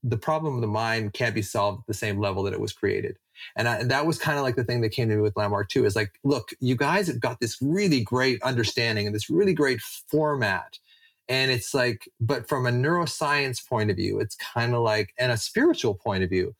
the 0.03 0.17
problem 0.17 0.55
of 0.55 0.61
the 0.61 0.67
mind 0.67 1.13
can't 1.13 1.35
be 1.35 1.41
solved 1.41 1.79
at 1.79 1.87
the 1.87 1.93
same 1.93 2.19
level 2.19 2.43
that 2.43 2.53
it 2.53 2.61
was 2.61 2.71
created. 2.71 3.17
And, 3.55 3.67
I, 3.67 3.77
and 3.77 3.91
that 3.91 4.05
was 4.05 4.17
kind 4.17 4.37
of 4.37 4.43
like 4.43 4.55
the 4.55 4.63
thing 4.63 4.81
that 4.81 4.89
came 4.89 5.09
to 5.09 5.15
me 5.15 5.21
with 5.21 5.37
Landmark 5.37 5.69
too 5.69 5.85
is 5.85 5.95
like, 5.95 6.13
look, 6.23 6.49
you 6.59 6.75
guys 6.75 7.07
have 7.07 7.19
got 7.19 7.39
this 7.39 7.57
really 7.61 8.01
great 8.01 8.41
understanding 8.43 9.05
and 9.05 9.15
this 9.15 9.29
really 9.29 9.53
great 9.53 9.81
format. 9.81 10.77
And 11.27 11.51
it's 11.51 11.73
like, 11.73 12.09
but 12.19 12.49
from 12.49 12.65
a 12.65 12.71
neuroscience 12.71 13.65
point 13.67 13.89
of 13.89 13.97
view, 13.97 14.19
it's 14.19 14.35
kind 14.35 14.73
of 14.73 14.81
like, 14.81 15.13
and 15.17 15.31
a 15.31 15.37
spiritual 15.37 15.95
point 15.95 16.23
of 16.23 16.29
view, 16.29 16.55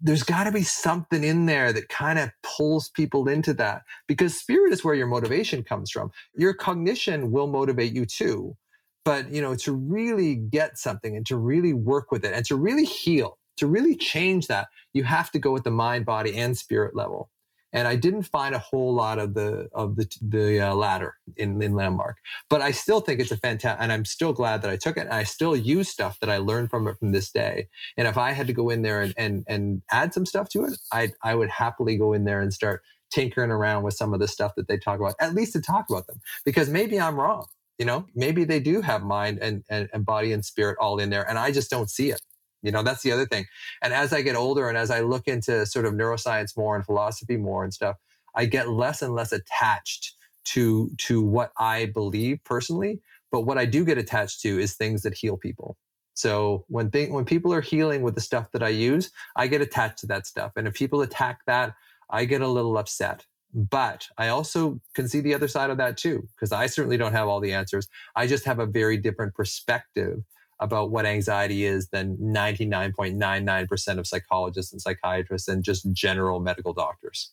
there's 0.00 0.22
got 0.22 0.44
to 0.44 0.52
be 0.52 0.62
something 0.62 1.24
in 1.24 1.46
there 1.46 1.72
that 1.72 1.88
kind 1.88 2.18
of 2.18 2.30
pulls 2.42 2.88
people 2.90 3.28
into 3.28 3.52
that 3.54 3.82
because 4.06 4.38
spirit 4.38 4.72
is 4.72 4.84
where 4.84 4.94
your 4.94 5.08
motivation 5.08 5.64
comes 5.64 5.90
from. 5.90 6.12
Your 6.36 6.54
cognition 6.54 7.32
will 7.32 7.48
motivate 7.48 7.92
you 7.92 8.06
too. 8.06 8.56
But, 9.04 9.30
you 9.30 9.40
know, 9.40 9.54
to 9.56 9.72
really 9.72 10.34
get 10.34 10.78
something 10.78 11.16
and 11.16 11.26
to 11.26 11.36
really 11.36 11.72
work 11.72 12.10
with 12.10 12.24
it 12.24 12.34
and 12.34 12.44
to 12.46 12.56
really 12.56 12.84
heal, 12.84 13.38
to 13.56 13.66
really 13.66 13.96
change 13.96 14.46
that, 14.48 14.68
you 14.92 15.04
have 15.04 15.30
to 15.32 15.38
go 15.38 15.52
with 15.52 15.64
the 15.64 15.70
mind, 15.70 16.06
body, 16.06 16.36
and 16.36 16.56
spirit 16.56 16.94
level. 16.94 17.30
And 17.72 17.86
I 17.86 17.96
didn't 17.96 18.22
find 18.22 18.54
a 18.54 18.58
whole 18.58 18.94
lot 18.94 19.18
of 19.18 19.34
the 19.34 19.68
of 19.74 19.96
the 19.96 20.08
the 20.22 20.60
uh, 20.60 20.74
latter 20.74 21.16
in, 21.36 21.60
in 21.60 21.74
Landmark, 21.74 22.16
but 22.48 22.62
I 22.62 22.70
still 22.70 23.00
think 23.00 23.20
it's 23.20 23.32
a 23.32 23.36
fantastic. 23.36 23.82
And 23.82 23.92
I'm 23.92 24.04
still 24.04 24.32
glad 24.32 24.62
that 24.62 24.70
I 24.70 24.76
took 24.76 24.96
it. 24.96 25.00
And 25.00 25.12
I 25.12 25.24
still 25.24 25.54
use 25.54 25.88
stuff 25.88 26.18
that 26.20 26.30
I 26.30 26.38
learned 26.38 26.70
from 26.70 26.86
it 26.88 26.96
from 26.98 27.12
this 27.12 27.30
day. 27.30 27.68
And 27.98 28.08
if 28.08 28.16
I 28.16 28.32
had 28.32 28.46
to 28.46 28.52
go 28.54 28.70
in 28.70 28.82
there 28.82 29.02
and 29.02 29.12
and, 29.18 29.44
and 29.46 29.82
add 29.90 30.14
some 30.14 30.24
stuff 30.24 30.48
to 30.50 30.64
it, 30.64 30.78
I 30.92 31.10
I 31.22 31.34
would 31.34 31.50
happily 31.50 31.96
go 31.98 32.12
in 32.14 32.24
there 32.24 32.40
and 32.40 32.54
start 32.54 32.82
tinkering 33.10 33.50
around 33.50 33.82
with 33.82 33.94
some 33.94 34.14
of 34.14 34.20
the 34.20 34.28
stuff 34.28 34.54
that 34.56 34.68
they 34.68 34.78
talk 34.78 34.98
about, 34.98 35.14
at 35.20 35.34
least 35.34 35.52
to 35.52 35.60
talk 35.60 35.86
about 35.90 36.06
them, 36.06 36.20
because 36.44 36.70
maybe 36.70 36.98
I'm 36.98 37.16
wrong 37.16 37.46
you 37.78 37.84
know 37.84 38.06
maybe 38.14 38.44
they 38.44 38.60
do 38.60 38.80
have 38.80 39.02
mind 39.02 39.38
and, 39.40 39.62
and, 39.68 39.88
and 39.92 40.04
body 40.04 40.32
and 40.32 40.44
spirit 40.44 40.76
all 40.80 40.98
in 40.98 41.10
there 41.10 41.28
and 41.28 41.38
i 41.38 41.50
just 41.50 41.70
don't 41.70 41.90
see 41.90 42.10
it 42.10 42.20
you 42.66 42.72
know 42.72 42.82
that's 42.82 43.02
the 43.02 43.12
other 43.12 43.26
thing. 43.26 43.46
And 43.80 43.94
as 43.94 44.12
i 44.12 44.20
get 44.22 44.36
older 44.36 44.68
and 44.68 44.76
as 44.76 44.90
i 44.90 45.00
look 45.00 45.28
into 45.28 45.64
sort 45.64 45.86
of 45.86 45.94
neuroscience 45.94 46.56
more 46.56 46.74
and 46.76 46.84
philosophy 46.84 47.36
more 47.36 47.62
and 47.64 47.72
stuff 47.72 47.96
i 48.34 48.44
get 48.44 48.68
less 48.68 49.02
and 49.02 49.14
less 49.14 49.32
attached 49.32 50.14
to 50.46 50.90
to 50.98 51.22
what 51.22 51.52
i 51.58 51.86
believe 51.86 52.40
personally. 52.44 53.00
But 53.30 53.42
what 53.42 53.58
i 53.58 53.64
do 53.64 53.84
get 53.84 53.98
attached 53.98 54.40
to 54.42 54.58
is 54.58 54.74
things 54.74 55.02
that 55.02 55.14
heal 55.14 55.36
people. 55.36 55.76
So 56.14 56.64
when 56.68 56.90
when 56.90 57.24
people 57.24 57.52
are 57.54 57.60
healing 57.60 58.02
with 58.02 58.16
the 58.16 58.20
stuff 58.20 58.50
that 58.52 58.62
i 58.62 58.68
use 58.68 59.10
i 59.36 59.46
get 59.46 59.60
attached 59.62 59.98
to 59.98 60.06
that 60.08 60.26
stuff. 60.26 60.52
And 60.56 60.66
if 60.66 60.74
people 60.74 61.02
attack 61.02 61.38
that 61.46 61.74
i 62.10 62.24
get 62.24 62.42
a 62.42 62.48
little 62.48 62.76
upset. 62.78 63.24
But 63.54 64.06
I 64.18 64.28
also 64.28 64.80
can 64.94 65.08
see 65.08 65.20
the 65.20 65.32
other 65.32 65.48
side 65.48 65.70
of 65.70 65.78
that 65.78 65.96
too, 65.96 66.28
because 66.34 66.52
I 66.52 66.66
certainly 66.66 66.98
don't 66.98 67.12
have 67.12 67.28
all 67.28 67.40
the 67.40 67.54
answers. 67.54 67.88
I 68.14 68.26
just 68.26 68.44
have 68.44 68.58
a 68.58 68.66
very 68.66 68.98
different 68.98 69.34
perspective 69.34 70.18
about 70.60 70.90
what 70.90 71.06
anxiety 71.06 71.64
is 71.64 71.88
than 71.88 72.16
99.99% 72.16 73.98
of 73.98 74.06
psychologists 74.06 74.72
and 74.72 74.80
psychiatrists 74.80 75.48
and 75.48 75.62
just 75.62 75.92
general 75.92 76.40
medical 76.40 76.72
doctors. 76.72 77.32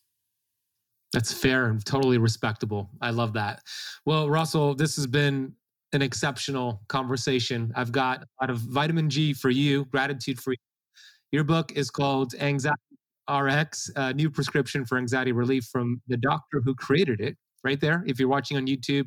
That's 1.14 1.32
fair 1.32 1.68
and 1.68 1.86
totally 1.86 2.18
respectable. 2.18 2.90
I 3.00 3.12
love 3.12 3.34
that. 3.34 3.62
Well, 4.06 4.30
Russell, 4.30 4.76
this 4.76 4.96
has 4.96 5.08
been 5.08 5.54
an 5.94 6.02
exceptional 6.02 6.82
conversation. 6.90 7.72
I've 7.76 7.92
got 7.92 8.24
a 8.24 8.26
lot 8.42 8.50
of 8.50 8.58
vitamin 8.58 9.10
G 9.10 9.34
for 9.34 9.52
you, 9.52 9.86
gratitude 9.86 10.42
for 10.42 10.52
you. 10.52 10.58
Your 11.32 11.44
book 11.44 11.72
is 11.76 11.90
called 11.92 12.34
Anxiety 12.40 12.78
RX, 13.30 13.92
a 13.96 14.14
new 14.14 14.30
prescription 14.30 14.86
for 14.86 14.98
anxiety 14.98 15.32
relief 15.32 15.66
from 15.72 16.02
the 16.08 16.18
doctor 16.18 16.62
who 16.64 16.76
created 16.76 17.22
it, 17.22 17.38
right 17.64 17.80
there. 17.80 18.04
If 18.06 18.20
you're 18.20 18.28
watching 18.28 18.58
on 18.58 18.68
YouTube, 18.68 19.06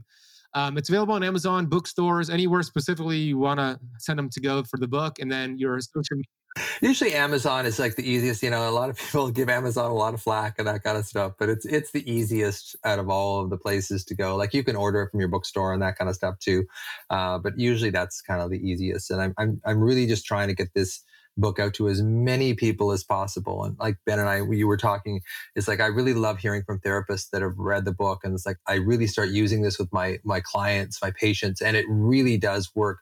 um, 0.57 0.78
it's 0.78 0.89
available 0.89 1.12
on 1.12 1.23
Amazon, 1.23 1.66
bookstores, 1.66 2.31
anywhere 2.31 2.62
specifically 2.62 3.19
you 3.19 3.37
want 3.37 3.61
to 3.61 3.78
send 3.99 4.19
them 4.19 4.31
to 4.31 4.41
go 4.41 4.62
for 4.62 4.78
the 4.78 4.89
book, 4.89 5.19
and 5.19 5.31
then 5.31 5.59
your 5.59 5.78
social 5.81 6.16
media. 6.16 6.24
Usually, 6.81 7.12
Amazon 7.12 7.66
is 7.66 7.78
like 7.78 7.97
the 7.97 8.09
easiest. 8.09 8.43
You 8.43 8.49
know, 8.49 8.66
a 8.66 8.73
lot 8.73 8.89
of 8.89 8.97
people 8.97 9.31
give 9.33 9.51
Amazon 9.51 9.91
a 9.91 9.95
lot 9.95 10.15
of 10.15 10.23
flack 10.23 10.55
and 10.57 10.66
that 10.66 10.83
kind 10.83 10.97
of 10.97 11.05
stuff, 11.05 11.33
but 11.39 11.51
it's 11.51 11.66
it's 11.66 11.93
the 11.93 12.11
easiest 12.11 12.74
out 12.85 12.99
of 12.99 13.11
all 13.11 13.45
of 13.45 13.51
the 13.51 13.59
places 13.59 14.03
to 14.07 14.15
go. 14.15 14.35
Like 14.35 14.55
you 14.55 14.65
can 14.65 14.77
order 14.77 15.03
it 15.03 15.11
from 15.11 15.20
your 15.20 15.28
bookstore 15.28 15.74
and 15.74 15.83
that 15.83 15.99
kind 15.99 16.09
of 16.09 16.16
stuff 16.16 16.39
too, 16.39 16.65
uh, 17.11 17.37
but 17.39 17.59
usually 17.59 17.91
that's 17.91 18.23
kind 18.23 18.41
of 18.41 18.51
the 18.51 18.59
easiest. 18.59 19.11
And 19.11 19.20
I'm 19.20 19.35
I'm 19.37 19.61
I'm 19.66 19.81
really 19.81 20.07
just 20.07 20.24
trying 20.24 20.49
to 20.49 20.55
get 20.55 20.73
this 20.74 21.03
book 21.37 21.59
out 21.59 21.75
to 21.75 21.89
as 21.89 22.03
many 22.03 22.55
people 22.55 22.93
as 22.93 23.05
possible. 23.05 23.65
And 23.65 23.79
like 23.79 23.97
Ben 24.07 24.19
and 24.19 24.29
I, 24.29 24.43
you 24.51 24.67
were 24.67 24.77
talking, 24.77 25.21
it's 25.55 25.69
like 25.69 25.81
I 25.81 25.87
really 25.87 26.15
love 26.15 26.39
hearing 26.39 26.63
from 26.65 26.81
therapists 26.81 27.31
that 27.31 27.43
have 27.43 27.59
read 27.59 27.85
the 27.85 27.93
book, 27.93 28.21
and 28.25 28.35
it's 28.35 28.47
like 28.47 28.59
I 28.67 28.75
really 28.75 29.07
start 29.07 29.29
using 29.31 29.63
this 29.63 29.79
with 29.79 29.93
my 29.93 30.19
my 30.25 30.41
clients, 30.41 31.01
my 31.03 31.11
patients, 31.11 31.61
and 31.61 31.77
it 31.77 31.87
really 31.89 32.39
does 32.39 32.71
work. 32.75 33.01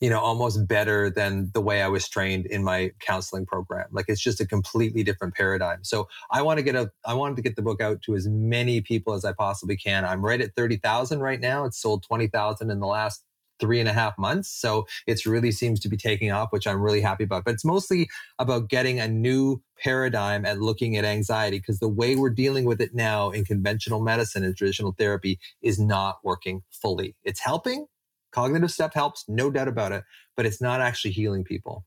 you 0.00 0.10
know, 0.10 0.20
almost 0.20 0.66
better 0.66 1.10
than 1.10 1.50
the 1.54 1.60
way 1.60 1.82
I 1.82 1.88
was 1.88 2.08
trained 2.08 2.46
in 2.46 2.64
my 2.64 2.90
counseling 3.00 3.46
program. 3.46 3.86
Like 3.92 4.06
it's 4.08 4.20
just 4.20 4.40
a 4.40 4.46
completely 4.46 5.02
different 5.02 5.34
paradigm. 5.34 5.84
So 5.84 6.08
I 6.30 6.42
want 6.42 6.58
to 6.58 6.62
get 6.62 6.74
a, 6.74 6.90
I 7.04 7.14
wanted 7.14 7.36
to 7.36 7.42
get 7.42 7.56
the 7.56 7.62
book 7.62 7.80
out 7.80 8.02
to 8.02 8.14
as 8.14 8.26
many 8.28 8.80
people 8.80 9.14
as 9.14 9.24
I 9.24 9.32
possibly 9.32 9.76
can. 9.76 10.04
I'm 10.04 10.24
right 10.24 10.40
at 10.40 10.54
30,000 10.56 11.20
right 11.20 11.40
now. 11.40 11.64
It's 11.64 11.80
sold 11.80 12.02
20,000 12.02 12.70
in 12.70 12.80
the 12.80 12.86
last 12.86 13.24
three 13.60 13.80
and 13.80 13.88
a 13.88 13.92
half 13.92 14.16
months. 14.18 14.48
So 14.48 14.86
it's 15.06 15.26
really 15.26 15.52
seems 15.52 15.80
to 15.80 15.88
be 15.88 15.96
taking 15.96 16.30
off, 16.30 16.48
which 16.50 16.66
I'm 16.66 16.80
really 16.80 17.00
happy 17.00 17.24
about. 17.24 17.44
But 17.44 17.54
it's 17.54 17.64
mostly 17.64 18.08
about 18.38 18.68
getting 18.68 19.00
a 19.00 19.08
new 19.08 19.62
paradigm 19.78 20.44
at 20.44 20.60
looking 20.60 20.96
at 20.96 21.04
anxiety 21.04 21.58
because 21.58 21.78
the 21.78 21.88
way 21.88 22.16
we're 22.16 22.30
dealing 22.30 22.64
with 22.64 22.80
it 22.80 22.94
now 22.94 23.30
in 23.30 23.44
conventional 23.44 24.00
medicine 24.00 24.44
and 24.44 24.56
traditional 24.56 24.94
therapy 24.98 25.38
is 25.62 25.78
not 25.78 26.16
working 26.24 26.62
fully. 26.70 27.14
It's 27.24 27.40
helping. 27.40 27.86
Cognitive 28.32 28.70
stuff 28.70 28.94
helps, 28.94 29.24
no 29.28 29.50
doubt 29.50 29.68
about 29.68 29.92
it, 29.92 30.02
but 30.36 30.44
it's 30.44 30.60
not 30.60 30.80
actually 30.80 31.12
healing 31.12 31.44
people. 31.44 31.84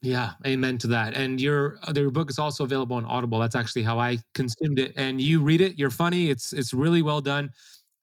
Yeah, 0.00 0.32
amen 0.46 0.76
to 0.78 0.86
that. 0.88 1.14
And 1.14 1.40
your 1.40 1.78
your 1.94 2.10
book 2.10 2.28
is 2.28 2.38
also 2.38 2.64
available 2.64 2.96
on 2.96 3.06
Audible. 3.06 3.38
That's 3.38 3.54
actually 3.54 3.84
how 3.84 3.98
I 3.98 4.18
consumed 4.34 4.78
it. 4.78 4.92
And 4.96 5.18
you 5.18 5.40
read 5.40 5.62
it. 5.62 5.78
You're 5.78 5.90
funny. 5.90 6.28
It's 6.28 6.52
it's 6.52 6.74
really 6.74 7.00
well 7.00 7.22
done 7.22 7.50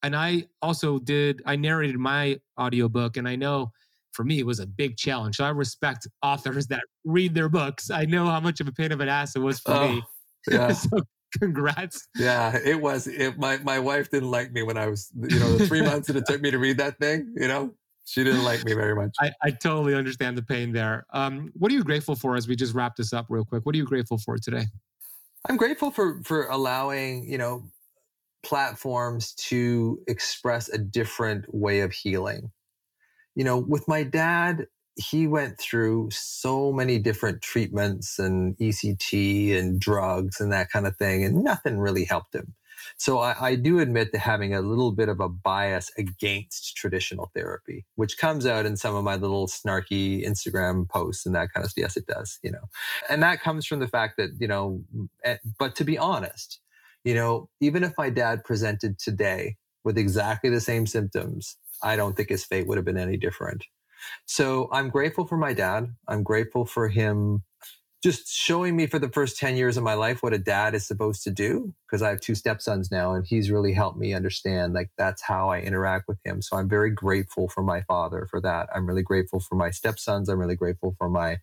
and 0.03 0.15
I 0.15 0.47
also 0.61 0.99
did, 0.99 1.41
I 1.45 1.55
narrated 1.55 1.97
my 1.97 2.39
audiobook, 2.59 3.17
and 3.17 3.27
I 3.27 3.35
know 3.35 3.71
for 4.11 4.23
me 4.23 4.39
it 4.39 4.45
was 4.45 4.59
a 4.59 4.67
big 4.67 4.97
challenge. 4.97 5.37
So 5.37 5.45
I 5.45 5.49
respect 5.49 6.07
authors 6.21 6.67
that 6.67 6.83
read 7.05 7.33
their 7.33 7.49
books. 7.49 7.89
I 7.89 8.05
know 8.05 8.25
how 8.25 8.39
much 8.39 8.59
of 8.59 8.67
a 8.67 8.71
pain 8.71 8.91
of 8.91 8.99
an 8.99 9.09
ass 9.09 9.35
it 9.35 9.39
was 9.39 9.59
for 9.59 9.71
oh, 9.71 9.87
me. 9.89 10.03
Yeah. 10.49 10.71
so 10.73 10.89
congrats. 11.39 12.07
Yeah, 12.15 12.57
it 12.65 12.81
was. 12.81 13.05
It, 13.05 13.37
my 13.37 13.57
my 13.57 13.77
wife 13.77 14.09
didn't 14.09 14.31
like 14.31 14.51
me 14.51 14.63
when 14.63 14.75
I 14.75 14.87
was, 14.87 15.11
you 15.15 15.39
know, 15.39 15.55
the 15.55 15.67
three 15.67 15.81
months 15.85 16.07
that 16.07 16.15
it 16.15 16.25
took 16.25 16.41
me 16.41 16.49
to 16.49 16.57
read 16.57 16.77
that 16.79 16.97
thing. 16.97 17.35
You 17.37 17.47
know, 17.47 17.75
she 18.05 18.23
didn't 18.23 18.43
like 18.43 18.65
me 18.65 18.73
very 18.73 18.95
much. 18.95 19.11
I, 19.19 19.31
I 19.43 19.51
totally 19.51 19.93
understand 19.93 20.35
the 20.35 20.41
pain 20.41 20.71
there. 20.71 21.05
Um, 21.13 21.51
what 21.53 21.71
are 21.71 21.75
you 21.75 21.83
grateful 21.83 22.15
for 22.15 22.35
as 22.35 22.47
we 22.47 22.55
just 22.55 22.73
wrap 22.73 22.95
this 22.95 23.13
up 23.13 23.27
real 23.29 23.45
quick? 23.45 23.67
What 23.67 23.75
are 23.75 23.77
you 23.77 23.85
grateful 23.85 24.17
for 24.17 24.35
today? 24.37 24.65
I'm 25.47 25.57
grateful 25.57 25.91
for 25.91 26.21
for 26.23 26.47
allowing 26.47 27.29
you 27.29 27.37
know 27.37 27.63
platforms 28.43 29.33
to 29.33 29.99
express 30.07 30.69
a 30.69 30.77
different 30.77 31.53
way 31.53 31.81
of 31.81 31.91
healing. 31.91 32.51
You 33.35 33.43
know, 33.43 33.57
with 33.57 33.87
my 33.87 34.03
dad, 34.03 34.67
he 34.95 35.27
went 35.27 35.57
through 35.57 36.09
so 36.11 36.71
many 36.71 36.99
different 36.99 37.41
treatments 37.41 38.19
and 38.19 38.57
ECT 38.57 39.57
and 39.57 39.79
drugs 39.79 40.41
and 40.41 40.51
that 40.51 40.69
kind 40.69 40.85
of 40.85 40.97
thing, 40.97 41.23
and 41.23 41.43
nothing 41.43 41.79
really 41.79 42.05
helped 42.05 42.35
him. 42.35 42.55
So 42.97 43.19
I, 43.19 43.35
I, 43.39 43.55
do 43.55 43.79
admit 43.79 44.11
to 44.11 44.19
having 44.19 44.53
a 44.53 44.61
little 44.61 44.91
bit 44.91 45.09
of 45.09 45.19
a 45.19 45.29
bias 45.29 45.91
against 45.97 46.75
traditional 46.75 47.31
therapy, 47.35 47.85
which 47.95 48.17
comes 48.17 48.45
out 48.45 48.65
in 48.65 48.75
some 48.75 48.95
of 48.95 49.03
my 49.03 49.15
little 49.15 49.47
snarky 49.47 50.25
Instagram 50.25 50.89
posts 50.89 51.25
and 51.25 51.35
that 51.35 51.53
kind 51.53 51.63
of 51.63 51.71
stuff. 51.71 51.81
Yes, 51.81 51.97
it 51.97 52.07
does, 52.07 52.39
you 52.43 52.51
know. 52.51 52.69
And 53.09 53.21
that 53.23 53.41
comes 53.41 53.65
from 53.65 53.79
the 53.79 53.87
fact 53.87 54.17
that, 54.17 54.31
you 54.39 54.47
know, 54.47 54.83
eh, 55.23 55.37
but 55.59 55.75
to 55.75 55.83
be 55.83 55.97
honest, 55.97 56.59
you 57.03 57.13
know, 57.15 57.49
even 57.59 57.83
if 57.83 57.93
my 57.97 58.09
dad 58.09 58.43
presented 58.43 58.99
today 58.99 59.57
with 59.83 59.97
exactly 59.97 60.49
the 60.49 60.61
same 60.61 60.85
symptoms, 60.85 61.57
I 61.83 61.95
don't 61.95 62.15
think 62.15 62.29
his 62.29 62.45
fate 62.45 62.67
would 62.67 62.77
have 62.77 62.85
been 62.85 62.97
any 62.97 63.17
different. 63.17 63.65
So 64.25 64.69
I'm 64.71 64.89
grateful 64.89 65.27
for 65.27 65.37
my 65.37 65.53
dad. 65.53 65.95
I'm 66.07 66.23
grateful 66.23 66.65
for 66.65 66.89
him 66.89 67.43
just 68.03 68.27
showing 68.33 68.75
me 68.75 68.87
for 68.87 68.97
the 68.97 69.09
first 69.09 69.37
10 69.37 69.55
years 69.55 69.77
of 69.77 69.83
my 69.83 69.93
life 69.93 70.23
what 70.23 70.33
a 70.33 70.39
dad 70.39 70.73
is 70.73 70.87
supposed 70.87 71.23
to 71.23 71.29
do 71.29 71.73
because 71.85 72.01
I 72.01 72.09
have 72.09 72.19
two 72.19 72.33
stepsons 72.33 72.89
now 72.91 73.13
and 73.13 73.25
he's 73.27 73.51
really 73.51 73.73
helped 73.73 73.99
me 73.99 74.13
understand 74.13 74.73
like 74.73 74.89
that's 74.97 75.21
how 75.21 75.49
I 75.49 75.59
interact 75.59 76.07
with 76.07 76.17
him. 76.25 76.41
So 76.41 76.57
I'm 76.57 76.67
very 76.67 76.89
grateful 76.89 77.47
for 77.47 77.61
my 77.61 77.81
father 77.83 78.27
for 78.29 78.41
that. 78.41 78.69
I'm 78.73 78.87
really 78.87 79.03
grateful 79.03 79.39
for 79.39 79.55
my 79.55 79.69
stepsons. 79.69 80.29
I'm 80.29 80.39
really 80.39 80.55
grateful 80.55 80.95
for 80.97 81.09
my 81.09 81.37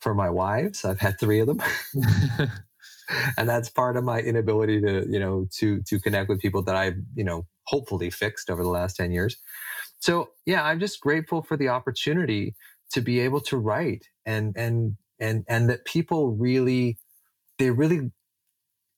for 0.00 0.14
my 0.14 0.30
wives. 0.30 0.84
I've 0.84 1.00
had 1.00 1.18
3 1.20 1.40
of 1.40 1.46
them. 1.46 1.62
and 3.36 3.48
that's 3.48 3.68
part 3.68 3.96
of 3.96 4.04
my 4.04 4.20
inability 4.20 4.80
to 4.80 5.06
you 5.08 5.18
know 5.18 5.46
to 5.52 5.82
to 5.82 6.00
connect 6.00 6.28
with 6.28 6.40
people 6.40 6.62
that 6.62 6.76
i've 6.76 6.96
you 7.14 7.24
know 7.24 7.46
hopefully 7.66 8.10
fixed 8.10 8.50
over 8.50 8.62
the 8.62 8.68
last 8.68 8.96
10 8.96 9.10
years. 9.10 9.36
So 9.98 10.30
yeah 10.46 10.64
i'm 10.64 10.80
just 10.80 11.00
grateful 11.00 11.42
for 11.42 11.56
the 11.56 11.68
opportunity 11.68 12.54
to 12.92 13.00
be 13.00 13.20
able 13.20 13.40
to 13.42 13.56
write 13.56 14.08
and 14.26 14.54
and 14.56 14.96
and 15.18 15.44
and 15.48 15.68
that 15.70 15.84
people 15.84 16.32
really 16.32 16.98
they 17.58 17.70
really 17.70 18.10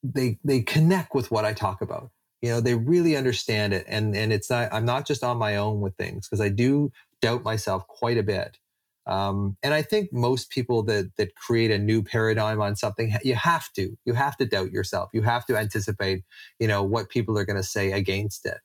they 0.02 0.38
they 0.44 0.62
connect 0.62 1.14
with 1.14 1.30
what 1.30 1.44
i 1.44 1.52
talk 1.52 1.80
about. 1.80 2.10
You 2.42 2.50
know 2.50 2.60
they 2.60 2.74
really 2.74 3.16
understand 3.16 3.72
it. 3.72 3.84
And 3.88 4.14
and 4.16 4.32
it's 4.32 4.50
not 4.50 4.72
i'm 4.72 4.84
not 4.84 5.06
just 5.06 5.24
on 5.24 5.36
my 5.38 5.56
own 5.56 5.80
with 5.80 5.96
things 5.96 6.28
because 6.28 6.40
i 6.40 6.48
do 6.48 6.90
doubt 7.20 7.42
myself 7.42 7.86
quite 7.88 8.18
a 8.18 8.22
bit 8.22 8.58
um, 9.06 9.56
and 9.62 9.72
I 9.72 9.82
think 9.82 10.12
most 10.12 10.50
people 10.50 10.82
that 10.84 11.12
that 11.16 11.34
create 11.36 11.70
a 11.70 11.78
new 11.78 12.02
paradigm 12.02 12.60
on 12.60 12.74
something, 12.76 13.14
you 13.22 13.36
have 13.36 13.72
to, 13.74 13.96
you 14.04 14.14
have 14.14 14.36
to 14.38 14.46
doubt 14.46 14.72
yourself. 14.72 15.10
You 15.12 15.22
have 15.22 15.46
to 15.46 15.56
anticipate, 15.56 16.24
you 16.58 16.66
know, 16.66 16.82
what 16.82 17.08
people 17.08 17.38
are 17.38 17.44
going 17.44 17.56
to 17.56 17.62
say 17.62 17.92
against 17.92 18.46
it. 18.46 18.58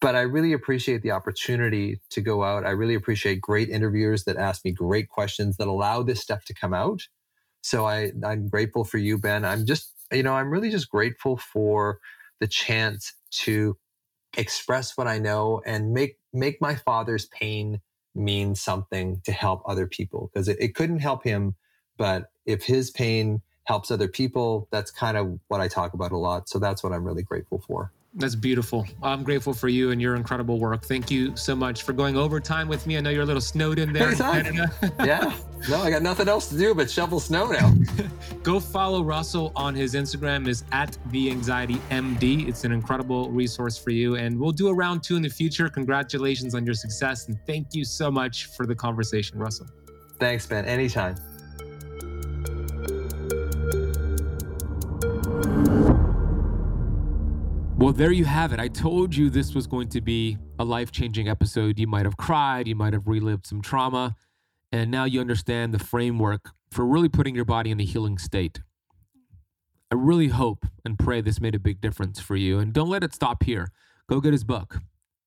But 0.00 0.14
I 0.14 0.20
really 0.22 0.52
appreciate 0.52 1.02
the 1.02 1.10
opportunity 1.10 2.00
to 2.10 2.20
go 2.20 2.44
out. 2.44 2.64
I 2.64 2.70
really 2.70 2.94
appreciate 2.94 3.40
great 3.40 3.68
interviewers 3.68 4.24
that 4.24 4.36
ask 4.36 4.64
me 4.64 4.70
great 4.70 5.08
questions 5.08 5.56
that 5.56 5.66
allow 5.66 6.02
this 6.02 6.20
stuff 6.20 6.44
to 6.46 6.54
come 6.54 6.72
out. 6.72 7.02
So 7.62 7.84
I, 7.84 8.12
I'm 8.24 8.48
grateful 8.48 8.84
for 8.84 8.98
you, 8.98 9.18
Ben. 9.18 9.44
I'm 9.44 9.66
just, 9.66 9.92
you 10.12 10.22
know, 10.22 10.34
I'm 10.34 10.50
really 10.50 10.70
just 10.70 10.88
grateful 10.88 11.36
for 11.36 11.98
the 12.40 12.46
chance 12.46 13.12
to 13.30 13.76
express 14.36 14.96
what 14.96 15.08
I 15.08 15.18
know 15.18 15.60
and 15.66 15.92
make 15.92 16.16
make 16.32 16.60
my 16.60 16.76
father's 16.76 17.26
pain 17.26 17.80
means 18.18 18.60
something 18.60 19.20
to 19.24 19.32
help 19.32 19.62
other 19.66 19.86
people 19.86 20.30
because 20.32 20.48
it, 20.48 20.58
it 20.60 20.74
couldn't 20.74 20.98
help 20.98 21.24
him. 21.24 21.54
But 21.96 22.30
if 22.46 22.64
his 22.64 22.90
pain 22.90 23.42
helps 23.64 23.90
other 23.90 24.08
people, 24.08 24.68
that's 24.70 24.90
kind 24.90 25.16
of 25.16 25.38
what 25.48 25.60
I 25.60 25.68
talk 25.68 25.94
about 25.94 26.12
a 26.12 26.16
lot. 26.16 26.48
So 26.48 26.58
that's 26.58 26.82
what 26.82 26.92
I'm 26.92 27.04
really 27.04 27.22
grateful 27.22 27.62
for. 27.66 27.92
That's 28.14 28.34
beautiful. 28.34 28.86
I'm 29.02 29.22
grateful 29.22 29.52
for 29.52 29.68
you 29.68 29.90
and 29.90 30.00
your 30.00 30.16
incredible 30.16 30.58
work. 30.58 30.84
Thank 30.86 31.10
you 31.10 31.36
so 31.36 31.54
much 31.54 31.82
for 31.82 31.92
going 31.92 32.16
overtime 32.16 32.66
with 32.66 32.86
me. 32.86 32.96
I 32.96 33.00
know 33.00 33.10
you're 33.10 33.22
a 33.22 33.26
little 33.26 33.40
snowed 33.40 33.78
in 33.78 33.92
there. 33.92 34.08
In 34.46 34.56
yeah. 35.04 35.36
No, 35.68 35.80
I 35.82 35.90
got 35.90 36.02
nothing 36.02 36.26
else 36.26 36.48
to 36.48 36.56
do 36.56 36.74
but 36.74 36.90
shovel 36.90 37.20
snow 37.20 37.48
now. 37.48 37.72
Go 38.42 38.60
follow 38.60 39.02
Russell 39.02 39.52
on 39.54 39.74
his 39.74 39.94
Instagram 39.94 40.48
is 40.48 40.64
at 40.72 40.96
the 41.10 41.30
anxiety 41.30 41.76
MD. 41.90 42.48
It's 42.48 42.64
an 42.64 42.72
incredible 42.72 43.30
resource 43.30 43.76
for 43.76 43.90
you. 43.90 44.16
And 44.16 44.38
we'll 44.40 44.52
do 44.52 44.68
a 44.68 44.74
round 44.74 45.02
two 45.02 45.16
in 45.16 45.22
the 45.22 45.28
future. 45.28 45.68
Congratulations 45.68 46.54
on 46.54 46.64
your 46.64 46.74
success. 46.74 47.28
And 47.28 47.38
thank 47.46 47.74
you 47.74 47.84
so 47.84 48.10
much 48.10 48.46
for 48.46 48.66
the 48.66 48.74
conversation, 48.74 49.38
Russell. 49.38 49.66
Thanks, 50.18 50.46
Ben. 50.46 50.64
Anytime. 50.64 51.16
Well, 57.88 57.94
there 57.94 58.12
you 58.12 58.26
have 58.26 58.52
it. 58.52 58.60
I 58.60 58.68
told 58.68 59.16
you 59.16 59.30
this 59.30 59.54
was 59.54 59.66
going 59.66 59.88
to 59.88 60.02
be 60.02 60.36
a 60.58 60.64
life 60.66 60.92
changing 60.92 61.26
episode. 61.26 61.78
You 61.78 61.86
might 61.86 62.04
have 62.04 62.18
cried, 62.18 62.68
you 62.68 62.74
might 62.74 62.92
have 62.92 63.08
relived 63.08 63.46
some 63.46 63.62
trauma, 63.62 64.14
and 64.70 64.90
now 64.90 65.04
you 65.04 65.22
understand 65.22 65.72
the 65.72 65.78
framework 65.78 66.50
for 66.70 66.84
really 66.84 67.08
putting 67.08 67.34
your 67.34 67.46
body 67.46 67.70
in 67.70 67.80
a 67.80 67.84
healing 67.84 68.18
state. 68.18 68.60
I 69.90 69.94
really 69.94 70.28
hope 70.28 70.66
and 70.84 70.98
pray 70.98 71.22
this 71.22 71.40
made 71.40 71.54
a 71.54 71.58
big 71.58 71.80
difference 71.80 72.20
for 72.20 72.36
you. 72.36 72.58
And 72.58 72.74
don't 72.74 72.90
let 72.90 73.02
it 73.02 73.14
stop 73.14 73.44
here. 73.44 73.72
Go 74.06 74.20
get 74.20 74.32
his 74.32 74.44
book, 74.44 74.80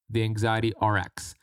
The 0.07 0.21
Anxiety 0.21 0.71
RX. 0.79 1.33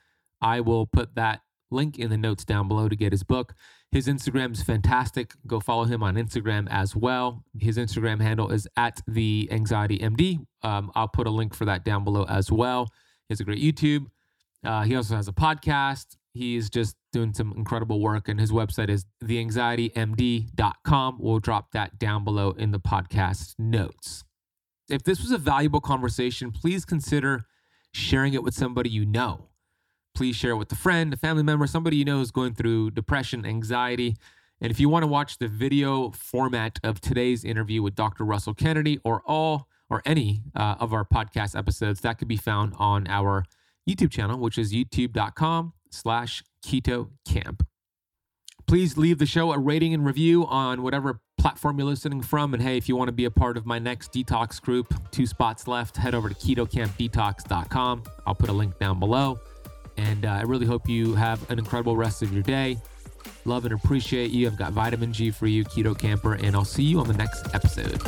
I 0.41 0.61
will 0.61 0.87
put 0.87 1.17
that 1.17 1.41
link 1.69 1.99
in 1.99 2.11
the 2.11 2.17
notes 2.17 2.45
down 2.45 2.69
below 2.69 2.89
to 2.89 2.95
get 2.95 3.11
his 3.11 3.25
book. 3.25 3.55
His 3.91 4.07
Instagram 4.07 4.53
is 4.53 4.63
fantastic. 4.63 5.33
Go 5.47 5.61
follow 5.61 5.85
him 5.85 6.03
on 6.03 6.17
Instagram 6.17 6.69
as 6.71 6.95
well. 6.95 7.43
His 7.59 7.79
Instagram 7.79 8.21
handle 8.21 8.51
is 8.51 8.69
at 8.77 9.01
the 9.07 9.49
Anxiety 9.51 9.99
MD. 9.99 10.45
Um, 10.63 10.93
I'll 10.95 11.09
put 11.09 11.27
a 11.27 11.31
link 11.31 11.55
for 11.55 11.65
that 11.65 11.85
down 11.85 12.05
below 12.05 12.25
as 12.25 12.53
well. 12.53 12.93
He 13.29 13.33
has 13.33 13.41
a 13.41 13.45
great 13.45 13.63
YouTube. 13.63 14.07
Uh, 14.65 14.83
he 14.83 14.95
also 14.95 15.17
has 15.17 15.27
a 15.29 15.33
podcast. 15.33 16.17
He's 16.35 16.69
just 16.69 16.97
doing 17.13 17.33
some 17.33 17.55
incredible 17.57 18.01
work, 18.01 18.29
and 18.29 18.39
his 18.39 18.53
website 18.53 18.91
is 18.91 19.07
theanxietymd.com. 19.25 21.17
We'll 21.19 21.39
drop 21.39 21.73
that 21.73 21.99
down 21.99 22.25
below 22.25 22.51
in 22.51 22.73
the 22.73 22.81
podcast 22.81 23.55
notes. 23.59 24.23
If 24.91 25.03
this 25.05 25.21
was 25.21 25.31
a 25.31 25.39
valuable 25.39 25.81
conversation, 25.81 26.51
please 26.51 26.85
consider 26.85 27.45
sharing 27.93 28.35
it 28.35 28.43
with 28.43 28.55
somebody 28.55 28.91
you 28.91 29.07
know 29.07 29.48
please 30.19 30.35
share 30.35 30.51
it 30.51 30.57
with 30.57 30.73
a 30.73 30.75
friend, 30.75 31.15
a 31.15 31.17
family 31.17 31.45
member, 31.45 31.65
somebody 31.65 31.97
you 31.97 32.05
know 32.05 32.21
is 32.21 32.33
going 32.33 32.53
through 32.53 32.91
depression, 32.91 33.47
anxiety. 33.47 34.17
And 34.61 34.69
if 34.69 34.81
you 34.81 34.89
want 34.89 35.05
to 35.05 35.07
watch 35.07 35.39
the 35.39 35.47
video 35.47 36.11
format 36.11 36.81
of 36.83 37.01
today's 37.01 37.45
interview 37.45 37.83
with 37.85 37.95
Dr. 37.95 38.25
Russell 38.25 38.53
Kennedy 38.53 38.99
or 39.05 39.23
all 39.25 39.69
or 39.89 40.03
any 40.05 40.43
uh, 40.57 40.75
of 40.81 40.93
our 40.93 41.05
podcast 41.05 41.57
episodes, 41.57 42.01
that 42.01 42.19
could 42.19 42.27
be 42.27 42.37
found 42.37 42.75
on 42.79 43.07
our 43.07 43.45
YouTube 43.89 44.11
channel, 44.11 44.41
which 44.41 44.59
is 44.59 44.73
youtube.com 44.73 45.73
slash 45.93 46.43
keto 46.67 47.11
kamp. 47.25 47.65
Please 48.67 48.99
leave 48.99 49.19
the 49.19 49.25
show 49.25 49.53
a 49.53 49.59
rating 49.59 49.95
and 49.95 50.05
review 50.05 50.45
on 50.47 50.83
whatever 50.83 51.21
platform 51.39 51.79
you're 51.79 51.87
listening 51.87 52.23
from. 52.23 52.55
And 52.55 52.63
hey, 52.63 52.77
if 52.77 52.89
you 52.89 52.97
want 52.97 53.07
to 53.07 53.13
be 53.13 53.27
a 53.27 53.31
part 53.31 53.57
of 53.57 53.67
my 53.67 53.79
next 53.79 54.13
detox 54.13 54.61
group, 54.61 54.93
two 55.13 55.27
spots 55.27 55.69
left, 55.69 55.97
head 55.97 56.17
over 56.17 56.29
to 56.29 56.35
ketokampdetox.com. 56.35 58.03
I'll 58.27 58.35
put 58.35 58.49
a 58.49 58.53
link 58.53 58.81
down 58.81 58.99
below. 58.99 59.39
And 59.99 60.25
uh, 60.25 60.29
I 60.31 60.43
really 60.43 60.65
hope 60.65 60.89
you 60.89 61.15
have 61.15 61.51
an 61.51 61.59
incredible 61.59 61.97
rest 61.97 62.23
of 62.23 62.33
your 62.33 62.43
day. 62.43 62.79
Love 63.45 63.65
and 63.65 63.75
appreciate 63.75 64.31
you. 64.31 64.47
I've 64.47 64.57
got 64.57 64.73
vitamin 64.73 65.13
G 65.13 65.31
for 65.31 65.47
you, 65.47 65.65
Keto 65.65 65.99
Kamper, 65.99 66.35
and 66.35 66.55
I'll 66.55 66.65
see 66.65 66.85
you 66.85 67.01
on 67.01 67.09
the 67.09 67.15
next 67.15 67.55
episode. 67.55 68.01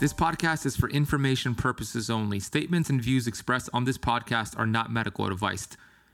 This 0.00 0.14
podcast 0.14 0.64
is 0.64 0.76
for 0.76 0.88
information 0.88 1.54
purposes 1.54 2.08
only. 2.08 2.40
Statements 2.40 2.88
and 2.88 3.02
views 3.02 3.26
expressed 3.26 3.68
on 3.74 3.84
this 3.84 3.98
podcast 3.98 4.58
are 4.58 4.66
not 4.66 4.90
medical 4.90 5.26
advice. 5.26 5.68